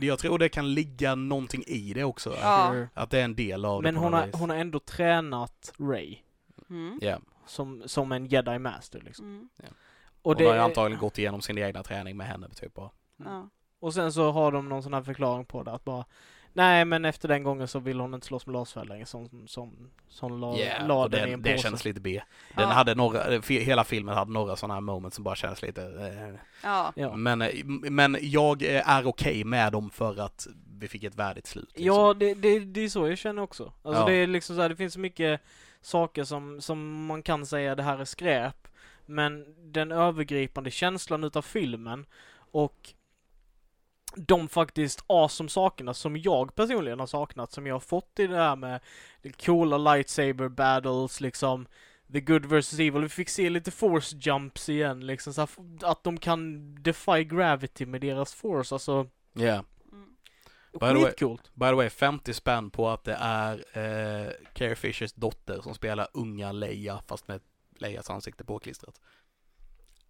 Jag 0.00 0.18
tror 0.18 0.38
det 0.38 0.48
kan 0.48 0.74
ligga 0.74 1.14
någonting 1.14 1.62
i 1.66 1.92
det 1.94 2.04
också. 2.04 2.36
Ja. 2.40 2.74
Att 2.94 3.10
det 3.10 3.20
är 3.20 3.24
en 3.24 3.34
del 3.34 3.64
av 3.64 3.82
Men 3.82 3.94
det 3.94 3.98
på 4.00 4.04
hon 4.04 4.12
har, 4.12 4.30
hon 4.32 4.50
har 4.50 4.56
ändå 4.56 4.78
tränat 4.78 5.72
Ray 5.78 6.18
Mm. 6.70 6.98
Ja. 7.02 7.18
som, 7.46 7.82
som 7.86 8.12
en 8.12 8.26
jedi 8.26 8.58
master 8.58 9.00
liksom. 9.00 9.26
Mm. 9.26 9.48
Och, 10.22 10.30
Och 10.30 10.36
det, 10.36 10.44
hon 10.44 10.50
har 10.50 10.56
ju 10.58 10.62
antagligen 10.64 11.00
gått 11.00 11.18
igenom 11.18 11.42
sin 11.42 11.58
egna 11.58 11.82
träning 11.82 12.16
med 12.16 12.26
henne 12.26 12.48
typ 12.48 12.74
bara. 12.74 12.90
Ja. 13.24 13.48
Och 13.84 13.94
sen 13.94 14.12
så 14.12 14.30
har 14.30 14.52
de 14.52 14.68
någon 14.68 14.82
sån 14.82 14.94
här 14.94 15.02
förklaring 15.02 15.44
på 15.44 15.62
det 15.62 15.72
att 15.72 15.84
bara 15.84 16.04
Nej 16.56 16.84
men 16.84 17.04
efter 17.04 17.28
den 17.28 17.42
gången 17.42 17.68
så 17.68 17.78
vill 17.78 18.00
hon 18.00 18.14
inte 18.14 18.26
slåss 18.26 18.46
med 18.46 18.52
laserfäll 18.52 18.88
längre 18.88 19.06
som, 19.06 19.28
som, 19.46 19.90
som 20.08 20.40
la, 20.40 20.56
Ja, 20.58 20.86
la 20.86 20.94
och 21.04 21.10
den 21.10 21.20
i 21.20 21.26
det, 21.26 21.32
en 21.32 21.42
det 21.42 21.50
påse. 21.52 21.62
kändes 21.62 21.84
lite 21.84 22.00
B. 22.00 22.22
Den 22.56 22.68
Ja. 22.68 22.74
hade 22.74 22.94
några, 22.94 23.40
hela 23.48 23.84
filmen 23.84 24.14
hade 24.14 24.32
några 24.32 24.56
sådana 24.56 24.74
här 24.74 24.80
moments 24.80 25.14
som 25.14 25.24
bara 25.24 25.34
kändes 25.36 25.62
lite... 25.62 25.82
Eh. 25.82 26.40
Ja. 26.96 27.16
Men, 27.16 27.42
eh, 27.42 27.64
men 27.90 28.16
jag 28.20 28.62
eh, 28.62 28.88
är 28.90 29.06
okej 29.06 29.44
med 29.44 29.72
dem 29.72 29.90
för 29.90 30.20
att 30.20 30.46
vi 30.78 30.88
fick 30.88 31.04
ett 31.04 31.14
värdigt 31.14 31.46
slut. 31.46 31.68
liksom. 31.74 31.86
Ja, 31.86 32.14
det, 32.14 32.34
det, 32.34 32.58
det 32.58 32.80
är 32.80 32.88
så 32.88 33.08
jag 33.08 33.18
känner 33.18 33.42
också. 33.42 33.72
Alltså 33.82 34.02
Ja. 34.02 34.06
det 34.08 34.14
är 34.14 34.26
liksom 34.26 34.56
så 34.56 34.62
här, 34.62 34.68
det 34.68 34.76
finns 34.76 34.94
så 34.94 35.00
mycket 35.00 35.40
saker 35.80 36.24
som, 36.24 36.60
som 36.60 37.06
man 37.06 37.22
kan 37.22 37.46
säga 37.46 37.74
det 37.74 37.82
här 37.82 37.98
är 37.98 38.04
skräp. 38.04 38.68
Men 39.06 39.44
den 39.72 39.92
övergripande 39.92 40.70
känslan 40.70 41.24
utav 41.24 41.42
filmen 41.42 42.06
och 42.52 42.92
de 44.16 44.48
faktiskt 44.48 45.04
awesome 45.06 45.48
sakerna 45.48 45.94
som 45.94 46.16
jag 46.16 46.54
personligen 46.54 47.00
har 47.00 47.06
saknat, 47.06 47.52
som 47.52 47.66
jag 47.66 47.74
har 47.74 47.80
fått 47.80 48.18
i 48.18 48.26
det 48.26 48.36
här 48.36 48.56
med 48.56 48.80
coola 49.44 49.78
lightsaber 49.78 50.48
battles, 50.48 51.20
liksom 51.20 51.66
the 52.12 52.20
good 52.20 52.46
versus 52.46 52.78
evil. 52.78 53.02
Vi 53.02 53.08
fick 53.08 53.28
se 53.28 53.50
lite 53.50 53.70
force 53.70 54.16
jumps 54.20 54.68
igen, 54.68 55.06
liksom 55.06 55.34
så 55.34 55.48
att 55.82 56.04
de 56.04 56.18
kan 56.18 56.74
defy 56.82 57.24
gravity 57.24 57.86
med 57.86 58.00
deras 58.00 58.34
force, 58.34 58.74
alltså 58.74 59.06
Ja. 59.32 59.64
Mm. 59.92 60.16
By 60.72 60.78
the 60.78 60.86
way-. 60.86 61.38
By 61.54 61.66
the 61.66 61.74
way, 61.74 61.90
50 61.90 62.34
spänn 62.34 62.70
på 62.70 62.88
att 62.88 63.04
det 63.04 63.16
är 63.20 63.52
eh, 63.52 64.32
Carrie 64.52 64.74
Fishers 64.74 65.12
dotter 65.12 65.60
som 65.60 65.74
spelar 65.74 66.08
unga 66.12 66.52
Leia 66.52 67.02
fast 67.06 67.28
med 67.28 67.40
Leias 67.78 68.10
ansikte 68.10 68.44
påklistrat. 68.44 69.00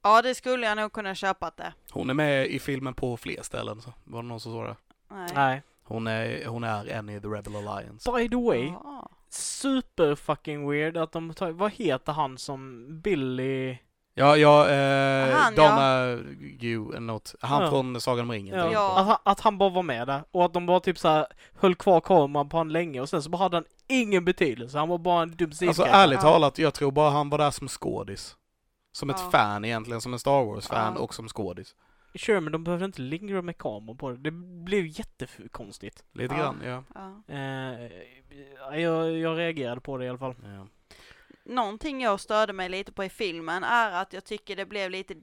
Ja, 0.05 0.23
det 0.23 0.35
skulle 0.35 0.67
jag 0.67 0.77
nog 0.77 0.93
kunna 0.93 1.15
köpa 1.15 1.51
det. 1.57 1.73
Hon 1.91 2.11
är 2.11 2.15
med 2.15 2.47
i 2.47 2.59
filmen 2.59 2.95
på 2.95 3.17
fler 3.17 3.43
ställen, 3.43 3.81
så 3.81 3.93
var 4.05 4.23
det 4.23 4.29
någon 4.29 4.41
som 4.41 4.53
sa 4.53 4.63
det? 4.63 4.77
Nej. 5.11 5.29
Nej. 5.35 5.63
Hon 5.85 6.07
är, 6.07 6.47
hon 6.47 6.65
är 6.65 6.87
en 6.89 7.09
i 7.09 7.21
The 7.21 7.27
Rebel 7.29 7.57
Alliance. 7.57 8.13
By 8.13 8.29
the 8.29 8.37
way, 8.37 8.65
Ja. 8.67 9.09
super 9.31 10.15
fucking 10.15 10.71
weird 10.71 10.97
att 10.97 11.13
de 11.13 11.35
tar, 11.35 11.51
vad 11.51 11.73
heter 11.73 12.13
han 12.13 12.39
som 12.39 12.87
Billy? 13.01 13.77
Ja, 14.17 14.37
ja, 14.37 14.69
eh, 14.69 15.37
Han, 15.37 15.55
Dana 15.55 16.17
Gu 16.41 16.89
eller 16.91 17.01
något. 17.01 17.35
Han 17.41 17.63
Ja. 17.63 17.71
från 17.71 18.01
Sagan 18.01 18.25
om 18.25 18.31
ringen. 18.33 18.55
Ja. 18.59 18.71
Ja. 18.73 18.99
Att, 19.01 19.07
han, 19.07 19.17
att 19.23 19.41
han 19.41 19.59
bara 19.59 19.69
var 19.71 19.83
med 19.83 20.07
där 20.07 20.25
och 20.31 20.45
att 20.45 20.53
de 20.55 20.67
bara 20.67 20.81
typ 20.81 20.99
så 20.99 21.09
här 21.09 21.27
höll 21.55 21.75
kvar 21.75 22.01
kameran 22.01 22.49
på 22.49 22.57
han 22.57 22.69
länge 22.73 23.01
och 23.01 23.09
sen 23.09 23.23
så 23.23 23.31
bara 23.31 23.39
hade 23.39 23.57
han 23.57 23.65
ingen 23.89 24.25
betydelse. 24.25 24.79
Han 24.79 24.89
var 24.89 24.99
bara 24.99 25.23
en 25.23 25.37
dum 25.37 25.53
Alltså 25.69 25.83
ärligt 25.85 26.19
Ja. 26.23 26.23
talat, 26.23 26.59
jag 26.59 26.75
tror 26.75 26.91
bara 26.93 27.11
han 27.11 27.31
var 27.31 27.39
där 27.39 27.51
som 27.51 27.69
skådis. 27.69 28.37
Som 28.95 29.11
ett 29.11 29.17
Ja. 29.21 29.31
fan 29.31 29.65
egentligen, 29.65 30.01
som 30.01 30.13
en 30.13 30.19
Star 30.19 30.45
Wars-fan 30.45 30.95
Ja. 30.97 31.01
och 31.01 31.15
som 31.15 31.29
skådis. 31.29 31.75
Sure, 32.15 32.41
men 32.41 32.53
de 32.53 32.65
behövde 32.65 32.85
inte 32.85 33.03
lingra 33.03 33.43
med 33.43 33.59
kameran 33.59 33.97
på 33.97 34.11
det. 34.11 34.17
Det 34.17 34.31
blev 34.65 34.87
jättekonstigt. 34.87 36.05
Lite 36.13 36.35
Ja. 36.35 36.41
grann, 36.41 36.63
ja. 36.65 36.85
Ja. 36.95 37.35
Eh, 37.35 38.81
jag, 38.81 39.19
jag 39.19 39.39
reagerade 39.39 39.81
på 39.81 39.97
det 39.99 40.05
i 40.05 40.09
alla 40.09 40.19
fall. 40.19 40.35
ja. 40.43 40.67
Någonting 41.45 42.01
jag 42.01 42.21
störde 42.21 42.53
mig 42.53 42.69
lite 42.69 42.93
på 42.93 43.05
i 43.05 43.09
filmen 43.09 43.65
är 43.65 43.91
att 43.93 44.13
jag 44.13 44.25
tycker 44.25 44.57
det 44.57 44.67
blev 44.67 44.91
lite 44.91 45.15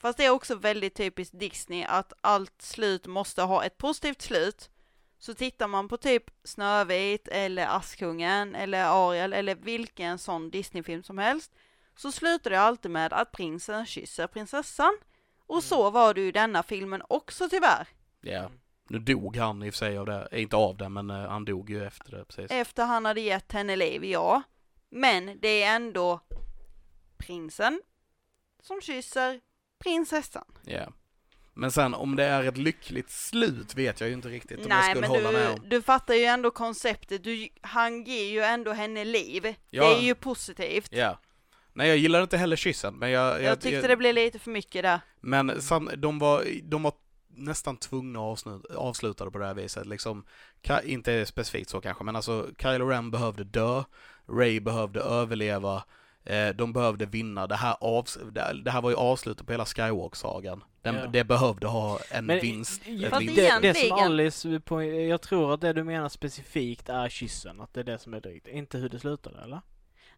Fast 0.00 0.18
det 0.18 0.24
är 0.24 0.30
också 0.30 0.54
väldigt 0.54 0.94
typiskt 0.94 1.38
Disney 1.38 1.84
att 1.84 2.12
allt 2.20 2.62
slut 2.62 3.06
måste 3.06 3.42
ha 3.42 3.64
ett 3.64 3.78
positivt 3.78 4.22
slut. 4.22 4.70
Så 5.18 5.34
tittar 5.34 5.68
man 5.68 5.88
på 5.88 5.96
typ 5.96 6.24
Snövit 6.44 7.28
eller 7.28 7.66
Askungen 7.76 8.54
eller 8.54 8.84
Ariel 8.84 9.32
eller 9.32 9.54
vilken 9.54 10.18
sån 10.18 10.50
Disneyfilm 10.50 11.02
som 11.02 11.18
helst 11.18 11.52
så 11.98 12.12
slutar 12.12 12.50
det 12.50 12.60
alltid 12.60 12.90
med 12.90 13.12
att 13.12 13.32
prinsen 13.32 13.86
kysser 13.86 14.26
prinsessan. 14.26 14.98
Och 15.46 15.64
så 15.64 15.90
var 15.90 16.14
det 16.14 16.20
ju 16.20 16.28
i 16.28 16.32
denna 16.32 16.62
filmen 16.62 17.02
också 17.08 17.48
tyvärr. 17.48 17.88
Ja. 18.20 18.50
Nu 18.88 18.98
dog 18.98 19.36
han 19.36 19.62
i 19.62 19.70
och 19.70 19.74
för 19.74 19.78
sig 19.78 19.98
av 19.98 20.06
det, 20.06 20.28
Eh, 20.32 20.42
inte 20.42 20.56
av 20.56 20.76
det, 20.76 20.88
men 20.88 21.10
eh, 21.10 21.28
han 21.28 21.44
dog 21.44 21.70
ju 21.70 21.84
efter 21.84 22.10
det 22.10 22.24
precis. 22.24 22.50
Efter 22.50 22.84
han 22.84 23.04
hade 23.04 23.20
gett 23.20 23.52
henne 23.52 23.76
liv, 23.76 24.04
ja. 24.04 24.42
Men 24.90 25.38
det 25.40 25.62
är 25.62 25.76
ändå 25.76 26.20
prinsen 27.16 27.82
som 28.62 28.80
kysser 28.80 29.40
prinsessan. 29.78 30.44
Ja. 30.64 30.86
Men 31.54 31.72
sen 31.72 31.94
om 31.94 32.16
det 32.16 32.24
är 32.24 32.44
ett 32.44 32.56
lyckligt 32.56 33.10
slut 33.10 33.74
vet 33.74 34.00
jag 34.00 34.08
ju 34.08 34.14
inte 34.14 34.28
riktigt 34.28 34.58
om 34.58 34.66
jag 34.68 34.76
Nej 34.76 34.90
skulle 34.90 35.00
men 35.00 35.10
hålla 35.10 35.32
med 35.32 35.46
du, 35.46 35.52
om. 35.52 35.68
du 35.68 35.82
fattar 35.82 36.14
ju 36.14 36.24
ändå 36.24 36.50
konceptet, 36.50 37.24
du, 37.24 37.48
han 37.60 38.04
ger 38.04 38.24
ju 38.30 38.40
ändå 38.40 38.72
henne 38.72 39.04
liv. 39.04 39.54
Ja. 39.70 39.88
Det 39.88 39.94
är 39.94 40.00
ju 40.00 40.14
positivt. 40.14 40.92
Ja. 40.92 41.18
Nej 41.72 41.88
jag 41.88 41.96
gillar 41.96 42.22
inte 42.22 42.36
heller 42.36 42.56
kyssen, 42.56 42.94
men 42.94 43.10
jag... 43.10 43.42
Jag 43.42 43.60
tyckte 43.60 43.88
det 43.88 43.96
blev 43.96 44.14
lite 44.14 44.38
för 44.38 44.50
mycket 44.50 44.82
där. 44.82 45.00
Men 45.20 45.62
sam, 45.62 45.90
de, 45.96 46.18
var, 46.18 46.44
de 46.62 46.82
var 46.82 46.92
nästan 47.28 47.76
tvungna 47.76 48.32
att 48.32 48.46
avsluta 48.76 49.24
det 49.24 49.30
på 49.30 49.38
det 49.38 49.46
här 49.46 49.54
viset. 49.54 49.86
Liksom, 49.86 50.24
Ka- 50.62 50.84
inte 50.84 51.26
specifikt 51.26 51.70
så 51.70 51.80
kanske, 51.80 52.04
men 52.04 52.16
alltså 52.16 52.46
Kylo 52.58 52.86
Ren 52.88 53.10
behövde 53.10 53.44
dö, 53.44 53.82
Ray 54.28 54.60
behövde 54.60 55.00
överleva, 55.00 55.84
eh, 56.24 56.48
de 56.48 56.72
behövde 56.72 57.06
vinna. 57.06 57.46
Det 57.46 57.56
här, 57.56 57.74
avs- 57.80 58.30
det, 58.30 58.40
här- 58.40 58.54
det 58.54 58.70
här 58.70 58.82
var 58.82 58.90
ju 58.90 58.96
avslutet 58.96 59.46
på 59.46 59.52
hela 59.52 59.64
Skywalk-sagan. 59.64 60.64
Den, 60.82 60.94
Ja. 60.94 61.06
Det 61.06 61.24
behövde 61.24 61.66
ha 61.66 61.98
en 62.10 62.26
Men 62.26 62.40
vinst. 62.40 62.82
Fast 63.10 63.26
det, 63.36 63.58
det 63.62 63.74
som 63.74 63.98
Alice, 63.98 64.60
på, 64.60 64.82
jag 64.84 65.22
tror 65.22 65.54
att 65.54 65.60
det 65.60 65.72
du 65.72 65.84
menar 65.84 66.08
specifikt 66.08 66.88
är 66.88 67.08
kyssen, 67.08 67.60
att 67.60 67.74
det 67.74 67.80
är 67.80 67.84
det 67.84 67.98
som 67.98 68.14
är 68.14 68.20
drygt. 68.20 68.46
Inte 68.48 68.78
hur 68.78 68.88
det 68.88 68.98
slutade 68.98 69.42
eller? 69.42 69.60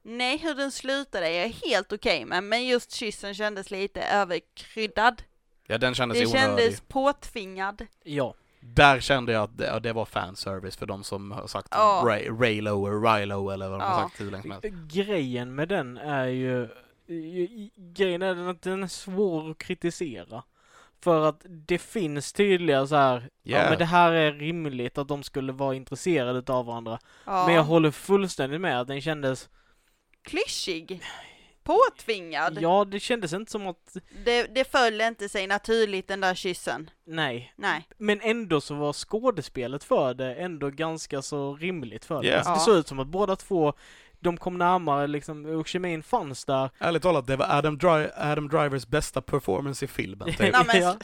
Nej, 0.02 0.38
hur 0.38 0.54
den 0.54 0.70
slutade 0.72 1.28
är 1.28 1.40
jag 1.40 1.48
helt 1.48 1.92
okej 1.92 2.24
med, 2.24 2.44
men 2.44 2.66
just 2.66 2.92
kyssen 2.92 3.34
kändes 3.34 3.70
lite 3.70 4.02
överkryddad. 4.02 5.22
Ja, 5.66 5.78
den 5.78 5.94
kändes 5.94 6.18
Det 6.18 6.26
onödig. 6.26 6.40
kändes 6.40 6.80
påtvingad. 6.80 7.86
Ja. 8.04 8.34
Där 8.62 9.00
kände 9.00 9.32
jag 9.32 9.42
att 9.42 9.58
det, 9.58 9.66
ja, 9.66 9.80
det 9.80 9.92
var 9.92 10.04
fanservice 10.04 10.76
för 10.76 10.86
de 10.86 11.04
som 11.04 11.30
har 11.30 11.46
sagt 11.46 11.68
Ja. 11.70 12.02
Ray, 12.06 12.28
Raylo 12.28 12.86
eller 12.86 13.18
Rilo 13.20 13.50
eller 13.50 13.68
vad 13.68 13.80
de 13.80 13.84
har 13.84 14.00
Ja. 14.00 14.08
sagt 14.08 14.20
hur 14.20 14.30
länge 14.30 14.42
som 14.42 14.50
helst. 14.50 14.66
Grejen 14.94 15.54
med 15.54 15.68
den 15.68 15.96
är 15.96 16.26
ju, 16.26 16.68
grejen 17.76 18.22
är 18.22 18.48
att 18.50 18.62
den 18.62 18.82
är 18.82 18.86
svår 18.86 19.50
att 19.50 19.58
kritisera. 19.58 20.42
För 21.02 21.28
att 21.28 21.42
det 21.48 21.78
finns 21.78 22.32
tydliga 22.32 22.86
så 22.86 22.96
här, 22.96 23.28
ja 23.42 23.56
Yeah. 23.56 23.70
men 23.70 23.78
det 23.78 23.84
här 23.84 24.12
är 24.12 24.32
rimligt 24.32 24.98
att 24.98 25.08
de 25.08 25.22
skulle 25.22 25.52
vara 25.52 25.74
intresserade 25.74 26.38
utav 26.38 26.66
varandra. 26.66 26.98
Ja. 27.26 27.46
Men 27.46 27.54
jag 27.54 27.64
håller 27.64 27.90
fullständigt 27.90 28.60
med 28.60 28.80
att 28.80 28.88
den 28.88 29.00
kändes, 29.00 29.48
Klyschig. 30.24 31.02
Påtvingad. 31.62 32.58
ja 32.60 32.84
det 32.84 33.00
kändes 33.00 33.32
inte 33.32 33.50
som 33.52 33.66
att, 33.66 33.96
Det, 34.24 34.54
det 34.54 34.64
föll 34.70 35.00
inte 35.00 35.28
sig 35.28 35.46
naturligt 35.46 36.08
den 36.08 36.20
där 36.20 36.34
kyssen. 36.34 36.90
nej. 37.04 37.52
Nej. 37.56 37.88
Men 37.98 38.20
ändå 38.20 38.60
så 38.60 38.74
var 38.74 38.92
skådespelet 38.92 39.84
för 39.84 40.14
det 40.14 40.34
ändå 40.34 40.70
ganska 40.70 41.22
så 41.22 41.54
rimligt 41.56 42.04
för 42.04 42.22
det. 42.22 42.28
Yeah. 42.28 42.38
Alltså, 42.38 42.52
det 42.52 42.56
Ja. 42.60 42.64
såg 42.64 42.76
ut 42.76 42.88
som 42.88 42.98
att 42.98 43.06
båda 43.06 43.36
två, 43.36 43.72
de 44.20 44.36
kom 44.36 44.58
närmare 44.58 45.06
liksom, 45.06 45.46
och 45.46 45.66
kemin 45.68 46.02
fanns 46.02 46.44
där. 46.44 46.70
Ärligt 46.78 47.02
talat, 47.02 47.26
det 47.26 47.36
var 47.36 47.46
Adam, 47.50 47.78
Dri- 47.78 48.10
Adam 48.16 48.48
Drivers 48.48 48.86
bästa 48.86 49.20
performance 49.22 49.84
i 49.84 49.88
filmen. 49.88 50.28
Typ. 50.28 50.38
Nej, 50.38 50.52
men, 50.66 50.82
Ja. 50.82 50.96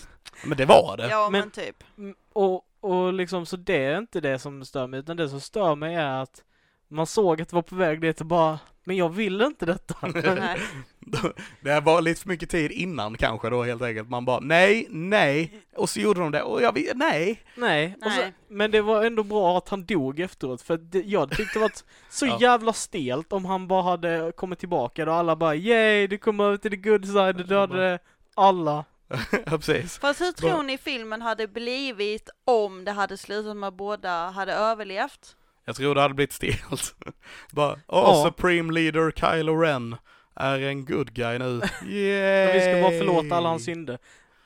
Men 0.47 0.59
det 0.59 0.65
var 0.65 0.97
det. 0.97 1.09
ja 1.09 1.29
men, 1.31 1.41
Men- 1.41 1.51
typ. 1.51 1.85
Och, 2.33 2.65
och 2.81 3.13
liksom, 3.13 3.47
så 3.47 3.57
det 3.57 3.85
är 3.85 3.99
inte 3.99 4.21
det 4.21 4.39
som 4.39 4.65
stör 4.65 4.87
mig, 4.87 5.01
utan 5.01 5.17
det 5.17 5.29
som 5.29 5.41
stör 5.41 5.75
mig 5.75 5.95
är 5.95 6.23
att 6.23 6.43
man 6.89 7.07
såg 7.07 7.43
att 7.43 7.49
det 7.49 7.55
var 7.55 7.63
på 7.63 7.75
väg 7.77 8.01
dit 8.01 8.21
och 8.21 8.27
bara, 8.27 8.59
men 8.87 8.97
jag 8.97 9.09
vill 9.09 9.41
inte 9.43 9.67
detta. 9.67 9.95
Nej. 10.35 10.61
Det 11.61 11.81
var 11.81 12.01
lite 12.01 12.21
för 12.21 12.29
mycket 12.29 12.51
tid 12.51 12.71
innan 12.73 13.17
kanske 13.17 13.51
då 13.51 13.63
helt 13.63 13.83
enkelt. 13.83 14.09
Man 14.09 14.25
bara 14.25 14.41
nej, 14.41 14.87
nej, 14.91 15.63
och 15.77 15.91
så 15.91 16.01
gjorde 16.01 16.21
de 16.21 16.31
det 16.33 16.43
och 16.43 16.63
jag 16.63 16.73
vill, 16.73 16.93
nej. 16.95 17.43
Nej, 17.55 17.97
och 18.05 18.13
så, 18.13 18.21
Nej. 18.21 18.33
men 18.49 18.71
det 18.71 18.81
var 18.81 19.05
ändå 19.05 19.23
bra 19.23 19.59
att 19.59 19.69
han 19.69 19.85
dog 19.85 20.21
efteråt 20.21 20.63
för 20.63 20.77
det, 20.77 21.01
jag 21.03 21.31
tyckte 21.31 21.59
det 21.59 21.63
var 21.63 21.73
så 22.11 22.27
Ja. 22.27 22.39
jävla 22.41 22.73
stelt 22.73 23.33
om 23.33 23.45
han 23.45 23.69
bara 23.69 23.83
hade 23.83 24.33
kommit 24.37 24.59
tillbaka 24.59 25.05
då 25.05 25.13
alla 25.13 25.37
bara 25.37 25.55
yay, 25.55 26.07
du 26.07 26.19
kom 26.19 26.41
över 26.41 26.57
till 26.57 26.71
the 26.71 26.77
good 26.77 27.07
side, 27.07 27.37
du 27.37 27.43
dödade 27.45 27.99
alla. 28.35 28.85
ja, 29.31 29.51
precis. 29.51 29.99
Fast 29.99 30.21
hur 30.21 30.33
tror 30.33 30.63
ni 30.63 30.79
filmen 30.79 31.23
hade 31.23 31.49
blivit 31.49 32.31
om 32.45 32.85
det 32.85 32.93
hade 32.93 33.17
slutat 33.17 33.57
med 33.57 33.69
att 33.69 33.75
båda 33.75 34.31
hade 34.31 34.53
överlevt? 34.53 35.37
Jag 35.69 35.77
tror 35.77 35.95
det 35.95 36.01
hade 36.01 36.15
blivit 36.15 36.33
stelt. 36.33 36.95
Bara, 37.53 37.73
åh, 37.73 37.79
Ja. 37.89 38.25
Supreme 38.27 38.73
Leader 38.73 39.11
Kylo 39.11 39.57
Ren 39.57 39.97
är 40.35 40.61
en 40.61 40.85
good 40.85 41.13
guy 41.15 41.39
nu. 41.39 41.61
Yay! 41.87 42.53
Vi 42.53 42.61
ska 42.61 42.83
bara 42.83 42.99
förlåta 42.99 43.37
alla 43.37 43.49
hans 43.49 43.65
synder. 43.65 43.99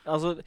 Alltså, 0.05 0.41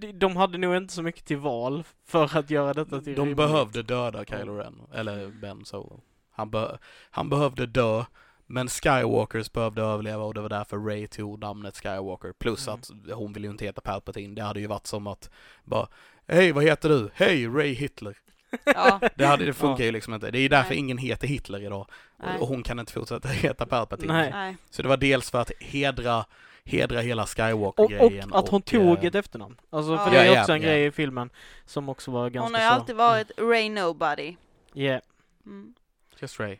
de- 0.00 0.12
de 0.12 0.36
hade 0.36 0.58
nog 0.58 0.76
inte 0.76 0.94
så 0.94 1.02
mycket 1.02 1.24
till 1.24 1.36
val 1.36 1.84
för 2.06 2.38
att 2.38 2.50
göra 2.50 2.74
detta 2.74 3.00
till 3.00 3.14
De 3.14 3.20
rimligt. 3.20 3.36
behövde 3.36 3.82
döda 3.82 4.24
Kylo 4.24 4.56
Ren, 4.56 4.80
eller 4.94 5.26
Ben 5.28 5.64
Solo. 5.64 6.00
Han, 6.32 6.50
be 6.50 6.78
han 7.10 7.28
behövde 7.28 7.66
dö, 7.66 8.04
men 8.46 8.68
Skywalkers 8.68 9.52
behövde 9.52 9.82
överleva 9.82 10.22
och 10.24 10.34
det 10.34 10.40
var 10.40 10.48
därför 10.48 10.76
Ray 10.78 11.06
tog 11.06 11.38
namnet 11.40 11.76
Skywalker. 11.76 12.32
Plus 12.32 12.68
Mm. 12.68 12.80
att 12.80 12.90
hon 13.16 13.32
ville 13.32 13.46
ju 13.46 13.50
inte 13.50 13.64
heta 13.64 13.80
Palpatine. 13.80 14.34
Det 14.34 14.42
hade 14.42 14.60
ju 14.60 14.66
varit 14.66 14.86
som 14.86 15.06
att 15.06 15.30
bara, 15.64 15.88
hej 16.28 16.52
vad 16.52 16.64
heter 16.64 16.88
du? 16.88 17.10
Hej 17.14 17.46
Ray 17.48 17.72
Hitler. 17.74 18.16
Ja, 18.64 19.00
Det, 19.14 19.26
hade, 19.26 19.44
det 19.44 19.52
funkar 19.52 19.84
ju 19.84 19.92
liksom 19.92 20.14
inte. 20.14 20.30
Det 20.30 20.38
är 20.38 20.42
ju 20.42 20.48
därför 20.48 20.70
Nej. 20.70 20.78
ingen 20.78 20.98
heter 20.98 21.26
Hitler 21.28 21.62
idag. 21.62 21.86
nej. 22.16 22.38
Och 22.38 22.48
hon 22.48 22.62
kan 22.62 22.78
inte 22.78 22.92
fortsätta 22.92 23.28
heta 23.28 23.66
Palpatine. 23.66 24.12
Nej. 24.12 24.30
nej. 24.30 24.56
Så 24.70 24.82
det 24.82 24.88
var 24.88 24.96
dels 24.96 25.30
för 25.30 25.40
att 25.40 25.50
hedra, 25.60 26.24
hedra 26.64 27.00
hela 27.00 27.22
Och, 27.22 27.28
Skywalker-grejen. 27.28 28.32
och 28.32 28.38
att 28.38 28.48
hon 28.48 28.62
tog 28.62 28.98
eh, 28.98 29.04
ett 29.04 29.14
efternamn. 29.14 29.56
Alltså 29.70 29.96
för 29.98 30.04
Ja. 30.04 30.10
det 30.22 30.26
är 30.34 30.40
också 30.40 30.52
en 30.52 30.62
ja. 30.62 30.68
grej 30.68 30.86
i 30.86 30.90
filmen 30.90 31.30
som 31.64 31.88
också 31.88 32.10
var 32.10 32.30
ganska 32.30 32.46
Hon 32.46 32.54
har 32.54 32.60
ju 32.60 32.66
alltid 32.66 32.96
varit 32.96 33.30
Ray 33.38 33.68
Nobody. 33.70 34.36
Yeah. 34.74 35.00
Mm. 35.46 35.74
Just 36.20 36.40
Ray. 36.40 36.58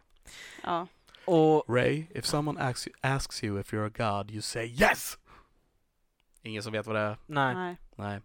Ja. 0.62 0.86
Och 1.24 1.64
Ray, 1.68 2.06
if 2.14 2.24
someone 2.24 2.60
asks 2.60 2.88
you, 2.88 2.96
asks 3.00 3.44
you 3.44 3.60
if 3.60 3.72
you're 3.72 3.86
a 3.86 4.18
god, 4.18 4.30
you 4.30 4.42
say 4.42 4.66
yes! 4.66 5.18
Ingen 6.42 6.62
som 6.62 6.72
vet 6.72 6.86
vad 6.86 6.96
det 6.96 7.00
är? 7.00 7.16
nej, 7.26 7.54
Nej. 7.54 7.76
Nej. 7.96 8.20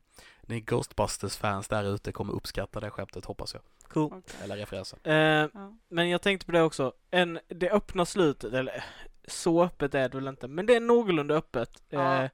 Ni 0.51 0.59
Ghostbusters-fans 0.61 1.67
där 1.67 1.83
ute 1.95 2.11
kommer 2.11 2.33
uppskatta 2.33 2.79
det 2.79 2.89
skämtet, 2.89 3.25
hoppas 3.25 3.53
jag. 3.53 3.63
cool. 3.87 4.05
okej. 4.13 4.35
Eller 4.43 4.55
referensen. 4.57 4.99
Eh, 5.03 5.13
Ja. 5.13 5.73
men 5.87 6.09
jag 6.09 6.21
tänkte 6.21 6.45
på 6.45 6.51
det 6.51 6.61
också. 6.61 6.93
En, 7.11 7.39
det 7.47 7.69
öppna 7.71 8.05
slutet, 8.05 8.53
eller 8.53 8.83
så 9.27 9.63
öppet 9.63 9.95
är 9.95 10.09
det 10.09 10.17
väl 10.17 10.27
inte, 10.27 10.47
men 10.47 10.65
det 10.65 10.75
är 10.75 10.79
någorlunda 10.79 11.35
öppet. 11.35 11.83
Ja. 11.89 12.23
Eh, 12.23 12.29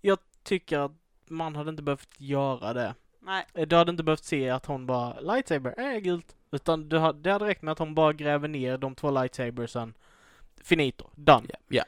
jag 0.00 0.18
tycker 0.42 0.78
att 0.78 0.92
man 1.28 1.56
hade 1.56 1.70
inte 1.70 1.82
behövt 1.82 2.08
göra 2.16 2.72
det. 2.72 2.94
Nej. 3.20 3.46
Eh, 3.54 3.66
Du 3.66 3.76
hade 3.76 3.90
inte 3.90 4.02
behövt 4.02 4.24
se 4.24 4.50
att 4.50 4.66
hon 4.66 4.86
bara 4.86 5.20
lightsaber, 5.20 5.74
är 5.80 5.98
gult. 6.00 6.36
Utan 6.50 6.88
du 6.88 6.98
hade, 6.98 7.18
det 7.20 7.32
hade 7.32 7.44
räckt 7.46 7.62
med 7.62 7.72
att 7.72 7.78
hon 7.78 7.94
bara 7.94 8.12
gräver 8.12 8.48
ner 8.48 8.78
de 8.78 8.94
två 8.94 9.10
lightsabersen. 9.10 9.94
Finito, 10.62 11.06
done. 11.14 11.46
Ja. 11.48 11.58
ja. 11.68 11.84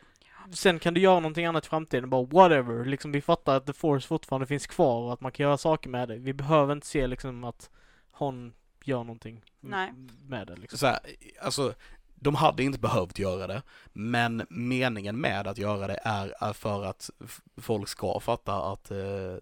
Sen 0.52 0.78
kan 0.78 0.94
du 0.94 1.00
göra 1.00 1.20
någonting 1.20 1.46
annat 1.46 1.66
i 1.66 1.68
framtiden, 1.68 2.10
bara 2.10 2.26
whatever. 2.26 2.84
Liksom 2.84 3.12
vi 3.12 3.20
fattar 3.20 3.56
att 3.56 3.66
the 3.66 3.72
force 3.72 4.08
fortfarande 4.08 4.46
finns 4.46 4.66
kvar 4.66 5.02
och 5.02 5.12
att 5.12 5.20
man 5.20 5.32
kan 5.32 5.44
göra 5.44 5.58
saker 5.58 5.90
med 5.90 6.08
det. 6.08 6.16
Vi 6.16 6.32
behöver 6.32 6.72
inte 6.72 6.86
se 6.86 7.06
liksom 7.06 7.44
att 7.44 7.70
hon 8.10 8.54
gör 8.84 8.98
någonting 8.98 9.44
Nej. 9.60 9.92
med 10.26 10.46
det 10.46 10.56
liksom. 10.56 10.78
Så 10.78 10.86
här, 10.86 10.98
alltså, 11.42 11.74
de 12.14 12.34
hade 12.34 12.62
inte 12.62 12.78
behövt 12.78 13.18
göra 13.18 13.46
det, 13.46 13.62
men 13.92 14.46
meningen 14.50 15.20
med 15.20 15.46
att 15.46 15.58
göra 15.58 15.86
det 15.86 16.00
är, 16.04 16.34
är 16.40 16.52
för 16.52 16.84
att 16.84 17.10
folk 17.56 17.88
ska 17.88 18.20
fatta 18.20 18.72
att 18.72 18.90
eh, 18.90 19.36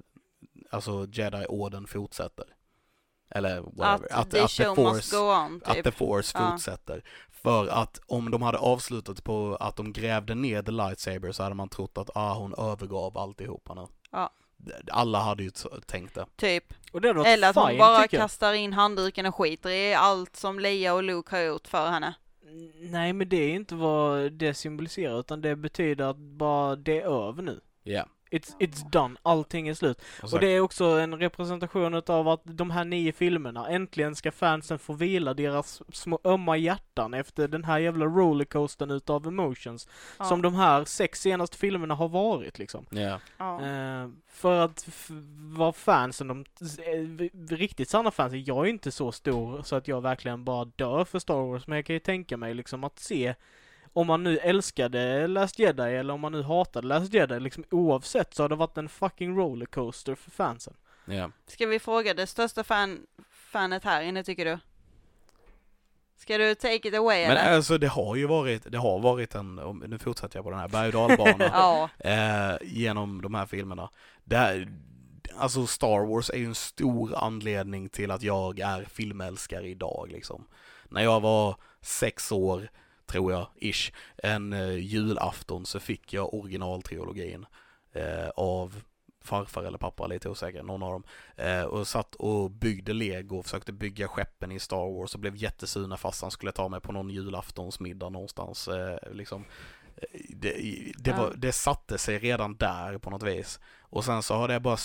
alltså 0.71 1.07
Jedi-orden 1.13 1.87
fortsätter. 1.87 2.47
Eller 3.31 3.61
whatever. 3.61 4.09
Att, 4.13 4.31
the 4.31 4.49
show 4.49 4.79
must 4.95 5.13
go 5.13 5.19
on, 5.19 5.61
Att 5.65 5.75
typ. 5.75 5.85
The 5.85 5.91
Force 5.91 6.39
Ja. 6.39 6.51
fortsätter. 6.51 7.03
För 7.31 7.69
att 7.69 8.01
om 8.07 8.31
de 8.31 8.43
hade 8.43 8.59
avslutat 8.59 9.25
på 9.25 9.57
att 9.61 9.77
de 9.77 9.93
grävde 9.93 10.35
ner 10.35 10.63
The 10.63 10.71
Lightsaber 10.73 11.33
så 11.33 11.43
hade 11.43 11.55
man 11.55 11.69
trott 11.69 11.99
att 11.99 12.11
ah, 12.15 12.35
hon 12.35 12.55
övergav 12.59 13.19
alltihopa 13.19 13.75
nu. 13.75 13.87
Ja. 14.11 14.31
Alla 14.93 15.19
hade 15.21 15.43
ju 15.43 15.51
tänkt 15.87 16.15
det. 16.15 16.27
Typ. 16.37 16.75
Och 16.93 17.01
det 17.01 17.09
Eller 17.09 17.49
att 17.51 17.57
hon 17.57 17.69
fine, 17.69 17.79
bara 17.79 18.03
tycker 18.03 18.17
jag. 18.17 18.25
kastar 18.25 18.53
in 18.53 18.73
handduken 18.73 19.27
och 19.27 19.35
skiter 19.35 19.71
i 19.71 19.95
allt 19.95 20.37
som 20.37 20.59
Leia 20.61 20.95
och 20.95 21.03
Luke 21.03 21.37
har 21.37 21.43
gjort 21.43 21.69
för 21.69 21.87
henne. 21.91 22.15
Nej 22.81 23.13
men 23.13 23.29
det 23.29 23.37
är 23.37 23.55
inte 23.55 23.75
vad 23.75 24.33
det 24.33 24.55
symboliserar 24.55 25.21
utan 25.21 25.41
det 25.41 25.57
betyder 25.57 26.05
att 26.05 26.17
bara 26.17 26.77
det 26.77 27.01
är 27.01 27.29
över 27.29 27.43
nu. 27.43 27.61
Ja. 27.83 28.05
It's, 28.39 28.57
it's 28.59 28.91
done, 28.91 29.17
allting 29.23 29.69
är 29.69 29.75
slut. 29.75 30.03
Och 30.23 30.33
Och 30.33 30.41
det 30.41 30.47
är 30.47 30.61
också 30.61 30.85
en 30.85 31.19
representation 31.19 31.95
utav 31.95 32.29
att 32.29 32.41
de 32.45 32.71
här 32.71 32.85
nio 32.85 33.13
filmerna, 33.13 33.69
äntligen 33.69 34.15
ska 34.17 34.33
fansen 34.33 34.79
få 34.79 34.93
vila 34.93 35.35
deras 35.35 35.83
små 35.93 36.21
ömma 36.25 36.57
hjärtan 36.57 37.15
efter 37.15 37.49
den 37.49 37.65
här 37.65 37.79
jävla 37.79 38.07
rollercoastern 38.07 38.91
utav 38.91 39.27
emotions. 39.27 39.89
Ja. 40.19 40.25
Som 40.25 40.43
de 40.43 40.55
här 40.55 40.85
sex 40.85 41.21
senaste 41.21 41.57
filmerna 41.57 41.95
har 41.95 42.09
varit 42.09 42.59
liksom. 42.59 42.87
Ja. 42.91 43.21
Ja. 43.39 43.67
Eh, 43.67 44.09
för 44.29 44.61
att 44.61 44.89
vara 45.57 45.73
fansen, 45.73 46.29
de 46.29 46.45
eh, 46.61 47.55
riktigt 47.57 47.89
sanna 47.89 48.11
fansen, 48.11 48.45
jag 48.45 48.67
är 48.67 48.71
inte 48.71 48.93
så 48.93 49.13
stor 49.13 49.63
så 49.63 49.77
att 49.77 49.89
jag 49.89 50.01
verkligen 50.01 50.45
bara 50.45 50.65
dör 50.65 51.05
för 51.05 51.19
Star 51.19 51.51
Wars, 51.51 51.67
men 51.67 51.77
jag 51.77 51.87
kan 51.87 51.95
ju 51.95 52.01
tänka 52.01 52.37
mig 52.37 52.55
liksom 52.55 52.85
att 52.85 52.99
se 52.99 53.35
om 53.97 54.07
man 54.07 54.23
nu 54.23 54.39
älskade 54.39 55.27
Last 55.27 55.59
Jedi 55.59 55.83
eller 55.83 56.15
om 56.15 56.21
man 56.21 56.33
nu 56.33 56.43
hatade 56.43 56.87
Last 56.87 57.15
Jedi, 57.15 57.41
liksom 57.41 57.65
oavsett 57.71 58.35
så 58.35 58.43
har 58.43 58.49
det 58.49 58.55
varit 58.55 58.79
en 58.79 58.89
fucking 58.89 59.39
rollercoaster 59.39 60.15
för 60.15 60.31
fansen. 60.31 60.75
ja. 61.05 61.31
Ska 61.47 61.67
vi 61.67 61.79
fråga 61.79 62.15
det 62.15 62.27
största 62.27 62.65
fan, 62.65 63.07
fanet 63.53 63.85
här 63.85 64.03
inne 64.03 64.25
tycker 64.25 64.45
du? 64.45 64.59
Ska 66.17 66.39
du 66.39 66.55
take 66.55 66.89
it 66.89 66.95
away 66.95 67.23
Men 67.23 67.37
eller? 67.37 67.57
alltså 67.57 67.79
det 67.79 67.89
har 67.89 68.17
ju 68.17 68.27
varit, 68.27 68.73
det 68.73 68.79
har 68.79 68.99
varit 68.99 69.35
en, 69.35 69.55
nu 69.87 69.99
fortsätter 69.99 70.37
jag 70.37 70.45
på 70.45 70.51
den 70.51 70.61
här 70.61 70.69
berg 70.69 70.87
och 70.87 71.09
dalbanan. 71.09 71.41
Ja, 71.53 71.89
eh, 71.99 72.57
genom 72.63 73.23
de 73.23 73.35
här 73.35 73.47
filmerna. 73.47 73.91
Det 74.25 74.37
här, 74.37 74.69
alltså 75.37 75.67
Star 75.67 76.07
Wars 76.07 76.31
är 76.31 76.39
ju 76.39 76.47
en 76.47 76.55
stor 76.55 77.15
anledning 77.17 77.89
till 77.89 78.11
att 78.11 78.23
jag 78.23 78.61
är 78.61 78.85
filmälskare 78.85 79.69
idag 79.69 80.09
liksom. 80.13 80.47
När 80.89 81.03
jag 81.03 81.21
var 81.21 81.57
sex 81.81 82.33
år, 82.33 82.69
tror 83.07 83.33
jag, 83.33 83.47
ish, 83.57 83.93
en 84.17 84.53
eh, 84.53 84.77
julafton 84.77 85.67
så 85.67 85.81
fick 85.81 86.13
jag 86.13 86.35
originaltrilogin 86.35 87.47
eh, 87.93 88.29
av 88.37 88.83
farfar 89.27 89.65
eller 89.65 89.79
pappa, 89.79 90.07
lite 90.07 90.29
osäker, 90.29 90.63
någon 90.63 90.83
av 90.83 90.93
dem. 90.93 91.05
Eh, 91.37 91.63
och 91.63 91.89
satt 91.89 92.15
och 92.15 92.51
byggde 92.51 92.93
lego 92.93 93.39
och 93.39 93.45
försökte 93.45 93.73
bygga 93.73 94.09
skeppen 94.09 94.53
i 94.53 94.59
Star 94.59 94.99
Wars 94.99 95.15
och 95.15 95.21
blev 95.21 95.37
jättesur 95.37 95.87
när 95.87 95.97
farsan 95.97 96.31
skulle 96.31 96.53
ta 96.53 96.69
mig 96.69 96.81
på 96.81 96.93
någon 96.93 97.11
julaftonsmiddag 97.11 98.09
någonstans. 98.09 98.69
Eh, 98.69 98.99
liksom. 99.13 99.45
Eh, 99.97 100.21
det, 100.29 100.93
det, 100.97 101.13
var, 101.13 101.35
det 101.37 101.53
satte 101.53 101.99
sig 101.99 102.19
redan 102.19 102.57
där 102.57 102.99
på 102.99 103.11
något 103.11 103.23
vis. 103.23 103.61
Och 103.81 104.05
sen 104.05 104.23
så 104.23 104.35
har 104.35 104.49
det 104.49 104.61
bara 104.61 104.79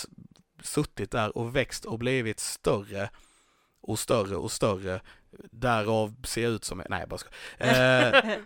suttit 0.62 1.10
där 1.10 1.38
och 1.38 1.56
växt 1.56 1.84
och 1.84 1.98
blivit 1.98 2.40
större 2.40 3.10
och 3.80 3.98
större 3.98 4.36
och 4.36 4.52
större. 4.52 5.00
Därav 5.50 6.14
ser 6.24 6.42
jag 6.42 6.52
ut 6.52 6.64
som, 6.64 6.82
nej 6.88 7.00
jag 7.00 7.08
bara 7.08 7.18
skojar. 7.18 7.36
eh, 8.24 8.36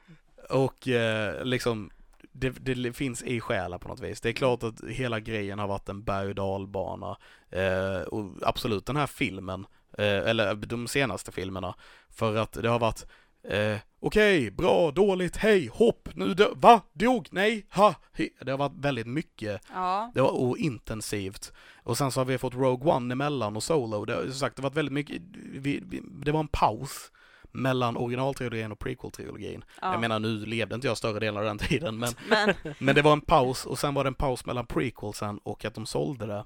Och 0.51 0.89
eh, 0.89 1.45
liksom 1.45 1.91
det, 2.33 2.51
det 2.51 2.93
finns 2.93 3.23
i 3.23 3.41
själen 3.41 3.79
på 3.79 3.89
något 3.89 4.01
vis. 4.01 4.21
Det 4.21 4.29
är 4.29 4.33
klart 4.33 4.63
att 4.63 4.85
hela 4.85 5.21
grejen 5.21 5.59
har 5.59 5.69
varit 5.69 5.89
en 5.89 6.03
berg 6.05 6.29
och 6.29 6.35
dalbana. 6.35 7.17
Eh, 7.51 8.01
och 8.01 8.31
absolut 8.43 8.87
den 8.87 8.97
här 8.97 9.07
filmen, 9.07 9.67
eh, 9.99 10.29
eller 10.29 10.55
de 10.55 10.89
senaste 10.89 11.33
filmerna, 11.33 11.75
för 12.11 12.37
att 12.37 12.53
det 12.53 12.69
har 12.69 12.79
varit 12.79 13.07
eh, 13.49 13.77
okej, 14.07 14.51
bra, 14.51 14.91
dåligt, 14.91 15.37
hej, 15.37 15.67
hopp, 15.67 16.09
nu 16.15 16.35
dö, 16.35 16.49
va, 16.55 16.81
dog, 16.93 17.29
nej, 17.31 17.67
ha, 17.71 17.95
he. 18.13 18.29
Det 18.41 18.51
har 18.51 18.59
varit 18.59 18.77
väldigt 18.77 19.07
mycket 19.07 19.63
ja, 19.73 20.11
det 20.15 20.21
var 20.21 20.31
och 20.31 20.59
intensivt. 20.59 21.53
Och 21.83 21.99
sen 21.99 22.13
så 22.13 22.21
har 22.21 22.25
vi 22.25 22.39
fått 22.39 22.55
Rogue 22.55 22.93
One 22.93 23.13
emellan 23.13 23.57
och 23.57 23.63
Solo. 23.63 24.05
Det 24.05 24.15
har 24.15 24.23
som 24.23 24.33
sagt 24.33 24.57
det 24.57 24.63
har 24.63 24.71
varit 24.71 24.77
väldigt 24.77 24.93
mycket, 24.93 25.23
vi, 25.53 25.83
vi, 25.89 26.03
det 26.25 26.33
var 26.33 26.41
en 26.41 26.49
paus 26.49 27.13
mellan 27.53 27.97
originaltrilogin 27.97 28.73
och 28.73 28.79
prequel-trilogin. 28.79 29.65
ja. 29.81 29.93
Jag 29.93 30.01
menar 30.01 30.19
nu 30.19 30.47
levde 30.47 30.75
inte 30.75 30.87
jag 30.87 30.97
större 30.97 31.21
delen 31.21 31.37
av 31.37 31.45
den 31.45 31.59
tiden 31.59 31.99
men, 31.99 32.13
Men, 32.29 32.55
men 32.79 32.95
det 32.95 33.03
var 33.03 33.13
en 33.13 33.21
paus 33.21 33.67
och 33.67 33.79
sen 33.79 33.95
var 33.95 34.05
det 34.05 34.09
en 34.09 34.15
paus 34.15 34.47
mellan 34.47 34.67
prequelsen 34.67 35.39
och 35.39 35.65
att 35.65 35.75
de 35.75 35.87
sålde 35.87 36.27
det. 36.27 36.45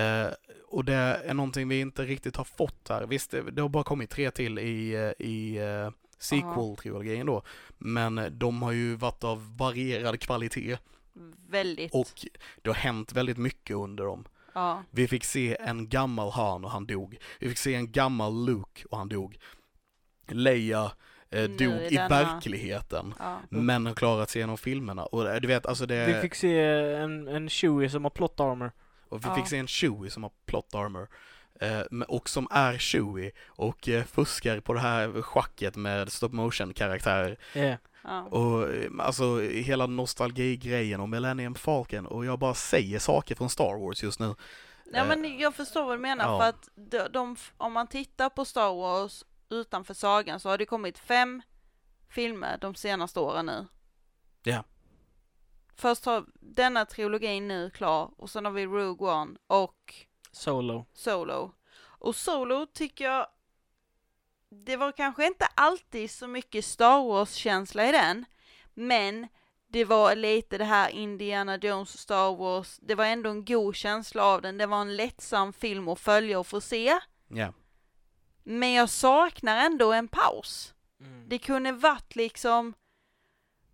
Eh, 0.00 0.32
och 0.68 0.84
det 0.84 0.94
är 1.24 1.34
någonting 1.34 1.68
vi 1.68 1.80
inte 1.80 2.02
riktigt 2.02 2.36
har 2.36 2.44
fått 2.44 2.88
här. 2.88 3.06
Visst, 3.06 3.30
det, 3.30 3.42
det 3.42 3.62
har 3.62 3.68
bara 3.68 3.84
kommit 3.84 4.10
tre 4.10 4.30
till 4.30 4.58
i, 4.58 4.94
eh, 4.94 5.26
i 5.26 5.56
eh, 5.56 5.90
sequel-trilogin 6.22 7.26
då. 7.26 7.42
Men 7.78 8.38
de 8.38 8.62
har 8.62 8.72
ju 8.72 8.94
varit 8.94 9.24
av 9.24 9.56
varierad 9.56 10.20
kvalitet 10.20 10.78
väldigt. 11.48 11.94
och 11.94 12.26
det 12.62 12.70
har 12.70 12.74
hänt 12.74 13.12
väldigt 13.12 13.38
mycket 13.38 13.76
under 13.76 14.04
dem. 14.04 14.24
Ja, 14.54 14.82
Vi 14.90 15.08
fick 15.08 15.24
se 15.24 15.56
en 15.60 15.88
gammal 15.88 16.30
Han 16.30 16.64
och 16.64 16.70
han 16.70 16.86
dog. 16.86 17.18
Vi 17.40 17.48
fick 17.48 17.58
se 17.58 17.74
en 17.74 17.92
gammal 17.92 18.46
Luke 18.46 18.84
och 18.90 18.98
han 18.98 19.08
dog. 19.08 19.38
Leia 20.28 20.92
eh, 21.30 21.42
dog 21.44 21.60
i 21.82 21.88
denna- 21.96 22.08
verkligheten. 22.08 23.14
Ja. 23.18 23.38
Men 23.48 23.86
har 23.86 23.94
klarat 23.94 24.30
sig 24.30 24.40
genom 24.40 24.58
filmerna. 24.58 25.04
Och 25.04 25.30
eh, 25.30 25.40
du 25.40 25.48
vet, 25.48 25.66
alltså 25.66 25.86
det... 25.86 26.06
Vi 26.06 26.20
fick 26.20 26.34
se 26.34 26.60
en, 26.94 27.28
en 27.28 27.48
Chewie 27.48 27.90
som 27.90 28.04
har 28.04 28.10
plot 28.10 28.40
armor. 28.40 28.72
Och 29.08 29.24
vi 29.24 29.28
Ja. 29.28 29.34
fick 29.34 29.46
se 29.46 29.58
en 29.58 29.66
Chewie 29.66 30.10
som 30.10 30.22
har 30.22 30.32
plot 30.46 30.74
armor. 30.74 31.08
Eh, 31.60 31.80
och 32.08 32.28
som 32.28 32.48
är 32.50 32.78
Chewie 32.78 33.32
och 33.46 33.88
eh, 33.88 34.04
fuskar 34.04 34.60
på 34.60 34.72
det 34.72 34.80
här 34.80 35.22
schacket 35.22 35.76
med 35.76 36.12
stop 36.12 36.28
motion 36.28 36.74
karaktärer. 36.74 37.38
Yeah. 37.54 37.78
Ja. 38.04 38.22
Och 38.22 38.70
eh, 38.74 38.90
alltså 38.98 39.40
hela 39.40 39.86
nostalgigrejen 39.86 41.00
och 41.00 41.08
Millennium 41.08 41.54
Falcon 41.54 42.06
och 42.06 42.24
jag 42.24 42.38
bara 42.38 42.54
säger 42.54 42.98
saker 42.98 43.34
från 43.34 43.50
Star 43.50 43.86
Wars 43.86 44.02
just 44.02 44.20
nu. 44.20 44.34
Nej 44.86 45.00
Eh, 45.00 45.08
men 45.08 45.38
jag 45.38 45.54
förstår 45.54 45.84
vad 45.84 45.94
du 45.94 46.00
menar 46.02 46.24
ja. 46.24 46.38
för 46.38 46.48
att 46.48 46.68
de, 46.74 47.08
de, 47.12 47.36
om 47.56 47.72
man 47.72 47.86
tittar 47.86 48.30
på 48.30 48.44
Star 48.44 48.74
Wars 48.74 49.24
utanför 49.50 49.94
sagan 49.94 50.40
så 50.40 50.48
har 50.48 50.58
det 50.58 50.66
kommit 50.66 50.98
fem 50.98 51.42
filmer 52.08 52.58
de 52.60 52.74
senaste 52.74 53.20
åren 53.20 53.46
nu. 53.46 53.66
Ja. 54.42 54.64
Först 55.76 56.04
har 56.04 56.24
denna 56.40 56.84
trilogin 56.84 57.48
nu 57.48 57.70
klar 57.70 58.10
och 58.16 58.30
sen 58.30 58.44
har 58.44 58.52
vi 58.52 58.66
Rogue 58.66 59.08
One 59.08 59.36
och 59.46 59.94
Solo. 60.34 60.86
Solo. 60.92 61.52
Och 61.98 62.16
Solo 62.16 62.66
tycker 62.66 63.04
jag 63.04 63.26
det 64.64 64.76
var 64.76 64.92
kanske 64.92 65.26
inte 65.26 65.46
alltid 65.54 66.10
så 66.10 66.26
mycket 66.26 66.64
Star 66.64 67.04
Wars-känsla 67.08 67.88
i 67.88 67.92
den, 67.92 68.24
men 68.74 69.28
det 69.68 69.84
var 69.84 70.16
lite 70.16 70.58
det 70.58 70.64
här 70.64 70.88
Indiana 70.88 71.56
Jones 71.56 71.98
Star 71.98 72.36
Wars, 72.36 72.78
det 72.82 72.94
var 72.94 73.04
ändå 73.04 73.30
en 73.30 73.44
god 73.44 73.76
känsla 73.76 74.24
av 74.24 74.42
den, 74.42 74.58
det 74.58 74.66
var 74.66 74.80
en 74.80 74.96
lättsam 74.96 75.52
film 75.52 75.88
att 75.88 76.00
följa 76.00 76.38
och 76.38 76.46
få 76.46 76.60
se, 76.60 76.98
Ja. 77.28 77.52
men 78.42 78.72
jag 78.72 78.88
saknar 78.90 79.56
ändå 79.56 79.92
en 79.92 80.08
paus. 80.08 80.74
Mm. 81.00 81.28
Det 81.28 81.38
kunde 81.38 81.72
varit 81.72 82.16
liksom, 82.16 82.74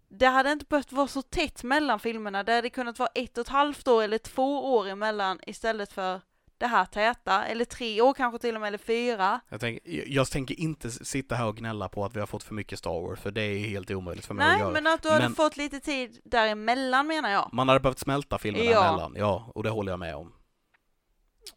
det 0.08 0.26
hade 0.26 0.52
inte 0.52 0.64
behövt 0.64 0.92
vara 0.92 1.08
så 1.08 1.22
tätt 1.22 1.62
mellan 1.62 2.00
filmerna, 2.00 2.42
det 2.42 2.52
hade 2.52 2.70
kunnat 2.70 2.98
vara 2.98 3.10
ett 3.14 3.38
och 3.38 3.42
ett 3.42 3.48
halvt 3.48 3.88
år 3.88 4.02
eller 4.02 4.18
två 4.18 4.74
år 4.74 4.88
emellan 4.88 5.40
istället 5.46 5.92
för 5.92 6.20
det 6.60 6.66
här 6.66 6.84
täta, 6.84 7.44
eller 7.46 7.64
tre 7.64 8.00
år 8.00 8.14
kanske 8.14 8.38
till 8.38 8.54
och 8.54 8.60
med, 8.60 8.68
eller 8.68 8.78
fyra. 8.78 9.40
Jag, 9.48 9.60
tänk, 9.60 9.78
jag, 9.84 10.08
jag 10.08 10.30
tänker 10.30 10.60
inte 10.60 10.90
sitta 10.90 11.34
här 11.34 11.46
och 11.46 11.56
gnälla 11.56 11.88
på 11.88 12.04
att 12.04 12.16
vi 12.16 12.20
har 12.20 12.26
fått 12.26 12.42
för 12.42 12.54
mycket 12.54 12.78
Star 12.78 13.00
Wars 13.00 13.20
för 13.20 13.30
det 13.30 13.42
är 13.42 13.58
helt 13.58 13.90
omöjligt 13.90 14.26
för 14.26 14.34
mig 14.34 14.44
att 14.46 14.52
Nej, 14.52 14.60
göra. 14.60 14.70
men 14.72 14.86
att 14.86 15.02
du 15.02 15.08
hade 15.10 15.22
Men- 15.24 15.34
fått 15.34 15.56
lite 15.56 15.80
tid 15.80 16.20
däremellan 16.24 17.06
menar 17.06 17.30
jag. 17.30 17.50
Man 17.52 17.68
hade 17.68 17.80
behövt 17.80 17.98
smälta 17.98 18.38
filmerna 18.38 18.64
Ja. 18.70 18.88
emellan, 18.88 19.14
ja, 19.16 19.50
och 19.54 19.62
det 19.62 19.70
håller 19.70 19.92
jag 19.92 19.98
med 19.98 20.16
om. 20.16 20.32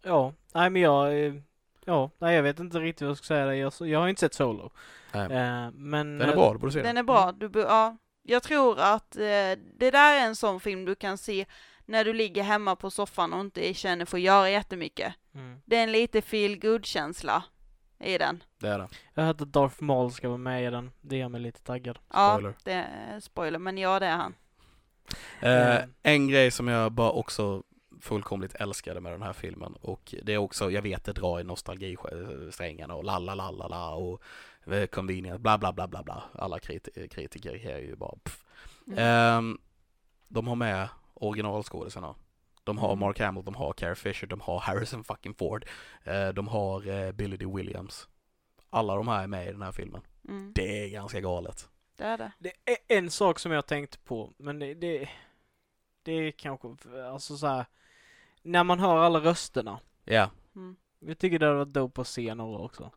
Ja, 0.03 0.33
nej 0.53 0.69
men 0.69 0.81
jag, 0.81 1.25
eh, 1.25 1.33
ja, 1.85 2.09
nej 2.19 2.35
jag 2.35 2.43
vet 2.43 2.59
inte 2.59 2.79
riktigt 2.79 3.01
vad 3.01 3.09
jag 3.09 3.17
ska 3.17 3.25
säga. 3.25 3.55
Jag, 3.55 3.73
jag 3.79 3.99
har 3.99 4.07
inte 4.07 4.19
sett 4.19 4.33
Solo. 4.33 4.71
Nej. 5.13 5.23
Eh, 5.23 5.71
men... 5.73 6.17
Den 6.17 6.29
är 6.29 6.35
bra, 6.35 6.53
du 6.53 6.59
borde 6.59 6.71
se 6.73 6.79
Den 6.79 6.87
den. 6.87 6.97
är 6.97 7.03
bra, 7.03 7.31
du, 7.31 7.51
ja. 7.59 7.97
Jag 8.25 8.43
tror 8.43 8.79
att 8.79 9.15
eh, 9.15 9.21
det 9.79 9.91
där 9.91 10.13
är 10.21 10.25
en 10.25 10.35
sån 10.35 10.59
film 10.59 10.85
du 10.85 10.95
kan 10.95 11.17
se 11.17 11.45
när 11.86 12.05
du 12.05 12.13
ligger 12.13 12.43
hemma 12.43 12.75
på 12.75 12.89
soffan 12.91 13.34
och 13.34 13.39
inte 13.41 13.73
känner 13.73 14.05
för 14.05 14.17
att 14.17 14.23
göra 14.23 14.49
jättemycket. 14.49 15.13
Mm. 15.36 15.61
Det 15.65 15.75
är 15.77 15.84
en 15.84 15.91
lite 15.91 16.21
feel 16.21 16.59
good 16.59 16.86
känsla 16.86 17.43
i 17.99 18.17
den. 18.17 18.43
Det 18.59 18.67
är 18.67 18.79
det. 18.79 18.88
Jag 19.13 19.23
har 19.23 19.27
hört 19.27 19.41
att 19.41 19.53
Darth 19.53 19.84
Maul 19.84 20.11
ska 20.11 20.27
vara 20.27 20.38
med 20.38 20.67
i 20.67 20.69
den. 20.69 20.91
Det 21.01 21.17
gör 21.17 21.29
mig 21.29 21.41
lite 21.41 21.61
taggad. 21.61 21.99
Spoiler. 22.09 22.49
Ja, 22.49 22.53
det 22.63 22.71
är 22.73 23.19
spoiler, 23.19 23.59
men 23.59 23.77
ja 23.77 23.99
det 23.99 24.05
är 24.05 24.17
han. 24.17 24.36
Eh, 25.41 25.75
Mm. 25.77 25.93
en 26.03 26.27
grej 26.27 26.51
som 26.51 26.67
jag 26.67 26.91
bara 26.91 27.11
också 27.11 27.63
fullkomligt 28.01 28.55
älskade 28.55 28.99
med 29.01 29.11
den 29.11 29.21
här 29.21 29.34
filmen 29.34 29.73
och 29.81 30.15
det 30.23 30.34
är 30.34 30.38
också, 30.38 30.71
jag 30.71 30.81
vet 30.81 31.03
det 31.03 31.13
drar 31.13 31.39
i 31.39 31.43
nostalgisträngarna 31.43 32.95
och 32.95 33.03
la 33.03 33.19
la 33.19 33.36
la 33.36 33.51
la 33.51 33.67
la 33.67 33.93
och 33.95 34.21
eh, 34.73 34.86
convenience, 34.86 35.39
bla 35.39 35.57
bla 35.57 35.73
bla 35.73 35.88
bla 35.88 36.03
bla. 36.03 36.23
Alla 36.34 36.57
kriti- 36.57 37.07
kritiker 37.07 37.57
här 37.57 37.71
är 37.71 37.79
ju 37.79 37.95
bara 37.95 38.15
pff. 38.23 38.43
Mm. 38.88 38.99
Ehm, 38.99 39.57
de 40.27 40.47
har 40.47 40.55
med 40.55 40.88
originalskådisarna. 41.28 42.15
De 42.63 42.78
har 42.78 42.88
Mm. 42.88 42.99
Mark 42.99 43.19
Hamill, 43.19 43.45
de 43.45 43.55
har 43.55 43.74
Carrie 43.74 43.95
Fisher, 43.95 44.28
de 44.28 44.41
har 44.41 44.59
Harrison 44.59 45.03
fucking 45.03 45.34
Ford, 45.34 45.65
eh, 46.03 46.30
de 46.30 46.47
har 46.47 46.88
eh, 46.88 47.11
Billy 47.11 47.38
D. 47.38 47.45
Williams. 47.45 48.07
Alla 48.69 48.95
de 48.95 49.07
här 49.07 49.24
är 49.24 49.28
med 49.28 49.47
i 49.47 49.51
den 49.51 49.61
här 49.61 49.71
filmen. 49.71 50.01
Mm, 50.28 50.51
Det 50.55 50.84
är 50.86 50.89
ganska 50.89 51.21
galet. 51.21 51.69
det 51.95 52.03
är 52.03 52.17
det. 52.17 52.32
Det 52.39 52.49
är 52.65 52.97
en 52.97 53.11
sak 53.11 53.39
som 53.39 53.51
jag 53.51 53.65
tänkt 53.65 54.03
på, 54.03 54.34
men 54.38 54.59
det, 54.59 54.74
det, 54.74 55.09
det 56.03 56.11
är 56.11 56.32
kanske, 56.32 56.67
alltså 57.11 57.38
så 57.38 57.47
här, 57.47 57.65
när 58.41 58.63
man 58.63 58.80
hör 58.80 58.97
alla 58.97 59.19
rösterna. 59.19 59.80
Ja, 60.05 60.30
Mm. 60.55 60.76
Jag 60.99 61.17
tycker 61.19 61.39
det 61.39 61.45
hade 61.45 61.57
varit 61.57 61.74
dope 61.74 62.01
att 62.01 62.07
se 62.07 62.36
några 62.36 62.59
också. 62.59 62.91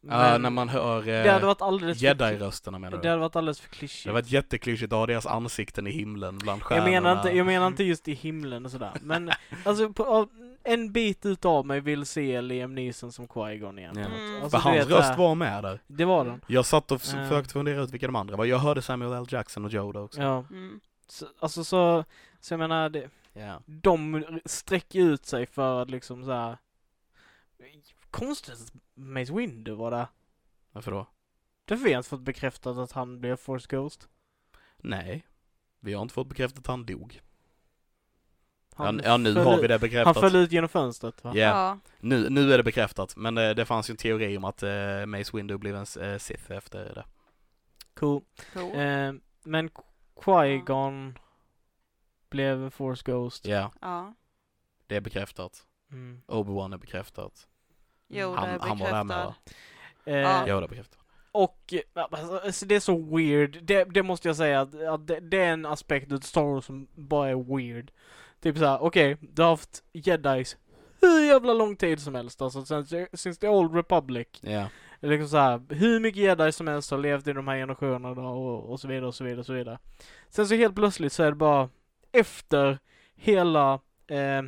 Ja, 0.00 0.08
Men 0.18 0.42
när 0.42 0.50
man 0.50 0.68
hör 0.68 1.02
det 1.02 1.16
hade 1.16 1.30
eh, 1.30 1.46
varit 1.46 1.62
alldeles 1.62 1.98
för, 1.98 2.06
jedi-rösterna 2.06 2.78
menar 2.78 2.96
det 2.96 3.02
du? 3.02 3.08
hade 3.08 3.20
varit 3.20 3.36
alldeles 3.36 3.60
för 3.60 3.68
Det 3.70 3.76
klyschigt. 3.76 4.06
har 4.06 4.12
varit 4.12 4.30
jätteklyschigt 4.30 4.92
att 4.92 4.98
ha 4.98 5.06
deras 5.06 5.26
ansikten 5.26 5.86
i 5.86 5.90
himlen 5.90 6.38
bland 6.38 6.58
Jag 6.60 6.66
stjärnorna. 6.66 6.90
menar, 6.90 7.16
inte, 7.16 7.30
jag 7.36 7.46
menar 7.46 7.66
inte 7.66 7.84
just 7.92 8.08
i 8.08 8.12
himlen 8.14 8.64
och 8.64 8.70
sådär, 8.70 8.92
men 9.02 9.30
alltså 9.64 9.92
på, 9.92 10.28
en 10.64 10.92
bit 10.92 11.26
utav 11.26 11.66
mig 11.66 11.80
vill 11.80 12.06
se 12.06 12.40
Liam 12.40 12.74
Neeson 12.74 13.12
som 13.12 13.28
Qui-Gon 13.28 13.78
igen. 13.78 13.94
Ja. 13.98 14.04
Mm. 14.04 14.34
Alltså, 14.42 14.50
För 14.50 14.58
hans 14.70 14.78
vet, 14.78 14.90
röst 14.90 15.10
äh, 15.10 15.18
var 15.18 15.34
med 15.34 15.62
där. 15.64 15.80
Det 15.86 16.04
var 16.04 16.24
den. 16.24 16.40
Jag 16.46 16.66
satt 16.66 16.90
och 16.92 17.00
Eh. 17.14 17.22
försökte 17.28 17.52
fundera 17.52 17.80
ut 17.82 17.90
vilka 17.90 18.06
de 18.06 18.16
andra 18.16 18.36
var. 18.36 18.44
Jag 18.44 18.58
hörde 18.58 18.82
Samuel 18.82 19.12
L. 19.12 19.26
Jackson 19.28 19.64
och 19.64 19.72
Yoda 19.74 20.00
också. 20.00 20.20
Ja. 20.22 20.44
Mm. 20.50 20.80
Så, 21.08 21.26
alltså 21.40 21.64
så, 21.64 22.04
så 22.40 22.52
jag 22.52 22.58
menar, 22.58 22.88
det, 22.88 23.10
Ja. 23.32 23.60
de 23.66 24.24
sträcker 24.44 24.98
ut 25.00 25.26
sig 25.26 25.46
för 25.46 25.82
att 25.82 25.90
liksom 25.90 26.24
så 26.24 26.32
här. 26.32 26.58
Konstigt 28.10 28.72
Mace 28.98 29.32
Windu 29.32 29.74
var 29.74 29.90
där. 29.90 30.06
Varför 30.72 30.90
då? 30.90 31.06
Därför 31.64 31.84
har 31.84 31.90
jag 31.90 31.98
inte 31.98 32.08
fått 32.08 32.20
bekräftat 32.20 32.76
att 32.78 32.92
han 32.92 33.20
blev 33.20 33.36
Force 33.36 33.66
Ghost. 33.76 34.08
Nej. 34.76 35.26
Vi 35.80 35.92
har 35.94 36.02
inte 36.02 36.14
fått 36.14 36.28
bekräftat 36.28 36.58
att 36.58 36.66
han 36.66 36.86
dog. 36.86 37.20
Han 38.74 38.96
ja, 38.96 39.02
ja, 39.04 39.16
nu 39.16 39.34
har 39.34 39.56
ut- 39.58 39.62
vi 39.64 39.66
det 39.66 39.74
Han 39.74 39.80
bekräftat. 39.80 40.20
föll 40.20 40.36
ut 40.36 40.52
genom 40.52 40.68
fönstret 40.68 41.24
va? 41.24 41.32
Ja, 41.34 41.40
Ja. 41.40 41.78
nu, 42.00 42.30
nu 42.30 42.52
är 42.52 42.56
det 42.58 42.64
bekräftat. 42.64 43.16
Men 43.16 43.38
eh, 43.38 43.50
det 43.50 43.64
fanns 43.64 43.90
ju 43.90 43.92
en 43.92 43.96
teori 43.96 44.36
om 44.36 44.44
att 44.44 44.62
eh, 44.62 45.06
Mace 45.06 45.36
Windu 45.36 45.58
blev 45.58 45.74
en 45.76 45.86
eh, 46.12 46.18
Sith 46.18 46.52
efter 46.52 46.94
det. 46.94 47.04
Cool. 47.94 48.22
Cool. 48.52 48.74
Eh, 48.74 49.12
men 49.42 49.70
Qui-Gon 50.16 51.14
blev 52.30 52.70
Force 52.70 53.02
Ghost. 53.12 53.46
Ja, 53.46 53.72
Ja. 53.80 54.14
det 54.86 54.96
är 54.96 55.00
bekräftat. 55.00 55.66
Mm. 55.90 56.22
Obi-Wan 56.26 56.74
är 56.74 56.78
bekräftat. 56.78 57.48
Jo, 58.08 58.30
det 58.34 58.40
Han, 58.40 58.48
är 58.48 58.58
han 58.58 58.78
var 58.78 58.90
där 58.90 59.04
med 59.04 59.16
va? 59.16 59.34
Eh, 60.04 60.16
Ja. 60.16 60.48
Ja, 60.48 60.60
det 60.60 60.66
är 60.66 60.68
bekräftat. 60.68 60.98
Och, 61.32 61.74
eh, 61.94 62.06
alltså, 62.44 62.66
det 62.66 62.74
är 62.74 62.80
så 62.80 63.16
weird. 63.16 63.58
Det, 63.62 63.84
det 63.84 64.02
måste 64.02 64.28
jag 64.28 64.36
säga 64.36 64.60
att, 64.60 64.82
att 64.82 65.06
det, 65.06 65.20
det 65.20 65.38
är 65.38 65.52
en 65.52 65.66
aspekt 65.66 66.12
av 66.12 66.18
Star 66.18 66.42
Wars 66.42 66.64
som 66.64 66.88
bara 66.94 67.28
är 67.28 67.56
weird. 67.56 67.90
Typ 68.40 68.58
såhär, 68.58 68.82
okej, 68.82 69.16
du 69.20 69.42
har 69.42 69.50
haft 69.50 69.82
jedis 69.92 70.56
hur 71.00 71.24
jävla 71.24 71.52
lång 71.52 71.76
tid 71.76 72.00
som 72.00 72.14
helst 72.14 72.42
alltså, 72.42 72.64
sen, 72.64 72.86
since 73.12 73.40
the 73.40 73.48
old 73.48 73.74
republic. 73.74 74.28
Ja. 74.40 74.68
Liksom 75.00 75.28
såhär, 75.28 75.74
hur 75.74 76.00
mycket 76.00 76.22
jedi 76.22 76.52
som 76.52 76.68
helst 76.68 76.90
har 76.90 76.98
levt 76.98 77.26
i 77.26 77.32
de 77.32 77.48
här 77.48 77.56
generationerna 77.56 78.28
och, 78.28 78.70
och 78.70 78.80
så 78.80 78.88
vidare 78.88 79.06
och 79.06 79.14
så 79.14 79.24
vidare 79.24 79.40
och 79.40 79.46
så 79.46 79.52
vidare. 79.52 79.78
Sen 80.28 80.48
så 80.48 80.54
helt 80.54 80.74
plötsligt 80.74 81.12
så 81.12 81.22
är 81.22 81.30
det 81.30 81.36
bara 81.36 81.68
efter 82.12 82.78
hela, 83.16 83.80
eh, 84.06 84.38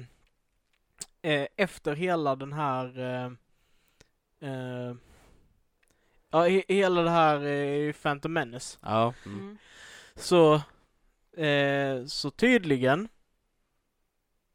eh, 1.23 1.47
efter 1.57 1.95
hela 1.95 2.37
den 2.37 2.53
här, 2.53 2.99
eh, 3.01 3.31
eh, 4.41 4.95
ja, 6.31 6.49
he, 6.49 6.63
hela 6.69 7.03
det 7.03 7.11
här 7.11 7.45
eh, 7.47 7.93
Phantom 7.93 8.33
Menace. 8.33 8.79
Ja. 8.83 9.15
Mm. 9.27 9.39
Mm. 9.41 9.59
Så, 10.15 10.55
eh, 11.43 12.05
så 12.07 12.31
tydligen, 12.31 13.09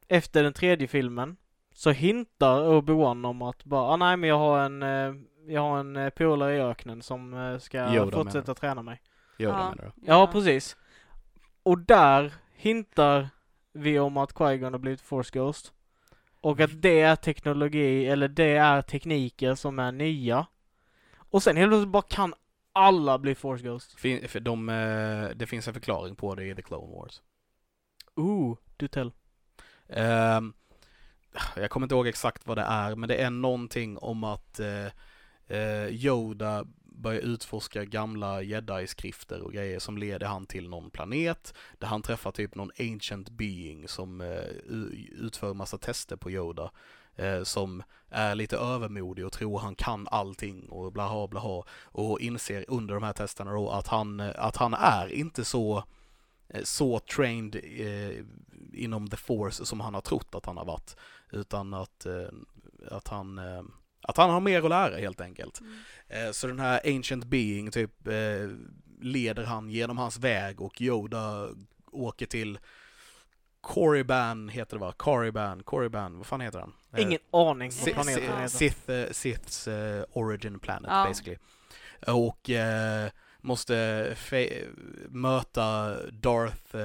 efter 0.07 0.44
den 0.44 0.53
tredje 0.53 0.88
filmen, 0.88 1.38
så 1.74 1.91
hintar 1.91 2.62
Obi-Wan 2.62 3.26
om 3.28 3.41
att 3.41 3.64
bara, 3.64 3.82
ah, 3.82 3.98
nej 3.98 4.18
men 4.18 4.30
jag 4.30 4.38
har 4.38 4.60
en, 4.60 4.84
eh, 4.84 5.14
jag 5.48 5.62
har 5.62 5.80
en 5.80 6.12
polare 6.12 6.56
i 6.56 6.62
öknen 6.62 7.02
som 7.02 7.57
ska 7.62 7.94
Yoda, 7.95 8.12
fortsätta 8.18 8.53
träna 8.56 8.82
mig. 8.82 9.02
Yoda 9.40 9.53
Ja. 9.57 9.57
menar 9.70 9.76
du? 9.95 10.07
Ja, 10.07 10.28
precis. 10.32 10.78
Och 11.64 11.80
där 11.80 12.34
hintar 12.53 13.30
vi 13.74 13.99
om 13.99 14.18
att 14.18 14.34
Qui-Gon 14.34 14.72
har 14.72 14.80
blivit 14.80 15.02
Force 15.02 15.40
Ghost. 15.40 15.74
Och 16.45 16.59
att 16.59 16.81
det 16.81 17.01
är 17.01 17.15
teknologi, 17.15 18.07
eller 18.07 18.27
det 18.27 18.57
är 18.57 18.81
tekniker 18.81 19.55
som 19.55 19.80
är 19.80 19.91
nya. 19.91 20.47
Och 21.17 21.43
sen 21.43 21.57
helt 21.57 21.69
plötsligt 21.72 21.91
bara 21.91 22.03
kan 22.03 22.34
alla 22.73 23.19
bli 23.19 23.35
Force 23.35 23.63
Ghost. 23.63 23.99
Fin, 23.99 24.27
för 24.27 24.39
de, 24.39 24.69
eh, 24.69 25.30
det 25.35 25.47
finns 25.47 25.67
en 25.67 25.73
förklaring 25.73 26.15
på 26.15 26.35
det 26.35 26.45
i 26.45 26.55
The 26.55 26.61
Clone 26.61 26.95
Wars. 26.95 27.22
Ooh, 28.15 28.57
du 28.77 28.88
tell. 28.88 29.11
Ehm, 29.89 30.53
jag 31.55 31.69
kommer 31.69 31.85
inte 31.85 31.95
ihåg 31.95 32.07
exakt 32.07 32.47
vad 32.47 32.57
det 32.57 32.63
är, 32.63 32.95
men 32.95 33.09
det 33.09 33.15
är 33.15 33.30
någonting 33.30 33.97
om 33.97 34.23
att 34.23 34.59
eh, 34.59 34.88
eh, 35.47 35.88
Yoda 35.88 36.65
börjar 36.95 37.22
utforska 37.22 37.85
gamla 37.85 38.41
jedi-skrifter 38.41 39.41
och 39.41 39.53
grejer 39.53 39.80
som 39.80 39.97
leder 39.97 40.27
han 40.27 40.45
till 40.45 40.69
någon 40.69 40.89
planet 40.89 41.53
där 41.80 41.88
han 41.88 42.01
träffar 42.01 42.31
typ 42.31 42.55
någon 42.55 42.72
ancient 42.80 43.30
being 43.30 43.88
som 43.88 44.22
eh, 44.22 44.43
utför 45.11 45.53
massa 45.53 45.77
tester 45.77 46.15
på 46.15 46.31
Yoda. 46.31 46.72
Eh, 47.15 47.43
som 47.43 47.84
är 48.09 48.35
lite 48.35 48.57
övermodig 48.57 49.26
och 49.26 49.31
tror 49.31 49.59
han 49.59 49.76
kan 49.76 50.07
allting 50.11 50.69
och 50.69 50.91
blaha 50.91 51.27
blaha 51.27 51.63
och 51.84 52.19
inser 52.19 52.65
under 52.67 52.93
de 52.93 53.03
här 53.03 53.13
testerna 53.13 53.51
då 53.51 53.69
att 53.69 53.88
han, 53.88 54.19
eh, 54.19 54.31
att 54.35 54.57
han 54.57 54.73
är 54.73 55.13
inte 55.13 55.45
så 55.45 55.84
så 56.63 56.99
trained 56.99 57.55
eh, 57.55 58.26
inom 58.73 59.09
the 59.09 59.17
force 59.17 59.65
som 59.65 59.80
han 59.80 59.93
har 59.93 60.01
trott 60.01 60.35
att 60.35 60.45
han 60.45 60.57
har 60.57 60.65
varit 60.65 60.95
utan 61.31 61.73
att, 61.73 62.05
eh, 62.05 62.27
att 62.91 63.07
han 63.07 63.38
eh, 63.38 63.63
att 64.07 64.18
han 64.18 64.30
har 64.30 64.40
mer 64.40 64.61
att 64.64 64.69
lära 64.69 64.98
helt 64.98 65.22
enkelt. 65.22 65.61
Mm. 65.61 65.76
Eh, 66.27 66.32
Så 66.32 66.48
den 66.48 66.60
här 66.60 66.82
Ancient 66.86 67.26
Being 67.26 67.72
typ 67.72 68.07
eh, 68.07 68.14
leder 69.02 69.44
han 69.44 69.69
genom 69.69 69.98
hans 69.98 70.18
väg 70.19 70.61
och 70.61 70.82
Yoda 70.82 71.49
åker 71.91 72.26
till 72.26 72.60
Korriban 73.61 74.49
heter 74.49 74.76
det 74.77 74.82
va? 74.82 74.91
Korriban, 74.98 75.64
Korriban, 75.64 76.18
vad 76.18 76.27
fan 76.27 76.41
heter 76.41 76.60
han? 76.60 76.73
Eh, 76.94 77.02
Ingen 77.02 77.19
aning 77.32 77.72
vad 77.86 77.94
planeten 77.94 78.23
heter. 78.23 78.48
Sith, 78.48 78.90
eh, 78.91 79.10
Siths 79.11 79.68
eh, 79.68 80.03
origin 80.11 80.60
planet 80.60 80.91
Ja. 80.94 81.06
basically. 81.07 81.38
Och 82.07 82.49
eh, 82.49 83.10
måste 83.41 84.15
möta 85.10 85.98
Darth 86.11 86.76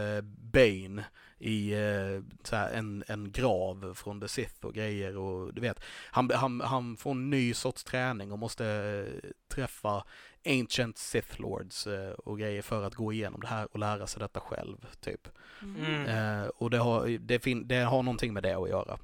Bane 0.53 1.05
i 1.41 1.73
eh, 1.73 2.23
så 2.43 2.57
här, 2.57 2.71
en, 2.73 3.05
en 3.07 3.33
grav 3.33 3.95
från 3.95 4.21
The 4.21 4.29
Sith 4.29 4.65
och 4.67 4.75
grejer 4.75 5.17
och 5.17 5.55
du 5.55 5.61
vet. 5.61 5.81
Han, 6.11 6.31
han, 6.35 6.61
han 6.61 6.97
får 6.97 7.11
en 7.11 7.31
ny 7.31 7.55
sorts 7.55 7.85
träning 7.85 8.33
och 8.33 8.39
måste 8.39 8.67
eh, 8.67 9.31
träffa 9.55 10.05
Ancient 10.47 10.99
Sith 10.99 11.41
Lords 11.41 11.87
eh, 11.87 12.11
och 12.11 12.39
grejer 12.39 12.63
för 12.63 12.85
att 12.85 12.95
gå 12.95 13.13
igenom 13.13 13.41
det 13.41 13.47
här 13.47 13.69
och 13.73 13.79
lära 13.79 14.07
sig 14.07 14.21
detta 14.21 14.41
själv, 14.41 14.77
typ. 15.01 15.29
Mm. 15.63 16.07
Eh, 16.43 16.49
och 16.49 16.71
det 16.71 16.79
har, 16.79 17.19
det, 17.19 17.39
fin- 17.39 17.69
det 17.69 17.77
har 17.81 18.03
någonting 18.03 18.33
med 18.35 18.43
det 18.43 18.55
att 18.55 18.69
göra. 18.69 18.99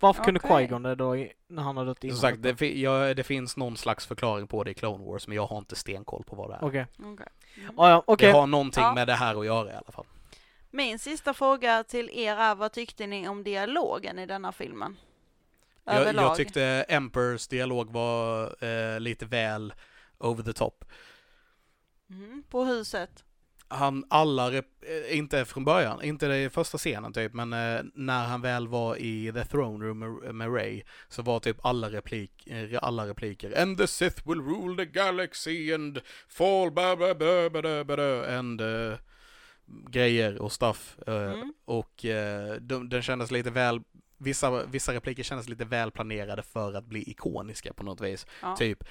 Varför 0.00 0.24
kunde 0.24 0.40
Okej. 0.44 0.50
Qui-Gon 0.68 0.82
det 0.82 0.94
då 0.94 1.16
i- 1.16 1.32
när 1.48 1.62
han 1.62 1.76
hade 1.76 1.88
dött 1.90 2.04
innan? 2.04 2.16
Som 2.16 2.20
sagt, 2.30 2.42
det, 2.42 2.56
fi- 2.56 2.82
ja, 2.82 3.14
det 3.14 3.22
finns 3.24 3.56
någon 3.56 3.76
slags 3.76 4.06
förklaring 4.06 4.46
på 4.46 4.64
det 4.64 4.70
i 4.70 4.74
Clone 4.74 5.04
Wars, 5.04 5.28
men 5.28 5.36
jag 5.36 5.46
har 5.46 5.58
inte 5.58 5.76
stenkoll 5.76 6.24
på 6.24 6.36
vad 6.36 6.50
det 6.50 6.54
är. 6.54 6.64
Okej. 6.64 6.86
Okej. 6.98 7.26
Mm. 7.56 7.78
Ah, 7.78 7.90
ja, 7.90 8.02
okej. 8.06 8.32
Det 8.32 8.38
har 8.38 8.46
någonting 8.46 8.82
Ja. 8.82 8.94
med 8.94 9.06
det 9.08 9.14
här 9.14 9.40
att 9.40 9.46
göra 9.46 9.72
i 9.72 9.74
alla 9.74 9.92
fall. 9.92 10.06
Min 10.70 10.98
sista 10.98 11.34
fråga 11.34 11.84
till 11.84 12.10
er 12.12 12.36
är, 12.36 12.54
vad 12.54 12.72
tyckte 12.72 13.06
ni 13.06 13.28
om 13.28 13.44
dialogen 13.44 14.18
i 14.18 14.26
denna 14.26 14.52
filmen? 14.52 14.96
Jag, 15.84 16.14
jag 16.14 16.36
tyckte 16.36 16.62
Emperors 16.88 17.48
dialog 17.48 17.92
var 17.92 18.44
eh, 18.64 19.00
lite 19.00 19.26
väl 19.26 19.72
over 20.18 20.42
the 20.42 20.52
top. 20.52 20.84
Mm, 22.10 22.42
på 22.50 22.64
huset. 22.64 23.24
Han, 23.68 24.04
alla, 24.10 24.50
rep- 24.50 25.06
eh, 25.10 25.18
inte 25.18 25.44
från 25.44 25.64
början, 25.64 26.02
inte 26.02 26.26
i 26.26 26.50
första 26.50 26.78
scenen 26.78 27.12
typ, 27.12 27.32
men 27.34 27.52
eh, 27.52 27.82
när 27.94 28.26
han 28.26 28.40
väl 28.42 28.68
var 28.68 28.96
i 28.96 29.32
the 29.34 29.44
throne 29.44 29.84
room 29.84 29.98
med, 29.98 30.34
med 30.34 30.54
Ray 30.54 30.82
så 31.08 31.22
var 31.22 31.40
typ 31.40 31.64
alla, 31.64 31.90
replik, 31.90 32.46
eh, 32.46 32.78
alla 32.82 33.06
repliker 33.06 33.62
And 33.62 33.78
the 33.78 33.86
Sith 33.86 34.28
will 34.28 34.40
rule 34.40 34.84
the 34.84 34.90
galaxy 34.92 35.74
and 35.74 36.00
fall 36.28 36.70
ba 36.70 36.96
ba 36.96 37.14
ba 37.14 37.50
ba 37.50 37.62
ba 37.62 37.84
ba 37.84 37.96
ba 37.96 38.26
and 38.38 38.60
eh, 38.60 38.98
grejer 39.90 40.38
och 40.42 40.52
stuff. 40.52 40.98
eh, 41.06 41.14
Mm. 41.32 41.54
Och 41.64 42.04
eh, 42.04 42.54
de, 42.54 42.88
den 42.88 43.02
kändes 43.02 43.30
lite 43.30 43.50
väl, 43.50 43.80
vissa, 44.18 44.64
vissa 44.66 44.94
repliker 44.94 45.22
kändes 45.22 45.48
lite 45.48 45.64
väl 45.64 45.90
planerade 45.90 46.42
för 46.42 46.74
att 46.74 46.84
bli 46.84 47.10
ikoniska 47.10 47.72
på 47.72 47.82
något 47.84 48.00
vis. 48.00 48.26
Ja. 48.42 48.56
Typ 48.56 48.84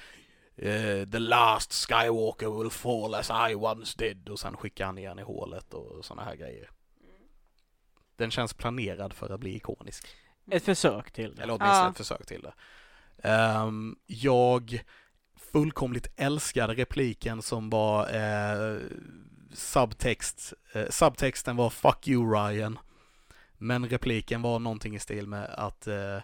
eh, 0.56 1.08
The 1.12 1.18
last 1.18 1.72
Skywalker 1.72 2.62
will 2.62 2.70
fall 2.70 3.14
as 3.14 3.30
I 3.50 3.54
once 3.54 3.94
did 3.98 4.28
och 4.28 4.38
sen 4.40 4.56
skickar 4.56 4.86
han 4.86 5.06
han 5.06 5.18
i 5.18 5.22
hålet 5.22 5.74
och 5.74 6.04
sådana 6.04 6.22
här 6.24 6.36
grejer. 6.36 6.70
Den 8.16 8.30
känns 8.30 8.54
planerad 8.54 9.12
för 9.12 9.30
att 9.30 9.40
bli 9.40 9.56
ikonisk. 9.56 10.06
Ett 10.50 10.64
försök 10.64 11.10
till 11.10 11.34
det. 11.34 11.42
Eller 11.42 11.52
åtminstone 11.52 11.82
Ja. 11.84 11.90
ett 11.90 11.96
försök 11.96 12.26
till 12.26 12.42
det. 12.42 12.52
Ehm, 13.28 13.96
jag 14.06 14.80
fullkomligt 15.36 16.06
älskade 16.16 16.74
repliken 16.74 17.42
som 17.42 17.70
var 17.70 18.02
eh, 18.14 18.78
subtext. 19.52 20.52
Eh, 20.72 20.88
subtexten 20.90 21.56
var 21.56 21.70
'Fuck 21.70 22.08
you 22.08 22.34
Ryan' 22.34 22.78
Men 23.62 23.88
repliken 23.88 24.42
var 24.42 24.58
någonting 24.58 24.94
i 24.94 24.98
stil 24.98 25.26
med 25.26 25.44
att 25.44 25.86
eh, 25.86 26.18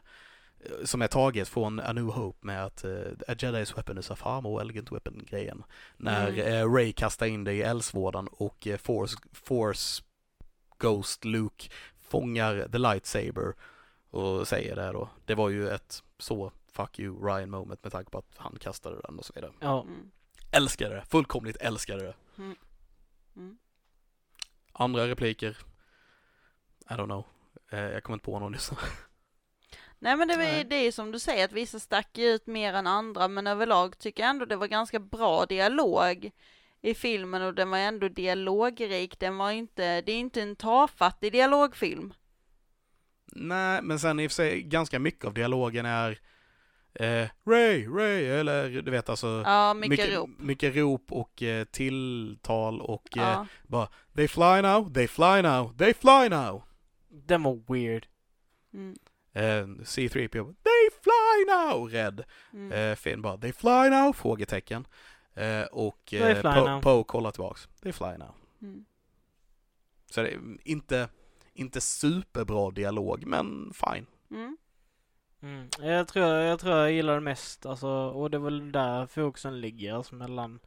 som 0.85 1.03
är 1.03 1.07
taget 1.07 1.49
från 1.49 1.81
A 1.81 1.93
New 1.93 2.05
Hope 2.05 2.47
med 2.47 2.65
att 2.65 2.85
eh, 2.85 2.91
A 3.29 3.35
Jedi's 3.35 3.77
weapon 3.77 3.99
is 3.99 4.11
a 4.11 4.17
far 4.17 4.41
more 4.41 4.63
elegant 4.63 4.93
weapon 4.93 5.25
grejen. 5.31 5.65
När 5.97 6.29
Mm. 6.29 6.47
eh, 6.47 6.73
Ray 6.73 6.93
kastar 6.93 7.27
in 7.27 7.45
det 7.45 7.53
i 7.53 7.63
eldsvådan 7.63 8.29
och 8.33 8.67
eh, 8.67 8.77
Force, 8.77 9.17
Force 9.33 10.03
Ghost 10.79 11.25
Luke 11.25 11.69
fångar 12.01 12.69
the 12.73 12.79
lightsaber 12.79 13.55
och 14.11 14.49
säger 14.49 14.77
det 14.77 14.93
då. 14.93 15.09
Det 15.25 15.35
var 15.35 15.49
ju 15.49 15.69
ett 15.71 16.03
så 16.19 16.53
fuck 16.73 16.99
you 16.99 17.27
Ryan 17.27 17.51
moment 17.51 17.83
med 17.85 17.93
tanke 17.93 18.11
på 18.11 18.19
att 18.19 18.33
han 18.37 18.57
kastade 18.61 18.97
den 19.05 19.19
och 19.19 19.25
så 19.25 19.33
vidare. 19.35 19.53
Ja. 19.61 19.83
Mm. 19.83 20.11
Älskade 20.53 20.95
det, 20.95 21.05
fullkomligt 21.09 21.57
älskade 21.57 22.03
det. 22.03 22.15
Mm. 22.39 22.57
Mm. 23.37 23.59
Andra 24.73 25.09
repliker, 25.09 25.57
I 26.91 26.93
don't 26.93 27.05
know. 27.05 27.25
Eh, 27.71 27.81
jag 27.81 28.03
kommer 28.03 28.15
inte 28.15 28.25
på 28.25 28.39
någon 28.39 28.53
just 28.53 28.71
nu. 28.71 28.77
Nej 29.99 30.17
men 30.17 30.29
det, 30.29 30.65
det 30.65 30.77
är 30.77 30.85
ju 30.85 30.93
som 30.93 31.13
du 31.13 31.19
säger 31.19 31.45
att 31.45 31.53
vissa 31.53 31.79
stack 31.79 32.19
ut 32.19 32.47
mer 32.47 32.75
än 32.75 32.87
andra 32.87 33.29
men 33.29 33.47
överlag 33.47 33.99
tycker 33.99 34.23
jag 34.23 34.31
ändå 34.31 34.45
det 34.45 34.57
var 34.57 34.67
ganska 34.67 34.99
bra 34.99 35.47
dialog 35.47 36.31
i 36.81 36.95
filmen 36.95 37.43
och 37.43 37.55
den 37.55 37.71
var 37.71 37.79
ändå 37.79 38.09
dialogrik. 38.09 39.19
Den 39.19 39.37
var 39.37 39.51
inte, 39.51 40.01
det 40.01 40.13
är 40.13 40.17
inte 40.17 40.43
en 40.43 40.57
tafattig 40.57 41.33
dialogfilm. 41.33 42.15
Nej, 43.33 43.83
men 43.83 43.99
sen 43.99 44.21
i 44.21 44.27
och 44.27 44.31
för 44.31 44.35
sig 44.35 44.63
ganska 44.63 44.99
mycket 44.99 45.25
av 45.25 45.35
dialogen 45.35 45.87
är 45.87 46.21
eh, 47.01 47.29
Ray, 47.47 47.87
Ray, 47.89 48.25
eller 48.27 48.83
du 48.83 48.91
vet 48.91 49.09
alltså 49.09 49.43
Ja, 49.47 49.75
mycket, 49.75 50.15
rop. 50.17 50.31
mycket 50.39 50.77
rop 50.77 51.13
och 51.13 51.43
eh, 51.43 51.65
tilltal 51.65 52.81
och 52.81 53.17
eh, 53.19 53.45
Ja. 53.69 53.89
They 54.15 54.29
fly 54.29 54.63
now, 54.63 54.93
they 54.93 55.09
fly 55.09 55.43
now, 55.43 55.75
they 55.79 55.95
fly 55.95 56.29
now. 56.29 56.63
Den 57.09 57.43
var 57.43 57.73
weird. 57.73 58.07
Mm. 58.75 58.97
Eh, 59.33 59.67
C3PO, 59.85 60.55
they 60.63 60.91
fly 61.03 61.45
now, 61.49 61.89
rädd. 61.89 62.25
Mm. 62.53 62.73
Eh, 62.73 62.97
Finn 62.97 63.23
bara, 63.23 63.39
they 63.39 63.53
fly 63.53 63.91
now? 63.91 64.13
Frågetecken. 64.13 64.87
Eh, 65.35 65.63
och 65.63 66.15
eh, 66.15 66.35
fly 66.41 66.43
Po-. 66.43 66.81
Poe 66.83 67.05
kollar 67.05 67.31
tillbaks, 67.31 67.69
they 67.83 67.93
fly 67.93 68.17
now. 68.19 68.35
Mm. 68.63 68.85
Så 70.11 70.23
det 70.23 70.29
är 70.35 70.41
inte, 70.65 71.09
inte 71.55 71.81
superbra 71.81 72.71
dialog, 72.71 73.27
men 73.27 73.73
fine. 73.75 74.07
Mm. 74.31 74.57
Mm. 75.43 75.69
Jag, 75.81 76.09
tror, 76.09 76.27
jag 76.27 76.61
tror 76.61 76.77
jag 76.77 76.93
gillar 76.93 77.15
det 77.15 77.21
mest, 77.21 77.67
alltså, 77.67 77.89
och 77.89 78.31
det 78.31 78.37
är 78.37 78.41
väl 78.41 78.73
där 78.73 79.07
fokusen 79.07 79.61
ligger, 79.61 79.95
alltså 79.95 80.15
mellan, 80.15 80.61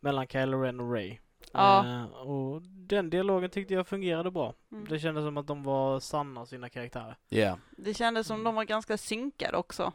mellan 0.00 0.26
Kylo 0.26 0.62
Ren 0.62 0.80
och 0.80 0.92
Ray. 0.92 1.18
Ja. 1.52 1.86
Eh, 1.86 2.04
och 2.04 2.62
den 2.62 3.10
dialogen 3.10 3.50
tyckte 3.50 3.74
jag 3.74 3.86
fungerade 3.86 4.30
bra. 4.30 4.54
Mm. 4.72 4.84
Det 4.88 4.98
kändes 4.98 5.24
som 5.24 5.36
att 5.36 5.46
de 5.46 5.62
var 5.62 6.00
sanna 6.00 6.46
sina 6.46 6.68
karaktärer. 6.68 7.16
Yeah. 7.30 7.58
Det 7.70 7.94
kändes 7.94 8.26
som 8.26 8.44
de 8.44 8.54
var 8.54 8.64
ganska 8.64 8.98
synkade 8.98 9.56
också. 9.56 9.92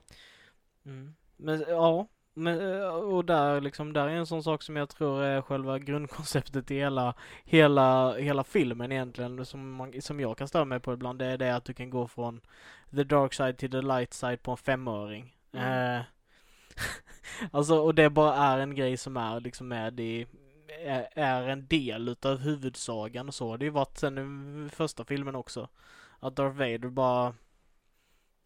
Mm. 0.86 1.16
Men 1.38 1.66
ja, 1.68 2.08
men, 2.34 2.74
eh, 2.82 2.88
och 2.88 3.26
där 3.26 3.62
liksom, 3.62 3.94
där 3.94 4.08
är 4.08 4.16
en 4.16 4.26
sån 4.26 4.44
sak 4.44 4.64
som 4.64 4.76
jag 4.76 4.90
tror 4.90 5.24
är 5.24 5.41
själva 5.41 5.80
grundkonceptet 5.80 6.72
i 6.72 6.76
hela, 6.76 7.14
hela, 7.44 8.14
hela 8.14 8.44
filmen 8.44 8.91
egentligen, 8.91 9.45
som, 9.45 9.72
man, 9.72 10.02
som 10.02 10.20
jag 10.20 10.38
kan 10.38 10.48
störa 10.48 10.66
mig 10.66 10.80
på 10.80 10.94
ibland, 10.94 11.20
det 11.20 11.26
är 11.26 11.38
det 11.38 11.56
att 11.56 11.66
du 11.66 11.74
kan 11.74 11.90
gå 11.90 12.08
från 12.08 12.41
the 12.91 13.03
dark 13.03 13.34
side 13.34 13.58
till 13.58 13.72
the 13.72 13.82
light 13.82 14.14
side 14.14 14.44
på 14.44 14.52
en 14.52 14.58
femöring. 14.58 15.36
Mm. 15.53 15.95
Eh, 15.95 16.02
alltså, 17.52 17.80
och 17.80 17.95
det 17.95 18.10
bara 18.10 18.36
är 18.36 18.60
en 18.60 18.76
grej 18.76 18.98
som 18.98 19.18
är 19.18 19.40
liksom 19.40 19.68
med 19.68 19.99
i, 19.99 20.28
är, 20.86 21.08
är 21.16 21.48
en 21.48 21.68
del 21.68 22.10
utav 22.10 22.38
huvudsagan 22.38 23.28
och 23.28 23.34
så. 23.34 23.58
Det 23.58 23.64
har 23.64 23.68
ju 23.68 23.70
varit 23.70 23.98
sen 23.98 24.66
i 24.68 24.70
första 24.70 25.06
filmen 25.06 25.36
också. 25.36 25.68
Att 26.20 26.36
Darth 26.36 26.58
Vader 26.58 26.90
bara 26.90 27.34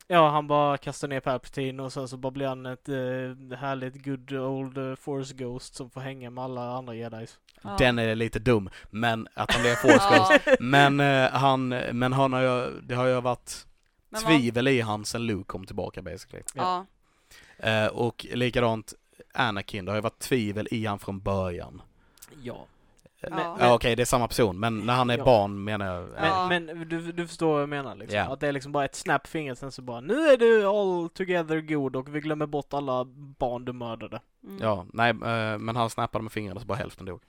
Ja, 0.07 0.29
han 0.29 0.47
bara 0.47 0.77
kastar 0.77 1.07
ner 1.07 1.19
Palpatine 1.19 1.83
och 1.83 1.93
sen 1.93 2.07
så 2.07 2.17
bara 2.17 2.31
blir 2.31 2.47
han 2.47 2.65
ett 2.65 2.89
eh, 2.89 3.57
härligt 3.57 4.05
good 4.05 4.33
old 4.33 4.77
eh, 4.77 4.95
force 4.95 5.33
ghost 5.33 5.75
som 5.75 5.89
får 5.89 6.01
hänga 6.01 6.29
med 6.29 6.43
alla 6.43 6.77
andra 6.77 6.95
jedis. 6.95 7.39
Ja. 7.61 7.75
Den 7.79 7.99
är 7.99 8.15
lite 8.15 8.39
dum, 8.39 8.69
men 8.89 9.27
att 9.33 9.53
han 9.53 9.65
är 9.65 9.75
force 9.81 10.17
ghost. 10.17 10.59
Men 10.59 10.99
eh, 10.99 11.29
han, 11.31 11.69
men 11.69 12.13
han 12.13 12.33
har 12.33 12.41
ju, 12.41 12.81
det 12.81 12.95
har 12.95 13.05
ju 13.05 13.21
varit 13.21 13.67
Men 14.09 14.21
tvivel 14.21 14.67
i 14.67 14.81
han 14.81 15.05
sen 15.05 15.25
Luke 15.25 15.47
kom 15.47 15.65
tillbaka 15.65 16.01
basically. 16.01 16.43
Ja. 16.55 16.85
Eh, 17.57 17.87
och 17.87 18.25
likadant 18.33 18.93
Anakin, 19.33 19.85
det 19.85 19.91
har 19.91 19.95
ju 19.95 20.01
varit 20.01 20.19
tvivel 20.19 20.67
i 20.71 20.85
han 20.85 20.99
från 20.99 21.19
början. 21.19 21.81
Ja. 22.43 22.65
Ja. 23.59 23.73
Okej, 23.73 23.95
det 23.95 24.03
är 24.03 24.05
samma 24.05 24.27
person, 24.27 24.59
men 24.59 24.79
när 24.79 24.93
han 24.93 25.09
är 25.09 25.17
Ja. 25.17 25.23
barn 25.25 25.63
menar 25.63 25.85
jag. 25.95 26.03
Men, 26.09 26.25
Ja. 26.25 26.47
men 26.49 26.89
du, 26.89 27.11
du 27.11 27.27
förstår 27.27 27.51
vad 27.53 27.61
jag 27.61 27.69
menar 27.69 27.95
liksom. 27.95 28.17
Ja. 28.19 28.33
Att 28.33 28.39
det 28.39 28.47
är 28.47 28.51
liksom 28.51 28.71
bara 28.71 28.85
ett 28.85 28.95
snap 28.95 29.27
finger 29.27 29.55
sen 29.55 29.71
så 29.71 29.81
bara 29.81 30.01
nu 30.01 30.13
är 30.27 30.37
du 30.37 30.65
all 30.65 31.09
together 31.09 31.61
god 31.61 31.95
och 31.95 32.15
vi 32.15 32.19
glömmer 32.19 32.45
bort 32.45 32.73
alla 32.73 33.05
barn 33.39 33.65
du 33.65 33.73
mördade. 33.73 34.19
Mm. 34.43 34.57
Ja, 34.61 34.85
nej, 34.93 35.09
eh, 35.09 35.57
men 35.57 35.75
han 35.75 35.89
snappade 35.89 36.23
med 36.23 36.31
fingrarna 36.31 36.59
så 36.59 36.65
bara 36.65 36.77
hälften 36.77 37.05
dog. 37.05 37.21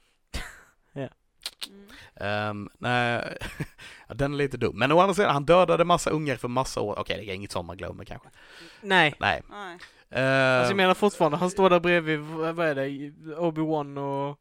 Ja. 0.93 1.09
Mm. 1.69 1.87
Ehm, 2.17 2.69
nej, 2.79 3.37
ja, 4.09 4.15
den 4.15 4.33
är 4.35 4.37
lite 4.39 4.57
dum. 4.57 4.79
Men 4.79 4.93
å 4.93 5.01
andra 5.01 5.15
sidan, 5.15 5.33
han 5.33 5.45
dödade 5.45 5.85
massa 5.85 6.11
ungar 6.11 6.37
för 6.37 6.49
massa 6.49 6.81
år. 6.81 6.99
Okej, 6.99 7.17
det 7.27 7.33
är 7.33 7.35
inget 7.35 7.53
som 7.53 7.67
man 7.67 7.77
glömmer 7.77 8.05
kanske. 8.05 8.29
Nej. 8.81 9.15
Nej. 9.21 9.43
Nej. 9.51 9.79
Ehm, 10.11 10.59
Alltså 10.59 10.71
jag 10.71 10.77
menar 10.77 10.95
fortfarande, 10.95 11.37
han 11.37 11.51
står 11.51 11.71
där 11.71 11.81
bredvid, 11.81 12.19
vad 12.21 12.61
är 12.61 12.75
det, 12.75 12.89
Obi-Wan 13.37 13.99
och... 13.99 14.39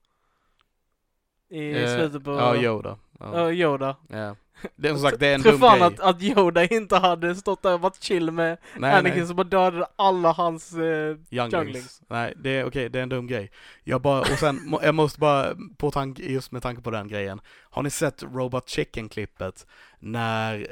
I 1.55 1.83
eh, 1.83 1.95
slutet 1.95 2.23
på... 2.23 2.31
Ja, 2.31 2.55
Yoda. 2.55 2.97
Ja. 3.19 3.39
Ja, 3.39 3.51
Yoda. 3.51 3.95
Ja. 4.09 4.35
Det 4.75 4.87
är 4.87 4.91
som 4.93 5.01
sagt, 5.01 5.19
det 5.19 5.27
är 5.27 5.35
en 5.35 5.41
Tror 5.41 5.51
dum 5.51 5.61
fan 5.61 5.77
grej. 5.79 5.87
att, 5.87 5.99
att 5.99 6.21
Yoda 6.21 6.63
inte 6.65 6.95
hade 6.97 7.35
stått 7.35 7.61
där 7.63 7.73
och 7.73 7.81
varit 7.81 8.03
chill 8.03 8.31
med 8.31 8.57
nej, 8.77 8.93
Anakin 8.93 9.17
nej. 9.17 9.27
som 9.27 9.35
bara 9.35 9.43
dödade 9.43 9.85
alla 9.95 10.31
hans... 10.31 10.73
Eh, 10.73 10.79
Younglings. 10.79 11.53
Younglings. 11.53 12.01
Nej, 12.09 12.33
det 12.37 12.49
är 12.49 12.65
okej, 12.65 12.89
det 12.89 12.99
är 12.99 13.03
en 13.03 13.09
dum 13.09 13.27
grej. 13.27 13.51
Jag 13.83 14.01
bara, 14.01 14.21
och 14.21 14.27
sen, 14.27 14.77
jag 14.81 14.95
måste 14.95 15.19
bara, 15.19 15.55
på 15.77 15.91
tanke, 15.91 16.23
just 16.23 16.51
med 16.51 16.61
tanke 16.63 16.81
på 16.81 16.91
den 16.91 17.07
grejen. 17.07 17.41
Har 17.69 17.83
ni 17.83 17.89
sett 17.89 18.23
Robot 18.23 18.69
Chicken-klippet 18.69 19.67
när 19.99 20.67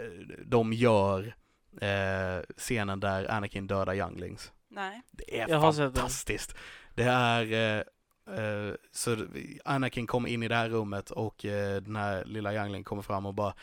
de 0.45 0.73
gör 0.73 1.35
eh, 1.81 2.43
scenen 2.57 2.99
där 2.99 3.31
Anakin 3.31 3.67
dödar 3.67 3.95
Younglings? 3.95 4.51
Nej. 4.69 5.01
Det 5.11 5.39
är 5.39 5.49
Jag 5.49 5.57
har 5.59 5.71
sett 5.71 5.77
den. 5.79 5.93
fantastiskt. 5.93 6.55
Det 6.95 7.03
är, 7.03 7.77
eh, 7.77 7.83
Eh, 8.27 8.75
så 8.91 9.27
Anakin 9.65 10.07
kommer 10.07 10.29
in 10.29 10.43
i 10.43 10.47
det 10.47 10.55
här 10.55 10.69
rummet 10.69 11.11
och 11.11 11.45
eh, 11.45 11.81
den 11.81 11.95
här 11.95 12.25
lilla 12.25 12.53
Youngling 12.53 12.83
kommer 12.83 13.01
fram 13.01 13.25
och 13.25 13.33
bara 13.33 13.53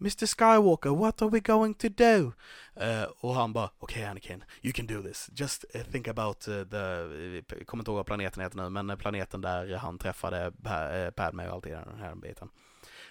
Mr 0.00 0.26
Skywalker, 0.26 0.90
what 0.90 1.22
are 1.22 1.30
we 1.30 1.40
going 1.40 1.74
to 1.74 1.88
do? 1.88 2.32
Uh, 2.80 3.06
och 3.20 3.34
han 3.34 3.52
bara, 3.52 3.70
okej 3.78 4.02
okay, 4.02 4.10
Anakin, 4.10 4.44
you 4.62 4.72
can 4.72 4.86
do 4.86 5.02
this. 5.02 5.30
Just 5.34 5.64
think 5.92 6.08
about 6.08 6.40
the, 6.40 6.52
jag 6.52 7.66
kommer 7.66 7.80
inte 7.80 7.90
ihåg 7.90 7.96
vad 7.96 8.06
planeten 8.06 8.42
heter 8.42 8.56
nu, 8.56 8.82
men 8.82 8.98
planeten 8.98 9.40
där 9.40 9.76
han 9.76 9.98
träffade 9.98 10.52
Padme 11.14 11.48
och 11.48 11.54
allt 11.54 11.66
i 11.66 11.70
den 11.70 11.98
här 11.98 12.14
biten. 12.14 12.48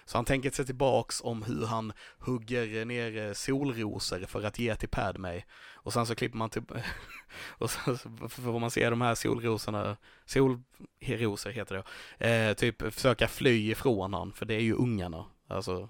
Så 0.06 0.18
han 0.18 0.24
tänker 0.24 0.50
sig 0.50 0.66
tillbaks 0.66 1.20
om 1.24 1.42
hur 1.42 1.66
han 1.66 1.92
hugger 2.18 2.84
ner 2.84 3.16
eh, 3.16 3.32
solrosor 3.32 4.26
för 4.26 4.42
att 4.42 4.58
ge 4.58 4.76
till 4.76 4.88
Padme. 4.88 5.42
Och 5.74 5.92
sen 5.92 6.06
så 6.06 6.14
klipper 6.14 6.38
man 6.38 6.50
till, 6.50 6.62
och 7.58 7.70
sen 7.70 7.98
så 7.98 8.28
får 8.28 8.58
man 8.58 8.70
se 8.70 8.90
de 8.90 9.00
här 9.00 9.14
solrosorna, 9.14 9.96
solrosor 10.26 11.50
heter 11.50 11.84
det, 12.18 12.28
eh, 12.30 12.54
typ 12.54 12.94
försöka 12.94 13.28
fly 13.28 13.70
ifrån 13.70 14.14
han, 14.14 14.32
för 14.32 14.46
det 14.46 14.54
är 14.54 14.60
ju 14.60 14.74
ungarna. 14.74 15.24
Alltså, 15.48 15.88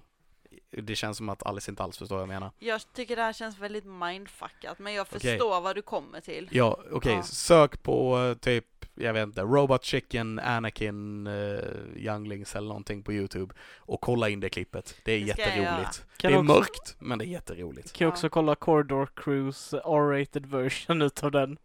det 0.83 0.95
känns 0.95 1.17
som 1.17 1.29
att 1.29 1.45
Alice 1.45 1.71
inte 1.71 1.83
alls 1.83 1.97
förstår 1.97 2.15
vad 2.15 2.21
jag 2.23 2.27
menar. 2.29 2.51
Jag 2.59 2.81
tycker 2.93 3.15
det 3.15 3.21
här 3.21 3.33
känns 3.33 3.57
väldigt 3.59 3.85
mindfuckat, 3.85 4.79
men 4.79 4.93
jag 4.93 5.07
förstår 5.07 5.61
vad 5.61 5.75
du 5.75 5.81
kommer 5.81 6.21
till. 6.21 6.49
Ja, 6.51 6.79
okej, 6.91 7.13
Ja. 7.13 7.23
sök 7.23 7.83
på 7.83 8.17
eh, 8.19 8.33
typ, 8.37 8.65
jag 8.95 9.13
vet 9.13 9.23
inte, 9.23 9.41
Robot 9.41 9.83
Chicken, 9.83 10.39
Anakin, 10.39 11.27
uh, 11.27 11.59
Younglings 11.97 12.55
eller 12.55 12.67
någonting 12.67 13.03
på 13.03 13.13
YouTube 13.13 13.53
och 13.77 14.01
kolla 14.01 14.29
in 14.29 14.39
det 14.39 14.49
klippet. 14.49 14.95
Det 15.05 15.11
är 15.11 15.19
Det 15.19 15.25
jätteroligt. 15.25 16.05
Kan 16.17 16.31
det 16.31 16.35
är 16.37 16.39
också- 16.39 16.53
mörkt, 16.53 16.95
men 16.99 17.19
det 17.19 17.25
är 17.25 17.27
jätteroligt. 17.27 17.93
kan 17.93 18.05
jag 18.05 18.11
också 18.11 18.25
Ja. 18.25 18.29
kolla 18.29 18.55
Corridor 18.55 19.09
Cruise 19.15 19.77
R-rated 19.77 20.45
version 20.45 21.01
utav 21.01 21.31
den. 21.31 21.57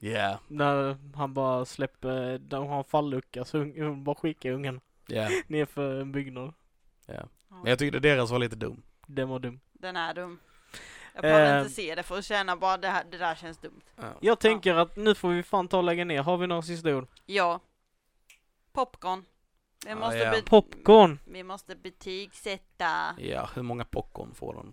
Yeah, 0.00 0.36
När 0.48 0.96
han 1.16 1.34
bara 1.34 1.64
släpper, 1.64 2.38
där 2.38 2.58
han 2.58 2.68
har 2.68 2.78
en 2.78 2.84
fallucka 2.84 3.44
så 3.44 3.58
hon 3.58 4.04
bara 4.04 4.16
skickar 4.16 4.50
ungen 4.50 4.80
yeah, 5.08 5.30
ner 5.46 5.64
för 5.64 6.00
en 6.00 6.12
byggnad. 6.12 6.52
yeah. 7.08 7.24
Men 7.60 7.66
jag 7.70 7.78
tyckte 7.78 7.98
deras 8.00 8.30
var 8.30 8.38
lite 8.38 8.56
dum. 8.56 8.82
Den 9.06 9.28
var 9.28 9.38
dum. 9.38 9.60
Den 9.72 9.96
är 9.96 10.14
dum. 10.14 10.38
Jag 11.14 11.22
behöver 11.22 11.54
Eh. 11.56 11.58
inte 11.62 11.72
se 11.74 11.94
det 11.94 12.02
för 12.02 12.18
att 12.18 12.24
känna 12.24 12.56
bara 12.56 12.76
det, 12.76 12.88
här, 12.88 13.04
det 13.10 13.18
där 13.18 13.34
känns 13.34 13.58
dumt. 13.58 13.80
Ja. 13.96 14.04
Jag 14.20 14.40
tänker 14.40 14.74
att 14.74 14.96
nu 14.96 15.14
får 15.14 15.28
vi 15.28 15.42
fan 15.42 15.68
ta 15.68 15.76
och 15.78 15.84
lägga 15.84 16.04
ner. 16.04 16.22
Har 16.22 16.36
vi 16.36 16.46
några 16.46 16.62
sista 16.62 16.96
ord? 16.96 17.08
Ja. 17.26 17.60
Popcorn. 18.72 19.24
Vi 19.84 19.90
Ja, 19.90 19.96
måste, 19.96 20.18
ja. 20.18 20.30
be- 20.30 20.42
Popcorn! 20.42 21.18
vi 21.26 21.42
måste 21.42 21.76
betygsätta. 21.76 23.14
Ja, 23.18 23.50
hur 23.54 23.62
många 23.62 23.84
popcorn 23.84 24.34
får 24.34 24.54
de? 24.54 24.66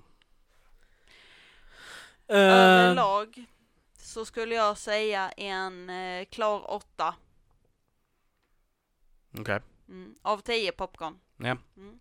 Uh, 2.31 2.39
Överlag 2.39 3.45
så 3.93 4.26
skulle 4.26 4.56
jag 4.56 4.77
säga 4.77 5.30
en 5.31 5.89
eh, 5.89 6.26
klar 6.26 6.72
åtta. 6.72 7.15
Okej, 9.39 9.60
Mm. 9.88 10.15
Av 10.22 10.38
tio 10.41 10.72
popcorn. 10.72 11.19
ja, 11.38 11.57
Mm. 11.77 11.99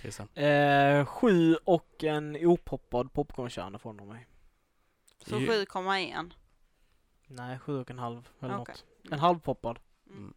Christian. 0.00 0.28
eh, 0.34 1.06
sju 1.06 1.54
och 1.64 2.04
en 2.04 2.36
opoppad 2.46 3.12
popcornkärna 3.12 3.78
från 3.78 3.96
mig. 4.08 4.26
Så 5.26 5.38
Ju- 5.40 5.46
7,1. 5.46 6.30
Nej, 7.26 7.58
sju 7.58 7.80
och 7.80 7.90
en 7.90 7.98
halv 7.98 8.28
eller 8.40 8.58
Okej. 8.58 8.74
något. 8.74 8.84
En 9.12 9.18
halvpoppad. 9.18 9.78
Mm. 10.10 10.34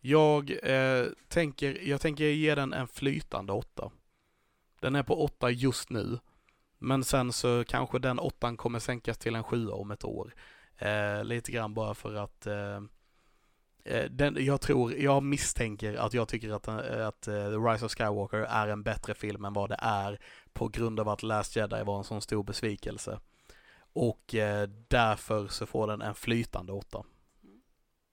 Jag 0.00 0.50
eh, 0.62 1.06
tänker, 1.28 1.88
jag 1.88 2.00
tänker 2.00 2.24
ge 2.24 2.54
den 2.54 2.72
en 2.72 2.88
flytande 2.88 3.52
åtta. 3.52 3.90
Den 4.80 4.94
är 4.96 5.02
på 5.02 5.24
åtta 5.24 5.50
just 5.50 5.90
nu. 5.90 6.18
Men 6.78 7.04
sen 7.04 7.32
så 7.32 7.64
kanske 7.64 7.98
den 7.98 8.18
åttan 8.18 8.56
kommer 8.56 8.78
sänkas 8.78 9.18
till 9.18 9.34
en 9.34 9.44
sjua 9.44 9.74
om 9.74 9.90
ett 9.90 10.04
år. 10.04 10.34
Eh, 10.76 11.24
lite 11.24 11.52
grann 11.52 11.74
bara 11.74 11.94
för 11.94 12.14
att 12.14 12.46
eh, 12.46 12.80
den, 14.10 14.36
jag 14.44 14.60
tror, 14.60 14.94
jag 14.94 15.22
misstänker 15.22 15.94
att 15.94 16.14
jag 16.14 16.28
tycker 16.28 16.50
att, 16.50 16.68
eh, 16.68 17.06
att 17.06 17.28
eh, 17.28 17.34
The 17.34 17.56
Rise 17.56 17.86
of 17.86 17.92
Skywalker 17.92 18.38
är 18.38 18.68
en 18.68 18.82
bättre 18.82 19.14
film 19.14 19.44
än 19.44 19.52
vad 19.52 19.68
det 19.68 19.78
är 19.78 20.20
på 20.52 20.68
grund 20.68 21.00
av 21.00 21.08
att 21.08 21.22
Last 21.22 21.56
Jedi 21.56 21.82
var 21.82 21.98
en 21.98 22.04
sån 22.04 22.22
stor 22.22 22.42
besvikelse. 22.42 23.20
Och 23.92 24.34
eh, 24.34 24.68
därför 24.88 25.48
så 25.48 25.66
får 25.66 25.86
den 25.86 26.02
en 26.02 26.14
flytande 26.14 26.72
åtta. 26.72 27.04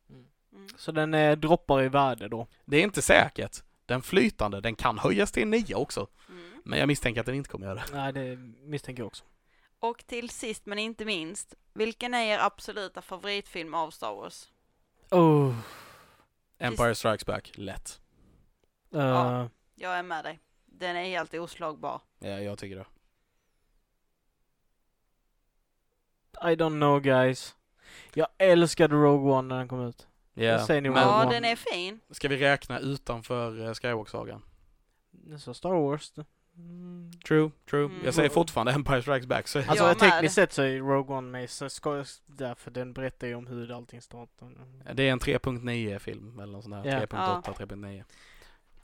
Mm. 0.09 0.67
Så 0.77 0.91
den 0.91 1.13
eh, 1.13 1.37
droppar 1.37 1.83
i 1.83 1.89
värde 1.89 2.27
då. 2.27 2.47
Det 2.65 2.77
är 2.77 2.83
inte 2.83 3.01
säkert. 3.01 3.63
Den 3.85 4.01
flytande, 4.01 4.61
den 4.61 4.75
kan 4.75 4.97
höjas 4.97 5.31
till 5.31 5.43
en 5.43 5.49
nia 5.49 5.77
också. 5.77 6.07
Mm. 6.29 6.61
Men 6.63 6.79
jag 6.79 6.87
misstänker 6.87 7.21
att 7.21 7.25
den 7.25 7.35
inte 7.35 7.49
kommer 7.49 7.65
göra 7.65 7.75
det. 7.75 7.83
Nej, 7.91 8.13
det 8.13 8.35
misstänker 8.63 9.01
jag 9.01 9.07
också. 9.07 9.23
Och 9.79 10.07
till 10.07 10.29
sist 10.29 10.65
men 10.65 10.79
inte 10.79 11.05
minst, 11.05 11.55
vilken 11.73 12.13
är 12.13 12.23
er 12.23 12.39
absoluta 12.39 13.01
favoritfilm 13.01 13.73
av 13.73 13.91
Star 13.91 14.15
Wars? 14.15 14.49
Oh. 15.11 15.53
Empire 16.57 16.95
Strikes 16.95 17.25
Back, 17.25 17.51
lätt. 17.55 18.01
Uh, 18.95 19.01
Ja. 19.01 19.49
Jag 19.75 19.97
är 19.97 20.03
med 20.03 20.23
dig. 20.25 20.39
Den 20.65 20.95
är 20.95 21.03
helt 21.05 21.33
oslagbar. 21.33 22.01
Ja, 22.19 22.29
jag 22.29 22.57
tycker 22.57 22.75
det. 22.75 22.85
I 26.51 26.55
don't 26.55 26.79
know 26.79 26.99
guys. 27.01 27.55
Jag 28.13 28.27
älskade 28.37 28.95
Rogue 28.95 29.33
One 29.33 29.47
när 29.47 29.57
den 29.57 29.67
kom 29.67 29.87
ut. 29.87 30.07
Säger 30.35 30.81
ni 30.81 30.89
men 30.89 31.03
Rogue 31.03 31.11
Ja, 31.17 31.23
One? 31.25 31.33
den 31.33 31.45
är 31.45 31.55
fin. 31.55 31.99
ska 32.11 32.27
vi 32.27 32.37
räkna 32.37 32.79
utanför 32.79 33.59
uh, 33.59 33.73
Skywalker-sagan? 33.73 34.41
Så 35.39 35.53
Star 35.53 35.69
Wars. 35.73 36.13
Mm. 36.57 37.11
True, 37.27 37.51
true. 37.69 37.85
Mm. 37.85 38.05
Jag 38.05 38.13
säger 38.13 38.29
fortfarande 38.29 38.71
Empire 38.71 39.01
Strikes 39.01 39.27
Back. 39.27 39.47
Så 39.47 39.59
Alltså 39.59 39.83
Jag 39.85 39.99
tekniskt 39.99 40.35
sett 40.35 40.53
så 40.53 40.61
är 40.61 40.77
Rogue 40.79 41.15
One 41.15 41.29
med 41.31 41.49
så 41.49 41.69
ska 41.69 41.97
jag, 41.97 42.05
därför 42.25 42.71
den 42.71 42.93
berättar 42.93 43.27
ju 43.27 43.35
om 43.35 43.47
hur 43.47 43.71
allting 43.71 44.01
startar. 44.01 44.51
det 44.93 45.03
är 45.07 45.11
en 45.11 45.19
3.9 45.19 45.99
film 45.99 46.39
eller 46.39 46.53
något 46.53 46.63
sånt 46.63 46.83
där. 46.83 46.91
Ja. 46.91 46.99
3.8, 46.99 47.53
3.9. 47.53 48.03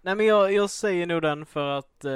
Nej 0.02 0.15
men 0.15 0.26
jag, 0.26 0.53
jag 0.53 0.69
säger 0.69 1.06
nog 1.06 1.22
den 1.22 1.45
för 1.45 1.68
att 1.68 2.06
eh, 2.06 2.11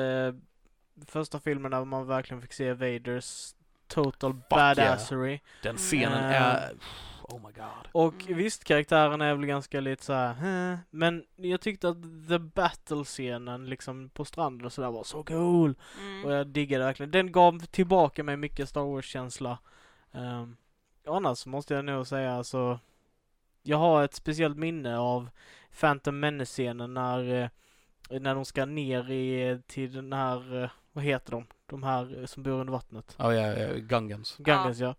första 1.07 1.39
filmen 1.39 1.71
där 1.71 1.85
man 1.85 2.07
verkligen 2.07 2.41
fick 2.41 2.53
se 2.53 2.73
Vaders 2.73 3.55
total 3.87 4.33
badassery. 4.49 5.39
Den 5.63 5.77
scenen 5.77 6.23
Eh. 6.23 6.41
är... 6.41 6.73
Oh 7.29 7.39
my 7.47 7.53
god. 7.53 7.87
Och 7.91 8.13
Mm. 8.25 8.37
visst, 8.37 8.63
karaktären 8.63 9.21
är 9.21 9.35
väl 9.35 9.45
ganska 9.45 9.79
lite 9.79 10.03
så 10.03 10.13
här, 10.13 10.71
eh, 10.73 10.77
men 10.89 11.23
jag 11.35 11.61
tyckte 11.61 11.89
att 11.89 11.97
the 12.29 12.39
battle-scenen 12.39 13.65
liksom 13.69 14.09
på 14.09 14.25
stranden 14.25 14.65
och 14.65 14.73
sådär 14.73 14.91
var 14.91 15.03
så 15.03 15.23
cool. 15.23 15.75
Mm. 16.01 16.25
Och 16.25 16.31
jag 16.31 16.47
diggade 16.47 16.83
verkligen. 16.85 17.11
Den 17.11 17.31
gav 17.31 17.59
tillbaka 17.65 18.23
mig 18.23 18.37
mycket 18.37 18.69
Star 18.69 18.81
Wars-känsla. 18.81 19.57
Um, 20.11 20.57
annars 21.07 21.45
måste 21.45 21.73
jag 21.73 21.85
nog 21.85 22.07
säga 22.07 22.33
alltså, 22.33 22.79
jag 23.63 23.77
har 23.77 24.03
ett 24.03 24.13
speciellt 24.13 24.57
minne 24.57 24.97
av 24.97 25.29
Phantom 25.79 26.19
Menace-scenen 26.19 26.93
när, 26.93 27.41
eh, 28.09 28.19
när 28.21 28.35
de 28.35 28.45
ska 28.45 28.65
ner 28.65 29.11
i, 29.11 29.59
till 29.67 29.93
den 29.93 30.13
här, 30.13 30.63
eh, 30.63 30.69
vad 30.93 31.03
heter 31.03 31.31
de? 31.31 31.45
De 31.65 31.83
här 31.83 32.25
som 32.25 32.43
bor 32.43 32.51
under 32.51 32.73
vattnet. 32.73 33.15
Oh 33.19 33.35
ja, 33.35 33.47
ja, 33.57 33.67
Gungans. 33.77 34.37
Gungans 34.37 34.79
ja. 34.79 34.95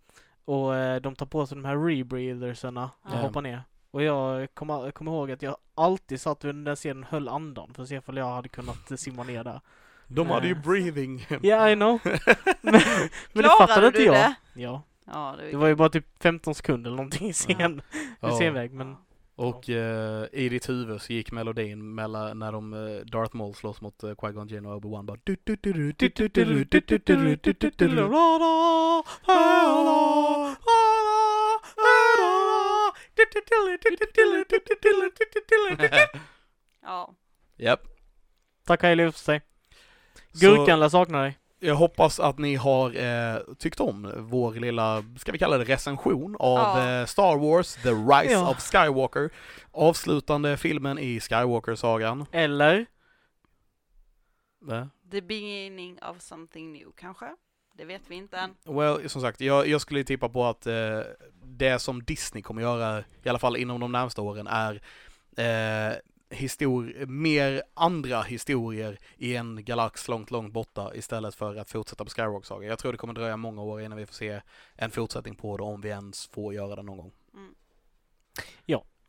Och 0.47 0.75
eh, 0.77 1.01
de 1.01 1.15
tar 1.15 1.27
på 1.27 1.47
sig 1.47 1.57
de 1.57 1.65
här 1.65 1.77
rebreathersarna 1.77 2.91
och 3.03 3.11
Ja. 3.13 3.17
hoppar 3.17 3.43
ner. 3.43 3.63
Och 3.91 4.03
jag 4.03 4.55
kommer 4.55 4.91
kommer 4.91 5.13
ihåg 5.13 5.31
att 5.31 5.43
jag 5.43 5.57
alltid 5.75 6.21
satt 6.21 6.45
vid 6.45 6.55
den 6.55 6.77
scenen 6.77 7.03
och 7.05 7.11
höll 7.11 7.29
andan 7.29 7.75
för 7.75 7.83
att 7.83 7.89
se 7.89 8.01
om 8.07 8.17
jag 8.17 8.31
hade 8.35 8.49
kunnat 8.49 8.91
eh, 8.91 8.97
simma 8.97 9.23
ner 9.23 9.45
där. 9.45 9.61
De 10.09 10.27
hade 10.31 10.49
ju 10.49 10.55
breathing. 10.55 11.27
Ja, 11.43 11.71
I 11.71 11.75
know. 11.75 11.99
men, 12.61 12.81
men 13.33 13.43
det 13.43 13.49
fattade 13.59 13.87
inte 13.87 13.99
du 13.99 14.05
jag. 14.05 14.15
det? 14.15 14.35
Ja. 14.55 14.83
Ja, 15.13 15.35
det, 15.39 15.51
Det 15.51 15.57
var 15.57 15.67
ju 15.69 15.75
bara 15.75 15.89
typ 15.89 16.23
15 16.23 16.55
sekunder 16.55 16.91
eller 16.91 16.97
någonting 16.97 17.29
i 17.29 17.33
scen, 17.33 17.83
i 17.95 18.03
Ja. 18.21 18.31
scenväg 18.37 18.73
men 18.73 18.97
och 19.37 19.69
ja. 19.69 19.79
uh, 19.79 20.27
i 20.33 20.49
ditt 20.49 20.69
huvud 20.69 21.03
så 21.03 21.13
gick 21.13 21.33
melodin 21.33 21.95
mellan, 21.95 22.39
när 22.39 22.53
de, 22.53 22.71
Darth 23.07 23.37
Maul 23.37 23.55
slåss 23.55 23.81
mot 23.81 24.05
uh, 24.05 24.11
Qui-Gon 24.11 24.49
Jinn 24.49 24.67
och 24.67 24.83
Obi-Wan 24.83 25.07
bara 25.07 25.19
Ja. 36.83 37.15
Japp. 37.57 37.81
Tack 38.67 38.83
Hailey 38.83 39.13
för 39.13 39.19
sig. 39.19 39.41
Gurkan 40.33 40.81
lär 40.81 40.89
sakna 40.89 41.23
dig. 41.23 41.39
Jag 41.59 41.75
hoppas 41.75 42.21
att 42.21 42.39
ni 42.39 42.55
har 42.55 42.97
eh, 42.97 43.41
tyckt 43.59 43.81
om 43.81 44.13
vår 44.17 44.55
lilla, 44.55 45.05
ska 45.19 45.33
vi 45.33 45.39
kalla 45.39 45.59
det 45.59 45.65
recension 45.65 46.37
av 46.39 46.59
Ja. 46.59 47.01
eh, 47.01 47.07
Star 47.07 47.37
Wars 47.37 47.75
The 47.75 47.89
Rise 47.91 48.33
Ja. 48.33 48.51
of 48.51 48.61
Skywalker. 48.61 49.31
Avslutande 49.73 50.57
filmen 50.57 50.99
i 50.99 51.21
Skywalker-sagan. 51.21 52.27
Eller? 52.33 52.87
Va? 54.61 54.89
The 55.11 55.21
beginning 55.21 55.99
of 56.03 56.21
something 56.21 56.73
new 56.73 56.93
kanske? 56.97 57.27
Det 57.79 57.85
vet 57.85 58.03
vi 58.09 58.15
inte 58.15 58.37
än. 58.37 58.55
Well, 58.77 59.09
som 59.09 59.21
sagt, 59.23 59.41
jag, 59.41 59.69
jag 59.69 59.81
skulle 59.81 60.05
tippa 60.05 60.29
på 60.29 60.45
att 60.45 60.67
eh, 60.67 61.01
det 61.45 61.79
som 61.79 62.03
Disney 62.05 62.43
kommer 62.43 62.63
göra, 62.63 63.05
i 63.23 63.29
alla 63.29 63.39
fall 63.39 63.57
inom 63.57 63.81
de 63.81 63.93
närmsta 63.93 64.23
åren, 64.23 64.47
är 64.47 64.81
eh, 66.31 66.37
histor- 66.39 67.07
mer 67.07 67.63
andra 67.75 68.23
historier 68.23 68.99
i 69.17 69.37
en 69.37 69.65
galax 69.65 70.09
långt, 70.09 70.31
långt 70.31 70.53
borta 70.53 70.95
istället 70.95 71.35
för 71.35 71.57
att 71.57 71.71
fortsätta 71.71 72.05
på 72.05 72.11
Skywalker-sagan. 72.11 72.69
Jag 72.69 72.79
tror 72.79 72.93
det 72.93 72.99
kommer 72.99 73.15
dröja 73.15 73.37
många 73.37 73.63
år 73.63 73.81
innan 73.81 73.99
vi 73.99 74.07
får 74.07 74.15
se 74.15 74.41
en 74.75 74.91
fortsättning 74.91 75.35
på 75.35 75.57
det, 75.57 75.63
om 75.63 75.81
vi 75.81 75.89
ens 75.89 76.27
får 76.27 76.55
göra 76.55 76.77
det 76.77 76.83
någon 76.83 76.97
gång. 76.97 77.13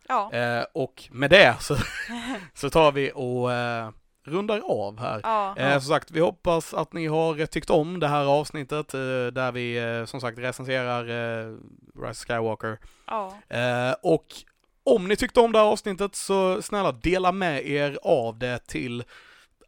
Ja. 0.10 0.34
Eh, 0.34 0.66
och 0.74 1.04
med 1.12 1.30
det 1.30 1.56
så, 1.60 1.76
så 2.54 2.70
tar 2.70 2.92
vi 2.92 3.12
och 3.16 3.54
eh, 3.54 3.90
rundar 4.24 4.62
av 4.66 5.00
här. 5.00 5.20
Ja. 5.24 5.58
Eh, 5.58 5.80
som 5.80 5.90
sagt, 5.90 6.12
vi 6.12 6.20
hoppas 6.20 6.74
att 6.74 6.94
ni 6.94 7.08
har 7.08 7.46
tyckt 7.46 7.70
om 7.70 8.00
det 8.00 8.08
här 8.08 8.26
avsnittet 8.26 8.94
eh, 8.94 9.00
där 9.34 9.52
vi 9.52 9.78
eh, 9.78 10.06
som 10.06 10.22
sagt 10.22 10.40
recenserar 10.40 11.04
eh, 11.10 11.56
Rise 11.96 12.10
of 12.10 12.18
Skywalker. 12.18 12.80
ja. 13.08 13.34
Eh, 13.50 13.96
och 14.04 14.26
om 14.96 15.08
ni 15.08 15.16
tyckte 15.16 15.40
om 15.40 15.52
det 15.52 15.60
här 15.60 15.66
avsnittet 15.66 16.16
så 16.16 16.62
snälla 16.62 16.92
dela 16.92 17.32
med 17.32 17.68
er 17.68 18.00
av 18.04 18.38
det 18.40 18.60
till 18.68 19.04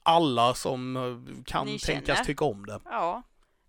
alla 0.04 0.54
som 0.54 0.98
eh, 0.98 1.44
kan 1.46 1.66
Ni 1.66 1.80
tänkas 1.80 2.08
känner. 2.18 2.26
tycka 2.26 2.46
om 2.46 2.66
det. 2.66 2.80
Ja. 2.86 3.24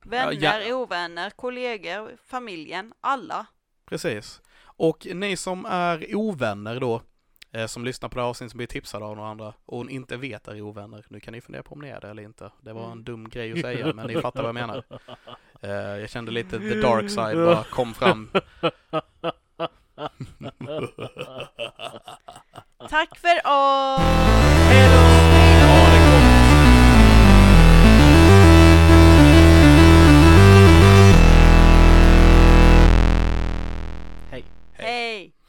Vänner, 0.05 0.33
ja. 0.69 0.75
ovänner, 0.75 1.31
kollegor, 1.31 2.17
familjen, 2.27 2.93
alla. 3.01 3.47
Precis. 3.87 4.41
Och 4.63 5.07
ni 5.15 5.37
som 5.37 5.67
är 5.67 6.15
ovänner 6.17 6.81
då, 6.81 7.03
eh, 7.53 7.67
som 7.67 7.85
lyssnar 7.85 8.09
på 8.09 8.15
det 8.15 8.21
här 8.23 8.29
avsnittet 8.29 8.51
som 8.51 8.59
blir 8.59 8.67
tipsade 8.67 9.05
av 9.05 9.17
några 9.17 9.31
andra 9.31 9.53
och 9.67 9.91
inte 9.91 10.17
vet 10.17 10.49
är 10.49 10.61
ovänner, 10.61 11.05
nu 11.09 11.21
kan 11.21 11.33
ni 11.33 11.41
fundera 11.41 11.63
på 11.63 11.75
om 11.75 11.81
ni 11.81 11.89
är 11.89 12.01
det 12.01 12.09
eller 12.11 12.23
inte. 12.23 12.51
Det 12.61 12.73
var 12.73 12.85
en 12.85 12.93
Mm. 12.93 13.05
dum 13.05 13.29
grej 13.29 13.53
att 13.53 13.61
säga, 13.61 13.93
men 13.95 14.07
ni 14.07 14.21
fattar 14.21 14.43
vad 14.43 14.49
jag 14.49 14.55
menar. 14.55 14.83
Eh, 15.63 15.71
jag 15.71 16.11
kände 16.11 16.31
lite 16.33 16.59
the 16.59 16.75
dark 16.81 17.11
side 17.11 17.37
bara 17.37 17.65
kom 17.65 17.95
fram. 17.95 18.31
Tack 22.89 23.19
för 23.19 23.37
oss! 23.47 24.01
Hejdå! 24.69 25.21
Hej! 34.31 34.45
Hej! 34.73 34.87
Hej. 34.87 35.40